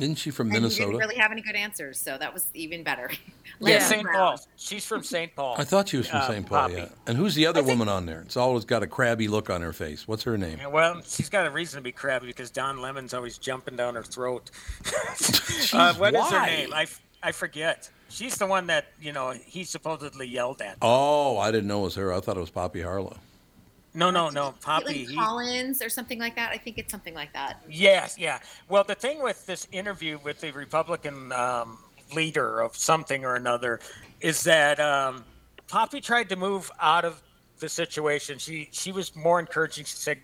Isn't 0.00 0.16
she 0.16 0.30
from 0.30 0.48
And 0.48 0.56
he 0.56 0.60
Minnesota? 0.62 0.86
didn't 0.86 0.98
really 1.00 1.16
have 1.16 1.30
any 1.32 1.42
good 1.42 1.56
answers, 1.56 1.98
so 2.00 2.16
that 2.18 2.32
was 2.32 2.46
even 2.54 2.82
better. 2.82 3.10
Yeah, 3.62 3.80
St. 3.80 4.06
Paul. 4.10 4.40
She's 4.56 4.86
from 4.86 5.02
St. 5.02 5.36
Paul. 5.36 5.54
I 5.58 5.64
thought 5.64 5.90
she 5.90 5.98
was 5.98 6.06
from 6.08 6.20
Uh, 6.20 6.28
St. 6.28 6.46
Paul, 6.46 6.60
Poppy. 6.62 6.74
yeah. 6.80 6.88
And 7.06 7.18
who's 7.18 7.34
the 7.34 7.44
other 7.46 7.62
woman 7.62 7.90
on 7.90 8.06
there? 8.06 8.22
It's 8.22 8.38
always 8.38 8.64
got 8.64 8.82
a 8.82 8.86
crabby 8.86 9.28
look 9.28 9.50
on 9.50 9.60
her 9.60 9.74
face. 9.74 10.08
What's 10.08 10.22
her 10.22 10.38
name? 10.38 10.56
Yeah, 10.58 10.68
well, 10.68 11.02
she's 11.04 11.28
got 11.28 11.46
a 11.46 11.50
reason 11.50 11.76
to 11.76 11.82
be 11.82 11.92
crabby 11.92 12.26
because 12.26 12.50
Don 12.50 12.80
Lemon's 12.80 13.12
always 13.12 13.36
jumping 13.36 13.76
down 13.76 13.96
her 13.96 14.02
throat. 14.02 14.50
uh, 15.74 15.92
what 15.94 16.14
is 16.14 16.20
her 16.30 16.38
why? 16.38 16.46
name? 16.46 16.72
I, 16.72 16.82
f- 16.84 17.02
I 17.22 17.32
forget. 17.32 17.90
She's 18.08 18.36
the 18.36 18.46
one 18.46 18.66
that 18.68 18.86
you 18.98 19.12
know 19.12 19.32
he 19.32 19.64
supposedly 19.64 20.26
yelled 20.26 20.62
at. 20.62 20.78
Oh, 20.80 21.36
I 21.36 21.50
didn't 21.50 21.68
know 21.68 21.80
it 21.80 21.84
was 21.84 21.94
her. 21.96 22.14
I 22.14 22.20
thought 22.20 22.38
it 22.38 22.40
was 22.40 22.50
Poppy 22.50 22.80
Harlow. 22.80 23.18
No, 23.92 24.10
no, 24.10 24.28
no, 24.28 24.54
Poppy. 24.60 25.04
Kaitlan 25.04 25.08
he- 25.08 25.16
Collins 25.16 25.82
or 25.82 25.88
something 25.88 26.18
like 26.18 26.36
that. 26.36 26.52
I 26.52 26.58
think 26.58 26.78
it's 26.78 26.90
something 26.90 27.14
like 27.14 27.32
that. 27.32 27.60
Yes, 27.68 28.16
yeah. 28.18 28.38
Well, 28.68 28.84
the 28.84 28.94
thing 28.94 29.22
with 29.22 29.46
this 29.46 29.66
interview 29.72 30.18
with 30.22 30.40
the 30.40 30.52
Republican 30.52 31.32
um, 31.32 31.78
leader 32.14 32.60
of 32.60 32.76
something 32.76 33.24
or 33.24 33.34
another 33.34 33.80
is 34.20 34.44
that 34.44 34.78
um, 34.78 35.24
Poppy 35.66 36.00
tried 36.00 36.28
to 36.28 36.36
move 36.36 36.70
out 36.80 37.04
of 37.04 37.20
the 37.58 37.68
situation. 37.68 38.38
She 38.38 38.68
she 38.72 38.92
was 38.92 39.14
more 39.16 39.40
encouraging. 39.40 39.84
She 39.84 39.96
said, 39.96 40.18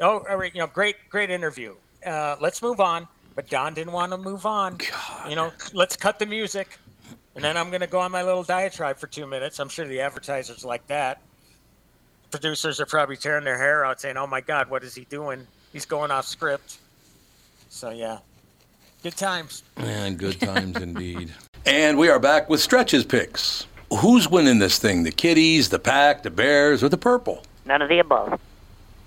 "Oh, 0.00 0.24
all 0.28 0.36
right, 0.36 0.54
you 0.54 0.60
know, 0.60 0.66
great, 0.66 0.96
great 1.08 1.30
interview. 1.30 1.74
Uh, 2.04 2.36
let's 2.40 2.62
move 2.62 2.80
on." 2.80 3.08
But 3.34 3.48
Don 3.48 3.72
didn't 3.72 3.92
want 3.92 4.10
to 4.12 4.18
move 4.18 4.46
on. 4.46 4.78
You 5.28 5.36
know, 5.36 5.52
let's 5.72 5.96
cut 5.96 6.18
the 6.18 6.26
music, 6.26 6.76
and 7.36 7.44
then 7.44 7.56
I'm 7.56 7.70
going 7.70 7.82
to 7.82 7.86
go 7.86 8.00
on 8.00 8.10
my 8.10 8.22
little 8.22 8.42
diatribe 8.42 8.98
for 8.98 9.06
two 9.06 9.26
minutes. 9.26 9.60
I'm 9.60 9.68
sure 9.68 9.86
the 9.86 10.00
advertisers 10.00 10.64
like 10.64 10.86
that. 10.88 11.22
Producers 12.30 12.80
are 12.80 12.86
probably 12.86 13.16
tearing 13.16 13.44
their 13.44 13.56
hair 13.58 13.84
out, 13.84 14.00
saying, 14.00 14.16
"Oh 14.16 14.26
my 14.26 14.40
God, 14.40 14.68
what 14.70 14.84
is 14.84 14.94
he 14.94 15.04
doing? 15.04 15.46
He's 15.72 15.86
going 15.86 16.10
off 16.10 16.26
script." 16.26 16.78
So 17.70 17.90
yeah, 17.90 18.18
good 19.02 19.16
times. 19.16 19.62
And 19.76 20.18
good 20.18 20.40
times 20.40 20.76
indeed. 20.80 21.32
And 21.64 21.98
we 21.98 22.08
are 22.08 22.18
back 22.18 22.48
with 22.48 22.60
stretches 22.60 23.04
picks. 23.04 23.66
Who's 24.00 24.28
winning 24.28 24.58
this 24.58 24.78
thing? 24.78 25.02
The 25.04 25.10
Kitties, 25.10 25.70
the 25.70 25.78
Pack, 25.78 26.22
the 26.22 26.30
Bears, 26.30 26.82
or 26.82 26.88
the 26.90 26.98
Purple? 26.98 27.42
None 27.64 27.80
of 27.80 27.88
the 27.88 27.98
above. 27.98 28.38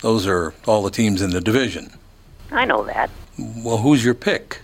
Those 0.02 0.26
are 0.26 0.54
all 0.66 0.82
the 0.82 0.90
teams 0.90 1.22
in 1.22 1.30
the 1.30 1.42
division. 1.42 1.94
I 2.52 2.66
know 2.66 2.84
that. 2.86 3.12
Well, 3.38 3.78
who's 3.78 4.04
your 4.04 4.16
pick? 4.16 4.60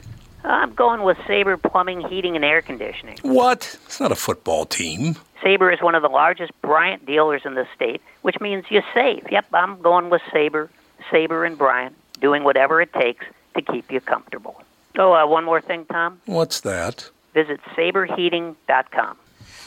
I'm 0.47 0.73
going 0.73 1.03
with 1.03 1.17
Sabre 1.27 1.57
Plumbing, 1.57 2.01
Heating, 2.07 2.35
and 2.35 2.45
Air 2.45 2.61
Conditioning. 2.61 3.17
What? 3.21 3.77
It's 3.85 3.99
not 3.99 4.11
a 4.11 4.15
football 4.15 4.65
team. 4.65 5.17
Sabre 5.43 5.71
is 5.71 5.81
one 5.81 5.93
of 5.93 6.01
the 6.01 6.09
largest 6.09 6.51
Bryant 6.61 7.05
dealers 7.05 7.41
in 7.45 7.53
the 7.55 7.67
state, 7.75 8.01
which 8.21 8.39
means 8.39 8.65
you 8.69 8.81
save. 8.93 9.29
Yep, 9.29 9.45
I'm 9.53 9.81
going 9.81 10.09
with 10.09 10.21
Sabre, 10.31 10.69
Sabre 11.11 11.43
and 11.43 11.57
Bryant, 11.57 11.95
doing 12.21 12.43
whatever 12.43 12.81
it 12.81 12.93
takes 12.93 13.25
to 13.55 13.61
keep 13.61 13.91
you 13.91 13.99
comfortable. 13.99 14.61
Oh, 14.97 15.13
uh, 15.13 15.27
one 15.27 15.43
more 15.43 15.61
thing, 15.61 15.85
Tom. 15.85 16.21
What's 16.25 16.61
that? 16.61 17.09
Visit 17.33 17.59
saberheating.com. 17.75 19.17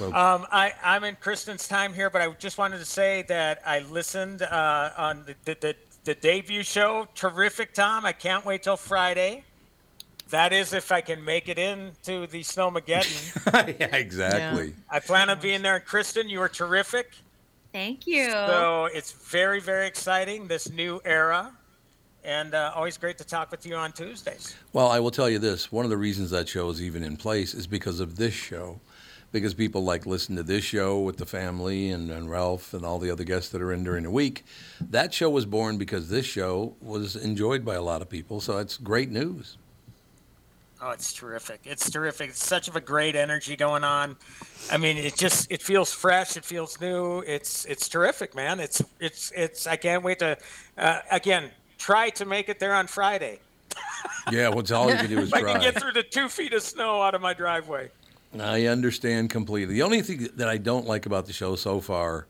Um, 0.01 0.47
I, 0.51 0.73
I'm 0.83 1.05
in 1.05 1.17
Kristen's 1.17 1.69
time 1.69 1.93
here, 1.93 2.09
but 2.09 2.23
I 2.23 2.31
just 2.33 2.57
wanted 2.57 2.79
to 2.79 2.87
say 2.87 3.23
that 3.29 3.61
I 3.67 3.81
listened 3.81 4.41
uh, 4.41 4.91
on 4.97 5.25
the, 5.27 5.35
the, 5.45 5.57
the, 5.61 5.77
the 6.05 6.15
debut 6.15 6.63
show. 6.63 7.07
Terrific, 7.15 7.75
Tom. 7.75 8.07
I 8.07 8.13
can't 8.13 8.47
wait 8.47 8.63
till 8.63 8.79
Friday. 8.79 9.45
That 10.31 10.53
is, 10.53 10.73
if 10.73 10.93
I 10.93 11.01
can 11.01 11.25
make 11.25 11.49
it 11.49 11.59
into 11.59 12.27
the 12.27 12.41
Snowmageddon. 12.41 13.77
yeah, 13.81 13.97
exactly. 13.97 14.75
I 14.89 15.01
plan 15.01 15.29
on 15.29 15.41
being 15.41 15.63
there. 15.63 15.77
And 15.77 15.85
Kristen, 15.85 16.29
you 16.29 16.39
were 16.39 16.49
terrific. 16.49 17.13
Thank 17.73 18.07
you. 18.07 18.31
So 18.31 18.89
it's 18.93 19.13
very, 19.13 19.61
very 19.61 19.87
exciting, 19.87 20.47
this 20.47 20.71
new 20.71 21.01
era. 21.05 21.53
And 22.23 22.55
uh, 22.55 22.73
always 22.75 22.97
great 22.97 23.19
to 23.19 23.25
talk 23.25 23.51
with 23.51 23.65
you 23.65 23.75
on 23.75 23.93
Tuesdays. 23.93 24.55
Well, 24.73 24.89
I 24.89 25.01
will 25.01 25.11
tell 25.11 25.29
you 25.31 25.39
this. 25.39 25.73
One 25.73 25.85
of 25.85 25.91
the 25.91 25.97
reasons 25.97 26.31
that 26.31 26.49
show 26.49 26.69
is 26.71 26.83
even 26.83 27.03
in 27.03 27.17
place 27.17 27.55
is 27.55 27.67
because 27.67 27.99
of 27.99 28.17
this 28.17 28.35
show. 28.35 28.81
Because 29.33 29.55
people 29.55 29.85
like 29.85 30.07
listen 30.07 30.37
to 30.37 30.43
this 30.43 30.65
show 30.65 31.01
with 31.01 31.17
the 31.17 31.27
family 31.27 31.91
and, 31.91 32.11
and 32.11 32.29
Ralph 32.29 32.75
and 32.75 32.85
all 32.85 32.99
the 32.99 33.11
other 33.11 33.23
guests 33.25 33.49
that 33.51 33.63
are 33.63 33.73
in 33.73 33.85
during 33.85 34.03
the 34.03 34.11
week. 34.11 34.45
That 34.81 35.15
show 35.15 35.31
was 35.31 35.47
born 35.47 35.79
because 35.79 36.09
this 36.09 36.27
show 36.27 36.75
was 36.81 37.15
enjoyed 37.15 37.65
by 37.65 37.77
a 37.77 37.83
lot 37.83 38.03
of 38.03 38.09
people. 38.09 38.41
So 38.41 38.59
it's 38.59 38.77
great 38.77 39.11
news. 39.11 39.57
Oh, 40.83 40.91
it's 40.93 41.13
terrific. 41.13 41.61
It's 41.65 41.91
terrific. 41.91 42.31
It's 42.31 42.45
such 42.45 42.67
of 42.67 42.75
a 42.75 42.81
great 42.81 43.15
energy 43.15 43.55
going 43.55 43.85
on. 43.85 44.17
I 44.73 44.79
mean, 44.79 44.97
it 44.97 45.15
just 45.15 45.51
it 45.53 45.61
feels 45.61 45.93
fresh. 45.93 46.39
It 46.39 46.45
feels 46.45 46.81
new. 46.81 47.21
It's 47.21 47.67
it's 47.67 47.89
terrific, 47.89 48.35
man. 48.35 48.61
It's 48.61 48.83
it's 48.99 49.31
it's. 49.37 49.67
I 49.67 49.77
can't 49.77 50.03
wait 50.03 50.21
to 50.21 50.39
uh, 50.79 51.01
again 51.11 51.51
try 51.77 52.09
to 52.11 52.25
make 52.25 52.49
it 52.49 52.59
there 52.59 52.75
on 52.75 52.87
Friday. 52.87 53.41
Yeah, 54.31 54.49
what's 54.49 54.71
all 54.71 54.91
you 54.91 54.97
can 54.97 55.09
do 55.09 55.19
is 55.19 55.33
I 55.33 55.43
can 55.43 55.61
get 55.61 55.81
through 55.81 55.93
the 55.93 56.03
two 56.03 56.29
feet 56.29 56.53
of 56.53 56.63
snow 56.63 57.03
out 57.03 57.15
of 57.15 57.21
my 57.21 57.33
driveway. 57.35 57.91
I 58.39 58.67
understand 58.67 59.31
completely. 59.31 59.75
The 59.75 59.83
only 59.83 60.03
thing 60.03 60.29
that 60.37 60.49
I 60.49 60.57
don't 60.57 60.87
like 60.87 61.07
about 61.07 61.27
the 61.27 61.33
show 61.33 61.57
so 61.57 61.81
far 61.81 62.27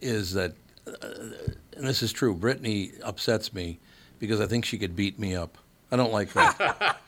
is 0.00 0.32
that, 0.34 0.54
uh, 0.86 0.92
and 1.76 1.86
this 1.86 2.02
is 2.02 2.12
true, 2.12 2.34
Brittany 2.34 2.92
upsets 3.02 3.52
me 3.52 3.78
because 4.18 4.40
I 4.40 4.46
think 4.46 4.64
she 4.64 4.78
could 4.78 4.96
beat 4.96 5.18
me 5.18 5.36
up. 5.36 5.56
I 5.92 5.96
don't 5.96 6.12
like 6.12 6.32
that. 6.34 6.98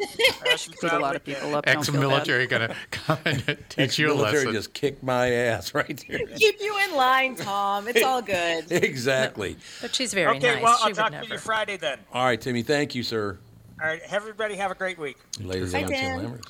Put 0.80 0.92
a 0.92 0.98
lot 0.98 1.16
of 1.16 1.24
people 1.24 1.54
up. 1.54 1.66
don't 1.66 1.84
feel 1.84 1.94
bad. 1.94 2.02
Ex-military 2.12 2.46
gonna 2.46 2.74
come 2.90 3.18
and 3.24 3.58
teach 3.68 3.98
you 3.98 4.12
a 4.12 4.14
lesson. 4.14 4.52
just 4.52 4.72
kicked 4.72 5.02
my 5.02 5.30
ass 5.30 5.74
right 5.74 6.04
there. 6.08 6.18
Keep 6.36 6.60
you 6.60 6.78
in 6.88 6.96
line, 6.96 7.36
Tom. 7.36 7.88
It's 7.88 8.02
all 8.02 8.22
good. 8.22 8.66
exactly. 8.70 9.56
But 9.80 9.94
she's 9.94 10.14
very 10.14 10.36
okay, 10.36 10.54
nice. 10.54 10.62
well, 10.62 10.78
I'll 10.80 10.88
would 10.88 10.96
talk 10.96 11.12
never. 11.12 11.26
to 11.26 11.32
you 11.32 11.38
Friday 11.38 11.76
then. 11.76 11.98
All 12.12 12.24
right, 12.24 12.40
Timmy. 12.40 12.62
Thank 12.62 12.94
you, 12.94 13.02
sir. 13.02 13.38
All 13.80 13.88
right, 13.88 14.00
everybody 14.08 14.54
have 14.56 14.70
a 14.70 14.74
great 14.74 14.98
week. 14.98 15.18
Ladies 15.40 15.74
and 15.74 15.88
gentlemen. 15.88 16.40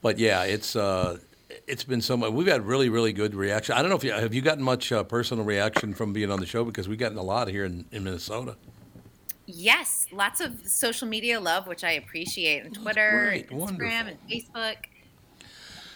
But 0.00 0.18
yeah, 0.18 0.44
it's 0.44 0.76
uh, 0.76 1.18
it's 1.66 1.84
been 1.84 2.00
so 2.00 2.16
much. 2.16 2.32
We've 2.32 2.46
had 2.46 2.66
really, 2.66 2.88
really 2.88 3.12
good 3.12 3.34
reaction. 3.34 3.74
I 3.74 3.82
don't 3.82 3.90
know 3.90 3.96
if 3.96 4.04
you 4.04 4.12
have 4.12 4.34
you 4.34 4.42
gotten 4.42 4.62
much 4.62 4.92
uh, 4.92 5.02
personal 5.04 5.44
reaction 5.44 5.94
from 5.94 6.12
being 6.12 6.30
on 6.30 6.40
the 6.40 6.46
show 6.46 6.64
because 6.64 6.88
we've 6.88 6.98
gotten 6.98 7.18
a 7.18 7.22
lot 7.22 7.48
here 7.48 7.64
in, 7.64 7.86
in 7.90 8.04
Minnesota. 8.04 8.56
Yes, 9.46 10.06
lots 10.12 10.40
of 10.40 10.66
social 10.66 11.06
media 11.06 11.38
love, 11.40 11.66
which 11.66 11.84
I 11.84 11.92
appreciate 11.92 12.64
on 12.64 12.70
Twitter, 12.72 13.26
great, 13.28 13.50
and 13.50 13.60
Instagram, 13.60 14.08
and 14.08 14.18
Facebook. 14.28 14.76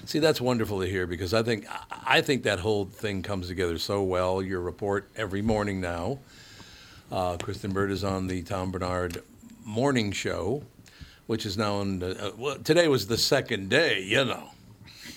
See, 0.05 0.19
that's 0.19 0.41
wonderful 0.41 0.81
to 0.81 0.87
hear 0.87 1.07
because 1.07 1.35
I 1.35 1.43
think 1.43 1.67
I 2.07 2.21
think 2.21 2.43
that 2.45 2.59
whole 2.61 2.85
thing 2.87 3.23
comes 3.23 3.49
together 3.49 3.79
so 3.79 4.03
well. 4.03 4.43
Your 4.43 4.61
report 4.61 5.09
every 5.17 5.43
morning 5.43 5.81
now. 5.81 6.19
Uh, 7.11 7.37
Kristen 7.39 7.73
Bird 7.73 7.91
is 7.91 8.05
on 8.05 8.27
the 8.27 8.43
Tom 8.43 8.71
Barnard 8.71 9.23
Morning 9.65 10.13
Show, 10.13 10.63
which 11.27 11.47
is 11.47 11.57
now 11.57 11.77
on. 11.77 11.99
The, 12.01 12.29
uh, 12.29 12.31
well, 12.37 12.57
today 12.59 12.87
was 12.89 13.07
the 13.07 13.17
second 13.19 13.71
day, 13.71 14.03
you 14.03 14.25
know. 14.25 14.51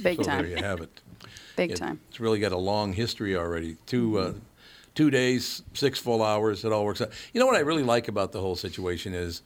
Big 0.01 0.17
so 0.17 0.23
time. 0.23 0.43
there 0.43 0.57
you 0.57 0.63
have 0.63 0.79
it. 0.81 0.89
Big 1.57 1.71
It- 1.71 1.77
time. 1.77 1.99
It's 2.09 2.19
really 2.21 2.39
got 2.39 2.53
a 2.53 2.57
long 2.57 2.93
history 2.93 3.35
already. 3.35 3.75
Two, 3.85 4.17
uh, 4.17 4.33
two 4.95 5.09
days, 5.09 5.63
six 5.73 5.99
full 5.99 6.23
hours. 6.23 6.65
It 6.65 6.71
all 6.71 6.85
works 6.85 7.01
out. 7.01 7.11
You 7.33 7.39
know 7.39 7.45
what 7.45 7.55
I 7.55 7.59
really 7.59 7.83
like 7.83 8.07
about 8.07 8.31
the 8.31 8.41
whole 8.41 8.55
situation 8.55 9.13
is 9.13 9.41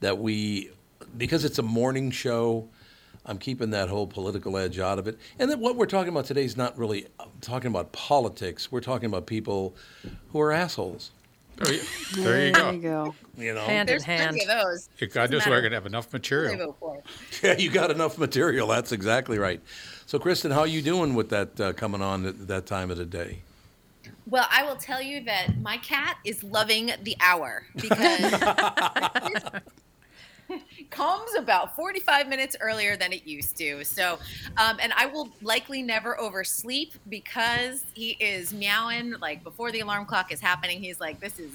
that 0.00 0.18
we, 0.18 0.70
because 1.16 1.44
it's 1.44 1.58
a 1.58 1.62
morning 1.62 2.10
show. 2.10 2.68
I'm 3.24 3.38
keeping 3.38 3.70
that 3.70 3.88
whole 3.88 4.08
political 4.08 4.56
edge 4.56 4.80
out 4.80 4.98
of 4.98 5.06
it. 5.06 5.16
And 5.38 5.48
then 5.48 5.60
what 5.60 5.76
we're 5.76 5.86
talking 5.86 6.08
about 6.08 6.24
today 6.24 6.44
is 6.44 6.56
not 6.56 6.76
really 6.76 7.06
uh, 7.20 7.26
talking 7.40 7.68
about 7.70 7.92
politics. 7.92 8.72
We're 8.72 8.80
talking 8.80 9.06
about 9.06 9.26
people 9.26 9.76
who 10.32 10.40
are 10.40 10.50
assholes. 10.50 11.12
There 11.56 11.72
you, 11.74 11.82
there 12.16 12.46
you 12.46 12.52
go. 12.52 12.70
you 12.70 12.80
go. 12.80 13.14
You 13.36 13.54
know, 13.54 13.60
Hand 13.60 13.88
There's 13.88 14.02
in 14.02 14.06
hand. 14.06 14.36
plenty 14.36 14.50
of 14.50 14.64
those. 14.64 14.88
God 14.98 15.30
Doesn't 15.30 15.30
knows 15.30 15.46
we're 15.46 15.60
going 15.60 15.70
to 15.70 15.76
have 15.76 15.86
enough 15.86 16.12
material. 16.12 16.76
Yeah, 17.42 17.56
you 17.56 17.70
got 17.70 17.90
enough 17.90 18.18
material. 18.18 18.68
That's 18.68 18.92
exactly 18.92 19.38
right. 19.38 19.60
So, 20.06 20.18
Kristen, 20.18 20.50
how 20.50 20.60
are 20.60 20.66
you 20.66 20.82
doing 20.82 21.14
with 21.14 21.28
that 21.30 21.60
uh, 21.60 21.72
coming 21.72 22.02
on 22.02 22.26
at 22.26 22.48
that 22.48 22.66
time 22.66 22.90
of 22.90 22.96
the 22.96 23.04
day? 23.04 23.38
Well, 24.32 24.48
I 24.50 24.64
will 24.64 24.76
tell 24.76 25.02
you 25.02 25.22
that 25.24 25.60
my 25.60 25.76
cat 25.76 26.16
is 26.24 26.42
loving 26.42 26.90
the 27.02 27.14
hour 27.20 27.64
because 27.76 28.32
comes 30.90 31.34
about 31.36 31.76
45 31.76 32.28
minutes 32.28 32.56
earlier 32.58 32.96
than 32.96 33.12
it 33.12 33.26
used 33.26 33.58
to. 33.58 33.84
So, 33.84 34.18
um, 34.56 34.78
and 34.80 34.94
I 34.96 35.04
will 35.04 35.28
likely 35.42 35.82
never 35.82 36.18
oversleep 36.18 36.94
because 37.10 37.84
he 37.92 38.12
is 38.20 38.54
meowing 38.54 39.16
like 39.20 39.44
before 39.44 39.70
the 39.70 39.80
alarm 39.80 40.06
clock 40.06 40.32
is 40.32 40.40
happening. 40.40 40.80
He's 40.80 40.98
like, 40.98 41.20
"This 41.20 41.38
is 41.38 41.52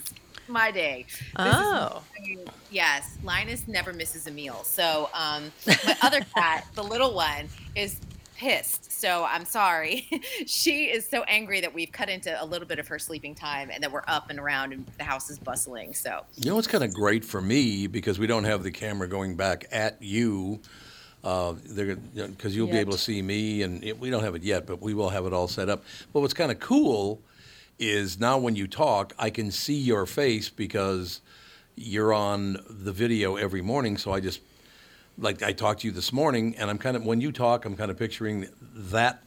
my 0.48 0.70
day." 0.70 1.06
This 1.08 1.24
is 1.24 1.32
Oh. 1.36 2.04
my- 2.20 2.46
yes, 2.70 3.18
Linus 3.24 3.68
never 3.68 3.92
misses 3.92 4.28
a 4.28 4.32
meal. 4.32 4.64
So, 4.64 5.10
um, 5.16 5.52
my 5.66 5.98
other 6.04 6.22
cat, 6.36 6.68
the 6.76 6.84
little 6.84 7.16
one, 7.16 7.50
is 7.76 8.00
pissed. 8.38 8.92
So 8.92 9.26
I'm 9.28 9.46
sorry. 9.46 10.08
she 10.46 10.86
is 10.86 11.08
so 11.08 11.24
angry 11.24 11.60
that 11.62 11.74
we've 11.74 11.92
cut 11.92 12.08
into 12.08 12.42
a 12.42 12.46
little 12.46 12.68
bit 12.68 12.78
of 12.80 12.88
her 12.88 13.00
sleeping 13.00 13.34
time 13.34 13.70
and 13.74 13.84
that 13.84 13.92
we're 13.92 14.04
up 14.08 14.30
and 14.30 14.40
around 14.40 14.74
and 14.74 14.86
the 14.98 15.04
house 15.04 15.30
is 15.30 15.40
bustling. 15.40 15.94
So 15.94 16.24
You 16.36 16.52
know, 16.52 16.60
it's 16.60 16.68
kind 16.68 16.84
of 16.84 16.94
great 16.94 17.26
for 17.26 17.42
me 17.42 17.88
because 17.88 18.20
we 18.20 18.28
don't 18.28 18.44
have 18.44 18.64
the 18.64 18.72
camera 18.72 19.08
going 19.08 19.36
back 19.36 19.66
at 19.72 20.02
you. 20.02 20.60
Uh, 21.24 21.54
because 21.76 22.56
you'll 22.56 22.68
be 22.68 22.78
able 22.78 22.94
to 22.94 22.98
see 22.98 23.22
me, 23.22 23.64
and 23.64 23.84
it, 23.84 24.00
we 24.00 24.10
don't 24.10 24.24
have 24.24 24.36
it 24.36 24.44
yet, 24.44 24.66
but 24.66 24.82
we 24.82 24.94
will 24.94 25.10
have 25.10 25.26
it 25.26 25.34
all 25.34 25.48
set 25.48 25.68
up. 25.68 25.84
But 26.14 26.22
what's 26.22 26.34
kind 26.34 26.52
of 26.52 26.60
cool 26.60 27.20
is 27.80 28.18
now 28.18 28.38
when 28.38 28.56
you 28.56 28.66
talk, 28.66 29.14
I 29.20 29.30
can 29.30 29.52
see 29.52 29.78
your 29.78 30.06
face 30.06 30.48
because 30.48 31.20
you're 31.76 32.14
on 32.14 32.64
the 32.70 32.94
video 32.94 33.36
every 33.36 33.62
morning. 33.62 33.98
So 33.98 34.14
I 34.14 34.22
just 34.22 34.40
like 35.18 35.44
I 35.44 35.52
talked 35.54 35.82
to 35.82 35.88
you 35.88 35.94
this 35.94 36.14
morning, 36.14 36.56
and 36.58 36.70
I'm 36.70 36.78
kind 36.78 36.96
of 36.96 37.06
when 37.06 37.22
you 37.22 37.32
talk, 37.32 37.66
I'm 37.66 37.76
kind 37.76 37.92
of 37.92 37.98
picturing 37.98 38.48
that 38.76 39.22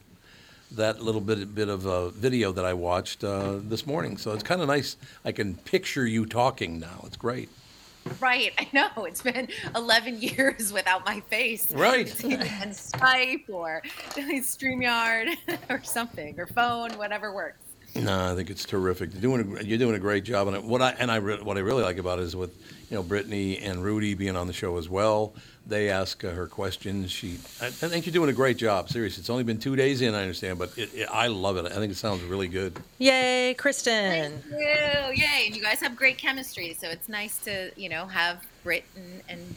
that 0.73 1.01
little 1.01 1.21
bit 1.21 1.53
bit 1.53 1.67
of 1.69 1.85
a 1.85 2.09
video 2.11 2.51
that 2.53 2.65
I 2.65 2.73
watched 2.73 3.23
uh, 3.23 3.57
this 3.61 3.85
morning. 3.85 4.17
So 4.17 4.31
it's 4.31 4.43
kind 4.43 4.61
of 4.61 4.67
nice. 4.67 4.97
I 5.25 5.31
can 5.31 5.55
picture 5.55 6.05
you 6.05 6.25
talking 6.25 6.79
now. 6.79 7.03
It's 7.05 7.17
great. 7.17 7.49
Right, 8.19 8.51
I 8.59 8.67
know. 8.73 9.05
It's 9.05 9.21
been 9.21 9.47
11 9.75 10.21
years 10.21 10.73
without 10.73 11.05
my 11.05 11.19
face. 11.19 11.71
Right. 11.71 12.07
Been 12.21 12.39
Skype 12.39 13.49
or 13.49 13.83
StreamYard 14.09 15.37
or 15.69 15.83
something 15.83 16.39
or 16.39 16.47
phone, 16.47 16.91
whatever 16.97 17.31
works. 17.33 17.59
No, 17.95 18.31
I 18.31 18.35
think 18.35 18.49
it's 18.49 18.63
terrific. 18.63 19.11
You're 19.13 19.21
doing 19.21 19.57
a, 19.57 19.63
you're 19.63 19.77
doing 19.77 19.95
a 19.95 19.99
great 19.99 20.23
job, 20.23 20.47
and 20.47 20.63
what 20.67 20.81
I 20.81 20.91
and 20.91 21.11
I 21.11 21.17
re, 21.17 21.41
what 21.41 21.57
I 21.57 21.59
really 21.59 21.83
like 21.83 21.97
about 21.97 22.19
it 22.19 22.23
is 22.23 22.35
with 22.35 22.57
you 22.91 22.97
know 22.97 23.03
Brittany 23.03 23.57
and 23.57 23.83
Rudy 23.83 24.13
being 24.13 24.35
on 24.35 24.47
the 24.47 24.53
show 24.53 24.77
as 24.77 24.89
well. 24.89 25.33
They 25.65 25.89
ask 25.89 26.23
uh, 26.25 26.31
her 26.31 26.45
questions. 26.45 27.09
She, 27.09 27.37
I, 27.61 27.67
I 27.67 27.69
think 27.69 28.05
you're 28.05 28.13
doing 28.13 28.29
a 28.29 28.33
great 28.33 28.57
job. 28.57 28.89
Seriously, 28.89 29.21
it's 29.21 29.29
only 29.29 29.43
been 29.43 29.59
two 29.59 29.77
days 29.77 30.01
in. 30.01 30.13
I 30.13 30.21
understand, 30.21 30.59
but 30.59 30.77
it, 30.77 30.93
it, 30.93 31.07
I 31.09 31.27
love 31.27 31.55
it. 31.55 31.65
I 31.65 31.75
think 31.75 31.91
it 31.91 31.97
sounds 31.97 32.21
really 32.23 32.49
good. 32.49 32.77
Yay, 32.97 33.55
Kristen. 33.57 34.41
Thank 34.41 34.45
you. 34.51 35.23
Yay. 35.23 35.43
And 35.45 35.55
you 35.55 35.61
guys 35.63 35.79
have 35.79 35.95
great 35.95 36.17
chemistry. 36.17 36.73
So 36.73 36.89
it's 36.89 37.07
nice 37.07 37.37
to, 37.45 37.71
you 37.77 37.87
know, 37.87 38.07
have 38.07 38.45
Britt 38.63 38.83
and, 38.95 39.21
and 39.29 39.55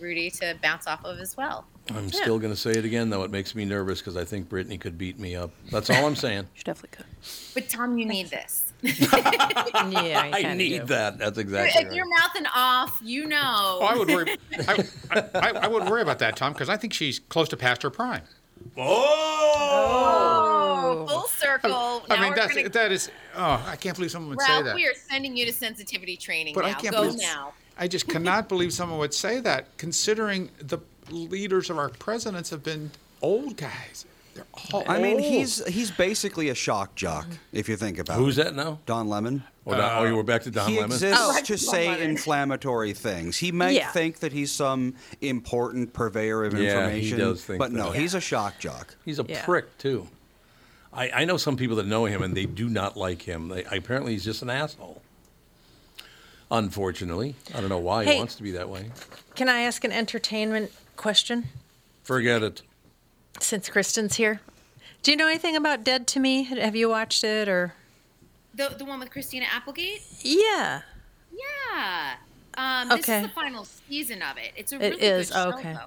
Rudy 0.00 0.30
to 0.30 0.56
bounce 0.62 0.86
off 0.86 1.04
of 1.04 1.18
as 1.18 1.36
well. 1.36 1.66
I'm 1.94 2.10
still 2.10 2.38
going 2.38 2.52
to 2.52 2.58
say 2.58 2.70
it 2.70 2.84
again, 2.84 3.10
though. 3.10 3.24
It 3.24 3.30
makes 3.30 3.54
me 3.54 3.64
nervous 3.64 4.00
because 4.00 4.16
I 4.16 4.24
think 4.24 4.48
Brittany 4.48 4.78
could 4.78 4.96
beat 4.96 5.18
me 5.18 5.34
up. 5.34 5.50
That's 5.70 5.90
all 5.90 6.06
I'm 6.06 6.16
saying. 6.16 6.46
She 6.54 6.62
definitely 6.62 6.96
could. 6.96 7.06
But 7.54 7.68
Tom, 7.68 7.98
you 7.98 8.06
need 8.06 8.28
this. 8.28 8.72
Yeah, 8.82 10.30
I 10.32 10.54
need 10.54 10.80
do. 10.80 10.86
that. 10.86 11.18
That's 11.18 11.38
exactly 11.38 11.80
if 11.80 11.88
right. 11.88 11.96
you're 11.96 12.08
mouthing 12.08 12.46
off, 12.54 13.00
you 13.02 13.26
know. 13.26 13.78
Oh, 13.80 13.86
I 13.86 13.96
would 13.96 14.08
worry. 14.08 14.36
I, 14.68 14.84
I, 15.10 15.50
I 15.62 15.68
wouldn't 15.68 15.90
worry 15.90 16.02
about 16.02 16.18
that, 16.20 16.36
Tom, 16.36 16.52
because 16.52 16.68
I 16.68 16.76
think 16.76 16.92
she's 16.92 17.18
close 17.18 17.48
to 17.48 17.56
past 17.56 17.82
her 17.82 17.90
prime. 17.90 18.22
Oh, 18.76 18.82
oh. 21.00 21.06
full 21.06 21.28
circle. 21.28 22.04
I 22.10 22.16
now 22.16 22.22
mean, 22.22 22.34
that's 22.34 22.54
gonna, 22.54 22.68
that 22.68 22.92
is. 22.92 23.10
Oh, 23.34 23.64
I 23.66 23.76
can't 23.76 23.96
believe 23.96 24.10
someone 24.10 24.30
would 24.30 24.40
say 24.40 24.52
Ralph, 24.52 24.64
that. 24.66 24.74
we 24.74 24.86
are 24.86 24.94
sending 24.94 25.36
you 25.36 25.46
to 25.46 25.52
sensitivity 25.52 26.16
training 26.16 26.54
But 26.54 26.62
now. 26.62 26.68
I 26.68 26.72
can't 26.74 26.94
Go 26.94 27.04
believe 27.04 27.20
now. 27.20 27.52
I 27.80 27.88
just 27.88 28.06
cannot 28.06 28.48
believe 28.48 28.72
someone 28.74 28.98
would 28.98 29.14
say 29.14 29.40
that, 29.40 29.76
considering 29.78 30.50
the 30.58 30.78
leaders 31.10 31.70
of 31.70 31.78
our 31.78 31.88
presidents 31.88 32.50
have 32.50 32.62
been 32.62 32.90
old 33.22 33.56
guys. 33.56 34.04
They're 34.34 34.44
all 34.72 34.84
I 34.86 35.00
mean, 35.00 35.18
he's 35.18 35.64
he's 35.66 35.90
basically 35.90 36.50
a 36.50 36.54
shock 36.54 36.94
jock 36.94 37.26
if 37.52 37.68
you 37.68 37.76
think 37.76 37.98
about 37.98 38.18
Who's 38.18 38.38
it. 38.38 38.44
Who's 38.46 38.54
that 38.56 38.64
now? 38.64 38.78
Don 38.86 39.08
Lemon. 39.08 39.42
Oh, 39.66 39.72
Don- 39.72 39.98
oh, 39.98 40.08
you 40.08 40.14
were 40.14 40.22
back 40.22 40.42
to 40.42 40.50
Don 40.50 40.68
he 40.70 40.76
Lemon? 40.76 40.92
exists 40.92 41.18
Oh. 41.20 41.40
to 41.42 41.58
say 41.58 42.02
inflammatory 42.04 42.92
things. 42.92 43.38
He 43.38 43.50
might 43.50 43.70
Yeah. 43.74 43.90
think 43.92 44.20
that 44.20 44.32
he's 44.32 44.52
some 44.52 44.94
important 45.20 45.92
purveyor 45.92 46.44
of 46.44 46.52
Yeah, 46.54 46.58
he 46.60 46.66
information, 46.68 47.18
does 47.18 47.44
think 47.44 47.58
but 47.58 47.72
that. 47.72 47.76
no, 47.78 47.90
he's 47.90 48.14
a 48.14 48.20
shock 48.20 48.58
jock. 48.60 48.94
He's 49.04 49.18
a 49.18 49.24
Yeah. 49.28 49.44
prick 49.44 49.76
too. 49.78 50.06
I, 50.92 51.10
I 51.10 51.24
know 51.24 51.36
some 51.36 51.56
people 51.56 51.76
that 51.76 51.86
know 51.86 52.04
him 52.04 52.22
and 52.22 52.36
they 52.36 52.46
do 52.46 52.68
not 52.68 52.96
like 52.96 53.22
him. 53.22 53.48
They, 53.48 53.64
apparently, 53.64 54.12
he's 54.12 54.24
just 54.24 54.42
an 54.42 54.50
asshole. 54.50 55.02
Unfortunately, 56.50 57.36
I 57.54 57.60
don't 57.60 57.68
know 57.68 57.78
why 57.78 58.04
he 58.04 58.16
wants 58.16 58.34
to 58.36 58.42
be 58.42 58.50
that 58.52 58.68
way. 58.68 58.90
Can 59.36 59.48
I 59.48 59.60
ask 59.60 59.84
an 59.84 59.92
entertainment 59.92 60.72
question 60.96 61.44
Forget 62.02 62.42
it. 62.42 62.62
since 63.38 63.68
Kristen's 63.68 64.16
here? 64.16 64.40
Do 65.02 65.10
you 65.12 65.16
know 65.16 65.28
anything 65.28 65.54
about 65.56 65.84
Dead 65.84 66.06
to 66.08 66.20
Me? 66.20 66.42
Have 66.42 66.74
you 66.76 66.88
watched 66.88 67.22
it 67.24 67.48
or? 67.48 67.74
The, 68.54 68.74
the 68.76 68.84
one 68.84 68.98
with 68.98 69.10
Christina 69.10 69.46
Applegate? 69.54 70.02
Yeah. 70.22 70.82
Yeah. 71.32 72.14
Um, 72.54 72.88
this 72.88 72.98
Okay. 73.04 73.18
is 73.18 73.22
the 73.28 73.32
final 73.32 73.64
season 73.64 74.20
of 74.22 74.36
it. 74.36 74.52
It's 74.56 74.72
a 74.72 74.78
really 74.78 75.00
is, 75.00 75.28
good 75.30 75.34
show, 75.34 75.52
okay. 75.54 75.72
though. 75.74 75.78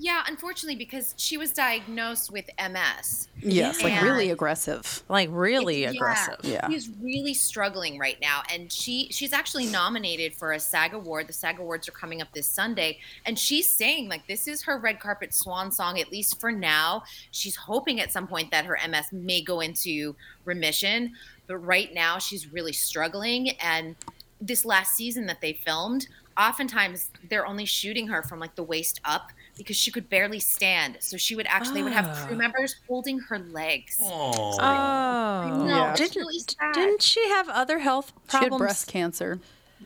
Yeah, 0.00 0.22
unfortunately, 0.28 0.76
because 0.76 1.12
she 1.16 1.36
was 1.36 1.52
diagnosed 1.52 2.30
with 2.30 2.48
MS. 2.56 3.26
Yes, 3.42 3.82
like 3.82 4.00
really 4.00 4.30
aggressive. 4.30 5.02
Like 5.08 5.28
really 5.32 5.82
Yeah. 5.82 5.90
aggressive. 5.90 6.36
Yeah. 6.44 6.68
She's 6.68 6.88
really 7.02 7.34
struggling 7.34 7.98
right 7.98 8.16
now, 8.20 8.42
and 8.52 8.70
she 8.72 9.08
she's 9.10 9.32
actually 9.32 9.66
nominated 9.66 10.34
for 10.34 10.52
a 10.52 10.60
SAG 10.60 10.94
award. 10.94 11.26
The 11.26 11.32
SAG 11.32 11.58
awards 11.58 11.88
are 11.88 11.92
coming 11.92 12.22
up 12.22 12.32
this 12.32 12.46
Sunday, 12.46 13.00
and 13.26 13.36
she's 13.36 13.68
saying 13.68 14.08
like 14.08 14.24
this 14.28 14.46
is 14.46 14.62
her 14.62 14.78
red 14.78 15.00
carpet 15.00 15.34
swan 15.34 15.72
song, 15.72 15.98
at 15.98 16.12
least 16.12 16.38
for 16.40 16.52
now. 16.52 17.02
She's 17.32 17.56
hoping 17.56 18.00
at 18.00 18.12
some 18.12 18.28
point 18.28 18.52
that 18.52 18.66
her 18.66 18.76
MS 18.86 19.06
may 19.10 19.42
go 19.42 19.58
into 19.60 20.14
remission, 20.44 21.14
but 21.48 21.56
right 21.56 21.92
now 21.92 22.18
she's 22.18 22.52
really 22.52 22.72
struggling. 22.72 23.50
And 23.60 23.96
this 24.40 24.64
last 24.64 24.94
season 24.94 25.26
that 25.26 25.40
they 25.40 25.54
filmed, 25.54 26.06
oftentimes 26.38 27.10
they're 27.28 27.46
only 27.46 27.64
shooting 27.64 28.06
her 28.06 28.22
from 28.22 28.38
like 28.38 28.54
the 28.54 28.62
waist 28.62 29.00
up 29.04 29.32
because 29.58 29.76
she 29.76 29.90
could 29.90 30.08
barely 30.08 30.40
stand. 30.40 30.96
So 31.00 31.16
she 31.18 31.34
would 31.36 31.46
actually 31.48 31.74
they 31.80 31.82
would 31.82 31.92
have 31.92 32.26
crew 32.26 32.36
Ah. 32.36 32.38
members 32.38 32.76
holding 32.88 33.18
her 33.18 33.38
legs. 33.38 33.98
Oh. 34.02 34.56
know, 34.58 35.66
Yeah. 35.66 35.94
Didn't, 35.94 36.16
really 36.16 36.38
didn't 36.72 37.02
she 37.02 37.28
have 37.28 37.48
other 37.50 37.80
health 37.80 38.12
She 38.30 38.36
had 38.38 38.40
problems? 38.48 38.60
breast 38.60 38.86
cancer. 38.88 39.38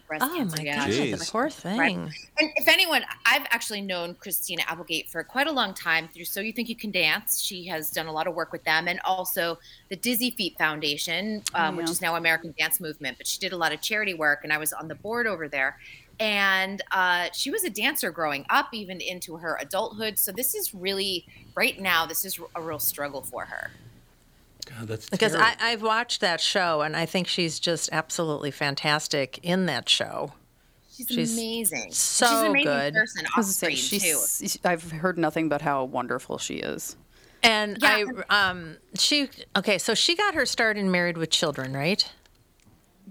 breast 0.09 0.25
oh 0.25 0.35
cancer. 0.37 0.57
my 0.59 0.63
yeah. 0.63 0.77
god, 0.77 0.89
Jeez. 0.91 1.19
the 1.19 1.31
poor 1.31 1.43
Right. 1.45 1.53
thing. 1.53 2.13
And 2.39 2.51
if 2.57 2.67
anyone, 2.69 3.03
I've 3.27 3.47
actually 3.51 3.81
known 3.83 4.15
Christina 4.15 4.63
Applegate 4.67 5.09
for 5.09 5.23
quite 5.25 5.47
a 5.47 5.53
long 5.53 5.75
time 5.75 6.09
through 6.09 6.25
So 6.27 6.41
You 6.41 6.53
Think 6.53 6.69
You 6.69 6.77
Can 6.77 6.91
Dance. 6.91 7.41
She 7.41 7.65
has 7.67 7.91
done 7.91 8.07
a 8.07 8.13
lot 8.13 8.27
of 8.27 8.35
work 8.35 8.53
with 8.53 8.65
them 8.65 8.89
and 8.89 9.01
also 9.05 9.59
the 9.91 9.97
Dizzy 9.97 10.31
Feet 10.31 10.57
Foundation, 10.59 11.43
um, 11.55 11.75
Oh, 11.75 11.77
which 11.79 11.91
is 11.91 12.01
now 12.01 12.17
American 12.17 12.55
Dance 12.59 12.81
Movement. 12.81 13.17
But 13.19 13.27
she 13.27 13.39
did 13.39 13.53
a 13.53 13.57
lot 13.57 13.73
of 13.73 13.81
charity 13.81 14.15
work 14.15 14.41
and 14.45 14.53
I 14.53 14.59
was 14.59 14.73
on 14.73 14.89
the 14.89 14.95
board 14.95 15.27
over 15.27 15.47
there. 15.49 15.79
And 16.21 16.83
uh, 16.93 17.29
she 17.33 17.51
was 17.51 17.65
a 17.65 17.71
dancer 17.71 18.11
growing 18.11 18.47
up, 18.51 18.69
even 18.73 19.01
into 19.01 19.37
her 19.39 19.59
adulthood. 19.61 20.19
So 20.19 20.31
this 20.33 20.55
is 20.55 20.75
really, 20.75 21.27
right 21.57 21.81
now, 21.81 22.07
this 22.07 22.25
is 22.25 22.39
a 22.55 22.63
real 22.63 22.79
struggle 22.79 23.23
for 23.23 23.47
her. 23.47 23.71
God, 24.67 24.87
that's 24.89 25.09
Because 25.11 25.33
terrible. 25.33 25.53
I, 25.61 25.73
I've 25.73 25.83
watched 25.83 26.21
that 26.21 26.41
show 26.41 26.83
and 26.83 26.97
I 26.97 27.07
think 27.07 27.27
she's 27.27 27.59
just 27.59 27.89
absolutely 27.91 28.51
fantastic 28.53 29.41
in 29.43 29.67
that 29.67 29.89
show. 29.89 30.35
She's, 30.95 31.07
She's 31.09 31.33
amazing. 31.33 31.91
so 31.93 32.27
She's 32.27 32.39
an 32.41 32.47
amazing 32.51 32.65
good. 32.65 32.95
person 32.95 33.25
I 33.27 33.29
off 33.31 33.37
was 33.39 33.47
gonna 33.61 33.75
say, 33.75 33.75
screen, 33.75 34.01
too. 34.01 34.19
she's, 34.39 34.59
I've 34.65 34.93
heard 34.93 35.19
nothing 35.19 35.49
but 35.49 35.63
how 35.63 35.85
wonderful 35.85 36.39
she 36.39 36.57
is. 36.57 36.97
And 37.43 37.79
Yeah. 37.81 38.05
I, 38.31 38.51
um, 38.51 38.77
she, 38.95 39.29
okay, 39.57 39.79
so 39.79 39.95
she 39.95 40.15
got 40.15 40.35
her 40.35 40.47
start 40.47 40.77
in 40.77 40.91
Married 40.93 41.17
with 41.17 41.31
Children, 41.31 41.73
right? 41.73 42.09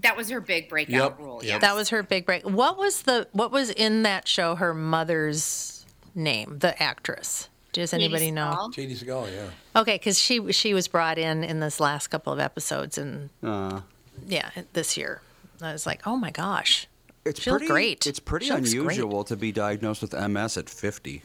That 0.02 0.16
was 0.16 0.28
her 0.30 0.40
big 0.40 0.68
breakout 0.68 0.92
Yep, 0.92 1.18
role. 1.20 1.36
yep. 1.42 1.44
Yes. 1.44 1.60
That 1.62 1.74
was 1.76 1.88
her 1.90 2.02
big 2.02 2.26
break. 2.26 2.42
What 2.44 2.76
was 2.78 3.02
the, 3.02 3.28
what 3.32 3.50
was 3.52 3.70
in 3.70 4.02
that 4.02 4.26
show 4.28 4.54
her 4.56 4.74
mother's 4.74 5.84
name, 6.14 6.58
the 6.58 6.80
actress? 6.82 7.48
Does 7.72 7.94
anybody 7.94 8.30
know? 8.30 8.70
Katey 8.74 8.96
Sagal, 9.02 9.32
yeah. 9.32 9.80
Okay, 9.80 9.94
because 9.94 10.18
she 10.20 10.52
she 10.52 10.74
was 10.74 10.88
brought 10.88 11.16
in 11.18 11.42
in 11.42 11.60
this 11.60 11.80
last 11.80 12.08
couple 12.08 12.30
of 12.32 12.38
episodes, 12.38 12.98
and 12.98 13.30
Uh, 13.42 13.80
yeah, 14.26 14.50
this 14.74 14.96
year. 14.98 15.22
I 15.62 15.72
was 15.72 15.86
like, 15.86 16.06
oh 16.06 16.16
my 16.16 16.30
gosh, 16.30 16.86
it's 17.24 17.40
she 17.40 17.48
pretty 17.50 17.66
great. 17.68 18.06
It's 18.06 18.18
pretty 18.20 18.46
She 18.46 18.52
looks 18.52 18.74
great. 18.74 18.80
unusual 18.98 19.24
to 19.24 19.36
be 19.36 19.52
diagnosed 19.52 20.02
with 20.02 20.12
MS 20.12 20.58
at 20.58 20.68
50. 20.68 21.22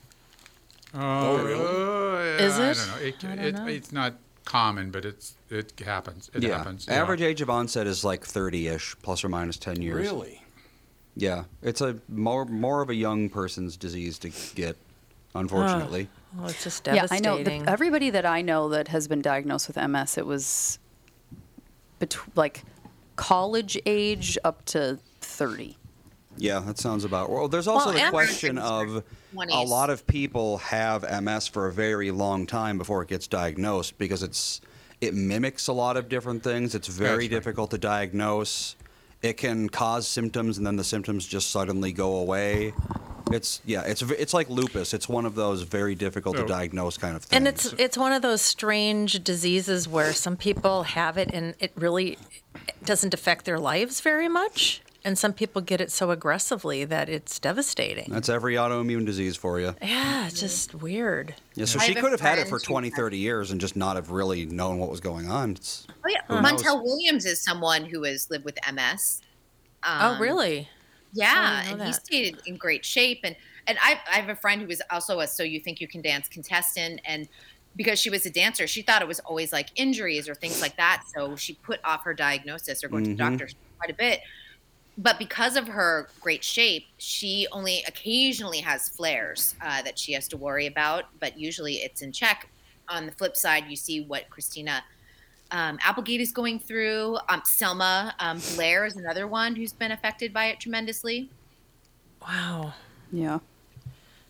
Oh, 0.93 1.43
really? 1.43 2.43
Is 2.45 2.57
I 2.57 2.69
it? 2.69 2.75
don't 2.75 2.87
know. 2.87 3.07
It, 3.07 3.15
I 3.23 3.35
don't 3.35 3.45
it, 3.45 3.55
know. 3.55 3.67
It's 3.67 3.91
not 3.91 4.13
common, 4.47 4.91
but 4.91 5.05
it's 5.05 5.35
it 5.49 5.73
happens. 5.85 6.31
It 6.33 6.43
yeah. 6.43 6.57
happens. 6.57 6.87
yeah. 6.87 7.01
Average 7.01 7.21
age 7.21 7.41
of 7.41 7.49
onset 7.49 7.85
is 7.85 8.03
like 8.03 8.25
30-ish, 8.25 8.95
plus 9.01 9.23
or 9.23 9.29
minus 9.29 9.57
10 9.57 9.81
years. 9.81 9.95
Really? 9.97 10.41
Yeah, 11.15 11.43
it's 11.61 11.81
a 11.81 11.97
more 12.07 12.45
more 12.45 12.81
of 12.81 12.89
a 12.89 12.95
young 12.95 13.29
person's 13.29 13.75
disease 13.75 14.19
to 14.19 14.31
get, 14.55 14.77
unfortunately. 15.35 16.09
Oh, 16.39 16.45
it's 16.45 16.63
just 16.63 16.83
devastating. 16.83 17.23
Yeah, 17.23 17.31
I 17.31 17.37
know. 17.37 17.43
The, 17.43 17.69
everybody 17.69 18.09
that 18.11 18.25
I 18.25 18.41
know 18.41 18.69
that 18.69 18.89
has 18.89 19.07
been 19.07 19.21
diagnosed 19.21 19.67
with 19.67 19.77
MS, 19.77 20.17
it 20.17 20.27
was 20.27 20.77
bet- 21.99 22.17
like 22.35 22.63
college 23.15 23.79
age 23.85 24.37
up 24.43 24.63
to 24.65 24.99
30. 25.21 25.75
Yeah, 26.37 26.59
that 26.59 26.77
sounds 26.77 27.03
about. 27.03 27.29
Well, 27.29 27.47
there's 27.47 27.67
also 27.67 27.87
Well, 27.87 27.95
the 27.95 28.01
and- 28.03 28.11
question 28.13 28.57
of 28.57 29.03
a 29.35 29.63
lot 29.63 29.89
of 29.89 30.05
people 30.07 30.57
have 30.59 31.03
MS 31.03 31.47
for 31.47 31.67
a 31.67 31.71
very 31.73 32.11
long 32.11 32.45
time 32.45 32.77
before 32.77 33.01
it 33.01 33.09
gets 33.09 33.27
diagnosed 33.27 33.97
because 33.97 34.23
it's 34.23 34.61
it 34.99 35.13
mimics 35.13 35.67
a 35.67 35.73
lot 35.73 35.95
of 35.97 36.09
different 36.09 36.43
things. 36.43 36.73
It's 36.73 36.87
very 36.87 37.27
difficult 37.27 37.69
to 37.71 37.77
diagnose. 37.77 38.75
It 39.21 39.37
can 39.37 39.69
cause 39.69 40.07
symptoms 40.07 40.57
and 40.57 40.65
then 40.65 40.75
the 40.75 40.83
symptoms 40.83 41.25
just 41.27 41.49
suddenly 41.51 41.91
go 41.91 42.15
away. 42.17 42.73
It's 43.31 43.61
yeah, 43.65 43.81
it's 43.81 44.01
it's 44.03 44.33
like 44.33 44.49
lupus. 44.49 44.93
It's 44.93 45.09
one 45.09 45.25
of 45.25 45.35
those 45.35 45.63
very 45.63 45.95
difficult 45.95 46.37
to 46.37 46.45
diagnose 46.45 46.97
kind 46.97 47.15
of 47.15 47.23
things. 47.23 47.37
And 47.37 47.47
it's 47.47 47.73
it's 47.77 47.97
one 47.97 48.11
of 48.13 48.21
those 48.21 48.41
strange 48.41 49.23
diseases 49.23 49.87
where 49.87 50.13
some 50.13 50.37
people 50.37 50.83
have 50.83 51.17
it 51.17 51.29
and 51.33 51.53
it 51.59 51.71
really 51.75 52.17
doesn't 52.85 53.13
affect 53.13 53.45
their 53.45 53.59
lives 53.59 54.01
very 54.01 54.29
much, 54.29 54.81
and 55.05 55.17
some 55.17 55.33
people 55.33 55.61
get 55.61 55.79
it 55.81 55.91
so 55.91 56.11
aggressively 56.11 56.83
that 56.85 57.09
it's 57.09 57.39
devastating. 57.39 58.07
That's 58.09 58.29
every 58.29 58.55
autoimmune 58.55 59.05
disease 59.05 59.35
for 59.35 59.59
you. 59.59 59.73
Yeah, 59.81 60.27
it's 60.27 60.39
just 60.39 60.73
weird. 60.75 61.35
Yeah, 61.55 61.65
so 61.65 61.79
I 61.79 61.83
she 61.85 61.93
have 61.93 62.01
could 62.03 62.11
have 62.11 62.21
had 62.21 62.39
it 62.39 62.47
for 62.47 62.57
who 62.59 62.63
20, 62.65 62.89
30 62.89 63.17
years 63.17 63.51
and 63.51 63.61
just 63.61 63.75
not 63.75 63.95
have 63.95 64.09
really 64.11 64.45
known 64.45 64.79
what 64.79 64.89
was 64.89 64.99
going 64.99 65.29
on. 65.29 65.51
It's, 65.51 65.85
Oh 65.89 66.09
yeah, 66.09 66.21
Who 66.27 66.41
knows? 66.41 66.63
Montel 66.63 66.83
Williams 66.83 67.25
is 67.25 67.43
someone 67.43 67.85
who 67.85 68.03
has 68.03 68.29
lived 68.29 68.45
with 68.45 68.57
MS. 68.71 69.21
oh, 69.83 70.13
Um, 70.13 70.21
really? 70.21 70.69
Yeah, 71.13 71.33
Oh, 71.33 71.39
I 71.39 71.59
didn't 71.61 71.69
and 71.71 71.79
know 71.79 71.85
he 71.85 71.93
stayed 71.93 72.37
in 72.45 72.57
great 72.57 72.83
shape. 72.85 73.19
And 73.23 73.35
and 73.65 73.77
I, 73.81 73.99
I 74.09 74.15
have 74.17 74.29
a 74.29 74.35
friend 74.35 74.61
who 74.61 74.67
was 74.67 74.81
also 74.91 75.19
a 75.19 75.27
So 75.27 75.43
You 75.43 75.59
Think 75.59 75.81
You 75.81 75.89
Can 75.89 76.01
Dance 76.01 76.29
contestant, 76.29 77.01
and 77.05 77.27
because 77.75 77.99
she 77.99 78.09
was 78.09 78.25
a 78.25 78.29
dancer, 78.29 78.65
she 78.65 78.81
thought 78.81 79.01
it 79.01 79.07
was 79.09 79.19
always 79.19 79.51
like 79.51 79.69
injuries 79.75 80.29
or 80.29 80.35
things 80.35 80.61
like 80.61 80.77
that. 80.77 81.03
So 81.15 81.35
she 81.35 81.55
put 81.55 81.79
off 81.83 82.03
her 82.05 82.13
diagnosis 82.13 82.81
or 82.83 82.87
going 82.87 83.03
to 83.03 83.09
Mhm. 83.09 83.17
the 83.17 83.23
doctor 83.23 83.49
quite 83.77 83.89
a 83.91 83.93
bit. 83.93 84.21
But 84.97 85.19
because 85.19 85.55
of 85.55 85.67
her 85.67 86.09
great 86.21 86.43
shape, 86.43 86.87
she 86.97 87.47
only 87.51 87.83
occasionally 87.87 88.59
has 88.59 88.89
flares 88.89 89.55
uh, 89.61 89.81
that 89.83 89.99
she 89.99 90.13
has 90.13 90.27
to 90.29 90.37
worry 90.37 90.65
about. 90.65 91.05
But 91.19 91.37
usually 91.37 91.75
it's 91.75 92.01
in 92.01 92.11
check. 92.11 92.49
On 92.89 93.05
the 93.05 93.11
flip 93.11 93.35
side, 93.35 93.65
you 93.67 93.75
see 93.75 94.01
what 94.01 94.29
Christina 94.29 94.83
um, 95.51 95.77
Applegate 95.81 96.21
is 96.21 96.31
going 96.31 96.59
through. 96.59 97.17
Um, 97.29 97.41
Selma 97.45 98.15
um, 98.19 98.39
Blair 98.55 98.85
is 98.85 98.95
another 98.95 99.27
one 99.27 99.55
who's 99.55 99.73
been 99.73 99.91
affected 99.91 100.33
by 100.33 100.45
it 100.45 100.59
tremendously. 100.59 101.29
Wow. 102.21 102.73
Yeah. 103.11 103.39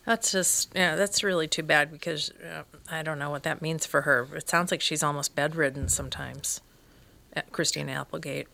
That's 0.05 0.31
just 0.31 0.71
yeah, 0.73 0.95
that's 0.95 1.21
really 1.21 1.47
too 1.47 1.63
bad 1.63 1.91
because 1.91 2.31
uh, 2.41 2.63
I 2.89 3.03
don't 3.03 3.19
know 3.19 3.29
what 3.29 3.43
that 3.43 3.61
means 3.61 3.85
for 3.85 4.03
her. 4.03 4.27
It 4.35 4.47
sounds 4.47 4.71
like 4.71 4.81
she's 4.81 5.03
almost 5.03 5.35
bedridden 5.35 5.89
sometimes. 5.89 6.61
Uh, 7.35 7.41
Christine 7.51 7.89
Applegate. 7.89 8.47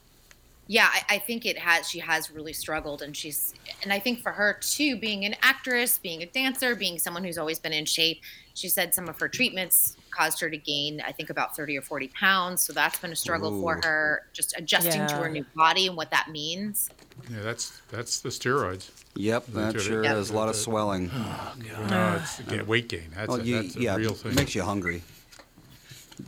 Yeah, 0.68 0.88
I, 0.92 1.16
I 1.16 1.20
think 1.20 1.46
it 1.46 1.58
has. 1.58 1.90
She 1.90 2.00
has 2.00 2.32
really 2.32 2.54
struggled, 2.54 3.02
and 3.02 3.16
she's, 3.16 3.54
and 3.84 3.92
I 3.92 4.00
think 4.00 4.22
for 4.22 4.32
her 4.32 4.58
too, 4.62 4.96
being 4.96 5.26
an 5.26 5.36
actress, 5.42 5.98
being 5.98 6.22
a 6.24 6.26
dancer, 6.26 6.74
being 6.76 6.98
someone 6.98 7.24
who's 7.24 7.38
always 7.38 7.60
been 7.60 7.74
in 7.74 7.84
shape. 7.86 8.22
She 8.56 8.70
said 8.70 8.94
some 8.94 9.10
of 9.10 9.20
her 9.20 9.28
treatments 9.28 9.98
caused 10.12 10.40
her 10.40 10.50
to 10.50 10.58
gain, 10.58 11.02
I 11.06 11.12
think, 11.12 11.30
about 11.30 11.56
thirty 11.56 11.76
or 11.78 11.82
forty 11.82 12.08
pounds. 12.10 12.62
So 12.62 12.72
that's 12.72 12.98
been 13.00 13.12
a 13.12 13.16
struggle 13.16 13.60
for 13.60 13.82
her, 13.84 14.28
just 14.32 14.54
adjusting 14.58 15.06
to 15.08 15.16
her 15.16 15.28
new 15.30 15.44
body 15.56 15.88
and 15.88 15.98
what 15.98 16.12
that 16.12 16.30
means. 16.30 16.90
Yeah, 17.30 17.42
that's 17.42 17.82
that's 17.92 18.22
the 18.22 18.30
steroids. 18.30 18.90
Yep, 19.16 19.48
that 19.48 19.82
sure 19.82 20.04
is. 20.06 20.30
A 20.30 20.34
lot 20.34 20.50
of 20.50 20.56
swelling. 20.56 21.10
Oh, 21.14 21.56
No, 21.90 22.20
it's 22.22 22.40
ga- 22.42 22.62
weight 22.64 22.88
gain. 22.90 23.10
That's, 23.16 23.28
Well, 23.28 23.42
a, 23.42 23.44
you- 23.44 23.62
that's 23.64 23.76
a 23.76 23.82
yeah, 23.82 23.96
real 23.96 24.12
it 24.12 24.18
thing. 24.18 24.36
makes 24.36 24.56
you 24.56 24.62
hungry. 24.64 25.02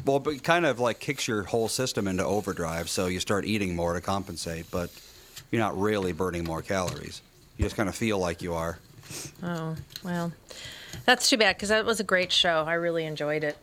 Well, 0.06 0.20
but 0.20 0.36
it 0.36 0.44
kind 0.44 0.66
of 0.66 0.80
like 0.80 0.99
kicks 0.99 1.28
your 1.28 1.44
whole 1.44 1.68
system 1.68 2.07
into 2.07 2.24
overdrive, 2.26 2.90
so 2.90 3.07
you 3.07 3.20
start 3.20 3.45
eating 3.45 3.76
more 3.76 3.94
to 3.94 4.02
compensate, 4.02 4.70
but 4.72 4.90
you're 5.52 5.62
not 5.62 5.80
really 5.80 6.12
burning 6.12 6.44
more 6.44 6.62
calories. 6.62 7.22
You 7.57 7.64
just 7.64 7.76
kind 7.76 7.88
of 7.90 7.95
feel 7.95 8.20
like 8.20 8.41
you 8.41 8.53
are. 8.53 8.80
Oh 9.44 9.76
well, 10.03 10.32
that's 11.06 11.30
too 11.30 11.38
bad 11.38 11.56
because 11.56 11.70
that 11.70 11.86
was 11.86 11.99
a 11.99 12.03
great 12.03 12.32
show. 12.32 12.64
I 12.68 12.74
really 12.74 13.06
enjoyed 13.06 13.44
it. 13.44 13.57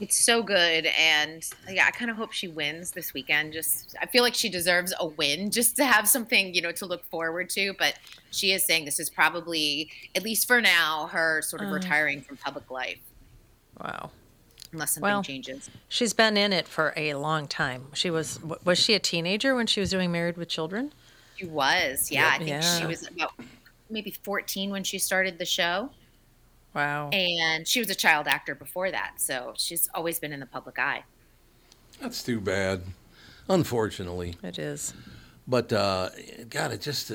It's 0.00 0.16
so 0.16 0.42
good, 0.42 0.86
and 0.98 1.48
yeah, 1.70 1.86
I 1.86 1.92
kind 1.92 2.10
of 2.10 2.16
hope 2.16 2.32
she 2.32 2.48
wins 2.48 2.90
this 2.90 3.14
weekend. 3.14 3.52
Just, 3.52 3.94
I 4.02 4.06
feel 4.06 4.24
like 4.24 4.34
she 4.34 4.48
deserves 4.48 4.92
a 4.98 5.06
win, 5.06 5.52
just 5.52 5.76
to 5.76 5.84
have 5.84 6.08
something, 6.08 6.52
you 6.52 6.60
know, 6.62 6.72
to 6.72 6.86
look 6.86 7.04
forward 7.04 7.48
to. 7.50 7.74
But 7.78 7.94
she 8.32 8.50
is 8.50 8.64
saying 8.64 8.86
this 8.86 8.98
is 8.98 9.08
probably, 9.08 9.90
at 10.16 10.24
least 10.24 10.48
for 10.48 10.60
now, 10.60 11.06
her 11.12 11.42
sort 11.42 11.62
of 11.62 11.68
Uh. 11.68 11.74
retiring 11.74 12.22
from 12.22 12.36
public 12.38 12.70
life, 12.70 12.98
Wow. 13.80 14.10
Unless 14.74 14.92
something 14.92 15.08
Well, 15.10 15.22
changes. 15.22 15.70
She's 15.88 16.12
been 16.12 16.36
in 16.36 16.52
it 16.52 16.68
for 16.68 16.92
a 16.96 17.14
long 17.14 17.46
time. 17.48 17.86
She 17.94 18.10
was 18.10 18.38
was 18.42 18.78
she 18.78 18.92
a 18.94 18.98
teenager 18.98 19.54
when 19.54 19.66
she 19.66 19.80
was 19.80 19.90
doing 19.90 20.12
Married 20.12 20.36
with 20.36 20.48
Children? 20.48 20.92
She 21.36 21.46
was, 21.46 22.10
yeah. 22.10 22.30
I 22.34 22.38
think 22.38 22.62
she 22.62 22.86
was 22.86 23.08
about 23.08 23.32
maybe 23.90 24.10
14 24.10 24.70
when 24.70 24.84
she 24.84 24.98
started 24.98 25.38
the 25.38 25.44
show, 25.44 25.90
Wow. 26.74 27.08
and 27.10 27.66
she 27.66 27.80
was 27.80 27.90
a 27.90 27.94
child 27.94 28.26
actor 28.28 28.54
before 28.54 28.90
that, 28.90 29.14
so 29.20 29.52
she's 29.56 29.88
always 29.94 30.18
been 30.20 30.32
in 30.32 30.40
the 30.40 30.46
public 30.46 30.78
eye. 30.78 31.04
That's 32.00 32.22
too 32.22 32.40
bad, 32.40 32.82
unfortunately. 33.48 34.36
It 34.42 34.58
is. 34.58 34.94
But 35.46 35.72
uh, 35.72 36.10
God, 36.50 36.72
it 36.72 36.80
just. 36.80 37.12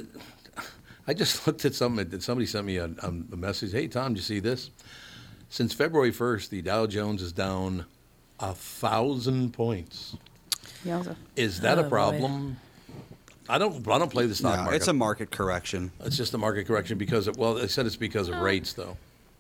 I 1.07 1.14
just 1.14 1.45
looked 1.48 1.65
at 1.65 1.73
something. 1.73 2.19
Somebody 2.19 2.45
sent 2.45 2.65
me 2.65 2.77
a, 2.77 2.86
a 3.02 3.11
message. 3.36 3.72
Hey, 3.72 3.88
Tom, 3.88 4.14
did 4.14 4.19
you 4.19 4.23
see 4.23 4.40
this? 4.40 4.69
Since 5.49 5.73
February 5.73 6.11
1st, 6.11 6.49
the 6.49 6.61
Dow 6.61 6.85
Jones 6.85 7.21
is 7.21 7.31
down 7.31 7.85
a 8.39 8.53
thousand 8.53 9.51
points. 9.53 10.15
Yowza. 10.85 11.15
Is 11.35 11.61
that 11.61 11.77
Oh, 11.77 11.81
a 11.81 11.84
boy. 11.84 11.89
problem? 11.89 12.57
I 13.49 13.57
don't. 13.57 13.85
I 13.88 13.97
don't 13.97 14.11
play 14.11 14.27
the 14.27 14.35
stock 14.35 14.57
No, 14.57 14.63
market. 14.65 14.76
it's 14.77 14.88
a 14.88 14.93
market 14.93 15.31
correction. 15.31 15.91
It's 16.01 16.15
just 16.15 16.34
a 16.35 16.38
market 16.38 16.65
correction 16.67 16.99
because 16.99 17.27
of, 17.27 17.35
well, 17.38 17.55
they 17.55 17.67
said 17.67 17.88
it's 17.88 17.95
because 17.95 18.30
of 18.30 18.35
rates 18.39 18.73
though. 18.73 18.95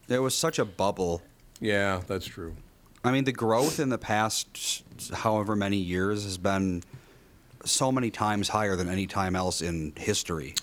There 0.07 0.23
was 0.23 0.33
such 0.33 0.57
a 0.57 0.65
bubble. 0.65 1.21
Yeah, 1.61 2.01
that's 2.07 2.25
true. 2.25 2.55
I 3.03 3.11
mean, 3.11 3.23
the 3.25 3.31
growth 3.31 3.79
in 3.79 3.89
the 3.89 3.99
past 3.99 4.83
however 5.13 5.55
many 5.55 5.77
years 5.77 6.23
has 6.23 6.39
been 6.39 6.83
so 7.63 7.91
many 7.91 8.09
times 8.09 8.49
higher 8.49 8.75
than 8.75 8.89
any 8.89 9.05
time 9.05 9.35
else 9.35 9.61
in 9.61 9.93
history. 9.95 10.55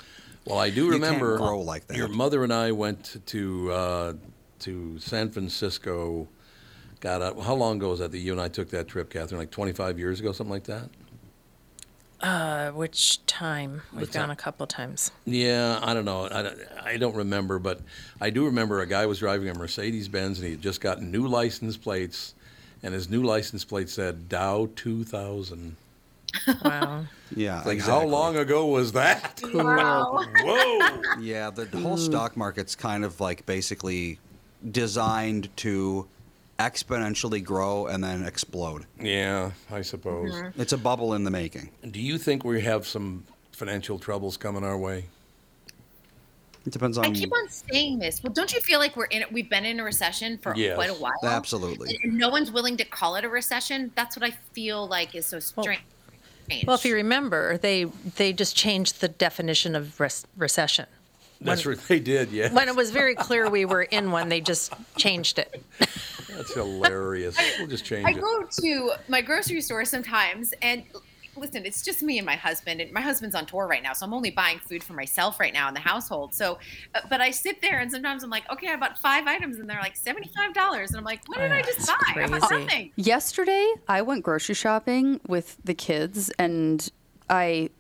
Well, 0.45 0.59
I 0.59 0.71
do 0.71 0.87
You 0.87 0.91
can't 0.93 1.03
remember 1.03 1.37
grow 1.39 1.61
like 1.61 1.87
that. 1.87 1.97
Your 1.97 2.09
mother 2.09 2.43
and 2.43 2.53
I 2.53 2.73
went 2.73 3.21
to 3.27 3.73
uh, 3.73 4.13
to 4.61 4.99
San 4.99 5.31
Francisco. 5.31 6.29
God, 7.01 7.23
uh, 7.23 7.41
how 7.41 7.55
long 7.55 7.77
ago 7.77 7.91
was 7.91 7.99
that 8.01 8.11
that 8.13 8.19
you 8.19 8.33
and 8.33 8.41
I 8.41 8.49
took 8.49 8.71
that 8.71 8.89
trip, 8.89 9.11
Catherine? 9.11 9.39
Like 9.39 9.51
25 9.51 9.99
years 9.99 10.21
ago, 10.21 10.33
something 10.33 10.53
like 10.53 10.65
that. 10.65 10.89
Uh, 12.21 12.71
which 12.71 13.25
time? 13.27 13.83
We've 13.93 14.11
gone 14.11 14.31
a 14.31 14.37
couple 14.37 14.67
times. 14.67 15.11
Yeah, 15.27 15.79
I 15.83 15.93
don't 15.93 16.07
know. 16.07 16.25
I 16.31 16.43
don't, 16.43 16.59
I 16.83 16.97
don't 16.97 17.15
remember, 17.15 17.59
but 17.59 17.81
I 18.21 18.31
do 18.31 18.47
remember 18.47 18.81
a 18.81 18.87
guy 18.87 19.05
was 19.05 19.19
driving 19.19 19.49
a 19.51 19.55
Mercedes 19.55 20.09
Benz 20.09 20.39
and 20.39 20.47
he 20.47 20.53
had 20.53 20.63
just 20.63 20.81
gotten 20.81 21.11
new 21.11 21.27
license 21.29 21.77
plates, 21.77 22.35
and 22.83 22.95
his 22.95 23.11
new 23.11 23.23
license 23.23 23.65
plate 23.67 23.91
said 23.91 24.29
Dow 24.31 24.71
2000. 24.77 25.77
Wow. 26.65 27.05
Yeah, 27.35 27.57
Like, 27.65 27.75
exactly. 27.79 27.93
how 28.03 28.07
long 28.07 28.37
ago 28.37 28.67
was 28.67 28.93
that? 28.93 29.43
Wow. 29.53 30.25
Whoa. 30.45 31.03
Yeah, 31.21 31.51
the 31.51 31.67
whole 31.81 31.97
stock 31.97 32.37
market's 32.37 32.77
kind 32.77 33.05
of 33.05 33.21
like 33.21 33.45
basically 33.47 34.21
designed 34.71 35.55
to 35.59 36.07
exponentially 36.59 37.43
grow 37.45 37.87
and 37.87 38.03
then 38.03 38.25
explode. 38.25 38.87
Yeah, 39.01 39.51
I 39.71 39.83
suppose. 39.83 40.33
Mm-hmm. 40.33 40.61
It's 40.61 40.73
a 40.73 40.79
bubble 40.79 41.15
in 41.15 41.25
the 41.25 41.31
making. 41.31 41.71
Do 41.91 42.01
you 42.01 42.19
think 42.19 42.45
we 42.45 42.61
have 42.63 42.87
some 42.87 43.25
financial 43.53 43.99
troubles 43.99 44.37
coming 44.37 44.65
our 44.65 44.79
way? 44.79 45.05
It 46.67 46.73
depends 46.73 46.99
on. 46.99 47.05
I 47.07 47.11
keep 47.11 47.33
on 47.33 47.49
saying 47.49 47.99
this. 48.01 48.23
Well, 48.25 48.33
don't 48.33 48.53
you 48.53 48.61
feel 48.61 48.81
like 48.81 48.97
we're 48.97 49.05
in? 49.05 49.25
We've 49.31 49.49
been 49.49 49.65
in 49.65 49.79
a 49.79 49.85
recession 49.85 50.37
for 50.39 50.53
Yes, 50.57 50.75
quite 50.75 50.91
a 50.91 50.95
while. 50.95 51.13
absolutely. 51.23 51.97
And 52.03 52.15
no 52.19 52.29
one's 52.29 52.51
willing 52.51 52.77
to 52.79 52.85
call 52.85 53.15
it 53.17 53.25
a 53.25 53.29
recession. 53.29 53.93
That's 53.95 54.17
what 54.17 54.25
I 54.25 54.33
feel 54.53 54.89
like 54.89 55.15
is 55.15 55.27
so 55.27 55.39
strange. 55.39 55.83
Well, 56.67 56.75
if 56.77 56.85
you 56.85 56.95
remember, 56.95 57.57
they 57.59 57.85
they 57.85 58.33
just 58.33 58.57
changed 58.57 59.01
the 59.01 59.09
definition 59.09 59.77
of 59.77 60.01
res- 60.01 60.27
recession. 60.37 60.87
That's 61.41 61.67
what 61.67 61.81
they 61.89 62.01
did, 62.01 62.31
yeah. 62.31 62.53
When 62.53 62.69
it 62.69 62.77
was 62.77 62.91
very 62.91 63.15
clear 63.15 63.49
we 63.51 63.65
were 63.65 63.83
in 63.83 64.11
one, 64.11 64.29
they 64.29 64.41
just 64.41 64.73
changed 64.97 65.39
it. 65.39 65.63
That's 66.29 66.53
hilarious. 66.55 67.39
We'll 67.59 67.69
just 67.69 67.85
change 67.85 68.07
I 68.07 68.11
it. 68.11 68.17
I 68.17 68.21
go 68.21 68.45
to 68.61 68.93
my 69.09 69.21
grocery 69.21 69.61
store 69.61 69.85
sometimes, 69.85 70.53
and 70.63 70.85
listen, 71.37 71.65
it's 71.65 71.83
just 71.83 72.03
me 72.03 72.19
and 72.19 72.27
my 72.27 72.37
husband. 72.37 72.81
And 72.81 72.93
my 72.93 73.01
husband's 73.01 73.35
on 73.35 73.47
tour 73.47 73.67
right 73.67 73.83
now, 73.83 73.93
so 73.93 74.07
I'm 74.07 74.15
only 74.15 74.31
buying 74.31 74.59
food 74.59 74.83
for 74.83 74.93
myself 74.93 75.39
right 75.41 75.53
now 75.53 75.69
in 75.69 75.75
the 75.75 75.81
household. 75.81 76.35
So, 76.35 76.59
uh, 76.95 77.01
but 77.09 77.21
I 77.21 77.31
sit 77.31 77.63
there, 77.63 77.79
and 77.79 77.91
sometimes 77.91 78.23
I'm 78.23 78.31
like, 78.31 78.51
okay, 78.51 78.69
I 78.69 78.77
bought 78.77 78.99
five 78.99 79.27
items, 79.27 79.59
and 79.59 79.69
they're 79.69 79.81
like 79.81 79.97
seventy-five 79.97 80.55
dollars, 80.55 80.91
and 80.91 80.99
I'm 80.99 81.05
like, 81.05 81.27
what 81.29 81.39
did 81.39 81.53
I 81.53 81.63
just 81.63 81.87
buy? 81.87 82.23
I 82.23 82.29
bought 82.29 82.51
nothing. 82.51 82.93
Yesterday, 82.97 83.75
I 83.89 84.03
went 84.03 84.23
grocery 84.23 84.55
shopping 84.55 85.21
with 85.27 85.57
the 85.65 85.75
kids, 85.75 86.31
and 86.39 86.89
I, 87.31 87.71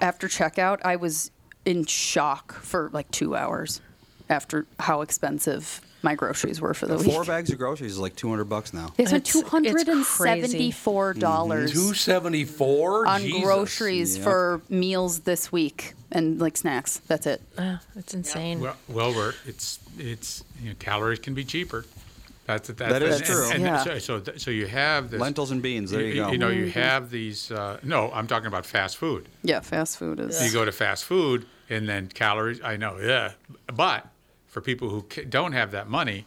after 0.00 0.28
checkout, 0.28 0.80
I 0.84 0.96
was 0.96 1.30
in 1.64 1.84
shock 1.86 2.52
for 2.54 2.90
like 2.92 3.10
two 3.10 3.34
hours 3.36 3.80
after 4.28 4.66
how 4.78 5.00
expensive 5.02 5.80
my 6.02 6.14
groceries 6.14 6.60
were 6.60 6.74
for 6.74 6.86
the 6.86 6.96
week. 6.98 7.06
Four 7.10 7.24
bags 7.24 7.50
of 7.50 7.56
groceries 7.58 7.92
is 7.92 7.98
like 7.98 8.14
200 8.14 8.44
bucks 8.44 8.74
now. 8.74 8.92
They 8.96 9.06
spent 9.06 9.22
It's- 9.22 9.32
two 9.32 9.40
it's 9.40 9.48
hundred 9.48 9.88
and 9.88 10.04
crazy. 10.04 10.46
seventy-four 10.46 11.14
dollars 11.14 11.72
Two 11.72 11.94
seventy 11.94 12.44
four 12.44 13.06
on 13.06 13.22
groceries 13.40 14.18
for 14.18 14.60
meals 14.68 15.20
this 15.20 15.50
week 15.50 15.94
and 16.12 16.38
like 16.40 16.56
snacks. 16.58 16.98
That's 17.06 17.26
it. 17.26 17.40
Uh, 17.56 17.78
it's 17.96 18.12
insane. 18.12 18.60
Well, 18.60 18.76
well, 18.88 19.14
we're, 19.14 19.32
it's 19.46 19.78
it's 19.98 20.44
you 20.62 20.70
know, 20.70 20.74
calories 20.78 21.20
can 21.20 21.32
be 21.32 21.44
cheaper. 21.44 21.86
That's 22.46 22.68
that's 22.68 22.78
That 22.92 23.02
is 23.02 23.16
and- 23.16 23.24
true. 23.24 23.50
And, 23.52 23.62
Yeah. 23.62 23.82
so, 23.84 23.98
so 23.98 24.22
so 24.36 24.50
you 24.50 24.66
have 24.66 25.10
this 25.10 25.20
Lentils 25.20 25.50
and 25.50 25.62
beans. 25.62 25.90
There 25.90 26.02
you, 26.02 26.14
go. 26.14 26.30
You 26.32 26.38
know, 26.38 26.50
you 26.50 26.70
have 26.70 27.10
these. 27.10 27.50
Uh, 27.50 27.78
no, 27.82 28.10
I'm 28.12 28.26
talking 28.26 28.46
about 28.48 28.66
fast 28.66 28.96
food. 28.98 29.28
Yeah, 29.42 29.60
fast 29.60 29.98
food 29.98 30.20
is. 30.20 30.44
You 30.44 30.52
go 30.52 30.64
to 30.64 30.72
fast 30.72 31.04
food 31.04 31.46
and 31.70 31.88
then 31.88 32.08
calories. 32.08 32.60
I 32.62 32.76
know, 32.76 32.98
yeah. 33.00 33.32
But 33.74 34.06
for 34.48 34.60
people 34.60 34.90
who 34.90 35.02
don't 35.24 35.52
have 35.52 35.70
that 35.70 35.88
money, 35.88 36.26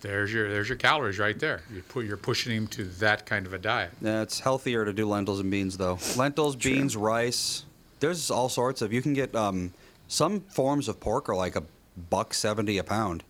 there's 0.00 0.32
your 0.32 0.48
there's 0.48 0.68
your 0.70 0.78
calories 0.78 1.18
right 1.18 1.38
there. 1.38 1.60
You 1.72 1.82
put 1.82 2.06
you're 2.06 2.16
pushing 2.16 2.54
them 2.54 2.66
to 2.68 2.84
that 3.00 3.26
kind 3.26 3.46
of 3.46 3.52
a 3.52 3.58
diet. 3.58 3.90
Yeah, 4.00 4.22
it's 4.22 4.40
healthier 4.40 4.84
to 4.86 4.92
do 4.92 5.06
lentils 5.06 5.40
and 5.40 5.50
beans 5.50 5.76
though. 5.76 5.98
Lentils, 6.16 6.56
beans, 6.56 6.96
rice. 6.96 7.64
There's 8.00 8.30
all 8.30 8.48
sorts 8.48 8.80
of. 8.82 8.92
You 8.92 9.02
can 9.02 9.12
get 9.12 9.34
um, 9.34 9.72
some 10.08 10.40
forms 10.40 10.88
of 10.88 10.98
pork 11.00 11.28
are 11.28 11.36
like 11.36 11.56
a 11.56 11.62
buck 12.10 12.32
seventy 12.32 12.78
a 12.78 12.84
pound. 12.84 13.22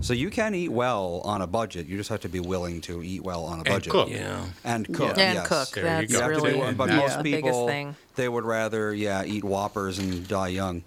So 0.00 0.12
you 0.12 0.30
can 0.30 0.54
eat 0.54 0.68
well 0.68 1.22
on 1.24 1.42
a 1.42 1.46
budget. 1.46 1.86
You 1.86 1.96
just 1.96 2.08
have 2.10 2.20
to 2.20 2.28
be 2.28 2.40
willing 2.40 2.80
to 2.82 3.02
eat 3.02 3.22
well 3.22 3.44
on 3.44 3.54
a 3.54 3.62
And 3.62 3.68
budget. 3.68 3.90
cook. 3.92 4.08
Yeah. 4.08 4.44
And 4.64 4.86
cook. 4.94 5.18
And 5.18 5.34
yes. 5.34 5.48
cook. 5.48 5.70
There 5.70 5.84
That's. 5.84 6.12
You 6.12 6.24
really 6.24 6.52
do 6.52 6.72
but 6.72 6.88
yeah, 6.88 6.96
most 6.98 7.16
the 7.18 7.22
biggest 7.24 7.44
people 7.44 7.66
thing. 7.66 7.96
they 8.14 8.28
would 8.28 8.44
rather 8.44 8.94
yeah 8.94 9.24
eat 9.24 9.42
whoppers 9.44 9.98
and 9.98 10.26
die 10.28 10.48
young. 10.48 10.82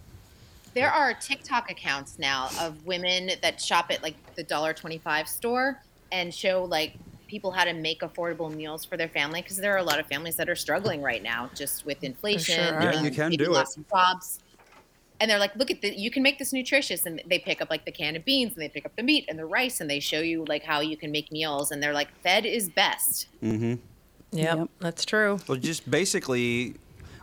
There 0.74 0.90
are 0.90 1.14
TikTok 1.14 1.70
accounts 1.70 2.18
now 2.18 2.50
of 2.60 2.86
women 2.86 3.32
that 3.42 3.60
shop 3.60 3.88
at 3.92 4.02
like 4.02 4.16
the 4.36 4.44
dollar 4.44 4.74
twenty-five 4.74 5.28
store 5.28 5.82
and 6.14 6.34
show 6.34 6.64
like 6.64 6.94
people 7.28 7.52
how 7.52 7.64
to 7.66 7.74
make 7.74 8.02
affordable 8.02 8.54
meals 8.54 8.84
for 8.86 8.98
their 8.98 9.08
family 9.10 9.42
because 9.42 9.58
there 9.58 9.74
are 9.74 9.78
a 9.78 9.84
lot 9.84 10.00
of 10.00 10.06
families 10.08 10.36
that 10.36 10.50
are 10.50 10.56
struggling 10.56 11.02
right 11.02 11.24
now 11.24 11.50
just 11.56 11.86
with 11.86 12.02
inflation. 12.04 12.56
sure. 12.56 12.82
Yeah, 12.82 13.02
you 13.02 13.08
um, 13.10 13.14
can 13.14 13.32
do 13.32 13.44
it. 13.46 13.52
lost 13.52 13.74
some 13.74 13.86
jobs. 13.90 14.40
And 15.22 15.30
they're 15.30 15.39
like, 15.39 15.56
look 15.56 15.69
at 15.72 15.81
the, 15.81 15.98
you 15.98 16.10
can 16.11 16.23
make 16.23 16.39
this 16.39 16.52
nutritious. 16.52 17.06
And 17.06 17.22
they 17.27 17.38
pick 17.39 17.61
up 17.61 17.69
like 17.69 17.85
the 17.85 17.91
can 17.91 18.15
of 18.15 18.26
beans 18.26 18.53
and 18.53 18.61
they 18.61 18.68
pick 18.69 18.85
up 18.85 18.95
the 18.95 19.03
meat 19.03 19.26
and 19.30 19.38
the 19.38 19.45
rice 19.45 19.80
and 19.80 19.88
they 19.89 19.99
show 19.99 20.19
you 20.19 20.43
like 20.49 20.64
how 20.64 20.80
you 20.81 20.98
can 20.98 21.11
make 21.11 21.31
meals. 21.31 21.69
And 21.72 21.81
they're 21.81 21.93
like, 21.93 22.10
fed 22.23 22.45
is 22.45 22.69
best. 22.69 23.27
Mm-hmm. 23.43 23.76
Yep, 24.34 24.57
Yep. 24.57 24.69
that's 24.80 25.06
true. 25.06 25.39
Well, 25.48 25.57
just 25.60 25.89
basically, 25.91 26.73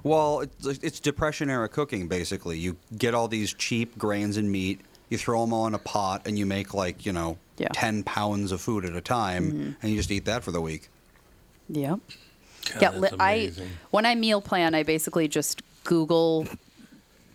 well, 0.04 0.40
it's, 0.42 0.78
it's 0.82 1.00
depression 1.00 1.50
era 1.50 1.68
cooking. 1.68 2.06
Basically, 2.06 2.56
you 2.58 2.76
get 2.96 3.14
all 3.14 3.26
these 3.28 3.52
cheap 3.52 3.98
grains 3.98 4.36
and 4.36 4.50
meat, 4.52 4.80
you 5.08 5.18
throw 5.18 5.40
them 5.40 5.52
all 5.52 5.66
in 5.66 5.74
a 5.74 5.78
pot, 5.78 6.22
and 6.26 6.38
you 6.38 6.44
make 6.46 6.74
like 6.74 7.04
you 7.06 7.12
know 7.12 7.38
Yeah. 7.56 7.68
ten 7.72 8.02
pounds 8.04 8.52
of 8.52 8.60
food 8.60 8.84
at 8.84 8.94
a 8.94 9.00
time, 9.00 9.74
and 9.82 9.90
you 9.90 9.96
just 9.96 10.10
eat 10.10 10.26
that 10.26 10.44
for 10.44 10.52
the 10.52 10.60
week. 10.60 10.90
Yep. 11.70 11.98
God, 12.74 12.82
yeah, 12.82 12.90
that's 12.90 13.00
li- 13.12 13.18
I 13.18 13.32
amazing. 13.32 13.70
when 13.90 14.04
I 14.06 14.14
meal 14.14 14.42
plan, 14.42 14.74
I 14.74 14.82
basically 14.82 15.28
just 15.28 15.62
Google 15.84 16.46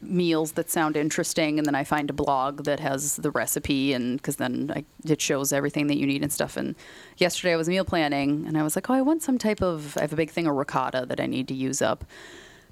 meals 0.03 0.53
that 0.53 0.69
sound 0.69 0.95
interesting, 0.97 1.57
and 1.57 1.65
then 1.65 1.75
I 1.75 1.83
find 1.83 2.09
a 2.09 2.13
blog 2.13 2.65
that 2.65 2.79
has 2.79 3.17
the 3.17 3.31
recipe, 3.31 3.93
and 3.93 4.17
because 4.17 4.37
then 4.37 4.71
I, 4.75 4.85
it 5.05 5.21
shows 5.21 5.53
everything 5.53 5.87
that 5.87 5.97
you 5.97 6.05
need 6.05 6.21
and 6.21 6.31
stuff. 6.31 6.57
And 6.57 6.75
yesterday 7.17 7.53
I 7.53 7.55
was 7.55 7.67
meal 7.67 7.85
planning, 7.85 8.45
and 8.47 8.57
I 8.57 8.63
was 8.63 8.75
like, 8.75 8.89
oh, 8.89 8.93
I 8.93 9.01
want 9.01 9.23
some 9.23 9.37
type 9.37 9.61
of. 9.61 9.97
I 9.97 10.01
have 10.01 10.13
a 10.13 10.17
big 10.17 10.31
thing 10.31 10.47
of 10.47 10.55
ricotta 10.55 11.05
that 11.07 11.19
I 11.19 11.25
need 11.25 11.47
to 11.49 11.53
use 11.53 11.81
up. 11.81 12.05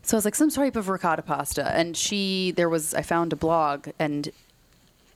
So 0.04 0.16
I 0.16 0.18
was 0.18 0.26
like, 0.26 0.36
some 0.36 0.50
type 0.50 0.76
of 0.76 0.90
ricotta 0.90 1.22
pasta, 1.22 1.72
and 1.76 1.96
she 1.96 2.52
there 2.52 2.70
was 2.70 2.94
I 2.94 3.02
found 3.02 3.34
a 3.34 3.36
blog, 3.36 3.90
and 4.00 4.30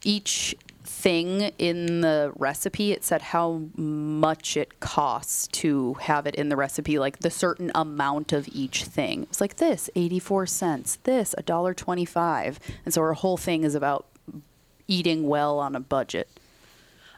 each 0.03 0.55
thing 0.85 1.51
in 1.57 2.01
the 2.01 2.31
recipe 2.35 2.91
it 2.91 3.03
said 3.03 3.21
how 3.21 3.63
much 3.75 4.55
it 4.55 4.79
costs 4.79 5.47
to 5.47 5.93
have 5.95 6.25
it 6.27 6.35
in 6.35 6.49
the 6.49 6.55
recipe 6.55 6.99
like 6.99 7.19
the 7.19 7.31
certain 7.31 7.71
amount 7.75 8.31
of 8.31 8.47
each 8.51 8.83
thing. 8.83 9.23
It 9.23 9.29
was 9.29 9.41
like 9.41 9.57
this 9.57 9.89
84 9.95 10.45
cents 10.45 10.99
this 11.03 11.35
$1.25 11.37 12.57
and 12.85 12.93
so 12.93 13.01
our 13.01 13.13
whole 13.13 13.37
thing 13.37 13.63
is 13.63 13.75
about 13.75 14.05
eating 14.87 15.27
well 15.27 15.59
on 15.59 15.75
a 15.75 15.79
budget 15.79 16.29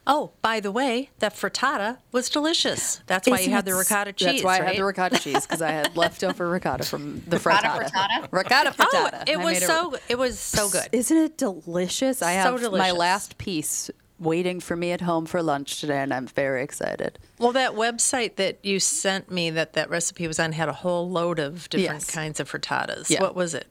Oh, 0.09 0.31
by 0.41 0.59
the 0.61 0.71
way, 0.71 1.09
that 1.19 1.33
frittata 1.35 1.97
was 2.11 2.29
delicious. 2.29 3.01
That's 3.07 3.27
why 3.27 3.35
you 3.37 3.41
Isn't 3.41 3.53
had 3.53 3.65
the 3.65 3.75
ricotta 3.75 4.13
cheese. 4.13 4.25
that's 4.27 4.43
why 4.43 4.59
i 4.59 4.63
had 4.63 4.77
the 4.77 4.85
ricotta 4.85 5.19
cheese 5.19 5.45
because 5.45 5.61
i 5.61 5.69
had 5.71 5.95
leftover 5.97 6.49
ricotta 6.49 6.85
from 6.85 7.21
the 7.27 7.37
frittata. 7.37 7.77
Ricotta 7.79 8.27
frittata 8.31 8.73
frittata? 8.73 8.73
ricotta 8.73 9.23
Oh, 9.27 9.31
it 9.31 9.37
I 9.37 9.43
was 9.43 9.59
made 9.59 9.63
so 9.67 9.95
it 10.09 10.17
was 10.17 10.39
so 10.39 10.69
good. 10.69 10.87
Isn't 10.91 11.17
it 11.17 11.37
delicious? 11.37 12.21
I 12.21 12.41
So 12.41 12.57
have 12.57 12.71
my 12.71 12.91
last 12.91 13.37
piece 13.37 13.91
waiting 14.19 14.59
for 14.59 14.75
me 14.75 14.91
at 14.91 15.01
home 15.01 15.25
for 15.27 15.43
lunch 15.43 15.79
today, 15.79 15.99
and 15.99 16.11
I'm 16.13 16.25
very 16.25 16.63
excited. 16.63 17.19
Well, 17.37 17.51
that 17.51 17.73
website 17.73 18.37
that 18.37 18.57
you 18.63 18.79
sent 18.79 19.29
me 19.29 19.51
that 19.51 19.73
that 19.73 19.89
recipe 19.91 20.27
was 20.27 20.39
on 20.39 20.53
had 20.53 20.69
a 20.69 20.73
whole 20.73 21.07
load 21.09 21.37
of 21.37 21.69
different 21.69 22.01
Yes. 22.01 22.09
kinds 22.11 22.39
of 22.39 22.49
frittatas. 22.51 23.09
Yeah. 23.11 23.21
What 23.21 23.35
was 23.35 23.53
it? 23.53 23.67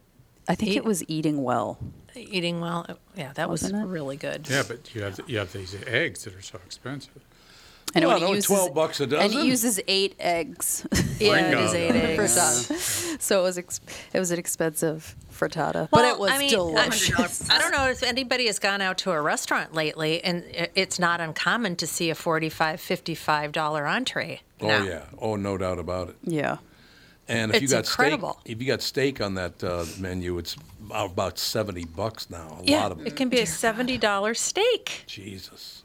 I 0.49 0.55
think 0.55 0.71
Eat- 0.73 0.77
it 0.77 0.85
was 0.85 1.03
eating 1.09 1.43
well. 1.43 1.79
Eating 2.17 2.61
well. 2.61 2.87
Yeah, 3.17 3.33
that 3.35 3.49
was 3.51 3.63
Wasn't 3.63 3.83
it? 3.83 3.87
really 3.87 4.17
good. 4.17 4.47
Yeah, 4.51 4.63
but 4.67 4.95
you 4.95 5.03
have 5.03 5.21
you 5.27 5.39
have 5.39 5.53
these 5.53 5.77
eggs 5.87 6.25
that 6.25 6.35
are 6.35 6.43
so 6.43 6.59
expensive. 6.67 7.13
I 7.95 8.01
know 8.01 8.09
Well, 8.09 8.17
and 8.17 8.25
it 8.25 8.29
no, 8.29 8.35
uses 8.35 8.47
12 8.47 8.75
bucks 8.75 9.01
a 9.01 9.05
and 9.05 9.13
dozen. 9.13 9.39
it 9.41 9.45
uses 9.45 9.81
eight 9.87 10.17
eggs. 10.19 10.87
Yeah, 11.19 11.37
it 11.37 11.51
Bingo. 11.51 11.73
eight 11.73 12.17
per 12.17 12.25
eggs. 12.25 12.35
ton. 12.69 13.19
So 13.21 13.41
it 13.41 13.43
was 13.45 13.57
ex- 13.57 13.81
it 14.13 14.19
was 14.19 14.31
an 14.33 14.39
expensive 14.39 15.17
frittata, 15.33 15.89
but 15.91 16.05
it 16.05 16.19
was 16.19 16.31
I 16.31 16.39
mean, 16.39 16.51
delicious. 16.51 17.49
I, 17.49 17.57
I 17.57 17.59
don't 17.59 17.71
know 17.73 17.87
if 17.89 18.03
anybody 18.03 18.47
has 18.49 18.59
gone 18.59 18.83
out 18.83 18.99
to 18.99 19.13
a 19.13 19.21
restaurant 19.23 19.73
lately, 19.73 20.23
and 20.23 20.45
it's 20.75 20.99
not 20.99 21.23
uncommon 21.23 21.77
to 21.77 21.87
see 21.87 22.11
a 22.11 22.15
$45, 22.15 22.51
$55 22.53 23.89
entree. 23.89 24.43
Oh 24.61 24.67
now. 24.67 24.85
yeah. 24.85 25.03
Oh, 25.19 25.37
no 25.37 25.57
doubt 25.57 25.79
about 25.79 26.11
it. 26.11 26.17
yeah. 26.23 26.59
And 27.29 27.55
if 27.55 27.63
you 27.63 27.69
got 27.69 27.87
incredible. 27.87 28.39
steak, 28.43 28.53
if 28.57 28.61
you 28.61 28.67
got 28.69 28.83
steak 28.83 29.21
on 29.23 29.35
that 29.35 29.65
uh, 29.65 29.85
menu, 29.99 30.37
it's 30.39 30.55
about 30.95 31.39
seventy 31.39 31.85
bucks 31.85 32.29
now. 32.31 32.59
A 32.61 32.65
Yeah, 32.65 32.83
lot 32.83 32.93
of 32.93 33.07
it 33.07 33.17
can 33.17 33.29
be 33.29 33.39
a 33.41 33.45
$70 33.47 34.37
steak. 34.37 35.05
Jesus. 35.07 35.83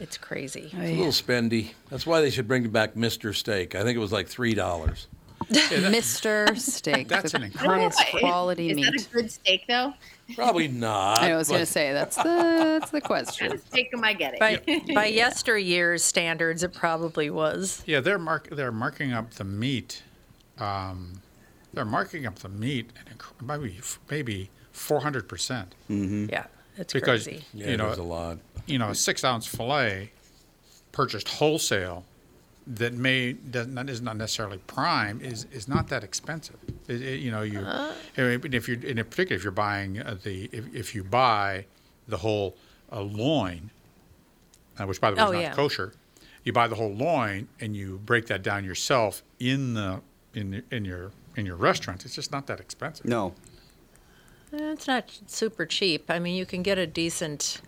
It's 0.00 0.18
crazy. 0.18 0.70
It's 0.72 0.74
a 0.74 0.78
little 0.96 1.06
spendy. 1.12 1.70
That's 1.88 2.06
why 2.06 2.20
they 2.20 2.30
should 2.30 2.48
bring 2.48 2.68
back 2.70 2.94
Mr. 2.94 3.34
Steak. 3.34 3.74
I 3.76 3.82
think 3.84 3.96
it 3.96 4.00
was 4.00 4.12
like 4.12 4.26
three 4.26 4.54
dollars. 4.54 5.06
Mr. 5.50 6.56
Steak, 6.58 7.06
That's 7.08 7.34
an 7.34 7.42
incredible- 7.44 7.74
highest 7.90 8.00
Is- 8.00 8.20
quality 8.20 8.70
is 8.70 8.76
meat. 8.76 8.84
that 8.84 9.06
a 9.06 9.10
good 9.12 9.30
steak 9.30 9.64
though? 9.68 9.92
Probably 10.34 10.68
not. 10.88 11.20
I 11.22 11.36
was 11.36 11.48
going 11.48 11.60
to 11.60 11.66
say 11.66 11.92
that's 11.92 12.16
the 12.16 12.22
that's 12.80 12.90
the 12.90 12.96
What 12.96 13.04
question. 13.04 13.58
steak 13.58 13.90
am 13.92 14.02
I 14.04 14.14
getting? 14.14 14.40
By, 14.40 14.60
by 14.94 15.06
yesteryear's 15.06 16.02
standards, 16.02 16.62
it 16.62 16.72
probably 16.72 17.28
was. 17.30 17.82
Yeah, 17.86 18.00
they're 18.00 18.18
mark 18.18 18.48
they're 18.50 18.72
marking 18.72 19.12
up 19.12 19.32
the 19.34 19.44
meat. 19.44 20.02
Um, 20.58 21.20
they're 21.74 21.84
marking 21.84 22.26
up 22.26 22.36
the 22.36 22.48
meat 22.48 22.90
and 22.98 23.18
inc- 23.18 23.42
maybe 23.46 23.80
maybe 24.10 24.50
four 24.72 25.00
hundred 25.00 25.28
percent 25.28 25.74
Yeah, 25.88 26.46
it's 26.76 26.92
because 26.92 27.24
crazy. 27.24 27.44
Yeah, 27.54 27.70
you 27.70 27.76
know 27.76 27.86
there's 27.86 27.98
a 27.98 28.02
lot. 28.02 28.38
you 28.66 28.78
know 28.78 28.90
a 28.90 28.94
six 28.94 29.24
ounce 29.24 29.46
fillet 29.46 30.10
purchased 30.92 31.28
wholesale 31.28 32.04
that 32.66 32.94
may 32.94 33.32
does 33.34 33.66
not 33.66 33.90
is 33.90 34.00
not 34.00 34.16
necessarily 34.16 34.58
prime 34.66 35.20
is 35.20 35.46
is 35.52 35.68
not 35.68 35.88
that 35.88 36.02
expensive. 36.04 36.56
It, 36.88 37.02
it- 37.02 37.20
you 37.20 37.30
know 37.30 37.42
you 37.42 37.60
Uh. 37.60 37.92
I 38.16 38.20
mean, 38.38 38.54
if 38.54 38.68
you're 38.68 38.80
in 38.80 38.96
particular 39.04 39.36
if 39.36 39.42
you're 39.42 39.52
buying 39.52 40.00
uh, 40.00 40.16
the 40.22 40.48
if, 40.52 40.74
if 40.74 40.94
you 40.94 41.04
buy 41.04 41.66
the 42.08 42.16
whole 42.18 42.56
uh, 42.92 43.00
loin, 43.00 43.70
uh, 44.78 44.86
which 44.86 45.00
by 45.00 45.10
the 45.10 45.16
way 45.16 45.22
Oh, 45.22 45.26
is 45.28 45.32
not 45.34 45.40
yeah. 45.42 45.54
kosher, 45.54 45.94
you 46.44 46.52
buy 46.52 46.68
the 46.68 46.74
whole 46.76 46.92
loin 46.94 47.48
and 47.60 47.74
you 47.76 47.98
break 48.04 48.26
that 48.26 48.42
down 48.42 48.64
yourself 48.64 49.22
in 49.40 49.74
the 49.74 50.00
in 50.34 50.50
the, 50.50 50.62
in 50.70 50.84
your 50.84 51.12
in 51.36 51.46
your 51.46 51.56
restaurant. 51.56 52.04
It's 52.04 52.14
just 52.14 52.32
not 52.32 52.46
that 52.46 52.60
expensive. 52.60 53.06
No, 53.06 53.34
Eh, 54.52 54.72
It's 54.72 54.86
not 54.86 55.10
super 55.26 55.66
cheap. 55.66 56.10
I 56.10 56.18
mean, 56.18 56.36
you 56.36 56.46
can 56.46 56.62
get 56.62 56.78
a 56.78 56.86
decent 56.86 57.60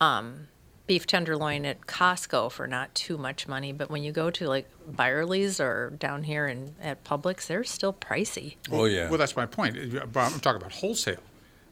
um, 0.00 0.46
beef 0.86 1.06
tenderloin 1.06 1.64
at 1.64 1.80
Costco 1.86 2.52
for 2.52 2.66
not 2.68 2.94
too 2.94 3.16
much 3.18 3.48
money, 3.48 3.72
but 3.72 3.90
when 3.90 4.02
you 4.04 4.12
go 4.12 4.30
to 4.30 4.46
like 4.48 4.68
Byerly's 4.86 5.58
or 5.60 5.90
down 5.98 6.22
here 6.24 6.46
in 6.46 6.74
at 6.80 7.02
Publix, 7.04 7.46
they're 7.46 7.64
still 7.64 7.92
pricey. 7.92 8.56
Oh 8.70 8.84
yeah. 8.84 9.08
Well, 9.08 9.18
that's 9.18 9.34
my 9.34 9.46
point. 9.46 9.76
I'm 9.76 10.12
talking 10.12 10.56
about 10.56 10.72
wholesale. 10.72 11.20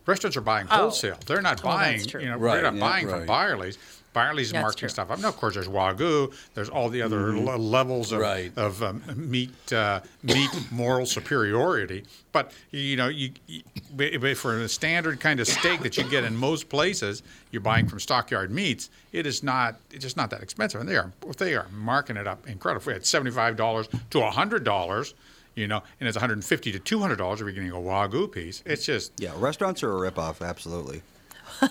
Restaurants 0.07 0.37
are 0.37 0.41
buying 0.41 0.67
Oh. 0.71 0.77
wholesale. 0.77 1.19
They're 1.27 1.41
not 1.43 1.61
Oh, 1.65 1.69
that's 1.69 1.77
buying. 1.77 2.05
true. 2.07 2.21
You 2.23 2.31
know, 2.31 2.37
Right, 2.39 2.55
they're 2.55 2.63
not 2.65 2.75
yeah, 2.75 2.81
buying 2.81 3.07
right. 3.07 3.17
from 3.19 3.27
Byerly's. 3.27 3.79
Byerly's 4.13 4.49
is 4.49 4.53
That's 4.53 4.63
marketing 4.63 4.81
true. 4.81 4.89
stuff 4.91 5.11
up. 5.11 5.19
Now, 5.21 5.29
of 5.29 5.37
course, 5.37 5.55
there's 5.55 5.69
Wagyu. 5.69 6.33
There's 6.55 6.69
all 6.69 6.89
the 6.89 7.01
other 7.03 7.33
Mm-hmm. 7.33 7.47
le- 7.47 7.57
levels 7.57 8.13
of, 8.13 8.21
Right. 8.21 8.53
of 8.57 8.83
um, 8.83 9.03
meat 9.17 9.73
uh, 9.73 10.01
meat 10.23 10.51
moral 10.71 11.07
superiority. 11.07 12.05
But 12.33 12.53
you 12.71 12.97
know, 12.97 13.09
you, 13.09 13.31
you 13.47 13.63
but- 13.95 14.21
but 14.21 14.37
for 14.37 14.59
a 14.59 14.69
standard 14.69 15.21
kind 15.21 15.41
of 15.41 15.47
steak 15.49 15.81
that 15.81 15.97
you 15.97 16.05
get 16.05 16.25
in 16.25 16.37
most 16.37 16.69
places, 16.69 17.23
you're 17.51 17.61
buying 17.63 17.89
from 17.89 18.01
Stockyard 18.01 18.51
Meats. 18.51 18.91
It 19.13 19.27
is 19.27 19.43
not. 19.43 19.77
It's 19.91 20.03
just 20.03 20.17
not 20.17 20.31
that 20.31 20.43
expensive, 20.43 20.81
and 20.81 20.89
they 20.89 20.97
are 20.97 21.13
they 21.39 21.55
are 21.55 21.67
marking 21.73 22.17
it 22.17 22.27
up 22.27 22.47
incredible. 22.49 22.91
It's 22.93 23.09
seventy 23.09 23.31
five 23.31 23.57
dollars 23.57 23.89
to 24.11 24.23
hundred 24.31 24.65
dollars. 24.65 25.15
You 25.55 25.69
know, 25.69 25.83
and 26.01 26.09
it's 26.09 26.17
150 26.17 26.73
to 26.73 26.79
200 26.79 27.17
dollars 27.17 27.43
if 27.43 27.45
you're 27.45 27.53
getting 27.53 27.71
a 27.73 27.75
wagyu 27.75 28.33
piece. 28.33 28.63
It's 28.65 28.87
just 28.87 29.13
Yeah, 29.21 29.33
restaurants 29.37 29.83
are 29.83 29.91
a 30.07 30.11
ripoff, 30.11 30.41
absolutely. 30.41 31.03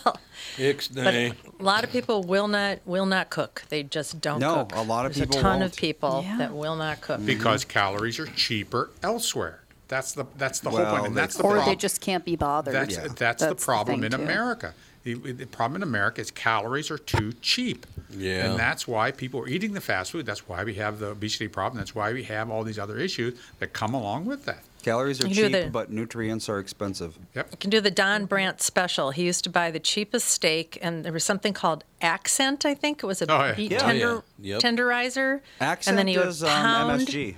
But 0.04 0.20
Ixnay. 0.58 1.36
a 1.60 1.64
lot 1.64 1.84
of 1.84 1.92
people 1.92 2.24
will 2.24 2.48
not 2.48 2.80
will 2.86 3.06
not 3.06 3.30
cook. 3.30 3.64
They 3.70 3.84
just 3.84 4.20
don't 4.22 4.40
No, 4.40 4.66
cook. 4.66 4.76
a 4.76 4.82
lot 4.82 5.06
of 5.06 5.14
There's 5.14 5.28
people 5.28 5.40
a 5.40 5.42
ton 5.42 5.60
won't. 5.60 5.72
of 5.74 5.78
people 5.78 6.22
Yeah. 6.26 6.38
that 6.38 6.54
will 6.54 6.76
not 6.76 7.02
cook. 7.02 7.18
Mm-hmm. 7.18 7.26
because 7.26 7.66
calories 7.66 8.20
are 8.20 8.26
cheaper 8.28 8.90
elsewhere. 9.04 9.60
That's 9.88 10.14
the 10.14 10.26
that's 10.38 10.60
the 10.62 10.70
whole 10.70 10.80
Well, 10.80 10.96
point, 10.96 11.08
and 11.08 11.18
that's 11.18 11.36
the 11.36 11.44
or 11.44 11.54
problem. 11.54 11.70
they 11.70 11.76
just 11.76 12.02
can't 12.02 12.24
be 12.26 12.36
bothered. 12.36 12.74
That's 12.74 12.96
Yeah. 12.96 13.02
that's, 13.02 13.14
the 13.14 13.20
That's 13.20 13.46
the 13.46 13.56
problem 13.56 14.02
thing, 14.02 14.12
in 14.12 14.18
too. 14.18 14.24
America. 14.24 14.74
The, 15.04 15.16
the 15.16 15.48
problem 15.48 15.78
in 15.82 15.84
America 15.84 16.22
is 16.22 16.30
calories 16.30 16.92
are 16.92 16.98
too 17.00 17.34
cheap. 17.42 17.88
Yeah. 18.12 18.46
And 18.52 18.60
that's 18.60 18.88
why 18.88 19.10
people 19.12 19.40
are 19.42 19.48
eating 19.48 19.74
the 19.74 19.82
fast 19.82 20.12
food. 20.12 20.28
That's 20.28 20.48
why 20.48 20.64
we 20.64 20.76
have 20.76 21.00
the 21.00 21.08
obesity 21.08 21.48
problem. 21.48 21.80
That's 21.80 21.96
why 21.96 22.14
we 22.14 22.24
have 22.26 22.52
all 22.52 22.64
these 22.64 22.78
other 22.78 23.00
issues 23.00 23.40
that 23.60 23.74
come 23.74 23.96
along 23.96 24.26
with 24.26 24.46
that. 24.46 24.64
Calories 24.82 25.24
are 25.24 25.28
You 25.28 25.36
do 25.36 25.44
cheap, 25.50 25.52
the- 25.66 25.70
but 25.72 25.92
nutrients 25.92 26.50
are 26.50 26.60
expensive. 26.60 27.18
You 27.36 27.44
can 27.60 27.70
do 27.70 27.80
the 27.82 27.92
Don 27.92 28.26
Brandt 28.26 28.62
special. 28.62 29.12
He 29.12 29.24
used 29.24 29.44
to 29.46 29.50
buy 29.50 29.72
the 29.72 29.80
cheapest 29.80 30.28
steak, 30.28 30.78
and 30.82 31.04
there 31.06 31.14
was 31.14 31.24
something 31.24 31.54
called 31.54 31.84
Accent, 32.02 32.66
I 32.66 32.74
think. 32.74 33.04
It 33.04 33.06
was 33.06 33.22
a 33.22 33.32
Oh, 33.32 33.46
yeah. 33.46 33.54
beef 33.54 33.72
Yeah. 33.72 33.78
tender, 33.80 34.08
Oh, 34.10 34.24
yeah. 34.40 34.54
Yep. 34.56 34.62
tenderizer. 34.64 35.42
Accent 35.60 35.92
and 35.94 35.98
then 36.00 36.08
he 36.08 36.18
would 36.18 36.28
is 36.28 36.44
um, 36.44 36.50
pound, 36.50 37.02
MSG. 37.02 37.36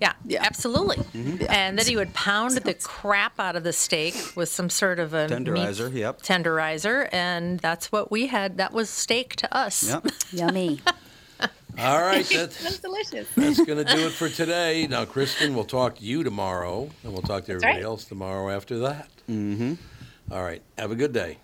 Yeah, 0.00 0.12
Yeah. 0.26 0.42
absolutely. 0.44 0.96
Mm-hmm. 0.96 1.44
And 1.48 1.78
then 1.78 1.86
he 1.86 1.94
would 1.96 2.12
pound 2.14 2.56
the 2.56 2.74
crap 2.74 3.38
out 3.38 3.54
of 3.56 3.62
the 3.64 3.72
steak 3.72 4.14
with 4.34 4.48
some 4.48 4.68
sort 4.70 4.98
of 4.98 5.14
a 5.14 5.26
Tenderizer, 5.28 5.92
meat 5.92 6.00
yep. 6.00 6.22
tenderizer, 6.22 7.08
and 7.12 7.60
that's 7.60 7.92
what 7.92 8.10
we 8.10 8.26
had. 8.26 8.56
That 8.58 8.72
was 8.72 8.90
steak 8.90 9.36
to 9.36 9.54
us. 9.56 9.88
Yep. 9.88 10.06
Yummy. 10.32 10.80
All 11.78 12.00
right, 12.00 12.24
that's, 12.32 12.62
That's 12.62 12.78
delicious. 12.78 13.28
that's 13.36 13.64
going 13.64 13.84
to 13.84 13.96
do 13.96 14.06
it 14.06 14.12
for 14.12 14.28
today. 14.28 14.86
Now, 14.88 15.04
Kristen, 15.04 15.54
we'll 15.54 15.64
talk 15.64 15.96
to 15.96 16.04
you 16.04 16.22
tomorrow, 16.22 16.90
and 17.02 17.12
we'll 17.12 17.22
talk 17.22 17.44
to 17.46 17.52
everybody 17.52 17.78
right. 17.78 17.84
else 17.84 18.04
tomorrow 18.04 18.54
after 18.54 18.78
that. 18.80 19.08
Mm-hmm. 19.28 19.74
All 20.32 20.42
right. 20.42 20.62
Have 20.78 20.90
a 20.90 20.96
good 20.96 21.12
day. 21.12 21.38